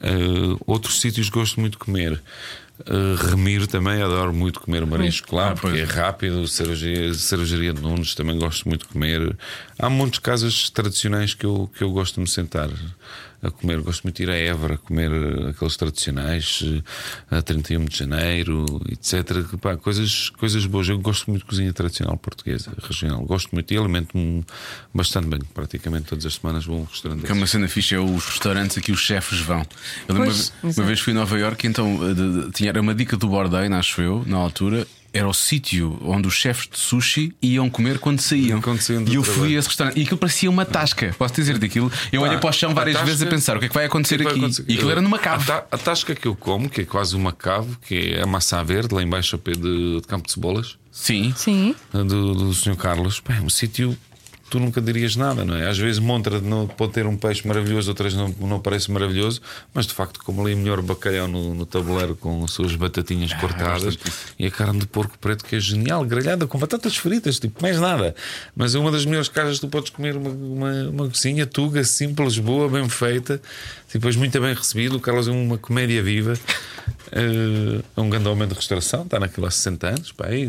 Uh, 0.00 0.58
outros 0.66 1.00
sítios 1.00 1.28
gosto 1.28 1.60
muito 1.60 1.72
de 1.72 1.78
comer. 1.78 2.20
Uh, 2.80 3.16
Remir 3.30 3.66
também, 3.66 4.00
adoro 4.00 4.32
muito 4.32 4.60
comer 4.60 4.86
marisco 4.86 5.34
lá, 5.34 5.50
Ah, 5.50 5.54
porque 5.54 5.78
é 5.78 5.84
rápido. 5.84 6.46
Cervejaria, 6.46 7.12
cervejaria 7.14 7.72
de 7.72 7.80
Nunes 7.80 8.14
também 8.14 8.38
gosto 8.38 8.68
muito 8.68 8.86
de 8.86 8.92
comer. 8.92 9.36
Há 9.78 9.90
muitas 9.90 10.20
casas 10.20 10.70
tradicionais 10.70 11.34
que 11.34 11.44
eu, 11.44 11.68
que 11.76 11.82
eu 11.82 11.90
gosto 11.90 12.14
de 12.14 12.20
me 12.20 12.28
sentar 12.28 12.68
a 13.42 13.50
comer. 13.50 13.80
Gosto 13.80 14.02
muito 14.04 14.16
de 14.16 14.22
ir 14.24 14.30
a 14.30 14.36
Évora 14.36 14.76
comer 14.78 15.10
aqueles 15.48 15.76
tradicionais, 15.76 16.62
eh, 17.30 17.36
a 17.36 17.42
31 17.42 17.84
de 17.84 17.96
janeiro, 17.96 18.64
etc. 18.90 19.44
Pá, 19.60 19.76
coisas, 19.76 20.30
coisas 20.30 20.66
boas. 20.66 20.88
Eu 20.88 20.98
gosto 20.98 21.30
muito 21.30 21.42
de 21.42 21.48
cozinha 21.48 21.72
tradicional 21.72 22.16
portuguesa, 22.16 22.72
regional. 22.82 23.22
Gosto 23.22 23.50
muito 23.52 23.72
e 23.72 23.76
alimento-me 23.78 24.44
bastante 24.92 25.28
bem. 25.28 25.40
Praticamente 25.54 26.06
todas 26.06 26.26
as 26.26 26.34
semanas 26.34 26.64
vou 26.64 26.78
a 26.78 26.80
um 26.80 26.84
restaurante. 26.84 27.24
Que 27.24 27.30
é 27.30 27.34
uma 27.34 27.46
cena 27.46 27.68
fixe, 27.68 27.94
é 27.94 27.98
os 28.00 28.24
restaurantes 28.26 28.76
a 28.78 28.80
que 28.80 28.90
os 28.92 29.00
chefes 29.00 29.38
vão. 29.40 29.64
Eu 30.08 30.14
lembro 30.14 30.30
Pois, 30.30 30.52
uma, 30.62 30.72
uma 30.72 30.84
vez 30.86 31.00
fui 31.00 31.12
a 31.12 31.16
Nova 31.16 31.38
Iorque, 31.38 31.66
então 31.66 32.10
eh, 32.10 32.14
de- 32.14 32.42
de- 32.46 32.50
tinha 32.52 32.68
era 32.70 32.80
uma 32.80 32.94
dica 32.94 33.16
do 33.16 33.28
Bourdain, 33.28 33.72
acho 33.72 34.00
eu, 34.02 34.24
na 34.26 34.36
altura. 34.36 34.86
Era 35.12 35.26
o 35.26 35.32
sítio 35.32 35.98
onde 36.04 36.28
os 36.28 36.34
chefes 36.34 36.68
de 36.70 36.78
sushi 36.78 37.34
iam 37.40 37.70
comer 37.70 37.98
quando 37.98 38.20
saíam. 38.20 38.60
Quando 38.60 38.80
saíam 38.80 39.04
e 39.08 39.14
eu 39.14 39.22
fui 39.22 39.32
trabalho. 39.34 39.56
a 39.56 39.58
esse 39.58 39.68
restaurante 39.68 39.98
e 39.98 40.02
aquilo 40.02 40.18
parecia 40.18 40.50
uma 40.50 40.64
tasca. 40.66 41.14
Posso 41.18 41.34
dizer 41.34 41.56
daquilo? 41.58 41.90
Eu 42.12 42.20
olhei 42.22 42.36
para 42.36 42.50
o 42.50 42.52
chão 42.52 42.70
a 42.70 42.74
várias 42.74 42.94
tasca- 42.94 43.06
vezes 43.06 43.22
a 43.22 43.26
pensar 43.26 43.56
o 43.56 43.58
que 43.60 43.66
é 43.66 43.68
que 43.68 43.74
vai 43.74 43.86
acontecer 43.86 44.16
que 44.16 44.22
é 44.22 44.26
que 44.26 44.30
aqui. 44.32 44.40
vai 44.40 44.48
acontecer? 44.50 44.70
E 44.70 44.74
aquilo 44.74 44.90
era 44.90 45.00
numa 45.00 45.16
A, 45.16 45.20
cave. 45.20 45.46
ta- 45.46 45.64
a 45.72 45.78
tasca 45.78 46.14
que 46.14 46.28
eu 46.28 46.36
como, 46.36 46.68
que 46.68 46.82
é 46.82 46.84
quase 46.84 47.16
uma 47.16 47.32
cave, 47.32 47.74
que 47.86 47.94
é 48.16 48.22
a 48.22 48.26
maçã 48.26 48.62
verde, 48.62 48.94
lá 48.94 49.02
embaixo 49.02 49.34
ao 49.34 49.40
pé 49.40 49.52
de, 49.52 49.96
de 50.00 50.02
Campo 50.06 50.26
de 50.26 50.32
Cebolas, 50.34 50.76
Sim. 50.92 51.32
Sim. 51.36 51.74
do, 51.92 52.34
do 52.34 52.52
Sr. 52.54 52.76
Carlos, 52.76 53.18
pá, 53.20 53.34
é 53.36 53.40
um 53.40 53.48
sítio 53.48 53.96
tu 54.48 54.58
nunca 54.60 54.80
dirias 54.80 55.16
nada, 55.16 55.44
não 55.44 55.54
é? 55.54 55.68
Às 55.68 55.78
vezes 55.78 55.98
Montra 55.98 56.40
não, 56.40 56.66
pode 56.66 56.92
ter 56.92 57.06
um 57.06 57.16
peixe 57.16 57.46
maravilhoso, 57.46 57.90
outras 57.90 58.14
não, 58.14 58.28
não 58.40 58.60
parece 58.60 58.90
maravilhoso, 58.90 59.40
mas 59.72 59.86
de 59.86 59.94
facto, 59.94 60.20
como 60.24 60.42
ali 60.42 60.54
melhor 60.54 60.80
bacalhau 60.82 61.28
no, 61.28 61.54
no 61.54 61.66
tabuleiro 61.66 62.16
com 62.16 62.44
as 62.44 62.52
suas 62.52 62.74
batatinhas 62.74 63.32
cortadas 63.34 63.96
gosto 63.96 64.04
disso. 64.04 64.34
e 64.38 64.46
a 64.46 64.50
carne 64.50 64.80
de 64.80 64.86
porco 64.86 65.18
preto 65.18 65.44
que 65.44 65.56
é 65.56 65.60
genial, 65.60 66.04
grelhada 66.04 66.46
com 66.46 66.58
batatas 66.58 66.96
fritas, 66.96 67.38
tipo, 67.38 67.60
mais 67.62 67.78
nada. 67.78 68.14
Mas 68.56 68.74
é 68.74 68.78
uma 68.78 68.90
das 68.90 69.04
melhores 69.04 69.28
casas 69.28 69.56
que 69.56 69.66
tu 69.66 69.68
podes 69.68 69.90
comer 69.90 70.16
uma, 70.16 70.30
uma, 70.30 70.72
uma 70.90 71.08
cozinha 71.08 71.46
tuga, 71.46 71.84
simples, 71.84 72.38
boa, 72.38 72.68
bem 72.68 72.88
feita, 72.88 73.40
depois 73.94 74.16
muito 74.16 74.40
bem 74.40 74.54
recebido. 74.54 74.96
O 74.96 75.00
Carlos 75.00 75.28
é 75.28 75.30
uma 75.30 75.56
comédia 75.58 76.02
viva. 76.02 76.34
Eh, 77.12 77.80
É 77.96 78.00
um 78.00 78.10
grande 78.10 78.28
homem 78.28 78.46
de 78.46 78.54
restauração, 78.54 79.02
está 79.02 79.18
naquilo 79.18 79.46
há 79.46 79.50
60 79.50 79.86
anos 79.88 80.12
pá, 80.12 80.30
e, 80.30 80.42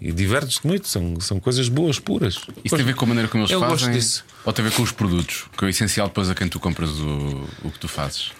e, 0.00 0.08
e 0.08 0.12
divertes-te 0.12 0.66
muito. 0.66 0.88
São, 0.88 1.20
são 1.20 1.38
coisas 1.40 1.68
boas, 1.68 1.98
puras. 1.98 2.34
Isso 2.64 2.74
tem 2.76 2.82
a 2.82 2.86
ver 2.86 2.94
com 2.94 3.04
a 3.04 3.08
maneira 3.08 3.28
como 3.28 3.42
eles 3.44 3.50
Eu 3.52 3.60
fazem? 3.60 3.76
gosto 3.76 3.90
disso. 3.92 4.24
Ou 4.44 4.52
tem 4.52 4.64
a 4.64 4.68
ver 4.68 4.74
com 4.74 4.82
os 4.82 4.90
produtos? 4.92 5.46
Que 5.56 5.64
é 5.64 5.66
o 5.66 5.70
essencial 5.70 6.08
depois 6.08 6.28
a 6.28 6.34
quem 6.34 6.48
tu 6.48 6.58
compras 6.58 6.90
o, 6.90 7.46
o 7.64 7.70
que 7.70 7.78
tu 7.78 7.88
fazes. 7.88 8.32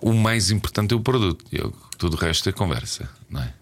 O 0.00 0.12
mais 0.12 0.50
importante 0.50 0.92
é 0.92 0.96
o 0.96 1.00
produto, 1.00 1.44
Eu- 1.50 1.72
tudo 1.98 2.14
o 2.14 2.20
resto 2.20 2.48
é 2.48 2.52
conversa, 2.52 3.08
não 3.30 3.40
é? 3.42 3.52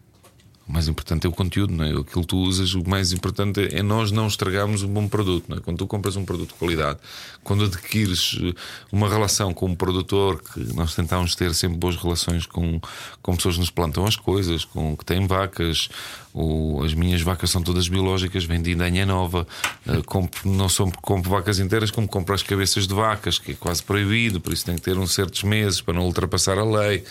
O 0.67 0.73
mais 0.73 0.89
importante 0.89 1.27
é 1.27 1.29
o 1.29 1.33
conteúdo, 1.33 1.75
não 1.75 1.85
é? 1.85 1.91
Aquilo 1.91 2.23
que 2.23 2.27
tu 2.27 2.39
usas, 2.39 2.75
o 2.75 2.89
mais 2.89 3.13
importante 3.13 3.69
é 3.71 3.83
nós 3.83 4.11
não 4.11 4.27
estragarmos 4.27 4.83
um 4.83 4.89
bom 4.89 5.07
produto, 5.07 5.45
não 5.49 5.59
é? 5.59 5.61
Quando 5.61 5.77
tu 5.77 5.87
compras 5.87 6.17
um 6.17 6.25
produto 6.25 6.49
de 6.49 6.55
qualidade, 6.55 6.99
quando 7.43 7.65
adquires 7.65 8.39
eh, 8.43 8.55
uma 8.91 9.07
relação 9.07 9.53
com 9.53 9.67
um 9.67 9.75
produtor, 9.75 10.43
que 10.43 10.61
nós 10.75 10.95
tentamos 10.95 11.35
ter 11.35 11.55
sempre 11.55 11.77
boas 11.77 11.97
relações 11.97 12.47
com, 12.47 12.81
com 13.21 13.37
pessoas 13.37 13.57
que 13.57 13.61
nos 13.61 13.71
plantam 13.71 14.07
as 14.07 14.17
coisas, 14.17 14.65
com 14.65 14.97
que 14.97 15.05
têm 15.05 15.27
vacas, 15.27 15.91
ou 16.33 16.83
as 16.83 16.95
minhas 16.95 17.21
vacas 17.21 17.51
são 17.51 17.63
todas 17.63 17.87
biológicas, 17.87 18.45
vêm 18.45 18.63
de 18.63 18.73
Indanha 18.73 19.05
Nova, 19.05 19.47
eh, 19.87 20.01
compro, 20.07 20.51
não 20.51 20.71
só 20.71 20.91
compro 21.03 21.31
vacas 21.31 21.59
inteiras, 21.59 21.91
como 21.91 22.09
compro 22.09 22.35
as 22.35 22.43
cabeças 22.43 22.89
de 22.89 22.95
vacas, 22.95 23.39
que 23.39 23.53
é 23.53 23.55
quase 23.55 23.83
proibido, 23.83 24.41
por 24.41 24.53
isso 24.55 24.65
tem 24.65 24.77
que 24.77 24.83
ter 24.83 24.97
uns 24.97 25.13
certos 25.13 25.43
meses 25.43 25.83
para 25.83 25.93
não 25.93 26.07
ultrapassar 26.07 26.59
a 26.59 26.65
lei. 26.65 27.05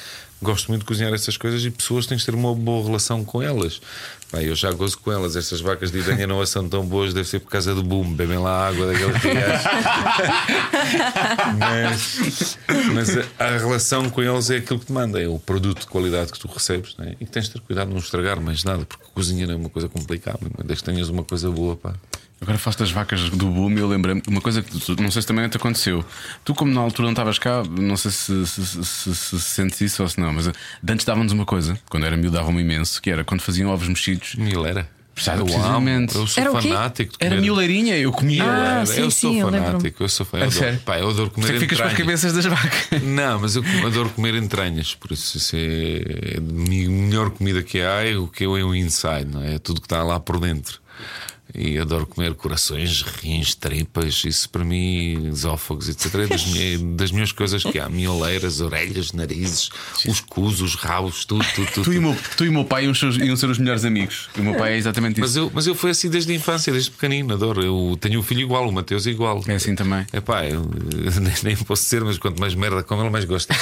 Gosto 0.43 0.67
muito 0.67 0.81
de 0.81 0.85
cozinhar 0.85 1.13
essas 1.13 1.37
coisas 1.37 1.63
e 1.63 1.71
pessoas 1.71 2.05
têm 2.05 2.17
que 2.17 2.25
ter 2.25 2.35
uma 2.35 2.53
boa 2.53 2.85
relação 2.85 3.23
com 3.23 3.41
elas. 3.41 3.81
Pá, 4.29 4.41
eu 4.41 4.55
já 4.55 4.71
gozo 4.71 4.97
com 4.99 5.11
elas. 5.11 5.35
Essas 5.35 5.61
vacas 5.61 5.91
de 5.91 5.99
Idanha 5.99 6.27
não 6.27 6.45
são 6.45 6.67
tão 6.67 6.85
boas, 6.85 7.13
deve 7.13 7.27
ser 7.27 7.39
por 7.39 7.49
causa 7.49 7.73
do 7.73 7.81
boom. 7.81 8.13
Bebem 8.13 8.37
lá 8.37 8.67
água 8.67 8.87
daqueles 8.87 9.21
dias. 9.21 9.63
mas 11.57 12.57
mas 12.93 13.17
a, 13.17 13.23
a 13.39 13.57
relação 13.57 14.09
com 14.09 14.21
eles 14.21 14.49
é 14.49 14.57
aquilo 14.57 14.79
que 14.79 14.87
te 14.87 14.91
manda, 14.91 15.21
é 15.21 15.27
o 15.27 15.39
produto 15.39 15.81
de 15.81 15.87
qualidade 15.87 16.31
que 16.31 16.39
tu 16.39 16.47
recebes 16.47 16.95
não 16.97 17.05
é? 17.05 17.15
e 17.19 17.25
que 17.25 17.31
tens 17.31 17.45
de 17.45 17.51
ter 17.53 17.61
cuidado 17.61 17.87
de 17.87 17.93
não 17.93 17.99
estragar 17.99 18.41
mais 18.41 18.63
nada, 18.63 18.85
porque 18.85 19.03
cozinhar 19.13 19.49
é 19.49 19.55
uma 19.55 19.69
coisa 19.69 19.87
complicada. 19.87 20.39
Desde 20.65 20.83
que 20.83 20.91
tenhas 20.91 21.09
uma 21.09 21.23
coisa 21.23 21.49
boa, 21.49 21.75
pá. 21.75 21.93
Agora 22.43 22.57
faço 22.57 22.77
das 22.79 22.91
vacas 22.91 23.29
do 23.29 23.47
boom 23.47 23.71
e 23.71 23.79
eu 23.79 23.87
lembrei-me 23.87 24.21
de 24.21 24.29
uma 24.29 24.41
coisa 24.41 24.61
que 24.61 24.79
tu- 24.79 25.01
não 25.01 25.09
sei 25.09 25.21
se 25.21 25.27
também 25.27 25.47
te 25.49 25.57
aconteceu. 25.57 26.03
Tu, 26.43 26.53
como 26.53 26.71
na 26.73 26.81
altura 26.81 27.05
não 27.05 27.13
estavas 27.13 27.39
cá, 27.39 27.63
não 27.63 27.95
sei 27.97 28.11
se, 28.11 28.45
se, 28.45 28.65
se, 28.65 28.83
se- 28.85 29.15
se 29.15 29.39
sentes 29.39 29.79
isso 29.81 30.03
ou 30.03 30.09
se 30.09 30.19
não, 30.19 30.31
mas 30.33 30.47
eh, 30.47 30.51
antes 30.87 31.05
davam-nos 31.05 31.31
uma 31.33 31.45
coisa, 31.45 31.79
quando 31.89 32.05
era 32.05 32.15
miúdo 32.17 32.35
davam-me 32.35 32.61
imenso, 32.61 33.01
que 33.01 33.09
era 33.09 33.23
quando 33.23 33.41
faziam 33.41 33.71
ovos 33.71 33.87
mexidos. 33.87 34.35
Milera. 34.35 34.87
Sabe, 35.15 35.41
eu 35.41 35.43
amo, 35.45 35.53
precisamente. 35.53 36.15
eu 36.15 36.25
sou 36.25 36.41
Era 36.41 36.51
o 36.51 36.57
quê? 36.59 36.69
fanático 36.69 37.11
de 37.19 37.23
Era 37.23 37.39
mileirinha, 37.39 37.95
eu 37.95 38.11
comia. 38.11 38.43
Ah, 38.43 38.83
sim, 38.83 39.01
eu 39.01 39.11
sim, 39.11 39.19
sou 39.21 39.35
eu 39.35 39.51
fanático, 39.51 40.03
eu 40.03 40.09
sou 40.09 40.25
fã. 40.25 40.39
Eu 40.39 40.45
adoro, 40.47 40.79
pá, 40.83 40.97
eu 40.97 41.09
adoro 41.09 41.29
Por 41.29 41.35
comer 41.35 41.49
é 41.49 41.53
que 41.53 41.59
ficas 41.59 41.77
com 41.77 41.83
as 41.85 41.91
entranhas. 41.93 42.21
cabeças 42.23 42.33
das 42.33 42.45
vacas. 42.45 43.01
Não, 43.03 43.39
mas 43.39 43.55
eu 43.55 43.63
adoro 43.85 44.09
comer 44.09 44.33
entranhas, 44.33 44.95
por 44.95 45.11
isso 45.11 45.37
isso 45.37 45.55
é 45.55 46.37
a 46.37 46.41
melhor 46.41 47.29
comida 47.29 47.61
que 47.61 47.79
há 47.79 48.03
é 48.09 48.15
o 48.17 48.27
que 48.27 48.43
é 48.43 48.47
o 48.47 48.73
inside, 48.73 49.27
não 49.31 49.43
é? 49.43 49.53
É 49.53 49.59
tudo 49.59 49.79
que 49.81 49.85
está 49.85 50.01
lá 50.03 50.19
por 50.19 50.39
dentro. 50.39 50.81
E 51.55 51.77
adoro 51.77 52.07
comer 52.07 52.33
corações, 52.33 53.03
rins, 53.03 53.53
tripas, 53.53 54.23
isso 54.25 54.49
para 54.49 54.63
mim, 54.65 55.27
esófagos, 55.27 55.87
etc. 55.87 56.15
É 56.15 56.27
das, 56.27 56.45
minha- 56.47 56.79
das 56.95 57.11
melhores 57.11 57.31
coisas 57.31 57.61
que 57.63 57.77
há: 57.79 57.87
mioleiras, 57.87 58.59
orelhas, 58.59 59.11
narizes, 59.11 59.69
os 60.07 60.19
cus, 60.19 60.61
os 60.61 60.73
rabos, 60.73 61.25
tudo, 61.25 61.45
tudo, 61.53 61.71
tudo. 61.71 61.83
Tu 61.85 61.93
e, 61.93 61.97
o 61.99 62.01
meu, 62.01 62.17
tu 62.37 62.45
e 62.45 62.49
o 62.49 62.51
meu 62.51 62.65
pai 62.65 62.85
iam 62.85 62.93
ser, 62.95 63.05
os- 63.05 63.17
iam 63.17 63.35
ser 63.35 63.49
os 63.51 63.59
melhores 63.59 63.85
amigos. 63.85 64.29
O 64.35 64.41
meu 64.41 64.55
pai 64.55 64.73
é 64.73 64.77
exatamente 64.77 65.19
Mas 65.19 65.31
isso. 65.31 65.39
eu, 65.39 65.51
mas 65.53 65.67
eu 65.67 65.75
fui 65.75 65.91
assim 65.91 66.09
desde 66.09 66.31
a 66.31 66.35
infância, 66.35 66.73
desde 66.73 66.89
pequenino, 66.89 67.33
adoro. 67.35 67.63
Eu 67.63 67.97
tenho 68.01 68.19
um 68.19 68.23
filho 68.23 68.41
igual, 68.41 68.67
o 68.67 68.71
Mateus 68.73 69.05
é 69.05 69.11
igual. 69.11 69.43
É 69.47 69.53
assim 69.53 69.75
também. 69.75 70.07
É 70.11 70.19
pá, 70.19 70.45
eu, 70.45 70.61
nem, 71.21 71.33
nem 71.43 71.55
posso 71.57 71.83
ser, 71.83 72.03
mas 72.03 72.17
quanto 72.17 72.39
mais 72.39 72.55
merda 72.55 72.81
como 72.81 73.01
ele, 73.03 73.11
mais 73.11 73.25
gosta. 73.25 73.53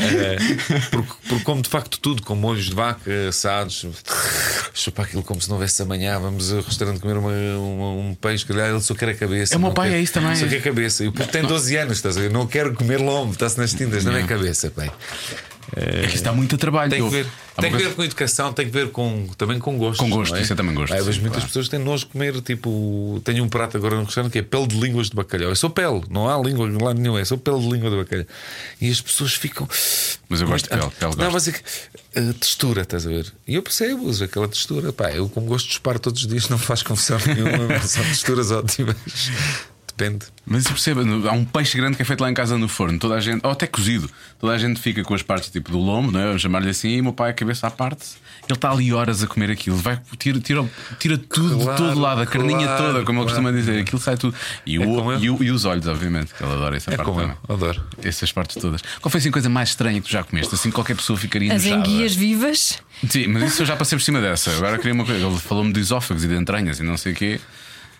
É, 0.00 0.36
porque, 0.90 1.12
porque 1.28 1.44
como 1.44 1.62
de 1.62 1.68
facto 1.68 1.98
tudo, 2.00 2.20
com 2.22 2.34
molhos 2.34 2.64
de 2.66 2.74
vaca, 2.74 3.28
assados, 3.28 3.86
chupa 4.74 5.02
aquilo 5.02 5.22
como 5.22 5.40
se 5.40 5.48
não 5.48 5.54
houvesse 5.56 5.80
amanhã. 5.82 6.18
Vamos 6.18 6.52
ao 6.52 6.60
restaurante 6.62 6.95
comer 7.00 7.16
uma, 7.16 7.30
uma- 7.30 7.92
um 7.92 8.14
peixe, 8.14 8.44
que 8.44 8.52
ele 8.52 8.80
só 8.80 8.94
quer 8.94 9.10
a 9.10 9.14
cabeça. 9.14 9.54
É, 9.54 9.56
o 9.56 9.60
meu 9.60 9.68
não 9.68 9.74
pai 9.74 9.90
quer- 9.90 9.96
é 9.96 10.00
isso 10.00 10.12
também. 10.12 10.36
Só 10.36 10.46
quer 10.46 10.56
a 10.58 10.62
cabeça. 10.62 11.04
E 11.04 11.08
o 11.08 11.12
puto 11.12 11.28
tem 11.30 11.42
12 11.46 11.76
anos, 11.76 11.96
estás 11.98 12.16
a 12.16 12.20
ver? 12.20 12.30
Não 12.30 12.46
quero 12.46 12.74
comer 12.74 12.98
lombo, 13.00 13.32
está-se 13.32 13.58
nas 13.58 13.72
tintas, 13.72 14.04
não 14.04 14.16
é 14.16 14.22
a 14.22 14.26
cabeça, 14.26 14.70
pai. 14.70 14.90
É 15.74 16.06
que 16.06 16.14
isso 16.14 16.24
dá 16.24 16.32
muito 16.32 16.56
trabalho. 16.56 16.90
Tem 16.90 17.02
que 17.02 17.10
ver, 17.10 17.26
tem 17.58 17.70
que 17.72 17.76
ver 17.78 17.94
com 17.94 18.04
educação, 18.04 18.52
tem 18.52 18.66
que 18.66 18.72
ver 18.72 18.90
com, 18.90 19.26
também 19.36 19.58
com 19.58 19.76
gosto. 19.76 19.98
Com 20.00 20.10
gosto, 20.10 20.36
isso 20.36 20.52
é 20.52 20.56
também 20.56 20.74
gosto, 20.74 20.94
mas 20.94 21.02
sim, 21.04 21.20
muitas 21.20 21.30
claro. 21.30 21.46
pessoas 21.46 21.68
têm 21.68 21.80
nojo 21.80 22.04
de 22.04 22.12
comer, 22.12 22.40
tipo, 22.40 23.20
tenho 23.24 23.42
um 23.42 23.48
prato 23.48 23.76
agora 23.76 23.96
no 23.96 24.04
restaurante 24.04 24.32
que 24.32 24.38
é 24.38 24.42
pele 24.42 24.66
de 24.66 24.78
línguas 24.78 25.10
de 25.10 25.16
bacalhau. 25.16 25.50
É 25.50 25.54
só 25.54 25.68
pele, 25.68 26.02
não 26.10 26.28
há 26.28 26.40
língua 26.40 26.68
lá 26.80 26.94
nenhuma, 26.94 27.20
é 27.20 27.24
só 27.24 27.36
pele 27.36 27.58
de 27.60 27.68
língua 27.68 27.90
de 27.90 27.96
bacalhau. 27.96 28.26
E 28.80 28.90
as 28.90 29.00
pessoas 29.00 29.34
ficam. 29.34 29.68
Mas 30.28 30.40
eu 30.40 30.46
gosto 30.46 30.64
de 30.64 30.70
pele, 30.70 30.90
pele 30.98 31.16
Não, 31.16 31.30
gosto. 31.30 31.32
mas 31.32 31.48
é 31.48 31.52
que, 31.52 31.60
a 32.18 32.32
textura, 32.34 32.82
estás 32.82 33.06
a 33.06 33.10
ver? 33.10 33.32
E 33.46 33.54
eu 33.54 33.62
percebo 33.62 34.10
aquela 34.22 34.48
textura. 34.48 34.92
Pá, 34.92 35.10
eu, 35.10 35.28
como 35.28 35.46
gosto 35.46 35.66
de 35.66 35.74
chupar 35.74 35.98
todos 35.98 36.22
os 36.22 36.28
dias, 36.28 36.48
não 36.50 36.58
faz 36.58 36.82
confusão 36.82 37.18
nenhuma, 37.26 37.80
são 37.80 38.04
texturas 38.04 38.50
ótimas. 38.50 38.96
Depende. 39.96 40.26
Mas 40.44 40.64
perceba, 40.64 41.00
há 41.28 41.32
um 41.32 41.44
peixe 41.44 41.76
grande 41.76 41.96
que 41.96 42.02
é 42.02 42.04
feito 42.04 42.20
lá 42.20 42.30
em 42.30 42.34
casa 42.34 42.56
no 42.58 42.68
forno, 42.68 42.98
toda 42.98 43.14
a 43.14 43.20
gente, 43.20 43.40
ou 43.44 43.50
até 43.50 43.66
cozido, 43.66 44.08
toda 44.38 44.52
a 44.52 44.58
gente 44.58 44.78
fica 44.80 45.02
com 45.02 45.14
as 45.14 45.22
partes 45.22 45.48
tipo 45.50 45.70
do 45.72 45.78
lombo, 45.78 46.12
não 46.12 46.20
é? 46.20 46.26
Vamos 46.26 46.42
chamar-lhe 46.42 46.68
assim, 46.68 46.88
e 46.90 47.00
o 47.00 47.04
meu 47.04 47.12
pai 47.12 47.30
a 47.30 47.32
cabeça 47.32 47.66
à 47.66 47.70
parte, 47.70 48.04
ele 48.46 48.52
está 48.52 48.70
ali 48.70 48.92
horas 48.92 49.22
a 49.22 49.26
comer 49.26 49.50
aquilo, 49.50 49.76
vai, 49.76 49.98
tira, 50.18 50.38
tira, 50.38 50.68
tira 51.00 51.16
tudo 51.18 51.56
de 51.56 51.64
Claro, 51.64 51.78
todo 51.82 51.98
lado, 51.98 52.20
a 52.20 52.26
carninha 52.26 52.66
claro, 52.66 52.84
toda, 52.84 53.04
como 53.04 53.18
ele 53.20 53.24
costuma 53.24 53.48
claro. 53.50 53.56
dizer, 53.64 53.80
aquilo 53.80 54.00
sai 54.00 54.16
tudo. 54.16 54.36
E, 54.66 54.76
É 54.76 54.78
o, 54.80 55.12
eu. 55.12 55.18
e, 55.18 55.30
o- 55.30 55.42
e 55.42 55.50
os 55.50 55.64
olhos, 55.64 55.86
obviamente, 55.88 56.32
que 56.34 56.42
ele 56.44 56.52
adora 56.52 56.76
essa 56.76 56.92
É 56.92 56.96
parte 56.96 57.06
como 57.08 57.20
eu, 57.22 57.28
também. 57.28 57.40
adoro. 57.48 57.82
Essas 58.04 58.30
partes 58.30 58.56
todas. 58.60 58.82
Qual 59.00 59.10
foi 59.10 59.18
assim 59.18 59.30
a 59.30 59.32
coisa 59.32 59.48
mais 59.48 59.70
estranha 59.70 60.00
que 60.00 60.06
tu 60.08 60.12
já 60.12 60.22
comeste? 60.22 60.54
Assim 60.54 60.70
qualquer 60.70 60.94
pessoa 60.94 61.18
ficaria 61.18 61.52
As 61.52 61.64
enojada. 61.64 61.88
enguias 61.88 62.14
vivas. 62.14 62.78
Sim, 63.08 63.28
mas 63.28 63.44
isso 63.52 63.62
eu 63.62 63.66
já 63.66 63.74
passei 63.76 63.96
por 63.98 64.04
cima 64.04 64.20
dessa. 64.20 64.50
Agora 64.52 64.76
queria 64.76 64.92
uma 64.94 65.04
coisa. 65.04 65.26
Ele 65.26 65.38
falou-me 65.38 65.72
de 65.72 65.80
esófagos 65.80 66.22
e 66.22 66.28
de 66.28 66.34
entranhas 66.36 66.78
e 66.78 66.82
não 66.82 66.96
sei 66.98 67.12
o 67.12 67.16
quê. 67.16 67.40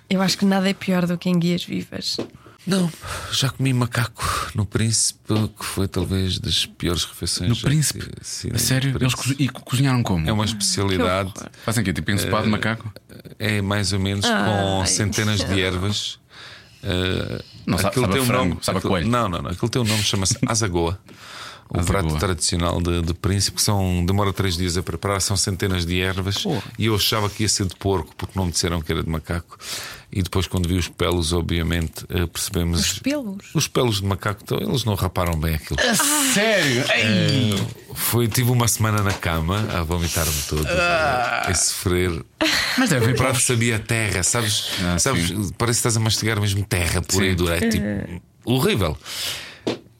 Eu 0.08 0.22
acho 0.22 0.38
que 0.38 0.44
nada 0.44 0.68
é 0.68 0.74
pior 0.74 1.06
do 1.06 1.18
que 1.18 1.28
enguias 1.28 1.64
vivas. 1.64 2.16
Não, 2.66 2.90
já 3.30 3.48
comi 3.48 3.72
macaco 3.72 4.50
no 4.54 4.66
Príncipe, 4.66 5.20
que 5.56 5.64
foi 5.64 5.86
talvez 5.86 6.38
das 6.40 6.66
piores 6.66 7.04
refeições. 7.04 7.48
No 7.50 7.56
Príncipe? 7.56 8.00
que- 8.00 8.12
sim, 8.26 8.48
A 8.52 8.58
sério? 8.58 8.88
Eles 8.90 8.98
Príncipe. 8.98 9.22
cozi- 9.22 9.36
e 9.38 9.48
cozinharam 9.48 10.02
como? 10.02 10.28
É 10.28 10.32
uma 10.32 10.44
especialidade, 10.44 11.32
Que. 11.32 11.48
Fazem 11.64 11.82
o 11.82 11.84
quê? 11.84 11.92
Tipo 11.92 12.10
ensopado 12.10 12.44
de 12.44 12.50
macaco? 12.50 12.92
é 13.38 13.60
mais 13.62 13.92
ou 13.92 14.00
menos 14.00 14.24
Ai. 14.24 14.44
com 14.80 14.86
centenas 14.86 15.44
de 15.44 15.60
ervas. 15.60 16.18
Uh, 16.82 17.42
Não, 17.66 17.78
sabe- 17.78 17.88
aquilo 17.88 18.04
sabe 18.06 18.12
a 18.14 18.16
tem 18.16 18.22
um 18.22 18.26
frango, 18.26 18.48
nome, 18.50 18.58
sabe 18.62 18.78
aquilo- 18.78 18.92
coelho. 18.92 19.08
Não, 19.08 19.28
não, 19.28 19.42
não. 19.42 19.50
Aquilo 19.50 19.68
tem 19.68 19.82
um 19.82 19.84
nome, 19.84 20.02
chama-se 20.02 20.36
azagoa. 20.46 20.98
O 21.68 21.78
Asa 21.80 21.86
prato 21.86 22.08
boa. 22.08 22.18
tradicional 22.18 22.80
de, 22.80 23.02
de 23.02 23.14
príncipe, 23.14 23.56
que 23.56 23.62
são, 23.62 24.04
demora 24.04 24.32
três 24.32 24.56
dias 24.56 24.76
a 24.76 24.82
preparar, 24.82 25.20
são 25.20 25.36
centenas 25.36 25.84
de 25.84 26.00
ervas. 26.00 26.44
E 26.78 26.86
eu 26.86 26.94
achava 26.94 27.28
que 27.28 27.42
ia 27.42 27.48
ser 27.48 27.66
de 27.66 27.76
porco, 27.76 28.14
porque 28.16 28.38
não 28.38 28.46
me 28.46 28.52
disseram 28.52 28.80
que 28.80 28.92
era 28.92 29.02
de 29.02 29.08
macaco. 29.10 29.58
E 30.12 30.22
depois, 30.22 30.46
quando 30.46 30.68
vi 30.68 30.76
os 30.76 30.88
pelos, 30.88 31.32
obviamente, 31.32 32.06
eh, 32.08 32.26
percebemos. 32.26 32.80
Os 32.80 32.98
pelos? 33.00 33.54
Os 33.54 33.68
pelos 33.68 34.00
de 34.00 34.06
macaco, 34.06 34.40
então, 34.42 34.58
eles 34.58 34.84
não 34.84 34.94
raparam 34.94 35.38
bem 35.38 35.56
aquilo. 35.56 35.78
Sério? 36.32 36.84
Ei! 36.94 37.66
Foi, 37.94 38.28
tive 38.28 38.50
uma 38.50 38.68
semana 38.68 39.02
na 39.02 39.12
cama 39.12 39.66
a 39.74 39.82
vomitar-me 39.82 40.42
todo, 40.48 40.66
a 40.68 41.52
sofrer. 41.54 42.24
Mas 42.78 42.90
deve 42.90 43.04
O 43.04 43.08
vir 43.08 43.16
para 43.16 43.30
prato 43.30 43.40
sabia 43.40 43.78
terra, 43.78 44.22
sabes? 44.22 44.70
Ah, 44.84 44.98
sabes 44.98 45.30
parece 45.58 45.78
que 45.78 45.88
estás 45.88 45.96
a 45.96 46.00
mastigar 46.00 46.40
mesmo 46.40 46.64
terra 46.64 47.02
e 47.22 47.34
dura. 47.34 47.56
É 47.56 47.68
tipo 47.68 47.84
horrível. 48.44 48.96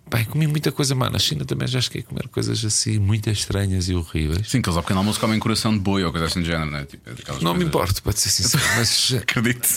Bem, 0.09 0.25
comi 0.25 0.47
muita 0.47 0.71
coisa 0.71 0.95
má. 0.95 1.11
Na 1.11 1.19
China 1.19 1.45
também 1.45 1.67
já 1.67 1.81
cheguei 1.81 2.03
a 2.03 2.05
comer 2.05 2.29
coisas 2.29 2.65
assim 2.65 2.99
muito 2.99 3.29
estranhas 3.29 3.89
e 3.89 3.95
horríveis. 3.95 4.49
Sim, 4.49 4.63
que 4.63 4.69
eles 4.69 4.77
ao 4.77 4.83
pequeno 4.83 5.01
almoço 5.01 5.19
comem 5.19 5.39
coração 5.41 5.73
de 5.73 5.81
boi 5.81 6.05
ou 6.05 6.13
coisa 6.13 6.27
assim 6.27 6.41
do 6.41 6.47
género, 6.47 6.71
não 6.71 6.79
é? 6.79 6.85
Tipo, 6.85 7.11
Não 7.11 7.17
me 7.17 7.41
coisas- 7.43 7.63
importo, 7.63 8.03
pode 8.03 8.21
ser 8.21 8.29
sincero, 8.31 8.63
mas 8.77 9.13
Acredito. 9.21 9.69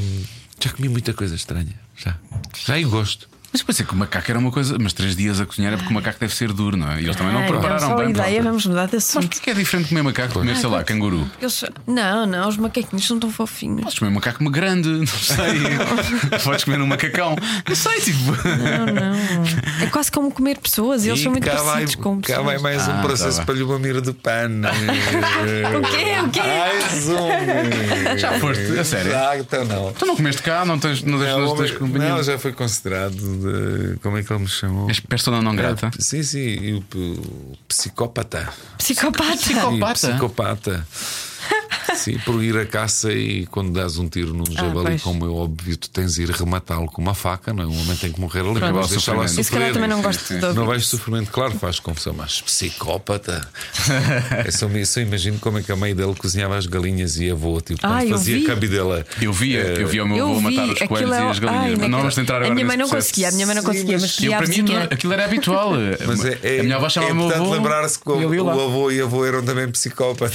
hum, 0.00 0.24
já 0.60 0.70
comi 0.70 0.88
muita 0.88 1.14
coisa 1.14 1.34
estranha. 1.36 1.72
Já. 1.96 2.18
Já 2.66 2.78
e 2.78 2.84
gosto. 2.84 3.28
Mas 3.54 3.62
pensei 3.62 3.86
que 3.86 3.92
o 3.92 3.96
macaco 3.96 4.28
era 4.28 4.36
uma 4.40 4.50
coisa, 4.50 4.76
mas 4.80 4.92
três 4.92 5.14
dias 5.14 5.40
a 5.40 5.46
cozinhar 5.46 5.72
é 5.72 5.76
porque 5.76 5.88
o 5.88 5.94
macaco 5.94 6.18
deve 6.18 6.34
ser 6.34 6.52
duro, 6.52 6.76
não 6.76 6.90
é? 6.90 7.00
E 7.00 7.04
eles 7.04 7.14
também 7.14 7.32
não 7.32 7.40
Ai, 7.42 7.46
prepararam 7.46 7.86
só 7.86 7.92
a 7.92 7.96
bem. 7.98 8.10
ideia, 8.10 8.42
vamos 8.42 8.66
mudar 8.66 8.86
de 8.86 8.94
Mas 8.96 9.04
assunto. 9.08 9.28
porquê 9.28 9.50
é 9.50 9.54
diferente 9.54 9.90
comer 9.90 10.02
macaco 10.02 10.28
de 10.28 10.34
comer, 10.34 10.56
sei 10.56 10.68
lá, 10.68 10.82
canguru? 10.82 11.30
Eles- 11.40 11.64
Não, 11.86 12.26
não, 12.26 12.48
os 12.48 12.56
macaquinhos 12.56 13.06
são 13.06 13.20
tão 13.20 13.30
fofinhos. 13.30 13.82
Podes 13.82 13.98
comer 14.00 14.10
um 14.10 14.14
macaco 14.14 14.50
grande, 14.50 14.88
não 14.88 15.06
sei. 15.06 15.60
Podes 16.42 16.64
comer 16.64 16.80
um 16.80 16.86
macacão. 16.88 17.36
Não 17.68 17.76
sei, 17.76 18.00
tipo. 18.00 18.18
Não, 18.32 18.86
não. 18.86 19.84
É 19.84 19.86
quase 19.86 20.10
como 20.10 20.32
comer 20.32 20.58
pessoas, 20.58 21.06
eles 21.06 21.20
E 21.20 21.22
são 21.22 21.30
muito 21.30 21.44
cá 21.46 21.52
parecidos 21.54 21.94
vai, 21.94 22.02
com 22.02 22.16
cá 22.20 22.26
pessoas. 22.26 22.44
vai 22.46 22.58
mais 22.58 22.88
Ah, 22.88 22.92
um 22.92 22.96
tá 22.96 23.02
processo 23.02 23.44
para 23.44 23.54
lhe 23.54 23.62
mamir 23.64 24.00
de 24.00 24.12
pano. 24.12 24.66
O 25.78 25.82
quê? 25.82 26.20
O 26.24 26.30
quê? 26.30 26.40
Mais 26.40 27.08
um. 27.08 28.18
Já 28.18 28.32
foste, 28.40 28.78
a 28.78 28.84
sério? 28.84 29.12
Então 29.38 29.64
não. 29.64 29.92
Tu 29.92 30.04
não 30.06 30.16
comeste 30.16 30.42
cá, 30.42 30.64
não 30.64 30.76
tens, 30.78 31.02
não 31.04 31.18
tens, 31.20 31.28
Não, 31.30 31.40
não 31.40 31.56
tens 31.56 31.70
não, 31.72 31.78
companhia. 31.78 32.22
já 32.22 32.36
foi 32.38 32.52
considerado 32.52 33.14
de, 33.44 33.98
como 34.00 34.18
é 34.18 34.22
que 34.22 34.32
ele 34.32 34.40
me 34.40 34.48
chamou? 34.48 34.88
És 34.88 35.00
persona 35.00 35.40
não 35.42 35.54
grata. 35.54 35.86
É, 35.86 36.00
sim, 36.00 36.22
sim, 36.22 36.38
e 36.38 36.72
o, 36.74 36.84
o 36.96 37.56
psicópata. 37.68 38.52
Psicopata. 38.78 39.36
Psicopata. 39.36 39.98
Sim, 39.98 40.10
psicopata. 40.10 40.86
Sim, 41.96 42.18
por 42.24 42.42
ir 42.42 42.56
à 42.56 42.64
caça 42.66 43.12
e 43.12 43.46
quando 43.46 43.72
dás 43.72 43.98
um 43.98 44.08
tiro 44.08 44.32
num 44.34 44.44
javali, 44.50 44.86
pois. 44.86 45.02
como 45.02 45.24
é 45.24 45.28
óbvio, 45.28 45.76
tu 45.76 45.88
tens 45.90 46.14
de 46.14 46.22
ir 46.22 46.30
rematá-lo 46.30 46.86
com 46.86 47.00
uma 47.02 47.14
faca, 47.14 47.52
não 47.52 47.62
é? 47.64 47.66
Um 47.66 47.80
homem 47.80 47.96
tem 47.96 48.10
que 48.12 48.20
morrer 48.20 48.40
ali, 48.40 48.50
Pronto. 48.54 48.66
não 48.66 48.74
vais 48.74 48.88
deixar 48.90 49.14
lá 49.16 49.28
sofrer. 49.28 49.72
também 49.72 49.88
não 49.88 50.02
gosto 50.02 50.20
sim. 50.24 50.38
de. 50.38 50.52
Não 50.52 50.66
vais 50.66 50.86
sofrimento, 50.86 51.30
claro, 51.30 51.52
faz 51.58 51.78
confusão, 51.80 52.14
mas 52.16 52.40
psicópata. 52.40 53.46
eu, 54.44 54.52
só, 54.52 54.68
me- 54.68 54.84
só 54.86 55.00
imagino 55.00 55.38
como 55.38 55.58
é 55.58 55.62
que 55.62 55.70
a 55.72 55.76
mãe 55.76 55.94
dele 55.94 56.14
cozinhava 56.14 56.56
as 56.56 56.66
galinhas 56.66 57.16
e 57.18 57.30
a 57.30 57.32
avó, 57.32 57.60
tipo, 57.60 57.80
quando 57.80 57.92
Ah, 57.94 58.04
eu 58.04 58.10
fazia 58.16 58.36
vi. 58.38 58.44
cabidela. 58.44 59.04
Eu 59.20 59.32
via, 59.32 59.60
eu 59.60 59.86
via 59.88 60.04
o 60.04 60.08
meu 60.08 60.16
Eu 60.18 60.30
avô 60.30 60.48
vi, 60.48 60.56
matar 60.56 60.72
os 60.72 60.78
coelhos 60.88 61.12
é- 61.12 61.20
e 61.24 61.28
as 61.30 61.38
galinhas. 61.38 61.64
Ai, 61.64 61.76
mas 61.76 61.90
não 61.90 61.98
vamos 61.98 62.18
entrar 62.18 62.36
agora 62.36 62.50
A 62.50 62.54
minha 62.54 62.66
mãe 62.66 62.76
não 62.76 62.88
processo. 62.88 63.08
conseguia, 63.08 63.28
a 63.28 63.32
minha 63.32 63.46
mãe 63.46 63.54
não 63.56 63.62
conseguia, 63.62 63.98
mas 63.98 64.14
mas 64.14 64.22
Eu, 64.22 64.30
para 64.32 64.46
mim, 64.46 64.64
aquilo- 64.90 65.12
era 65.12 65.24
habitual. 65.24 65.72
Mas 66.06 66.24
é, 66.24 66.38
é, 66.42 66.60
a 66.60 66.62
minha 66.62 66.76
avó 66.76 66.86
é 66.86 66.90
chamava 66.90 67.12
o 67.12 67.16
meu 67.16 67.24
importante 67.26 67.46
avô. 67.46 67.54
lembrar-se 67.54 67.98
que 67.98 68.08
o, 68.10 68.34
e 68.34 68.36
eu 68.36 68.50
avô 68.50 68.90
e 68.90 69.00
a 69.00 69.04
avó 69.04 69.24
eram 69.24 69.42
também 69.42 69.68
psicópatas. 69.70 70.32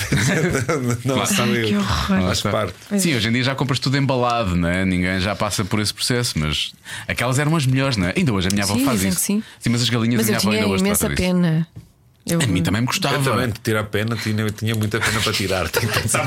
não 1.05 1.21
sou 1.45 1.55
está. 1.55 1.59
eu. 1.59 1.67
Que 1.67 1.75
horror. 1.77 2.21
Faz 2.27 2.41
parte. 2.41 2.73
Sim, 2.99 3.15
hoje 3.15 3.27
em 3.27 3.31
dia 3.31 3.43
já 3.43 3.55
compras 3.55 3.79
tudo 3.79 3.97
embalado, 3.97 4.55
né? 4.55 4.85
ninguém 4.85 5.19
já 5.19 5.35
passa 5.35 5.63
por 5.65 5.79
esse 5.79 5.93
processo, 5.93 6.37
mas 6.39 6.71
aquelas 7.07 7.39
eram 7.39 7.55
as 7.55 7.65
melhores, 7.65 7.97
né? 7.97 8.13
Ainda 8.15 8.33
hoje 8.33 8.47
a 8.47 8.51
minha 8.51 8.63
avó 8.63 8.75
Sim, 8.75 8.85
faz 8.85 9.03
isso. 9.03 9.15
que 9.17 9.21
sim. 9.21 9.43
mas 9.69 9.81
as 9.81 9.89
galinhas 9.89 10.17
Mas 10.17 10.27
a 10.27 10.31
minha 10.31 10.37
avó 10.39 10.51
ainda 10.51 10.67
hoje 10.67 10.83
imensa 10.83 11.07
trata 11.07 11.15
disso. 11.15 11.27
pena. 11.33 11.67
Eu, 12.25 12.39
A 12.41 12.45
mim 12.47 12.61
também 12.61 12.81
me 12.81 12.85
Eu 12.87 12.91
gostava. 12.91 13.23
também, 13.23 13.47
de 13.47 13.59
tirar 13.59 13.83
pena, 13.85 14.15
tinha, 14.15 14.39
eu 14.41 14.51
tinha 14.51 14.75
muita 14.75 14.99
pena 14.99 15.19
para 15.19 15.33
tirar. 15.33 15.65
Dizer. 15.69 16.21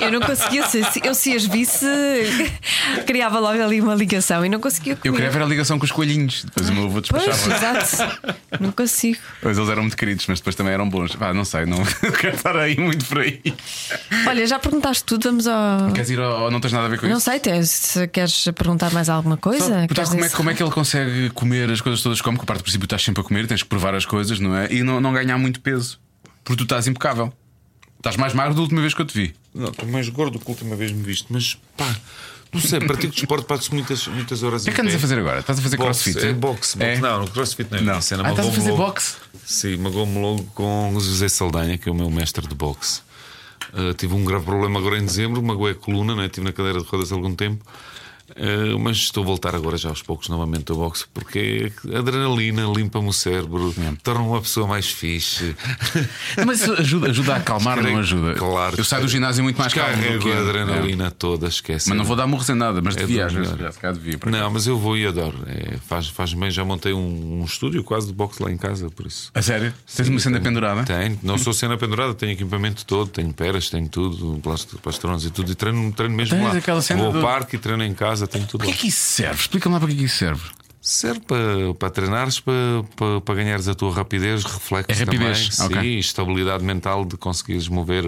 eu 0.00 0.10
não 0.12 0.20
conseguia 0.20 0.66
ser. 0.66 0.84
se- 0.86 1.00
Eu 1.04 1.14
se 1.14 1.34
as 1.36 1.44
visse, 1.44 1.86
criava 3.06 3.38
logo 3.38 3.62
ali 3.62 3.80
uma 3.80 3.94
ligação 3.94 4.44
e 4.44 4.48
não 4.48 4.60
conseguia 4.60 4.96
comer. 4.96 5.08
Eu 5.08 5.14
queria 5.14 5.30
ver 5.30 5.42
a 5.42 5.46
ligação 5.46 5.78
com 5.78 5.84
os 5.84 5.92
coelhinhos. 5.92 6.44
Depois 6.44 6.68
o 6.68 6.72
meu 6.72 6.84
avô 6.86 7.02
Pois, 7.08 7.24
despachava. 7.24 7.54
exato. 7.78 8.36
Não 8.60 8.72
consigo. 8.72 9.18
Pois 9.42 9.56
eles 9.56 9.70
eram 9.70 9.82
muito 9.82 9.96
queridos, 9.96 10.26
mas 10.26 10.40
depois 10.40 10.56
também 10.56 10.72
eram 10.72 10.88
bons. 10.88 11.14
Pá, 11.14 11.32
não 11.32 11.44
sei, 11.44 11.66
não 11.66 11.82
quero 12.20 12.34
estar 12.36 12.56
aí 12.56 12.76
muito 12.78 13.04
por 13.04 13.18
aí. 13.18 13.40
Olha, 14.26 14.46
já 14.46 14.58
perguntaste 14.58 15.04
tudo, 15.04 15.22
vamos 15.28 15.46
ao. 15.46 15.92
Queres 15.92 16.10
ir 16.10 16.20
ao, 16.20 16.42
ou 16.44 16.50
não 16.50 16.60
tens 16.60 16.72
nada 16.72 16.86
a 16.86 16.88
ver 16.88 16.98
com 16.98 17.06
Não 17.06 17.16
isso? 17.18 17.24
sei, 17.30 17.38
tens, 17.38 17.70
se 17.70 18.08
queres 18.08 18.44
perguntar 18.56 18.92
mais 18.92 19.08
alguma 19.08 19.36
Só 19.36 19.40
coisa? 19.42 19.86
Queres 19.86 20.08
como, 20.08 20.24
é, 20.24 20.28
como 20.30 20.50
é 20.50 20.54
que 20.54 20.62
ele 20.62 20.70
consegue 20.72 21.30
comer 21.30 21.70
as 21.70 21.80
coisas 21.80 22.02
todas 22.02 22.20
como, 22.20 22.36
que 22.38 22.44
a 22.44 22.46
parte 22.46 22.60
do 22.60 22.64
princípio 22.64 22.86
estás 22.86 23.02
sempre 23.02 23.20
a 23.20 23.24
comer, 23.24 23.46
tens 23.46 23.62
que 23.62 23.68
provar 23.68 23.94
as 23.94 24.04
coisas, 24.04 24.40
não 24.40 24.56
é? 24.56 24.66
E 24.72 24.82
não, 24.82 25.00
não 25.00 25.12
ganhar 25.28 25.38
muito 25.38 25.60
peso. 25.60 25.98
Porque 26.44 26.56
tu 26.58 26.62
estás 26.64 26.86
impecável. 26.86 27.32
Estás 27.98 28.16
mais 28.16 28.32
magro 28.32 28.54
da 28.54 28.60
última 28.62 28.80
vez 28.80 28.94
que 28.94 29.02
eu 29.02 29.06
te 29.06 29.14
vi. 29.18 29.34
Não, 29.54 29.68
estou 29.68 29.88
mais 29.88 30.08
gordo 30.08 30.38
que 30.38 30.46
a 30.46 30.50
última 30.50 30.74
vez 30.76 30.92
me 30.92 31.02
viste, 31.02 31.26
mas 31.30 31.58
pá, 31.76 31.96
não 32.52 32.60
sei, 32.60 32.78
pratico 32.80 33.12
desporto, 33.12 33.44
passo 33.44 33.74
muitas, 33.74 34.06
muitas 34.06 34.42
horas 34.42 34.62
O 34.62 34.64
que 34.64 34.70
é 34.70 34.74
que 34.74 34.80
andas 34.80 34.94
a 34.94 34.98
fazer 34.98 35.18
agora? 35.18 35.40
Estás 35.40 35.58
a 35.58 35.62
fazer 35.62 35.76
Boxe, 35.76 36.12
crossfit? 36.12 36.26
É 36.26 36.32
boxe, 36.32 36.78
boxe. 36.78 36.82
É? 36.82 36.98
Não, 37.00 37.20
no 37.22 37.30
crossfit 37.30 37.70
não 37.70 37.78
é 37.78 37.82
Não. 37.82 38.00
cena, 38.00 38.22
Ah, 38.26 38.30
estás 38.30 38.48
a 38.48 38.52
fazer 38.52 38.70
logo- 38.70 38.84
boxe? 38.84 39.16
Sim, 39.44 39.76
magoou-me 39.78 40.18
logo 40.20 40.44
com 40.54 40.92
José 41.00 41.28
Saldanha, 41.28 41.76
que 41.76 41.88
é 41.88 41.92
o 41.92 41.94
meu 41.94 42.10
mestre 42.10 42.46
de 42.46 42.54
boxe. 42.54 43.00
Uh, 43.72 43.92
tive 43.94 44.14
um 44.14 44.24
grave 44.24 44.44
problema 44.44 44.78
agora 44.78 44.96
em 44.96 45.04
dezembro, 45.04 45.42
magoei 45.42 45.72
a 45.72 45.74
coluna, 45.74 46.14
né? 46.14 46.26
estive 46.26 46.46
na 46.46 46.52
cadeira 46.52 46.80
de 46.80 46.86
rodas 46.86 47.10
há 47.12 47.14
algum 47.16 47.34
tempo. 47.34 47.64
Uh, 48.30 48.78
mas 48.78 48.96
estou 48.98 49.22
a 49.22 49.26
voltar 49.26 49.54
agora 49.54 49.76
já 49.76 49.88
aos 49.88 50.02
poucos 50.02 50.28
novamente 50.28 50.70
ao 50.70 50.78
boxe 50.78 51.04
porque 51.14 51.72
a 51.94 51.98
adrenalina 51.98 52.62
limpa-me 52.66 53.08
o 53.08 53.12
cérebro, 53.12 53.74
É. 53.78 53.92
torna-me 54.02 54.28
uma 54.28 54.40
pessoa 54.40 54.66
mais 54.66 54.88
fixe. 54.90 55.56
Mas 56.46 56.60
isso 56.60 56.72
ajuda, 56.74 57.08
ajuda 57.10 57.34
a 57.34 57.36
acalmar, 57.36 57.82
não 57.82 57.98
ajuda? 57.98 58.34
Claro. 58.34 58.74
Eu 58.78 58.84
saio 58.84 59.02
do 59.02 59.08
ginásio 59.08 59.42
muito 59.42 59.58
mais 59.58 59.72
calmo. 59.72 59.90
do 59.92 59.96
Descarrego 59.96 60.22
que 60.24 60.30
a 60.30 60.34
é. 60.34 60.38
adrenalina 60.40 61.10
toda, 61.10 61.46
esquece. 61.48 61.88
Mas 61.88 61.98
não 61.98 62.04
vou 62.04 62.16
dar 62.16 62.26
murros 62.26 62.48
em 62.48 62.54
nada, 62.54 62.80
mas 62.82 62.96
É 62.96 63.00
devia, 63.00 63.26
do 63.26 63.34
calhar 63.80 63.94
devia. 63.94 64.18
Não, 64.26 64.50
mas 64.50 64.66
eu 64.66 64.78
vou 64.78 64.96
e 64.96 65.06
adoro. 65.06 65.38
É, 65.46 65.76
faz, 65.86 66.08
faz 66.08 66.32
bem, 66.34 66.50
já 66.50 66.64
montei 66.64 66.92
um, 66.92 67.40
um 67.40 67.44
estúdio 67.44 67.82
quase 67.84 68.06
de 68.08 68.12
boxe 68.12 68.42
lá 68.42 68.50
em 68.50 68.56
casa, 68.56 68.88
por 68.90 69.06
isso. 69.06 69.30
A 69.34 69.42
sério? 69.42 69.72
Tens 69.94 70.08
uma 70.08 70.20
cena 70.20 70.40
pendurada? 70.40 70.84
Tenho, 70.84 71.18
não 71.22 71.38
sou 71.38 71.52
cena 71.52 71.76
pendurada, 71.76 72.14
tenho 72.14 72.32
equipamento 72.32 72.84
todo, 72.84 73.08
tenho 73.10 73.32
peras, 73.32 73.68
tenho 73.70 73.88
tudo, 73.88 74.38
plast- 74.42 74.74
plastrões 74.82 75.24
e 75.24 75.30
tudo, 75.30 75.52
e 75.52 75.54
treino, 75.54 75.90
treino 75.92 76.14
mesmo 76.14 76.36
Tens 76.36 76.44
lá. 76.44 76.96
vou 76.96 77.12
do- 77.12 77.18
ao 77.18 77.24
parque 77.24 77.56
e 77.56 77.58
treino 77.58 77.84
em 77.84 77.94
casa, 77.94 78.17
tenho 78.26 78.46
tudo 78.46 78.58
Para 78.60 78.68
que 78.68 78.72
é 78.72 78.76
que 78.76 78.88
isso 78.88 78.98
serve? 79.00 79.40
Explica-me 79.40 79.74
lá 79.74 79.80
para 79.80 79.88
que 79.88 79.94
é 79.94 79.98
que 79.98 80.04
isso 80.04 80.16
serve. 80.16 80.42
Serve 80.80 81.20
para, 81.20 81.74
para 81.78 81.90
treinares, 81.90 82.40
para, 82.40 82.54
para, 82.96 83.20
para 83.20 83.34
ganhares 83.34 83.68
a 83.68 83.74
tua 83.74 83.92
rapidez, 83.92 84.44
reflexo 84.44 84.90
É 84.90 85.04
rapidez, 85.04 85.56
também, 85.56 85.78
ok. 85.78 85.90
sim, 85.92 85.98
estabilidade 85.98 86.64
mental 86.64 87.04
de 87.04 87.16
conseguires 87.16 87.68
mover 87.68 88.04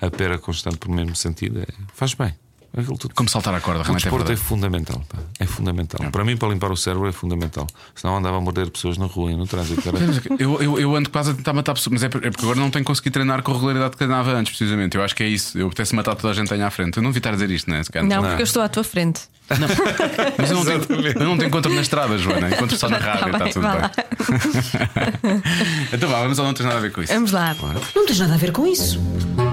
a 0.00 0.10
pera 0.10 0.38
constante 0.38 0.78
pelo 0.78 0.94
mesmo 0.94 1.14
sentido. 1.14 1.60
É, 1.60 1.66
faz 1.94 2.14
bem. 2.14 2.34
Aquilo 2.76 2.98
tudo. 2.98 3.14
Como 3.14 3.26
saltar 3.26 3.54
a 3.54 3.60
corda, 3.60 3.80
O 3.80 3.82
realmente 3.84 4.02
é 4.02 4.10
desporto 4.10 4.24
é, 4.24 4.34
verdade. 4.34 4.48
fundamental. 4.48 5.02
pá. 5.08 5.18
É 5.38 5.46
fundamental. 5.46 6.10
Para 6.10 6.24
mim, 6.24 6.36
para 6.36 6.48
limpar 6.48 6.70
o 6.70 6.76
cérebro, 6.76 7.08
é 7.08 7.12
fundamental. 7.12 7.66
Senão 7.94 8.18
andava 8.18 8.36
a 8.36 8.40
morder 8.40 8.68
pessoas 8.70 8.98
na 8.98 9.06
rua 9.06 9.32
e 9.32 9.36
no 9.36 9.46
trânsito. 9.46 9.88
Era... 9.88 9.98
Eu, 10.38 10.60
eu, 10.60 10.78
eu 10.78 10.94
ando 10.94 11.08
quase 11.08 11.30
a 11.30 11.34
tentar 11.34 11.54
matar 11.54 11.72
pessoas, 11.72 11.94
mas 11.94 12.02
é 12.02 12.06
é 12.06 12.08
porque 12.30 12.42
agora 12.44 12.58
não 12.60 12.70
tenho 12.70 12.84
conseguido 12.84 13.14
treinar 13.14 13.42
com 13.42 13.52
a 13.52 13.54
regularidade 13.54 13.92
que 13.92 13.96
treinava 13.96 14.30
antes, 14.32 14.54
precisamente. 14.54 14.94
Eu 14.94 15.02
acho 15.02 15.14
que 15.16 15.22
é 15.22 15.28
isso. 15.28 15.56
Eu 15.56 15.68
apetece 15.68 15.94
matar 15.94 16.14
toda 16.16 16.32
a 16.32 16.34
gente 16.34 16.48
que 16.48 16.54
tenho 16.54 16.66
à 16.66 16.70
frente. 16.70 16.98
Eu 16.98 17.02
não 17.02 17.10
devia 17.10 17.20
estar 17.20 17.30
a 17.30 17.32
dizer 17.34 17.50
isto, 17.50 17.70
não 17.70 17.76
é? 17.78 17.82
Se 17.84 17.90
calhar 17.90 18.06
Não, 18.06 18.16
não. 18.20 18.28
porque 18.28 18.42
eu 18.42 18.44
estou 18.44 18.60
à 18.62 18.68
tua 18.68 18.84
frente. 18.84 19.22
Mas 20.38 20.50
eu 20.50 20.56
não, 20.56 20.64
tenho, 20.64 20.80
eu 21.08 21.24
não 21.24 21.36
tenho 21.38 21.48
encontro 21.48 21.72
na 21.72 21.80
estrada, 21.80 22.18
Joana. 22.18 22.50
Encontro 22.50 22.76
só 22.76 22.88
na 22.88 22.98
rádio, 22.98 23.20
Tá 23.20 23.26
está 23.30 23.38
bem, 23.44 23.52
tudo 23.52 23.62
vá 23.62 23.72
bem. 23.72 23.80
lá. 23.80 23.90
então 25.92 26.08
vá, 26.08 26.20
vamos 26.22 26.38
ao 26.38 26.46
não 26.46 26.54
tens 26.54 26.66
nada 26.66 26.78
a 26.78 26.80
ver 26.80 26.92
com 26.92 27.02
isso. 27.02 27.12
Vamos 27.12 27.32
lá. 27.32 27.54
Não 27.94 28.06
tens 28.06 28.18
nada 28.18 28.34
a 28.34 28.38
ver 28.38 28.52
com 28.52 28.66
isso. 28.66 29.00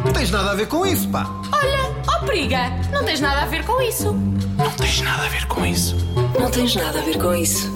Não 0.06 0.14
tens 0.14 0.32
nada 0.32 0.52
a 0.52 0.56
ver 0.56 0.68
com 0.68 0.86
isso, 0.86 1.08
pá. 1.10 1.30
Olha, 1.52 1.92
ó 2.08 2.20
periga, 2.26 2.70
não 2.92 3.04
tens 3.04 3.20
nada 3.22 3.42
a 3.44 3.46
ver 3.46 3.64
com 3.64 3.82
isso. 3.82 4.14
Não 4.58 4.72
tens 4.72 5.02
nada 5.02 5.26
a 5.26 5.30
ver 5.30 5.46
com 5.48 5.66
isso. 5.66 5.96
Não 6.40 6.50
tens 6.50 6.76
nada 6.76 7.00
a 7.00 7.04
ver 7.04 7.18
com 7.20 7.36
isso. 7.36 7.74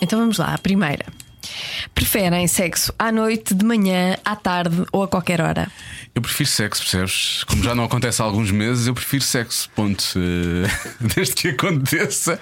Então 0.00 0.18
vamos 0.18 0.38
lá. 0.38 0.54
A 0.54 0.58
primeira. 0.58 1.04
Preferem 1.94 2.46
sexo 2.46 2.92
à 2.98 3.10
noite, 3.12 3.54
de 3.54 3.64
manhã, 3.64 4.16
à 4.24 4.36
tarde 4.36 4.84
ou 4.92 5.02
a 5.02 5.08
qualquer 5.08 5.40
hora? 5.40 5.70
Eu 6.14 6.20
prefiro 6.22 6.48
sexo, 6.48 6.82
percebes? 6.82 7.44
Como 7.44 7.62
já 7.62 7.74
não 7.74 7.84
acontece 7.84 8.20
há 8.20 8.24
alguns 8.24 8.50
meses, 8.50 8.86
eu 8.86 8.94
prefiro 8.94 9.22
sexo. 9.22 9.70
Ponto. 9.74 10.04
Eh, 10.16 10.68
Desde 11.14 11.34
que 11.34 11.48
aconteça. 11.48 12.40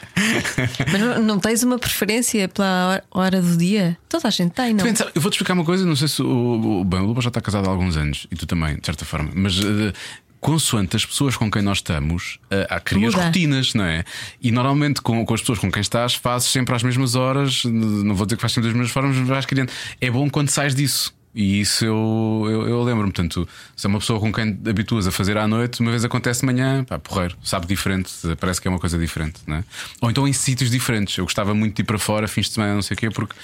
Mas 0.90 1.00
não, 1.00 1.22
não 1.22 1.38
tens 1.38 1.62
uma 1.62 1.78
preferência 1.78 2.48
pela 2.48 3.02
hora- 3.10 3.42
do 3.42 3.56
dia? 3.56 3.96
Toda 4.08 4.26
a 4.28 4.30
gente 4.30 4.52
tem, 4.52 4.70
não? 4.74 4.84
Depende, 4.84 5.04
Eu 5.14 5.20
vou-te 5.20 5.34
explicar 5.34 5.52
uma 5.54 5.64
coisa, 5.64 5.84
não 5.84 5.94
sei 5.96 6.08
se 6.08 6.22
o, 6.22 6.80
o, 6.80 6.84
bem, 6.84 7.00
o 7.00 7.04
Luba 7.06 7.20
já 7.20 7.28
está 7.28 7.40
casado 7.40 7.66
há 7.68 7.70
alguns 7.70 7.96
anos 7.96 8.26
e 8.30 8.36
tu 8.36 8.46
também, 8.46 8.76
de 8.76 8.84
certa 8.86 9.04
forma, 9.04 9.30
mas 9.34 9.58
eh, 9.60 9.92
consoante 10.40 10.96
as 10.96 11.04
pessoas 11.04 11.36
com 11.36 11.50
quem 11.50 11.62
nós 11.62 11.78
estamos, 11.78 12.38
eh, 12.50 12.66
há 12.70 12.78
crias 12.80 13.12
Muda. 13.14 13.26
rotinas, 13.26 13.74
não 13.74 13.84
é? 13.84 14.04
E 14.40 14.50
normalmente 14.52 15.00
com, 15.02 15.24
com 15.26 15.34
as 15.34 15.40
pessoas 15.40 15.58
com 15.58 15.70
quem 15.70 15.80
estás, 15.80 16.14
fazes 16.14 16.48
sempre 16.48 16.74
às 16.74 16.82
mesmas 16.82 17.14
horas, 17.14 17.64
não 17.64 18.14
vou 18.14 18.24
dizer 18.26 18.36
que 18.36 18.42
fazes 18.42 18.54
sempre 18.54 18.68
das 18.70 18.76
mesmas 18.76 18.92
formas, 18.92 19.16
mas 19.16 19.28
vais 19.28 19.46
criando. 19.46 19.70
É 20.00 20.10
bom 20.10 20.28
quando 20.30 20.48
sais 20.50 20.74
disso. 20.74 21.12
E 21.34 21.60
isso 21.60 21.84
eu, 21.84 22.46
eu, 22.50 22.68
eu 22.68 22.82
lembro-me. 22.82 23.12
Portanto, 23.12 23.46
se 23.76 23.86
é 23.86 23.88
uma 23.88 23.98
pessoa 24.00 24.18
com 24.18 24.32
quem 24.32 24.54
te 24.56 24.70
habituas 24.70 25.06
a 25.06 25.12
fazer 25.12 25.36
à 25.36 25.46
noite, 25.46 25.80
uma 25.80 25.90
vez 25.90 26.04
acontece 26.04 26.40
de 26.40 26.46
manhã, 26.46 26.82
pá, 26.84 26.98
porreiro, 26.98 27.36
sabe 27.44 27.66
diferente, 27.66 28.10
parece 28.40 28.60
que 28.60 28.66
é 28.66 28.70
uma 28.70 28.80
coisa 28.80 28.98
diferente, 28.98 29.38
né? 29.46 29.62
Ou 30.00 30.10
então 30.10 30.26
em 30.26 30.32
sítios 30.32 30.70
diferentes. 30.70 31.16
Eu 31.16 31.24
gostava 31.24 31.54
muito 31.54 31.76
de 31.76 31.82
ir 31.82 31.84
para 31.84 31.98
fora, 31.98 32.26
fins 32.26 32.46
de 32.46 32.54
semana, 32.54 32.74
não 32.74 32.82
sei 32.82 32.94
o 32.94 32.98
quê, 32.98 33.10
porque 33.10 33.36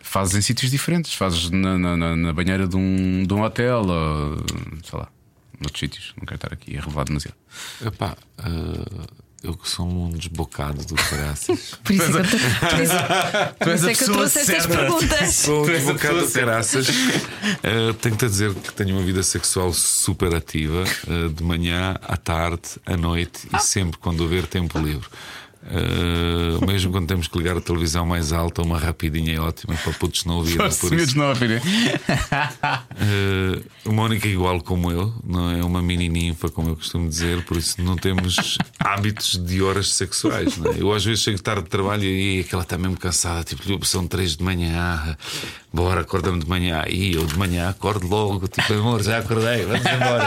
fazes 0.00 0.34
em 0.36 0.42
sítios 0.42 0.70
diferentes. 0.70 1.14
Fazes 1.14 1.50
na, 1.50 1.76
na, 1.78 1.96
na- 1.96 2.16
na 2.16 2.32
banheira 2.32 2.68
de 2.68 2.76
um, 2.76 3.24
de 3.26 3.34
um 3.34 3.42
hotel, 3.42 3.84
ou 3.86 4.36
sei 4.84 4.98
lá, 4.98 5.08
noutros 5.60 5.80
sítios. 5.80 6.12
Não 6.16 6.24
quero 6.24 6.36
estar 6.36 6.52
aqui 6.52 6.76
a 6.76 6.80
revelar 6.80 7.04
demasiado. 7.04 7.34
Epá, 7.84 8.16
ah, 8.38 9.06
eu 9.42 9.54
que 9.56 9.68
sou 9.70 9.86
um 9.88 10.10
desbocado 10.10 10.84
do 10.84 10.94
caraças. 10.94 11.78
Por 11.82 11.92
isso 11.94 12.02
é 12.04 12.12
que 12.12 12.18
eu, 12.18 12.22
tô- 12.22 12.68
por 12.68 12.80
isso, 12.82 12.94
por 13.58 13.68
és 13.68 13.80
isso 13.80 13.86
a 13.86 13.90
é 13.90 13.94
que 13.94 14.02
eu 14.02 14.06
pessoa 14.06 14.16
trouxe 14.18 14.38
estas 14.40 14.66
perguntas. 14.66 15.34
Sou 15.34 15.64
a 15.64 15.66
desbocado 15.66 16.20
do 16.26 16.30
caraças. 16.30 16.86
Ah, 17.62 17.94
Tenho-te 18.00 18.24
a 18.24 18.28
dizer 18.28 18.54
que 18.54 18.72
tenho 18.74 18.96
uma 18.96 19.04
vida 19.04 19.22
sexual 19.22 19.72
super 19.72 20.34
ativa, 20.34 20.84
ah, 21.08 21.32
de 21.34 21.42
manhã, 21.42 21.96
à 22.02 22.16
tarde, 22.18 22.62
à 22.84 22.96
noite 22.96 23.48
e 23.54 23.58
sempre 23.60 23.98
quando 23.98 24.20
houver 24.20 24.46
tempo 24.46 24.78
livre. 24.78 25.08
Ah, 25.62 26.64
mesmo 26.66 26.90
quando 26.90 27.06
temos 27.06 27.28
que 27.28 27.36
ligar 27.36 27.56
a 27.56 27.60
televisão 27.60 28.06
mais 28.06 28.32
alta, 28.32 28.62
uma 28.62 28.78
rapidinha 28.78 29.36
é 29.36 29.40
ótima 29.40 29.74
para 29.74 29.92
putos 29.92 30.24
não 30.24 30.36
ouvirem. 30.36 30.66
Os 30.66 30.78
Por 30.78 30.90
miúdos 30.90 31.08
isso, 31.08 31.18
não 31.18 31.28
ouvirem. 31.28 31.58
Uh, 31.58 33.62
a 33.88 33.92
Mónica 33.92 34.26
é 34.26 34.30
igual 34.30 34.60
como 34.62 34.90
eu, 34.90 35.14
não 35.24 35.50
é 35.50 35.62
uma 35.62 35.82
mini 35.82 36.08
ninfa, 36.08 36.48
como 36.48 36.70
eu 36.70 36.76
costumo 36.76 37.08
dizer, 37.08 37.44
por 37.44 37.56
isso 37.56 37.80
não 37.82 37.96
temos 37.96 38.56
hábitos 38.78 39.36
de 39.36 39.62
horas 39.62 39.92
sexuais. 39.92 40.58
É? 40.64 40.80
Eu 40.80 40.92
às 40.92 41.04
vezes 41.04 41.22
chego 41.22 41.40
tarde 41.42 41.64
de 41.64 41.68
trabalho 41.68 42.04
e 42.04 42.40
aquela 42.40 42.62
está 42.62 42.78
mesmo 42.78 42.96
cansada, 42.96 43.44
tipo, 43.44 43.84
são 43.84 44.06
três 44.06 44.36
de 44.36 44.42
manhã, 44.42 45.16
bora, 45.72 46.00
acorda-me 46.00 46.40
de 46.40 46.48
manhã. 46.48 46.84
E 46.88 47.14
eu 47.14 47.26
de 47.26 47.38
manhã 47.38 47.68
acordo 47.68 48.08
logo, 48.08 48.48
tipo, 48.48 48.72
amor, 48.72 49.02
já 49.02 49.18
acordei, 49.18 49.66
vamos 49.66 49.84
embora. 49.84 50.26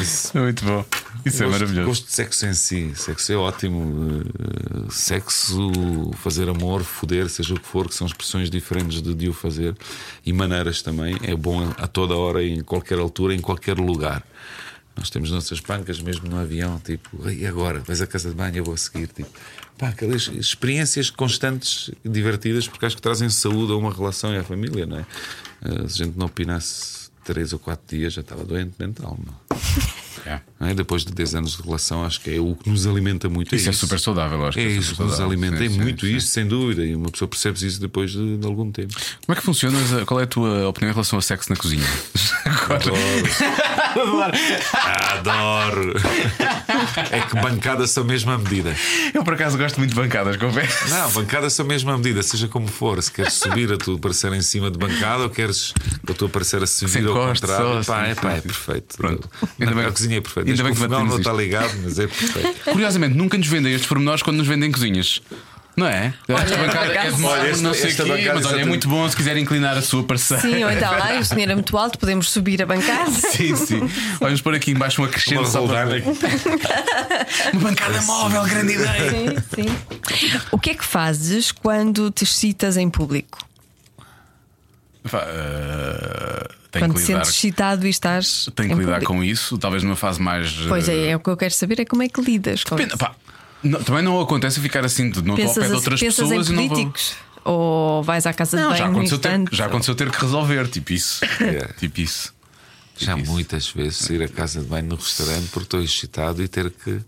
Isso, 0.00 0.38
Muito 0.38 0.64
bom. 0.64 0.84
Isso 1.26 1.42
é 1.42 1.46
gosto, 1.46 1.58
maravilhoso. 1.58 1.88
Gosto 1.88 2.06
de 2.06 2.12
sexo 2.12 2.46
em 2.46 2.54
si. 2.54 2.92
Sexo 2.94 3.32
é 3.32 3.36
ótimo. 3.36 4.22
Uh, 4.38 4.90
Sexo, 4.90 6.10
fazer 6.14 6.48
amor, 6.48 6.82
foder, 6.82 7.28
seja 7.28 7.54
o 7.54 7.60
que 7.60 7.66
for, 7.66 7.88
que 7.88 7.94
são 7.94 8.06
expressões 8.06 8.50
diferentes 8.50 9.00
de, 9.00 9.14
de 9.14 9.28
o 9.28 9.32
fazer 9.32 9.74
e 10.24 10.32
maneiras 10.32 10.82
também. 10.82 11.16
É 11.22 11.34
bom 11.34 11.72
a 11.78 11.86
toda 11.86 12.14
hora, 12.14 12.44
em 12.44 12.62
qualquer 12.62 12.98
altura, 12.98 13.34
em 13.34 13.40
qualquer 13.40 13.78
lugar. 13.78 14.22
Nós 14.96 15.10
temos 15.10 15.30
nossas 15.30 15.60
pancas, 15.60 16.00
mesmo 16.00 16.28
no 16.28 16.38
avião, 16.38 16.80
tipo, 16.80 17.28
e 17.28 17.46
agora? 17.46 17.80
Vais 17.80 18.00
à 18.00 18.06
casa 18.06 18.30
de 18.30 18.34
banho, 18.34 18.56
eu 18.56 18.64
vou 18.64 18.76
seguir. 18.76 19.08
Tipo, 19.08 19.30
pá, 19.76 19.88
aquelas 19.88 20.28
experiências 20.28 21.10
constantes, 21.10 21.90
divertidas, 22.04 22.66
porque 22.66 22.86
acho 22.86 22.96
que 22.96 23.02
trazem 23.02 23.28
saúde 23.28 23.72
a 23.72 23.76
uma 23.76 23.92
relação 23.92 24.32
e 24.32 24.38
à 24.38 24.42
família, 24.42 24.86
não 24.86 24.98
é? 24.98 25.06
Uh, 25.62 25.88
se 25.88 26.02
a 26.02 26.06
gente 26.06 26.18
não 26.18 26.26
opinasse 26.26 27.10
três 27.24 27.52
ou 27.52 27.58
quatro 27.58 27.84
dias, 27.94 28.14
já 28.14 28.22
estava 28.22 28.44
doente 28.44 28.74
mental, 28.78 29.18
não? 29.24 29.56
É. 30.24 30.40
é? 30.60 30.74
Depois 30.74 31.04
de 31.04 31.12
10 31.12 31.34
anos 31.34 31.56
de 31.56 31.62
relação, 31.62 32.04
acho 32.04 32.20
que 32.20 32.34
é 32.34 32.40
o 32.40 32.54
que 32.54 32.70
nos 32.70 32.86
alimenta 32.86 33.28
muito. 33.28 33.54
Isso 33.54 33.68
é 33.68 33.72
super 33.72 34.00
saudável, 34.00 34.46
acho 34.46 34.58
É 34.58 34.62
que 34.62 34.68
é 34.68 34.72
isso 34.72 34.94
que 34.94 35.02
nos 35.02 35.20
alimenta. 35.20 35.58
Sim, 35.58 35.66
é 35.66 35.68
sim, 35.68 35.78
muito 35.78 36.06
sim. 36.06 36.16
isso, 36.16 36.28
sem 36.28 36.46
dúvida. 36.46 36.84
E 36.84 36.94
uma 36.94 37.10
pessoa 37.10 37.28
percebe 37.28 37.66
isso 37.66 37.80
depois 37.80 38.10
de, 38.12 38.38
de 38.38 38.46
algum 38.46 38.70
tempo. 38.70 38.94
Como 39.26 39.36
é 39.36 39.40
que 39.40 39.42
funciona? 39.42 39.78
Qual 40.06 40.18
é 40.18 40.22
a 40.24 40.26
tua 40.26 40.68
opinião 40.68 40.90
em 40.90 40.94
relação 40.94 41.18
a 41.18 41.22
sexo 41.22 41.50
na 41.50 41.56
cozinha? 41.56 41.84
Adoro. 45.18 45.94
é 47.10 47.20
que 47.20 47.34
bancadas 47.36 47.90
são 47.90 48.02
a 48.02 48.06
mesma 48.06 48.38
medida. 48.38 48.74
Eu 49.12 49.24
por 49.24 49.34
acaso 49.34 49.56
gosto 49.58 49.78
muito 49.78 49.90
de 49.90 49.96
bancadas, 49.96 50.36
confesso. 50.36 50.88
Não, 50.88 51.10
bancadas 51.12 51.52
são 51.52 51.64
a 51.64 51.68
mesma 51.68 51.96
medida, 51.96 52.22
seja 52.22 52.48
como 52.48 52.66
for. 52.68 53.02
Se 53.02 53.10
queres 53.10 53.34
subir 53.34 53.72
a 53.72 53.76
tua 53.76 53.96
aparecer 53.96 54.32
em 54.32 54.42
cima 54.42 54.70
de 54.70 54.78
bancada 54.78 55.24
ou 55.24 55.30
queres 55.30 55.72
a 56.08 56.14
tua 56.14 56.28
aparecer 56.28 56.62
a 56.62 56.66
subir 56.66 57.06
ao 57.06 57.14
contrário, 57.14 57.84
só, 57.84 57.92
pá, 57.92 58.06
é, 58.06 58.14
pá, 58.14 58.32
sim, 58.32 58.38
é 58.38 58.40
perfeito. 58.40 58.96
Pronto. 58.96 59.30
Bem 59.58 59.68
a 59.68 59.90
cozinha 59.90 60.18
é 60.18 60.20
perfeita. 60.20 60.45
Ainda 60.50 60.62
Desde 60.62 60.62
bem 60.62 60.72
que 60.72 60.78
o 60.78 60.82
fogão 60.82 61.04
não 61.04 61.18
está 61.18 61.32
ligado, 61.32 61.72
mas 61.82 61.98
é 61.98 62.06
perfeito. 62.06 62.60
Curiosamente, 62.70 63.14
nunca 63.16 63.36
nos 63.36 63.46
vendem 63.46 63.72
estes 63.72 63.88
pormenores 63.88 64.22
quando 64.22 64.38
nos 64.38 64.46
vendem 64.46 64.70
cozinhas. 64.70 65.20
Não 65.76 65.86
é? 65.86 66.14
Esta 66.26 66.56
bancada 66.56 66.94
é 66.94 67.10
de 67.10 67.22
Olha, 67.22 67.56
não 67.58 67.74
sei 67.74 67.90
esta 67.90 68.02
quê, 68.02 68.08
bancada 68.08 68.34
mas 68.34 68.46
olha, 68.46 68.62
é 68.62 68.64
muito 68.64 68.88
bom 68.88 69.06
se 69.10 69.14
quiser 69.14 69.36
inclinar 69.36 69.76
a 69.76 69.82
sua 69.82 70.02
parceira. 70.02 70.40
Sim, 70.40 70.64
ou 70.64 70.70
então 70.70 70.90
lá, 70.90 71.18
o 71.18 71.24
senhor 71.26 71.50
é 71.50 71.54
muito 71.54 71.76
alto, 71.76 71.98
podemos 71.98 72.30
subir 72.30 72.62
a 72.62 72.66
bancada. 72.66 73.10
Sim, 73.12 73.54
sim. 73.54 73.90
Vamos 74.18 74.40
pôr 74.40 74.54
aqui 74.54 74.70
embaixo 74.70 75.02
uma 75.02 75.08
crescente 75.08 75.36
Uma 75.36 75.68
para-. 75.68 76.02
Uma 77.52 77.60
bancada 77.60 78.00
móvel, 78.02 78.42
grande 78.44 78.72
ideia. 78.72 79.44
Sim, 79.54 79.64
sim. 79.64 80.38
O 80.50 80.58
que 80.58 80.70
é 80.70 80.74
que 80.74 80.84
fazes 80.84 81.52
quando 81.52 82.10
te 82.10 82.24
excitas 82.24 82.78
em 82.78 82.88
público? 82.88 83.46
Eh, 85.12 86.48
tenho 86.78 86.92
Quando 86.92 86.94
que 86.98 87.04
te 87.04 87.08
lidar, 87.08 87.24
sentes 87.24 87.36
excitado 87.38 87.86
e 87.86 87.90
estás. 87.90 88.48
tenho 88.54 88.68
que 88.70 88.74
lidar 88.76 88.92
público? 89.00 89.12
com 89.12 89.24
isso, 89.24 89.58
talvez 89.58 89.82
numa 89.82 89.96
fase 89.96 90.20
mais. 90.20 90.52
Pois 90.68 90.88
eh, 90.88 90.94
é, 90.94 91.08
é 91.10 91.16
o 91.16 91.20
que 91.20 91.30
eu 91.30 91.36
quero 91.36 91.54
saber 91.54 91.80
é 91.80 91.84
como 91.84 92.02
é 92.02 92.08
que 92.08 92.20
lidas 92.20 92.64
com 92.64 92.76
Depende, 92.76 92.94
isso. 92.94 92.98
pá, 92.98 93.14
não- 93.62 93.82
também 93.82 94.02
não 94.02 94.20
acontece 94.20 94.60
ficar 94.60 94.84
assim, 94.84 95.10
de- 95.10 95.22
não 95.22 95.34
estou 95.36 95.48
ao 95.48 95.54
pé 95.54 95.60
Pensas, 95.60 95.68
de 95.70 95.74
outras 95.76 96.00
pensas 96.00 96.28
pessoas 96.28 96.50
em 96.50 96.52
e 96.52 96.56
não 96.56 96.68
vou. 96.68 96.92
Ou 97.44 98.02
vais 98.02 98.26
à 98.26 98.32
casa 98.32 98.56
Não, 98.56 98.72
de 98.72 98.78
já 98.78 98.84
banho 98.84 98.92
no 98.94 98.98
aconteceu, 98.98 99.18
ter, 99.18 99.44
já 99.54 99.66
aconteceu 99.66 99.94
ter 99.94 100.10
que 100.10 100.20
resolver, 100.20 100.66
tipo 100.68 100.92
isso. 100.92 101.24
Yeah. 101.40 101.72
Tipo 101.74 102.00
isso. 102.00 102.34
Já 102.98 103.14
Isso. 103.14 103.30
muitas 103.30 103.68
vezes 103.68 104.08
ir 104.08 104.22
à 104.22 104.26
casa 104.28 104.60
de 104.62 104.66
banho 104.68 104.86
no 104.88 104.96
restaurante 104.96 105.48
porque 105.52 105.64
estou 105.66 105.82
excitado 105.82 106.42
e 106.42 106.48
ter 106.48 106.70
que, 106.70 106.98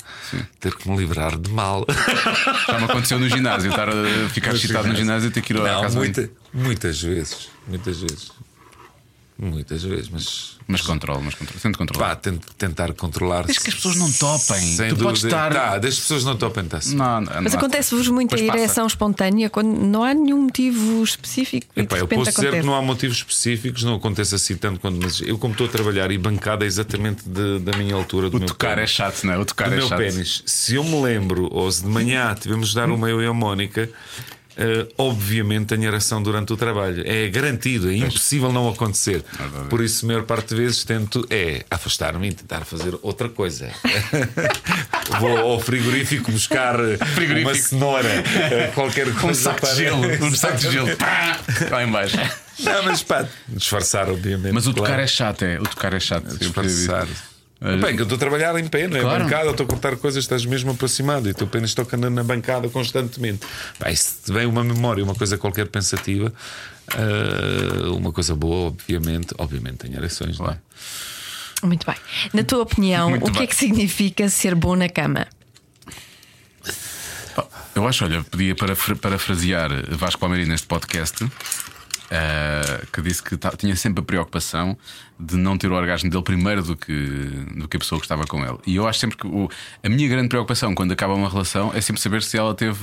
ter 0.60 0.74
que 0.76 0.86
me 0.86 0.98
livrar 0.98 1.38
de 1.38 1.50
mal. 1.50 1.86
Já 2.68 2.78
me 2.78 2.84
aconteceu 2.84 3.18
no 3.18 3.26
ginásio, 3.26 3.70
estar 3.70 3.88
a 3.88 4.28
ficar 4.28 4.54
excitado 4.54 4.86
no 4.88 4.94
ginásio 4.94 5.28
e 5.28 5.30
ter 5.30 5.40
que 5.40 5.54
ir 5.54 5.60
à 5.62 5.80
casa 5.80 5.88
de 5.88 5.94
banho. 5.94 5.98
muita- 5.98 6.30
muitas 6.52 7.00
vezes. 7.02 7.48
Muitas 7.66 7.96
vezes. 8.00 8.30
Muitas 9.40 9.84
vezes, 9.84 10.08
mas. 10.08 10.58
Mas 10.66 10.80
controlo, 10.82 11.22
mas 11.22 11.34
controlo. 11.34 11.60
Tento 11.60 11.78
controlar. 11.78 12.08
Pá, 12.08 12.16
tent- 12.16 12.42
tentar 12.58 12.92
controlar. 12.92 13.44
Desde 13.44 13.62
que 13.62 13.68
as 13.70 13.74
pessoas 13.76 13.96
não 13.96 14.10
topem. 14.12 14.60
Sem 14.60 14.88
Tu 14.88 14.96
dúvida. 14.96 15.04
podes 15.04 15.24
estar- 15.24 15.52
Tá, 15.54 15.78
desde 15.78 16.00
que 16.00 16.02
as 16.02 16.08
pessoas 16.08 16.24
não 16.24 16.36
topem, 16.36 16.64
está-se. 16.64 16.94
Não, 16.94 17.20
não, 17.20 17.42
Mas 17.42 17.54
acontece-vos 17.54 18.08
muito 18.08 18.34
a 18.34 18.36
Depois 18.36 18.50
passa. 18.52 18.64
ereção 18.64 18.86
espontânea 18.86 19.48
quando 19.48 19.68
não 19.78 20.02
há 20.02 20.12
nenhum 20.12 20.42
motivo 20.42 21.02
específico 21.04 21.68
Epá, 21.76 21.96
eu 21.98 22.08
posso 22.08 22.20
dizer 22.30 22.30
acontece. 22.48 22.60
que 22.60 22.66
não 22.66 22.74
há 22.74 22.82
motivos 22.82 23.16
específicos, 23.18 23.82
não 23.84 23.94
acontece 23.94 24.34
assim 24.34 24.56
tanto 24.56 24.80
quando. 24.80 25.00
Mas 25.00 25.20
eu, 25.20 25.38
como 25.38 25.52
estou 25.52 25.68
a 25.68 25.70
trabalhar 25.70 26.10
e 26.10 26.18
bancada 26.18 26.64
é 26.64 26.66
exatamente 26.68 27.22
de- 27.26 27.60
da 27.60 27.76
minha 27.78 27.94
altura, 27.94 28.28
do 28.28 28.36
O 28.36 28.40
meu 28.40 28.48
tocar 28.48 28.72
é 28.72 28.74
pênis. 28.74 28.90
chato, 28.90 29.24
não 29.24 29.34
é? 29.34 29.38
O 29.38 29.44
tocar 29.44 29.68
do 29.68 29.74
é 29.74 29.78
meu 29.78 29.88
chato. 29.88 29.98
pênis. 29.98 30.42
Se 30.44 30.74
eu 30.74 30.82
me 30.84 31.00
lembro, 31.00 31.48
ou 31.52 31.70
se 31.70 31.82
de 31.82 31.88
manhã 31.88 32.34
tivemos 32.34 32.70
de 32.70 32.74
dar 32.74 32.90
uma 32.90 33.08
eu 33.08 33.22
e 33.22 33.26
a 33.26 33.32
Mónica, 33.32 33.88
obviamente 34.96 35.66
tenho 35.66 35.84
ereção 35.84 36.22
durante 36.22 36.52
o 36.52 36.56
trabalho. 36.56 37.02
É 37.06 37.28
garantido, 37.28 37.90
é 37.90 37.94
impossível 37.96 38.52
não 38.52 38.68
acontecer. 38.68 39.24
Por 39.70 39.82
isso, 39.82 40.04
a 40.04 40.08
maior 40.08 40.22
parte 40.24 40.50
das 40.50 40.58
vezes 40.58 40.84
tento 40.84 41.26
é 41.30 41.64
afastar-me 41.70 42.28
e 42.28 42.32
tentar 42.34 42.64
fazer 42.64 42.94
outra 43.02 43.28
coisa. 43.28 43.70
Vou 45.20 45.36
ao 45.38 45.60
frigorífico 45.60 46.30
buscar 46.32 46.78
eh, 46.80 46.96
Frigorífico. 47.14 47.48
uma 47.50 47.54
cenoura, 47.56 48.08
eh, 48.08 48.70
qualquer 48.74 49.12
coisa. 49.14 49.26
Um 49.28 49.34
saco 49.34 49.60
para- 49.60 49.70
de 49.70 49.76
gelo, 49.76 50.24
um 50.24 50.34
saco 50.34 50.56
de 50.58 50.70
gelo. 50.70 50.96
Pá! 50.96 51.38
Lá 51.70 51.84
em 51.84 51.90
baixo. 51.90 52.16
Não, 52.60 52.82
mas 52.84 53.02
pá, 53.02 53.26
disfarçar, 53.48 54.10
obviamente. 54.10 54.52
Mas 54.52 54.66
o 54.66 54.72
tocar 54.74 54.88
claro. 54.88 55.02
é 55.02 55.06
chato, 55.06 55.42
é. 55.44 55.60
O 55.60 55.62
tocar 55.64 55.94
é 55.94 56.00
chato. 56.00 56.28
Eu 56.30 56.36
Disfarçar. 56.38 57.06
Bem, 57.60 57.96
que 57.96 58.00
eu 58.00 58.04
estou 58.04 58.14
a 58.14 58.18
trabalhar 58.18 58.56
em 58.58 58.68
pé, 58.68 58.86
não 58.86 58.96
é? 58.96 59.00
Claro. 59.00 59.24
Bancada, 59.24 59.50
estou 59.50 59.64
a 59.64 59.68
cortar 59.68 59.96
coisas, 59.96 60.22
estás 60.22 60.44
mesmo 60.46 60.70
aproximado 60.70 61.26
e 61.28 61.32
o 61.32 61.34
teu 61.34 61.46
pênis 61.46 61.74
toca 61.74 61.96
na, 61.96 62.08
na 62.08 62.22
bancada 62.22 62.68
constantemente. 62.68 63.40
Bem, 63.82 63.96
se 63.96 64.22
te 64.24 64.32
vem 64.32 64.46
uma 64.46 64.62
memória, 64.62 65.02
uma 65.02 65.14
coisa 65.14 65.36
qualquer 65.36 65.66
pensativa, 65.66 66.32
ah, 66.94 67.90
uma 67.96 68.12
coisa 68.12 68.36
boa, 68.36 68.68
obviamente, 68.68 69.34
obviamente 69.38 69.78
tem 69.78 69.94
ereções, 69.94 70.38
não 70.38 70.50
é? 70.50 70.58
Muito 71.64 71.84
bem. 71.84 71.96
Na 72.32 72.44
tua 72.44 72.62
opinião, 72.62 73.10
Muito 73.10 73.24
o 73.24 73.32
que 73.32 73.38
bem. 73.38 73.42
é 73.42 73.46
que 73.48 73.56
significa 73.56 74.28
ser 74.28 74.54
bom 74.54 74.76
na 74.76 74.88
cama? 74.88 75.26
Eu 77.74 77.86
acho, 77.86 78.04
olha, 78.04 78.22
podia 78.24 78.54
parafra- 78.56 78.96
parafrasear 78.96 79.70
Vasco 79.96 80.20
Palmeirinho 80.20 80.50
neste 80.50 80.66
podcast. 80.66 81.24
Eh, 82.10 82.84
que 82.92 83.02
disse 83.02 83.22
que 83.22 83.36
tinha 83.56 83.76
sempre 83.76 84.00
a 84.02 84.04
preocupação 84.04 84.76
de 85.20 85.36
não 85.36 85.58
ter 85.58 85.70
o 85.70 85.74
orgasmo 85.74 86.08
dele 86.08 86.22
primeiro 86.22 86.62
do 86.62 86.76
que, 86.76 86.92
do 87.56 87.66
que 87.68 87.76
a 87.76 87.80
pessoa 87.80 87.98
que 88.00 88.04
estava 88.04 88.24
com 88.24 88.44
ele. 88.44 88.58
E 88.66 88.76
eu 88.76 88.86
acho 88.86 89.00
sempre 89.00 89.16
que 89.16 89.26
o- 89.26 89.48
a 89.82 89.88
minha 89.88 90.08
grande 90.08 90.28
preocupação 90.28 90.74
quando 90.74 90.92
acaba 90.92 91.14
uma 91.14 91.28
relação 91.28 91.72
é 91.74 91.80
sempre 91.80 92.00
saber 92.00 92.22
se 92.22 92.36
ela 92.38 92.54
teve 92.54 92.78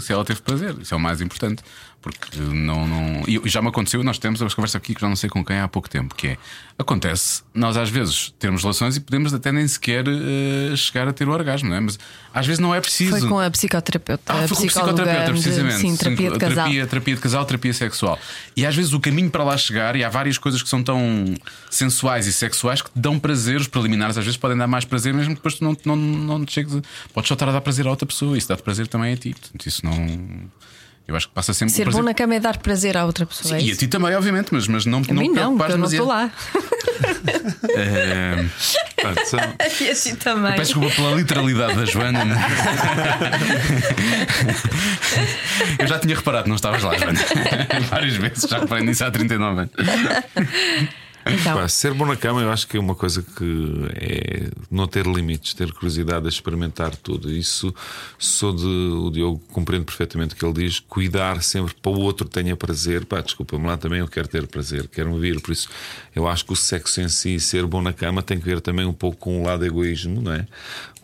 se 0.00 0.12
ela 0.12 0.24
teve 0.24 0.40
prazer. 0.40 0.74
Isso 0.80 0.94
é 0.94 0.96
o 0.96 1.00
mais 1.00 1.20
importante. 1.20 1.62
Porque 2.04 2.38
não, 2.38 2.86
não. 2.86 3.22
E 3.26 3.40
já 3.48 3.62
me 3.62 3.68
aconteceu, 3.68 4.04
nós 4.04 4.18
temos 4.18 4.38
uma 4.42 4.50
conversa 4.50 4.76
aqui 4.76 4.94
que 4.94 5.00
já 5.00 5.08
não 5.08 5.16
sei 5.16 5.30
com 5.30 5.42
quem 5.42 5.58
há 5.58 5.66
pouco 5.66 5.88
tempo, 5.88 6.14
que 6.14 6.26
é 6.28 6.36
acontece, 6.78 7.42
nós 7.54 7.76
às 7.78 7.88
vezes 7.88 8.34
termos 8.38 8.60
relações 8.60 8.96
e 8.96 9.00
podemos 9.00 9.32
até 9.32 9.50
nem 9.52 9.66
sequer 9.66 10.04
eh, 10.06 10.76
chegar 10.76 11.08
a 11.08 11.12
ter 11.14 11.26
o 11.26 11.30
orgasmo, 11.32 11.70
não 11.70 11.76
é? 11.76 11.80
Mas 11.80 11.98
às 12.34 12.44
vezes 12.46 12.58
não 12.58 12.74
é 12.74 12.80
preciso. 12.80 13.18
Foi 13.18 13.26
com 13.28 13.38
a 13.40 13.50
psicoterapeuta, 13.50 14.22
Ah, 14.32 14.44
a 14.44 14.48
foi 14.48 14.56
com 14.56 14.66
psicóloga 14.66 14.92
psicoterapeuta, 15.02 15.32
precisamente. 15.32 15.80
sim, 15.80 15.96
terapia 15.96 16.30
de 16.32 16.38
casal. 16.38 16.54
Terapia, 16.56 16.86
terapia 16.86 17.14
de 17.14 17.20
casal, 17.22 17.44
terapia 17.46 17.72
sexual. 17.72 18.18
E 18.54 18.66
às 18.66 18.74
vezes 18.76 18.92
o 18.92 19.00
caminho 19.00 19.30
para 19.30 19.42
lá 19.44 19.56
chegar, 19.56 19.96
e 19.96 20.04
há 20.04 20.10
várias 20.10 20.36
coisas 20.36 20.62
que 20.62 20.68
são 20.68 20.82
tão 20.82 21.34
sensuais 21.70 22.26
e 22.26 22.32
sexuais 22.34 22.82
que 22.82 22.90
te 22.90 22.98
dão 22.98 23.18
prazer, 23.18 23.58
os 23.60 23.68
preliminares 23.68 24.18
às 24.18 24.24
vezes 24.24 24.36
podem 24.36 24.58
dar 24.58 24.66
mais 24.66 24.84
prazer, 24.84 25.14
mesmo 25.14 25.30
que 25.30 25.36
depois 25.36 25.54
tu 25.54 25.64
não, 25.64 25.74
não, 25.86 25.96
não 25.96 26.44
te 26.44 26.52
chegues. 26.52 26.74
a- 26.76 26.82
Podes 27.14 27.28
só 27.28 27.34
estar 27.34 27.48
a 27.48 27.52
dar 27.52 27.60
prazer 27.62 27.86
a 27.86 27.90
outra 27.90 28.04
pessoa, 28.04 28.36
isso 28.36 28.48
dá-te 28.48 28.62
prazer 28.62 28.88
também 28.88 29.14
a 29.14 29.16
ti. 29.16 29.30
Portanto, 29.30 29.64
isso 29.66 29.80
não. 29.86 29.94
Eu 31.06 31.14
acho 31.14 31.28
que 31.28 31.34
passa 31.34 31.52
sempre 31.52 31.74
Ser 31.74 31.90
bom 31.90 32.02
na 32.02 32.14
cama 32.14 32.34
é 32.34 32.40
dar 32.40 32.56
prazer 32.56 32.96
à 32.96 33.04
outra 33.04 33.26
pessoa. 33.26 33.56
é 33.56 33.60
E 33.60 33.70
a 33.72 33.76
ti 33.76 33.86
também, 33.88 34.14
obviamente, 34.14 34.48
mas, 34.52 34.66
mas 34.66 34.86
não, 34.86 35.02
A 35.06 35.12
mim 35.12 35.28
não, 35.28 35.56
porque 35.56 35.72
eu 35.72 35.78
não 35.78 35.86
estou 35.86 36.06
lá. 36.06 36.30
São- 39.26 39.38
E 39.86 39.90
assim 39.90 40.14
também. 40.16 40.52
Peço 40.56 40.72
desculpa 40.72 40.94
pela 40.96 41.10
literalidade 41.14 41.74
da 41.76 41.84
Joana. 41.84 42.24
né? 42.24 42.36
Eu 45.78 45.86
já 45.86 45.98
tinha 45.98 46.16
reparado, 46.16 46.48
não 46.48 46.56
estavas 46.56 46.82
lá, 46.82 46.96
Joana. 46.96 47.20
Várias 47.90 48.14
vezes, 48.16 48.48
já 48.48 48.58
reparei 48.60 48.84
nisso 48.84 49.04
há 49.04 49.10
39 49.10 49.60
anos. 49.60 49.72
Então, 51.26 51.56
Pá, 51.56 51.68
ser 51.68 51.94
bom 51.94 52.04
na 52.04 52.16
cama, 52.16 52.42
eu 52.42 52.50
acho 52.50 52.68
que 52.68 52.76
é 52.76 52.80
uma 52.80 52.94
coisa 52.94 53.22
que 53.22 53.88
é 53.94 54.50
não 54.70 54.86
ter 54.86 55.06
limites, 55.06 55.54
ter 55.54 55.72
curiosidade 55.72 56.26
a 56.26 56.28
experimentar 56.28 56.94
tudo. 56.96 57.30
Isso 57.30 57.74
sou 58.18 58.54
de. 58.54 58.66
O 58.66 59.10
Diogo 59.10 59.42
compreende 59.52 59.86
perfeitamente 59.86 60.34
o 60.34 60.36
que 60.36 60.44
ele 60.44 60.66
diz: 60.66 60.80
cuidar 60.80 61.42
sempre 61.42 61.74
para 61.74 61.92
o 61.92 62.00
outro 62.00 62.28
tenha 62.28 62.54
prazer. 62.56 63.06
Pá, 63.06 63.20
desculpa-me 63.20 63.66
lá 63.66 63.76
também, 63.76 64.00
eu 64.00 64.08
quero 64.08 64.28
ter 64.28 64.46
prazer, 64.46 64.86
quero 64.88 65.12
me 65.12 65.18
vir. 65.18 65.40
Por 65.40 65.52
isso, 65.52 65.68
eu 66.14 66.28
acho 66.28 66.44
que 66.44 66.52
o 66.52 66.56
sexo 66.56 67.00
em 67.00 67.08
si, 67.08 67.40
ser 67.40 67.66
bom 67.66 67.80
na 67.80 67.92
cama, 67.92 68.22
tem 68.22 68.38
que 68.38 68.44
ver 68.44 68.60
também 68.60 68.84
um 68.84 68.92
pouco 68.92 69.16
com 69.16 69.40
o 69.40 69.46
lado 69.46 69.64
egoísmo, 69.64 70.20
não 70.20 70.32
é? 70.32 70.46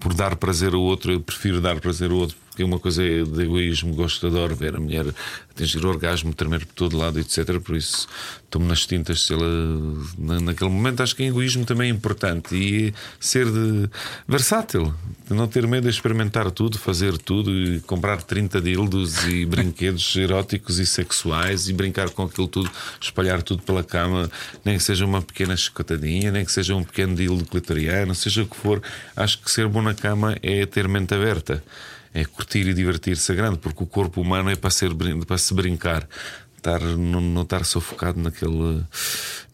Por 0.01 0.15
dar 0.15 0.35
prazer 0.37 0.73
ao 0.75 0.81
outro, 0.81 1.13
eu 1.13 1.21
prefiro 1.21 1.61
dar 1.61 1.79
prazer 1.81 2.11
ao 2.11 2.17
outro. 2.17 2.37
Porque 2.51 2.65
uma 2.65 2.81
coisa 2.81 3.05
é 3.05 3.23
de 3.23 3.43
egoísmo, 3.45 3.95
gosto, 3.95 4.27
adoro 4.27 4.57
ver 4.57 4.75
a 4.75 4.81
mulher 4.81 5.07
atingir 5.51 5.85
o 5.85 5.89
orgasmo, 5.89 6.35
tremer 6.35 6.65
por 6.67 6.75
todo 6.75 6.97
lado, 6.97 7.21
etc. 7.21 7.61
Por 7.61 7.77
isso, 7.77 8.09
estou-me 8.45 8.67
nas 8.67 8.85
tintas 8.87 9.23
se 9.23 9.33
ela, 9.33 9.47
na- 10.19 10.41
naquele 10.41 10.69
momento. 10.69 11.01
Acho 11.03 11.15
que 11.15 11.23
o 11.23 11.27
egoísmo 11.27 11.65
também 11.65 11.91
é 11.91 11.95
importante 11.95 12.55
e 12.57 12.93
ser 13.21 13.47
de, 13.47 13.89
versátil, 14.27 14.93
de 15.29 15.35
não 15.35 15.47
ter 15.47 15.65
medo 15.67 15.85
de 15.85 15.91
experimentar 15.91 16.51
tudo, 16.51 16.77
fazer 16.77 17.17
tudo 17.19 17.53
e 17.53 17.81
comprar 17.83 18.21
30 18.23 18.61
dildos 18.61 19.25
e 19.29 19.47
brinquedos 19.47 20.17
eróticos 20.17 20.79
e 20.81 20.87
sexuais 20.87 21.69
e 21.69 21.73
brincar 21.73 22.11
com 22.11 22.25
aquilo 22.25 22.49
tudo, 22.49 22.69
espalhar 23.01 23.43
tudo 23.43 23.63
pela 23.63 23.85
cama, 23.85 24.29
nem 24.65 24.77
que 24.77 24.83
seja 24.83 25.05
uma 25.07 25.23
pequena 25.23 25.57
chicotadinha, 25.57 26.33
nem 26.33 26.45
que 26.45 26.51
seja 26.53 26.75
um 26.75 26.83
pequeno 26.83 27.15
dildo 27.15 27.45
clitoriano, 27.45 28.13
seja 28.15 28.43
o 28.43 28.47
que 28.47 28.57
for. 28.57 28.83
Acho 29.15 29.39
que 29.41 29.51
ser 29.51 29.69
bom 29.69 29.81
na 29.91 29.95
cama 29.95 30.37
é 30.43 30.67
ter 30.67 30.89
mente 30.89 31.15
aberta 31.15 31.63
é 32.13 32.25
curtir 32.25 32.67
e 32.67 32.75
divertir-se 32.75 33.31
a 33.31 33.35
grande, 33.37 33.59
porque 33.59 33.85
o 33.85 33.87
corpo 33.87 34.21
humano 34.21 34.51
é 34.51 34.57
para, 34.57 34.71
ser, 34.71 34.91
para 35.27 35.39
se 35.39 35.55
brincar. 35.55 36.07
Estar, 36.57 36.81
não, 36.81 37.21
não 37.23 37.43
estar 37.43 37.65
sufocado 37.65 38.21
naquele, 38.21 38.83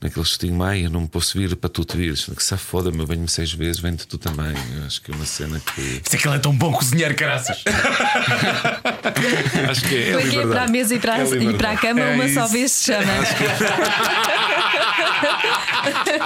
naquele 0.00 0.24
estigma, 0.24 0.70
ai, 0.70 0.86
eu 0.86 0.90
não 0.90 1.02
me 1.02 1.06
posso 1.08 1.38
vir 1.38 1.54
para 1.54 1.68
tu 1.70 1.84
te 1.84 1.96
vires. 1.96 2.24
Que 2.24 2.42
se 2.42 2.56
foda-me, 2.56 2.98
eu 2.98 3.06
venho-me 3.06 3.28
seis 3.28 3.52
vezes, 3.52 3.78
vem-te 3.80 4.08
tu 4.08 4.16
também. 4.18 4.52
Eu 4.78 4.86
acho 4.86 5.00
que 5.02 5.12
é 5.12 5.14
uma 5.14 5.24
cena 5.26 5.60
que. 5.60 5.80
Isto 6.02 6.14
é 6.14 6.18
que 6.18 6.26
ele 6.26 6.34
é 6.36 6.38
tão 6.40 6.52
bom 6.56 6.72
cozinheiro, 6.72 7.14
caraças. 7.14 7.62
Acho 9.70 9.88
que 9.88 9.94
é, 9.94 9.98
é 9.98 10.10
é 10.10 10.16
que 10.16 10.16
é 10.16 10.20
liberdade. 10.24 10.48
para 10.48 10.62
a 10.64 10.68
mesa 10.68 10.94
e 10.94 10.98
para, 10.98 11.14
a- 11.14 11.18
É 11.20 11.24
e 11.26 11.54
para 11.54 11.70
a 11.72 11.76
cama, 11.76 12.00
É 12.00 12.14
uma 12.14 12.28
só 12.28 12.44
isso. 12.44 12.52
vez 12.52 12.72
se 12.72 12.84
chama. 12.86 13.12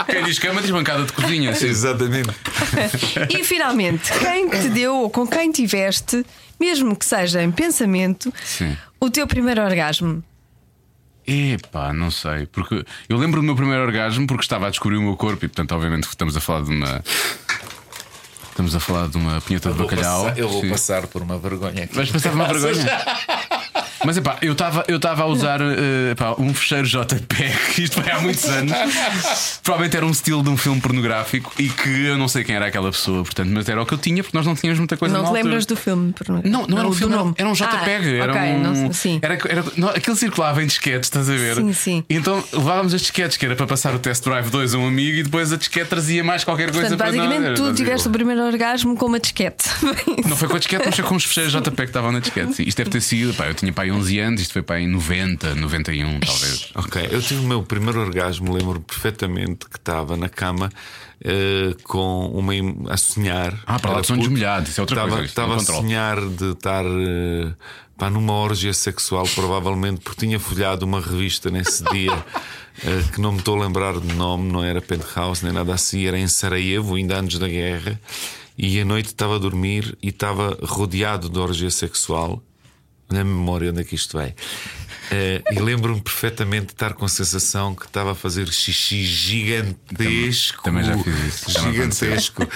Quem 0.07 0.25
diz 0.25 0.39
cama 0.39 0.61
diz 0.63 0.71
bancada 0.71 1.05
de 1.05 1.13
cozinha. 1.13 1.55
Sim. 1.55 1.67
Exatamente. 1.69 2.31
E 3.31 3.45
finalmente, 3.45 4.11
quem 4.19 4.49
te 4.49 4.69
deu 4.69 4.97
ou 4.97 5.11
com 5.11 5.27
quem 5.27 5.51
tiveste, 5.53 6.25
mesmo 6.59 6.95
que 6.97 7.05
seja 7.05 7.43
em 7.43 7.51
pensamento, 7.51 8.33
Sim. 8.45 8.77
o 9.01 9.11
teu 9.11 9.27
primeiro 9.27 9.63
orgasmo? 9.63 10.23
Epá, 11.27 11.93
não 11.93 12.11
sei. 12.11 12.47
Porque 12.47 12.85
eu 13.09 13.17
lembro 13.17 13.41
do 13.41 13.45
meu 13.45 13.55
primeiro 13.55 13.83
orgasmo 13.83 14.27
porque 14.27 14.43
estava 14.43 14.67
a 14.67 14.71
descobrir 14.71 14.97
o 14.97 15.03
meu 15.03 15.17
corpo 15.17 15.45
e, 15.45 15.49
portanto, 15.49 15.73
obviamente, 15.73 16.05
estamos 16.05 16.37
a 16.37 16.41
falar 16.41 16.63
de 16.63 16.71
uma. 16.71 17.05
Estamos 18.51 18.75
a 18.75 18.81
falar 18.81 19.09
de 19.09 19.17
uma 19.17 19.41
punheta 19.41 19.71
de 19.73 19.79
bacalhau. 19.79 20.25
passar- 20.25 20.39
eu 20.39 20.49
vou 20.49 20.61
Sim. 20.61 20.69
passar 20.71 21.07
por 21.07 21.23
uma 21.23 21.39
vergonha 21.39 21.85
aqui. 21.85 21.95
Vais 21.95 22.11
passar 22.11 22.33
uma 22.35 22.47
vergonha. 22.53 22.85
Mas 24.05 24.17
epá, 24.17 24.39
eu 24.43 24.53
estava 24.53 24.85
eu 24.89 24.97
estava 24.97 25.23
a 25.23 25.27
usar 25.27 25.61
eh, 25.61 26.13
epá, 26.13 26.35
um 26.39 26.53
fecheiro 26.55 26.87
JPEG, 26.87 27.83
isto 27.85 28.01
foi 28.03 28.11
há 28.11 28.19
muitos 28.21 28.45
anos. 28.47 28.73
Provavelmente 29.63 29.97
era 29.97 30.07
um 30.07 30.11
estilo 30.11 30.43
de 30.43 30.49
um 30.49 30.57
filme 30.57 30.81
pornográfico 30.81 31.53
e 31.59 31.69
que 31.69 32.07
eu 32.07 32.17
não 32.17 32.29
sei 32.29 32.45
quem 32.45 32.55
era 32.55 32.67
aquela 32.67 32.91
pessoa, 32.91 33.23
portanto, 33.25 33.51
mas 33.53 33.69
era 33.69 33.81
o 33.83 33.87
que 33.87 33.95
eu 33.95 33.99
tinha 33.99 34.23
porque 34.23 34.37
nós 34.37 34.47
não 34.47 34.55
tínhamos 34.55 34.79
muita 34.79 34.97
coisa 34.97 35.17
não 35.17 35.25
te 35.27 35.33
lembras 35.33 35.67
do 35.67 35.77
filme? 35.77 36.13
por- 36.13 36.29
Não, 36.45 36.67
não 36.67 36.79
era 36.79 36.89
um 36.89 36.93
filme, 36.93 37.15
nome. 37.15 37.35
era 37.37 37.49
um 37.49 37.53
JPEG. 37.53 38.21
Ah, 38.21 38.23
era 38.25 38.33
ok, 38.33 38.43
um. 38.43 38.61
não- 38.63 38.93
sim. 38.93 39.19
Era, 39.23 39.35
era, 39.49 39.65
não, 39.77 39.89
aquilo 39.91 40.17
circulava 40.17 40.63
em 40.63 40.67
disquetes, 40.67 41.07
estás 41.09 41.29
a 41.29 41.35
ver? 41.35 41.57
Sim, 41.57 41.73
sim. 41.73 42.05
E 42.09 42.17
então 42.17 42.43
levávamos 42.53 42.95
as 42.95 43.01
disquetes, 43.03 43.37
que 43.37 43.45
era 43.47 43.55
para 43.57 43.67
passar 43.67 43.95
o 43.95 43.99
test 43.99 44.25
drive 44.25 44.49
2 44.51 44.75
a 44.75 44.79
um 44.79 44.87
amigo 44.89 45.19
e 45.19 45.23
depois 45.23 45.53
a 45.53 45.57
disquete 45.57 45.89
trazia 45.89 46.25
mais 46.25 46.43
qualquer 46.45 46.71
coisa 46.71 46.89
Portanto, 46.89 46.99
para 46.99 47.13
nós. 47.13 47.27
basicamente, 47.29 47.57
tu 47.57 47.75
tiveste 47.75 48.09
o 48.09 48.11
primeiro 48.11 48.43
orgasmo 48.43 48.97
com 48.97 49.07
uma 49.07 49.21
disquete. 49.21 49.65
Não 50.29 50.37
foi 50.37 50.49
com 50.49 50.57
a 50.57 50.59
disquete, 50.59 50.83
mas 50.87 50.95
foi 50.97 51.05
com 51.05 51.15
os 51.17 51.25
fecheiros 51.25 51.53
JPEG 51.53 51.77
que 51.77 51.83
estavam 51.85 52.13
na 52.13 52.21
disquete. 52.21 52.55
sim. 52.55 52.63
Isto 52.67 52.79
deve 52.79 52.91
ter 52.91 53.01
sido, 53.01 53.35
pá, 53.35 53.47
eu 53.47 53.55
tinha 53.55 53.73
pá, 53.73 53.87
aí 53.93 53.99
11 53.99 54.19
anos, 54.21 54.41
isto 54.41 54.53
foi 54.53 54.63
pá, 54.63 54.79
em 54.79 54.89
90, 54.89 55.55
91, 55.55 56.21
talvez. 56.21 56.71
Ok, 56.75 57.09
eu 57.11 57.21
tive 57.23 57.41
o 57.45 57.49
meu 57.49 57.63
primeiro 57.63 58.01
orgasmo, 58.01 58.53
lembro 58.53 58.81
perfeitamente 58.81 59.67
que 59.69 59.77
estava 59.77 60.17
na 60.17 60.29
cama 60.29 60.71
eh, 61.25 61.75
com 61.85 62.27
uma 62.29 62.53
a 62.93 62.97
sonhar. 62.97 63.59
Ah, 63.67 63.79
para 63.79 63.93
lá 63.93 64.01
de 64.01 64.13
molhados, 64.29 64.71
isso 64.71 64.81
é 64.81 64.83
outra 64.83 64.97
Estava- 64.97 65.11
coisa, 65.17 65.27
Estava 65.27 65.57
a 65.57 65.59
sonhar 65.61 66.21
de 66.29 66.53
estar 66.53 66.85
eh, 66.85 67.53
pá, 67.99 68.09
numa 68.11 68.33
orgia 68.35 68.73
sexual, 68.73 69.27
provavelmente, 69.35 70.01
porque 70.01 70.27
tinha 70.27 70.39
folhado 70.41 70.85
uma 70.87 71.01
revista 71.01 71.51
nesse 71.51 71.85
dia. 71.93 72.25
eh, 72.85 73.03
que 73.13 73.21
não 73.21 73.33
me 73.33 73.39
estou 73.39 73.61
a 73.61 73.65
lembrar 73.67 73.99
de 74.01 74.15
nome, 74.15 74.51
não 74.51 74.65
era 74.65 74.81
Penthouse 74.81 75.45
nem 75.45 75.53
nada 75.53 75.75
assim, 75.75 76.07
era 76.07 76.19
em 76.19 76.27
Sarajevo, 76.29 76.95
ainda 76.95 77.19
antes 77.21 77.39
da 77.39 77.47
guerra. 77.49 78.01
E 78.57 78.79
à 78.81 78.85
noite 78.85 79.07
estava 79.07 79.37
a 79.37 79.39
dormir 79.39 79.97
e 80.03 80.09
estava 80.09 80.57
rodeado 80.63 81.29
de 81.31 81.39
orgia 81.39 81.71
sexual. 81.71 82.43
Na 83.11 83.25
memória 83.25 83.71
onde 83.71 83.81
é 83.81 83.85
que 83.85 83.95
isto 83.95 84.17
vai. 84.17 84.35
Eh, 85.13 85.43
e 85.51 85.59
lembro-me 85.59 86.01
perfeitamente 86.01 86.67
de 86.67 86.73
estar 86.73 86.93
com 86.95 87.05
a 87.05 87.09
sensação 87.09 87.75
que 87.75 87.85
estava 87.87 88.13
a 88.13 88.15
fazer 88.15 88.47
xixi 88.53 89.05
gigantesco. 89.05 90.63
Também- 90.63 90.85
também 90.85 90.85
já 90.85 91.05
fiz 91.05 91.35
isso, 91.35 91.51
já 91.51 91.61
Gigantesco. 91.63 92.47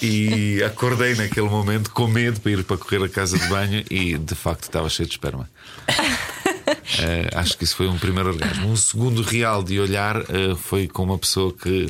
E 0.00 0.62
acordei 0.62 1.14
naquele 1.16 1.48
momento 1.48 1.90
com 1.90 2.06
medo 2.06 2.38
para 2.40 2.52
ir 2.52 2.62
para 2.62 2.76
correr 2.76 3.02
a 3.04 3.08
casa 3.08 3.36
de 3.36 3.46
banho 3.48 3.84
e 3.90 4.16
de 4.16 4.34
facto 4.36 4.62
estava 4.62 4.88
cheio 4.88 5.08
de 5.08 5.14
esperma. 5.14 5.50
Eh, 5.88 7.30
acho 7.34 7.56
que 7.58 7.64
isso 7.64 7.74
foi 7.76 7.88
um 7.88 7.98
primeiro 7.98 8.28
orgasmo. 8.30 8.68
Um 8.70 8.76
segundo 8.76 9.20
real 9.22 9.62
de 9.62 9.80
olhar 9.80 10.16
eh, 10.20 10.54
foi 10.56 10.86
com 10.86 11.02
uma 11.02 11.18
pessoa 11.18 11.52
que. 11.52 11.88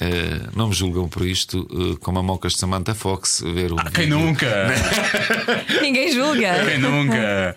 Eh, 0.00 0.40
não 0.54 0.68
me 0.68 0.74
julgam 0.74 1.08
por 1.08 1.26
isto, 1.26 1.66
eh, 1.72 1.96
como 2.00 2.18
a 2.18 2.22
mocas 2.22 2.52
de 2.52 2.58
Samantha 2.60 2.94
Fox, 2.94 3.42
ver 3.44 3.72
o. 3.72 3.76
Quem 3.76 4.04
vídeo. 4.06 4.18
nunca? 4.18 4.46
Ninguém 5.82 6.12
julga. 6.12 6.64
Quem 6.64 6.78
nunca? 6.78 7.56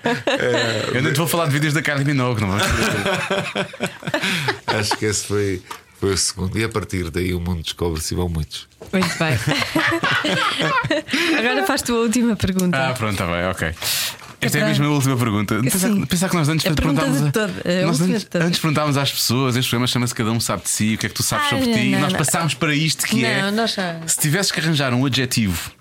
Eu 0.93 1.01
nem 1.01 1.13
te 1.13 1.18
vou 1.18 1.27
falar 1.27 1.45
de 1.45 1.51
vídeos 1.51 1.73
da 1.73 1.81
Carly 1.81 2.05
Minogue, 2.05 2.41
não 2.41 2.49
vamos 2.49 2.65
Acho 4.68 4.97
que 4.97 5.05
esse 5.05 5.26
foi, 5.26 5.61
foi 5.99 6.13
o 6.13 6.18
segundo. 6.18 6.57
E 6.57 6.63
a 6.63 6.69
partir 6.69 7.09
daí 7.11 7.34
o 7.34 7.39
mundo 7.39 7.61
descobre-se 7.61 8.13
e 8.13 8.18
vão 8.18 8.30
muitos. 8.30 8.68
Muito 8.91 9.18
bem. 9.19 9.38
Agora 11.38 11.65
faz 11.65 11.81
tu 11.81 11.95
a 11.95 11.99
última 11.99 12.35
pergunta. 12.35 12.77
Ah, 12.77 12.93
pronto, 12.93 13.13
está 13.13 13.26
bem, 13.27 13.45
ok. 13.45 13.73
Esta 14.41 14.57
é, 14.57 14.61
para- 14.61 14.69
mesmo 14.69 14.85
a 14.85 14.89
última 14.89 15.15
pergunta. 15.18 15.61
Pensar, 16.09 16.27
que 16.30 16.35
nós 16.35 16.49
antes 16.49 16.65
A 16.65 16.73
perguntávamos. 16.73 17.22
de 17.23 17.31
toda- 17.31 17.53
a 17.63 17.85
nós 17.85 18.01
antes, 18.01 18.27
antes 18.35 18.59
perguntávamos 18.59 18.97
às 18.97 19.11
pessoas, 19.11 19.55
este 19.55 19.69
programa 19.69 19.85
chama-se 19.88 20.15
Cada 20.15 20.31
um 20.31 20.39
sabe 20.39 20.63
de 20.63 20.69
si, 20.69 20.95
o 20.95 20.97
que 20.97 21.05
é 21.05 21.09
que 21.09 21.15
tu 21.15 21.22
sabes 21.23 21.45
Ah, 21.45 21.49
sobre 21.51 21.68
não, 21.68 21.73
ti, 21.73 21.80
e 21.80 21.91
não, 21.91 21.99
nós 22.01 22.11
não. 22.13 22.18
passámos 22.19 22.53
para 22.55 22.73
isto 22.73 23.05
que 23.05 23.23
é. 23.23 23.41
Não, 23.43 23.51
nós 23.51 23.73
já- 23.73 23.99
Se 24.07 24.18
tivesses 24.19 24.51
que 24.51 24.59
arranjar 24.59 24.93
um 24.93 25.05
adjetivo 25.05 25.72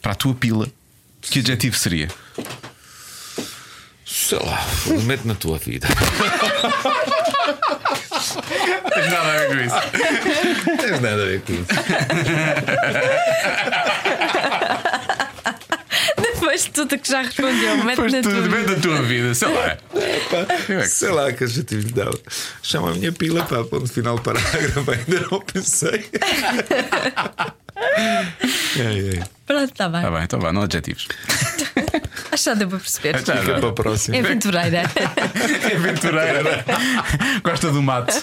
para 0.00 0.12
a 0.12 0.14
tua 0.16 0.34
pila, 0.34 0.66
que 1.20 1.38
adjetivo 1.38 1.76
seria? 1.76 2.08
Sei 4.04 4.38
lá, 4.38 4.60
mete 5.04 5.24
na 5.26 5.34
tua 5.34 5.56
vida. 5.58 5.86
Tens 8.92 9.10
nada 9.10 9.28
a 9.32 9.38
ver 9.38 9.48
com 9.48 9.54
isso. 9.64 9.76
Tens 10.78 11.00
nada 11.00 11.22
a 11.22 11.26
ver 11.26 11.40
com 11.42 11.52
isso. 11.52 11.66
Depois 16.52 16.64
de 16.64 16.70
tudo 16.72 16.98
que 16.98 17.08
já 17.08 17.22
respondeu, 17.22 17.82
mete 17.82 17.96
Pois 17.96 18.12
na 18.12 18.20
tudo, 18.20 18.34
tua 18.34 18.42
vem 18.42 18.64
da 18.66 18.74
tua 18.78 19.02
vida, 19.02 19.34
sei 19.34 19.48
lá. 19.48 19.78
Sei 20.86 21.08
lá 21.08 21.32
que 21.32 21.44
adjetivo 21.44 21.86
lhe 21.86 21.92
dava. 21.94 22.18
Chama 22.62 22.90
a 22.90 22.94
minha 22.94 23.10
pila, 23.10 23.42
pá, 23.42 23.64
ponto 23.64 23.90
final 23.90 24.16
do 24.16 24.22
parágrafo. 24.22 24.90
Ainda 24.90 25.26
não 25.30 25.40
pensei. 25.40 26.10
ai, 27.74 29.16
ai. 29.16 29.22
Pronto, 29.46 29.64
está 29.64 29.88
bem. 29.88 30.00
Está 30.00 30.10
bem, 30.10 30.24
então 30.24 30.40
vá, 30.40 30.52
não 30.52 30.60
adjetivos. 30.60 31.08
Acho 32.32 32.50
que 32.50 32.56
deu 32.56 32.68
para 32.68 32.78
perceber. 32.78 33.24
Já, 33.24 33.36
Fica 33.36 33.58
para 33.60 33.68
a 33.68 33.72
próxima. 33.72 34.16
É 34.16 34.20
aventureira. 34.20 34.82
É 35.70 35.76
aventureira. 35.76 36.64
Gosta 37.44 37.70
do 37.70 37.82
mato. 37.82 38.14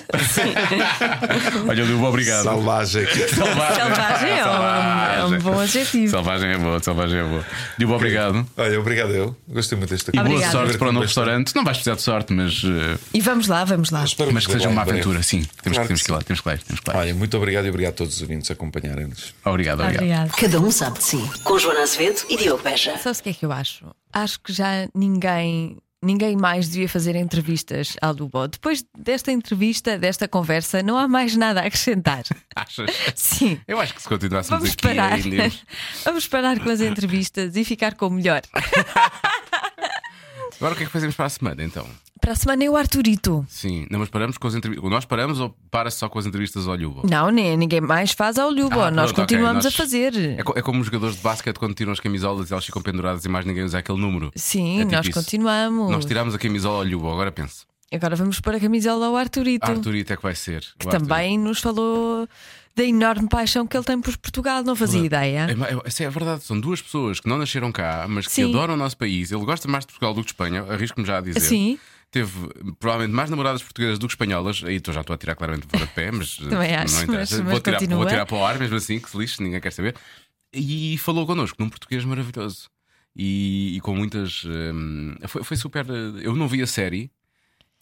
Olha, 1.68 1.84
Liu, 1.84 2.04
obrigado. 2.04 2.44
Salvagem. 2.44 3.06
Selvagem. 3.06 3.76
Selvagem 3.76 4.30
é 4.32 4.46
um, 4.46 4.54
é 4.54 5.26
um 5.26 5.40
bom 5.40 5.60
adjetivo. 5.60 6.10
Selvagem 6.10 6.50
é 6.50 6.58
boa, 6.58 6.80
selvagem 6.82 7.20
é 7.20 7.24
boa. 7.24 7.46
Liu, 7.78 7.92
obrigado. 7.92 8.48
Olha, 8.58 8.80
obrigado 8.80 9.12
eu. 9.12 9.36
Gostei 9.48 9.78
muito 9.78 9.92
desta 9.92 10.12
E 10.14 10.20
boa 10.20 10.52
sorte 10.52 10.78
para 10.78 10.90
o 10.90 10.92
novo 10.92 11.06
restaurante. 11.06 11.56
Não 11.56 11.64
vais 11.64 11.78
precisar 11.78 11.96
de 11.96 12.02
sorte, 12.02 12.34
mas, 12.34 12.64
eh, 12.66 12.98
E 13.14 13.22
vamos 13.22 13.48
lá, 13.48 13.64
vamos 13.64 13.92
lá. 13.92 14.04
Espero 14.04 14.34
mas 14.34 14.46
que 14.46 14.54
seja 14.54 14.70
uma 14.70 14.82
aventura, 14.82 15.22
sim. 15.22 15.46
Temos, 15.62 15.78
Claro 15.78 15.88
temos 15.88 16.02
que 16.02 16.06
que 16.06 16.12
ir 16.12 16.16
lá, 16.16 16.22
temos 16.22 16.42
que 16.42 16.50
ir 16.50 16.52
lá, 16.52 16.58
temos 16.58 16.80
que 16.82 16.90
ir 16.90 16.94
lá. 16.94 17.00
Olha, 17.00 17.14
muito 17.14 17.38
obrigado 17.38 17.66
e 17.66 17.70
obrigado 17.70 17.94
a 17.94 17.98
todos 17.98 18.16
os 18.16 18.22
ouvintes 18.22 18.50
a 18.50 18.54
acompanharem-nos. 18.54 19.36
Obrigado, 19.46 19.82
obrigado. 19.82 20.04
Obrigada. 20.04 20.30
Cada 20.36 20.60
um 20.60 20.72
sabe 20.72 20.98
de 20.98 21.04
si. 21.04 21.32
Com 21.44 21.60
Joana 21.60 21.82
Azevedo 21.82 22.22
e 22.30 22.38
Diogo 22.38 22.64
Beja. 22.64 22.98
Sabe 22.98 23.20
o 23.20 23.24
que 23.24 23.30
é 23.30 23.34
que 23.34 23.46
eu 23.46 23.52
acho? 23.52 23.86
Acho 24.14 24.40
que 24.40 24.52
já 24.52 24.88
ninguém 24.94 25.78
ninguém 26.02 26.36
mais 26.36 26.70
devia 26.70 26.88
fazer 26.88 27.16
entrevistas 27.16 27.96
ao 28.02 28.14
Lubo. 28.14 28.48
Depois 28.48 28.86
desta 28.98 29.32
entrevista, 29.32 29.98
desta 29.98 30.28
conversa, 30.28 30.82
não 30.82 30.98
há 30.98 31.08
mais 31.08 31.36
nada 31.36 31.62
a 31.62 31.66
acrescentar. 31.66 32.24
Achas? 32.56 32.90
Sim. 33.16 33.60
Eu 33.68 33.80
acho 33.80 33.94
que 33.94 34.02
se 34.02 34.08
continuássemos 34.08 34.60
Vamos 34.60 34.74
aqui 34.74 34.82
parar. 34.82 35.20
Vamos 36.06 36.28
parar 36.28 36.60
com 36.60 36.70
as 36.70 36.82
entrevistas 36.82 37.56
e 37.56 37.64
ficar 37.64 37.96
com 37.96 38.08
o 38.08 38.12
melhor. 38.12 38.42
Agora 40.60 40.74
o 40.74 40.78
que 40.78 40.84
é 40.84 40.86
que 40.86 40.92
fazemos 40.92 41.16
para 41.16 41.26
a 41.26 41.30
semana 41.30 41.64
então? 41.64 41.88
Para 42.22 42.34
a 42.34 42.36
semana 42.36 42.64
é 42.64 42.70
o 42.70 42.76
Arturito. 42.76 43.46
Sim, 43.48 43.88
não, 43.90 44.00
mas 44.00 44.10
paramos 44.10 44.38
com 44.38 44.48
as 44.48 44.54
entrevistas. 44.56 44.90
Nós 44.90 45.06
paramos 45.06 45.40
ou 45.40 45.56
para-se 45.72 45.98
só 45.98 46.10
com 46.10 46.20
as 46.20 46.26
entrevistas 46.26 46.68
ao 46.68 46.76
Lubo? 46.76 47.02
Não, 47.10 47.30
nem, 47.32 47.56
ninguém 47.56 47.82
mais 47.82 48.12
faz 48.12 48.38
ao 48.38 48.50
Lubo. 48.50 48.80
Ah, 48.80 48.92
Nós 48.92 49.12
pronto, 49.12 49.26
continuamos 49.28 49.64
nós- 49.64 49.74
a 49.74 49.78
fazer. 49.78 50.16
É, 50.38 50.44
co- 50.44 50.54
é 50.58 50.62
como 50.62 50.80
os 50.82 50.86
jogadores 50.86 51.16
de 51.16 51.22
basquete 51.22 51.58
quando 51.58 51.74
tiram 51.74 51.92
as 51.92 52.00
camisolas 52.00 52.50
e 52.50 52.54
elas 52.54 52.66
ficam 52.66 52.82
penduradas 52.82 53.24
e 53.26 53.30
mais 53.30 53.46
ninguém 53.46 53.64
usa 53.64 53.80
aquele 53.80 54.00
número. 54.00 54.32
Sim, 54.36 54.78
É 54.82 54.84
tipo 54.84 54.92
nós 54.96 55.06
isso. 55.08 55.14
continuamos. 55.20 55.92
Nós 55.92 56.06
tiramos 56.06 56.36
a 56.36 56.38
camisola 56.38 56.84
ao 56.84 56.84
Lubo, 56.90 57.10
agora 57.12 57.32
penso. 57.32 57.66
Agora 57.92 58.16
vamos 58.16 58.40
pôr 58.40 58.54
a 58.56 58.60
camisola 58.60 59.08
ao 59.08 59.16
Arturito. 59.16 59.66
Arturito 59.66 60.14
é 60.14 60.16
que 60.18 60.22
vai 60.24 60.36
ser. 60.36 60.64
que 60.78 60.88
também 60.88 61.38
nos 61.40 61.60
falou 61.60 62.28
da 62.76 62.84
enorme 62.84 63.28
paixão 63.28 63.66
que 63.66 63.76
ele 63.76 63.84
tem 63.84 64.00
por 64.00 64.16
Portugal. 64.18 64.62
Não 64.64 64.76
fazia 64.76 65.02
ideia. 65.04 65.48
É, 65.50 65.74
é, 65.74 65.90
isso 65.90 66.04
é 66.04 66.10
verdade, 66.10 66.44
são 66.44 66.60
duas 66.60 66.82
pessoas 66.82 67.20
que 67.20 67.28
não 67.28 67.38
nasceram 67.40 67.72
cá, 67.72 68.06
mas 68.08 68.28
que 68.28 68.32
Sim. 68.34 68.50
adoram 68.50 68.76
o 68.76 68.78
nosso 68.78 68.96
país. 68.96 69.32
Ele 69.32 69.44
gosta 69.44 69.68
mais 69.68 69.84
de 69.86 69.88
Portugal 69.88 70.14
do 70.14 70.22
que 70.22 70.28
de 70.28 70.32
Espanha, 70.34 70.66
arrisco-me 70.70 71.06
já 71.08 71.18
a 71.18 71.22
dizer. 71.22 71.40
Sim. 71.40 71.80
Teve 72.12 72.32
provavelmente 72.80 73.16
mais 73.16 73.30
namoradas 73.30 73.62
portuguesas 73.62 74.00
do 74.00 74.08
que 74.08 74.14
espanholas. 74.14 74.64
Aí 74.66 74.76
estou 74.78 74.94
já 74.94 75.02
estou 75.02 75.14
a 75.14 75.18
tirar 75.18 75.36
claramente 75.36 75.68
fora 75.68 75.86
de 75.86 75.94
pé, 75.94 76.12
mas 76.12 76.38
Também 76.50 76.76
acho, 76.76 76.96
não 76.96 77.04
interessa. 77.04 77.36
mas- 77.36 77.44
vou, 77.44 77.54
mas 77.54 77.62
tirar, 77.62 77.80
vou 77.98 78.06
tirar 78.08 78.26
para 78.26 78.38
o 78.38 78.46
ar 78.46 78.58
mesmo 78.60 78.76
assim, 78.78 79.00
que 79.00 79.10
se 79.10 79.18
lixe, 79.18 79.44
ninguém 79.44 79.62
quer 79.62 79.72
saber. 79.72 79.96
E 80.52 80.98
falou 80.98 81.28
connosco 81.28 81.58
num 81.62 81.70
português 81.70 82.04
maravilhoso. 82.06 82.70
E, 83.16 83.76
e 83.78 83.82
com 83.82 83.96
muitas. 83.96 84.44
hum, 84.46 85.16
foi, 85.28 85.44
foi 85.44 85.58
super. 85.58 85.86
eh, 85.90 86.22
Eu 86.24 86.36
não 86.36 86.48
vi 86.48 86.62
a 86.64 86.68
série. 86.68 87.12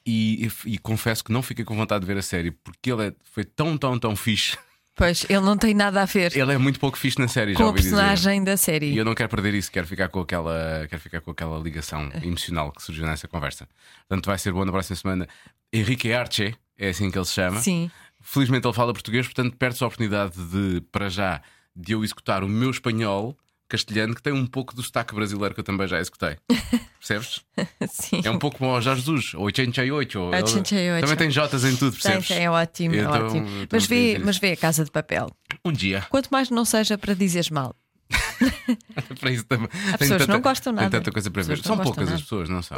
E, 0.06 0.48
e- 0.66 0.74
e 0.74 0.78
confesso 0.78 1.24
que 1.24 1.32
não 1.34 1.42
fiquei 1.42 1.64
com 1.66 1.76
vontade 1.76 2.02
de 2.02 2.08
ver 2.08 2.18
a 2.18 2.22
série 2.22 2.52
porque 2.52 2.92
ele 2.92 3.08
é- 3.08 3.14
foi 3.24 3.44
tão, 3.44 3.78
tão, 3.78 3.98
tão 4.00 4.16
fixe. 4.16 4.58
Pois, 4.98 5.26
ele 5.30 5.42
não 5.42 5.56
tem 5.56 5.76
nada 5.76 6.02
a 6.02 6.06
ver 6.06 6.36
Ele 6.36 6.52
é 6.54 6.58
muito 6.58 6.80
pouco 6.80 6.98
fixe 6.98 7.20
na 7.20 7.28
série, 7.28 7.52
já 7.54 7.58
com 7.60 7.64
a 7.64 7.68
ouvi 7.68 7.82
dizer. 7.82 7.96
personagem 7.96 8.44
da 8.44 8.58
série. 8.58 8.88
E 8.92 8.98
eu 8.98 9.06
não 9.06 9.14
quero 9.14 9.30
perder 9.30 9.54
isso, 9.54 9.72
quero 9.72 9.86
ficar 9.86 10.10
com 10.10 10.20
aquela, 10.22 10.88
quero 10.90 11.00
ficar 11.02 11.22
com 11.22 11.30
aquela 11.30 11.60
ligação 11.60 12.10
emocional 12.24 12.72
que 12.72 12.82
surgiu 12.82 13.06
nessa 13.06 13.28
conversa. 13.28 13.70
Portanto, 14.08 14.26
vai 14.26 14.40
ser 14.40 14.52
bom 14.52 14.66
na 14.66 14.72
próxima 14.72 14.96
semana. 14.96 15.28
Henrique 15.72 16.12
Arce, 16.12 16.56
é 16.78 16.90
assim 16.90 17.12
que 17.12 17.18
ele 17.18 17.26
se 17.26 17.34
chama. 17.34 17.60
Sim. 17.60 17.92
Felizmente 18.22 18.66
ele 18.66 18.74
fala 18.74 18.92
português, 18.92 19.28
portanto, 19.28 19.56
perde-se 19.56 19.84
a 19.84 19.88
oportunidade 19.88 20.34
de, 20.36 20.82
para 20.92 21.10
já, 21.10 21.42
de 21.76 21.94
eu 21.94 22.04
executar 22.04 22.44
o 22.44 22.50
meu 22.50 22.72
espanhol 22.72 23.38
castelhano, 23.68 24.16
que 24.16 24.22
tem 24.22 24.34
um 24.34 24.46
pouco 24.46 24.76
do 24.76 24.82
sotaque 24.84 25.14
brasileiro 25.14 25.54
que 25.54 25.60
eu 25.60 25.64
também 25.64 25.88
já 25.88 26.00
executei. 26.00 26.38
Percebes? 27.00 27.42
Sim. 27.90 28.22
É 28.24 28.32
um 28.32 28.40
pouco 28.40 28.58
como 28.58 28.72
o 28.72 28.82
Jorge 28.82 29.02
Jesus, 29.02 29.34
ou 29.36 29.44
88. 29.44 30.20
ou- 30.20 30.32
88. 30.34 31.02
Também 31.02 31.18
tem 31.18 31.32
Jotas 31.32 31.64
em 31.64 31.76
tudo, 31.76 31.92
Tem, 31.94 32.02
percebes? 32.02 32.28
tem, 32.28 32.44
é 32.46 32.50
ótimo, 32.52 32.96
é 32.96 33.00
Então, 33.00 33.26
ótimo. 33.28 33.48
então 33.48 33.68
Mas 33.72 33.86
vê, 33.86 34.14
dizer 34.14 34.26
mas 34.26 34.38
vê 34.38 34.52
a 34.54 34.58
casa 34.58 34.84
de 34.84 34.92
papel. 34.92 35.30
Um 35.64 35.72
dia. 35.72 36.06
Quanto 36.10 36.30
mais 36.30 36.50
não 36.50 36.66
seja 36.66 36.98
para 36.98 37.14
dizeres 37.14 37.50
mal. 37.50 37.76
para 39.20 39.32
isso 39.32 39.44
também. 39.46 39.68
Há 39.94 39.98
pessoas 39.98 40.26
que 40.26 40.32
não 40.32 40.42
gostam 40.42 40.74
nada. 40.74 40.90
Tem 40.90 41.00
tanta 41.00 41.12
coisa 41.12 41.30
para 41.30 41.44
ver. 41.44 41.58
São 41.62 41.76
poucas 41.78 41.96
gostam 41.96 42.16
as 42.16 42.22
pessoas, 42.22 42.50
não 42.50 42.62
são? 42.62 42.78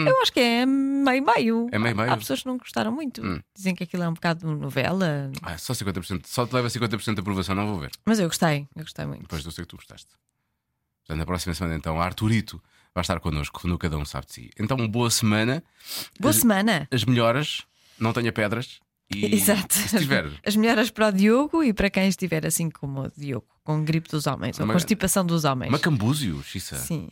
Eu 0.00 0.20
acho 0.22 0.32
que 0.32 0.40
é 0.40 0.66
meio-meio. 0.66 1.68
É 1.72 1.78
meio-meio? 1.78 2.12
Há 2.12 2.16
pessoas 2.16 2.40
que 2.40 2.46
não 2.46 2.58
gostaram 2.58 2.92
muito. 2.92 3.24
Hum. 3.24 3.40
Dizem 3.54 3.74
que 3.74 3.84
aquilo 3.84 4.02
é 4.02 4.08
um 4.08 4.14
bocado 4.14 4.46
novela. 4.54 5.30
Ah, 5.42 5.56
só 5.58 5.72
50%. 5.72 6.26
Só 6.26 6.46
te 6.46 6.54
leva 6.54 6.68
50% 6.68 7.14
de 7.14 7.20
aprovação, 7.20 7.54
não 7.54 7.66
vou 7.66 7.80
ver. 7.80 7.90
Mas 8.04 8.18
eu 8.18 8.26
gostei, 8.26 8.66
eu 8.74 8.82
gostei 8.82 9.06
muito. 9.06 9.22
Depois 9.22 9.44
eu 9.44 9.50
sei 9.50 9.64
que 9.64 9.68
tu 9.68 9.76
gostaste. 9.76 10.08
Portanto, 11.00 11.18
na 11.18 11.26
próxima 11.26 11.54
semana, 11.54 11.76
então, 11.76 12.00
Arturito 12.00 12.60
vai 12.94 13.02
estar 13.02 13.20
connosco 13.20 13.68
no 13.68 13.78
Cada 13.78 13.96
Um 13.96 14.04
Sabe 14.04 14.26
de 14.26 14.32
Si. 14.32 14.50
Então, 14.58 14.76
boa 14.88 15.10
semana. 15.10 15.62
Boa 16.18 16.30
as, 16.30 16.38
semana. 16.38 16.88
As 16.90 17.04
melhoras, 17.04 17.62
não 17.98 18.12
tenha 18.12 18.32
pedras. 18.32 18.80
E, 19.14 19.24
Exato. 19.36 19.72
Se 19.74 19.98
tiver. 19.98 20.30
As 20.44 20.56
melhoras 20.56 20.90
para 20.90 21.08
o 21.08 21.12
Diogo 21.12 21.62
e 21.62 21.72
para 21.72 21.88
quem 21.90 22.08
estiver 22.08 22.44
assim 22.44 22.68
como 22.70 23.02
o 23.02 23.10
Diogo, 23.16 23.46
com 23.62 23.84
gripe 23.84 24.08
dos 24.10 24.26
homens, 24.26 24.58
ou 24.58 24.64
Uma- 24.64 24.74
constipação 24.74 25.24
dos 25.24 25.44
homens. 25.44 25.70
Macambúzio, 25.70 26.42
Xissa. 26.42 26.76
Sim. 26.76 27.08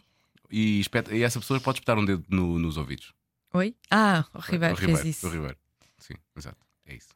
E, 0.51 0.81
espeta- 0.81 1.15
e 1.15 1.23
essa 1.23 1.39
pessoa 1.41 1.61
pode 1.61 1.79
espetar 1.79 1.99
um 1.99 2.05
dedo 2.05 2.25
no- 2.29 2.59
nos 2.59 2.77
ouvidos. 2.77 3.13
Oi? 3.55 3.75
Ah, 3.91 4.25
o 4.35 4.39
Ribeiro, 4.41 4.75
o 4.75 4.79
Ribeiro, 4.79 5.03
fez 5.03 5.17
isso. 5.17 5.27
O 5.27 5.31
Ribeiro. 5.31 5.57
Sim, 5.99 6.15
exato. 6.37 6.59
É 6.87 6.95
isso. 6.95 7.09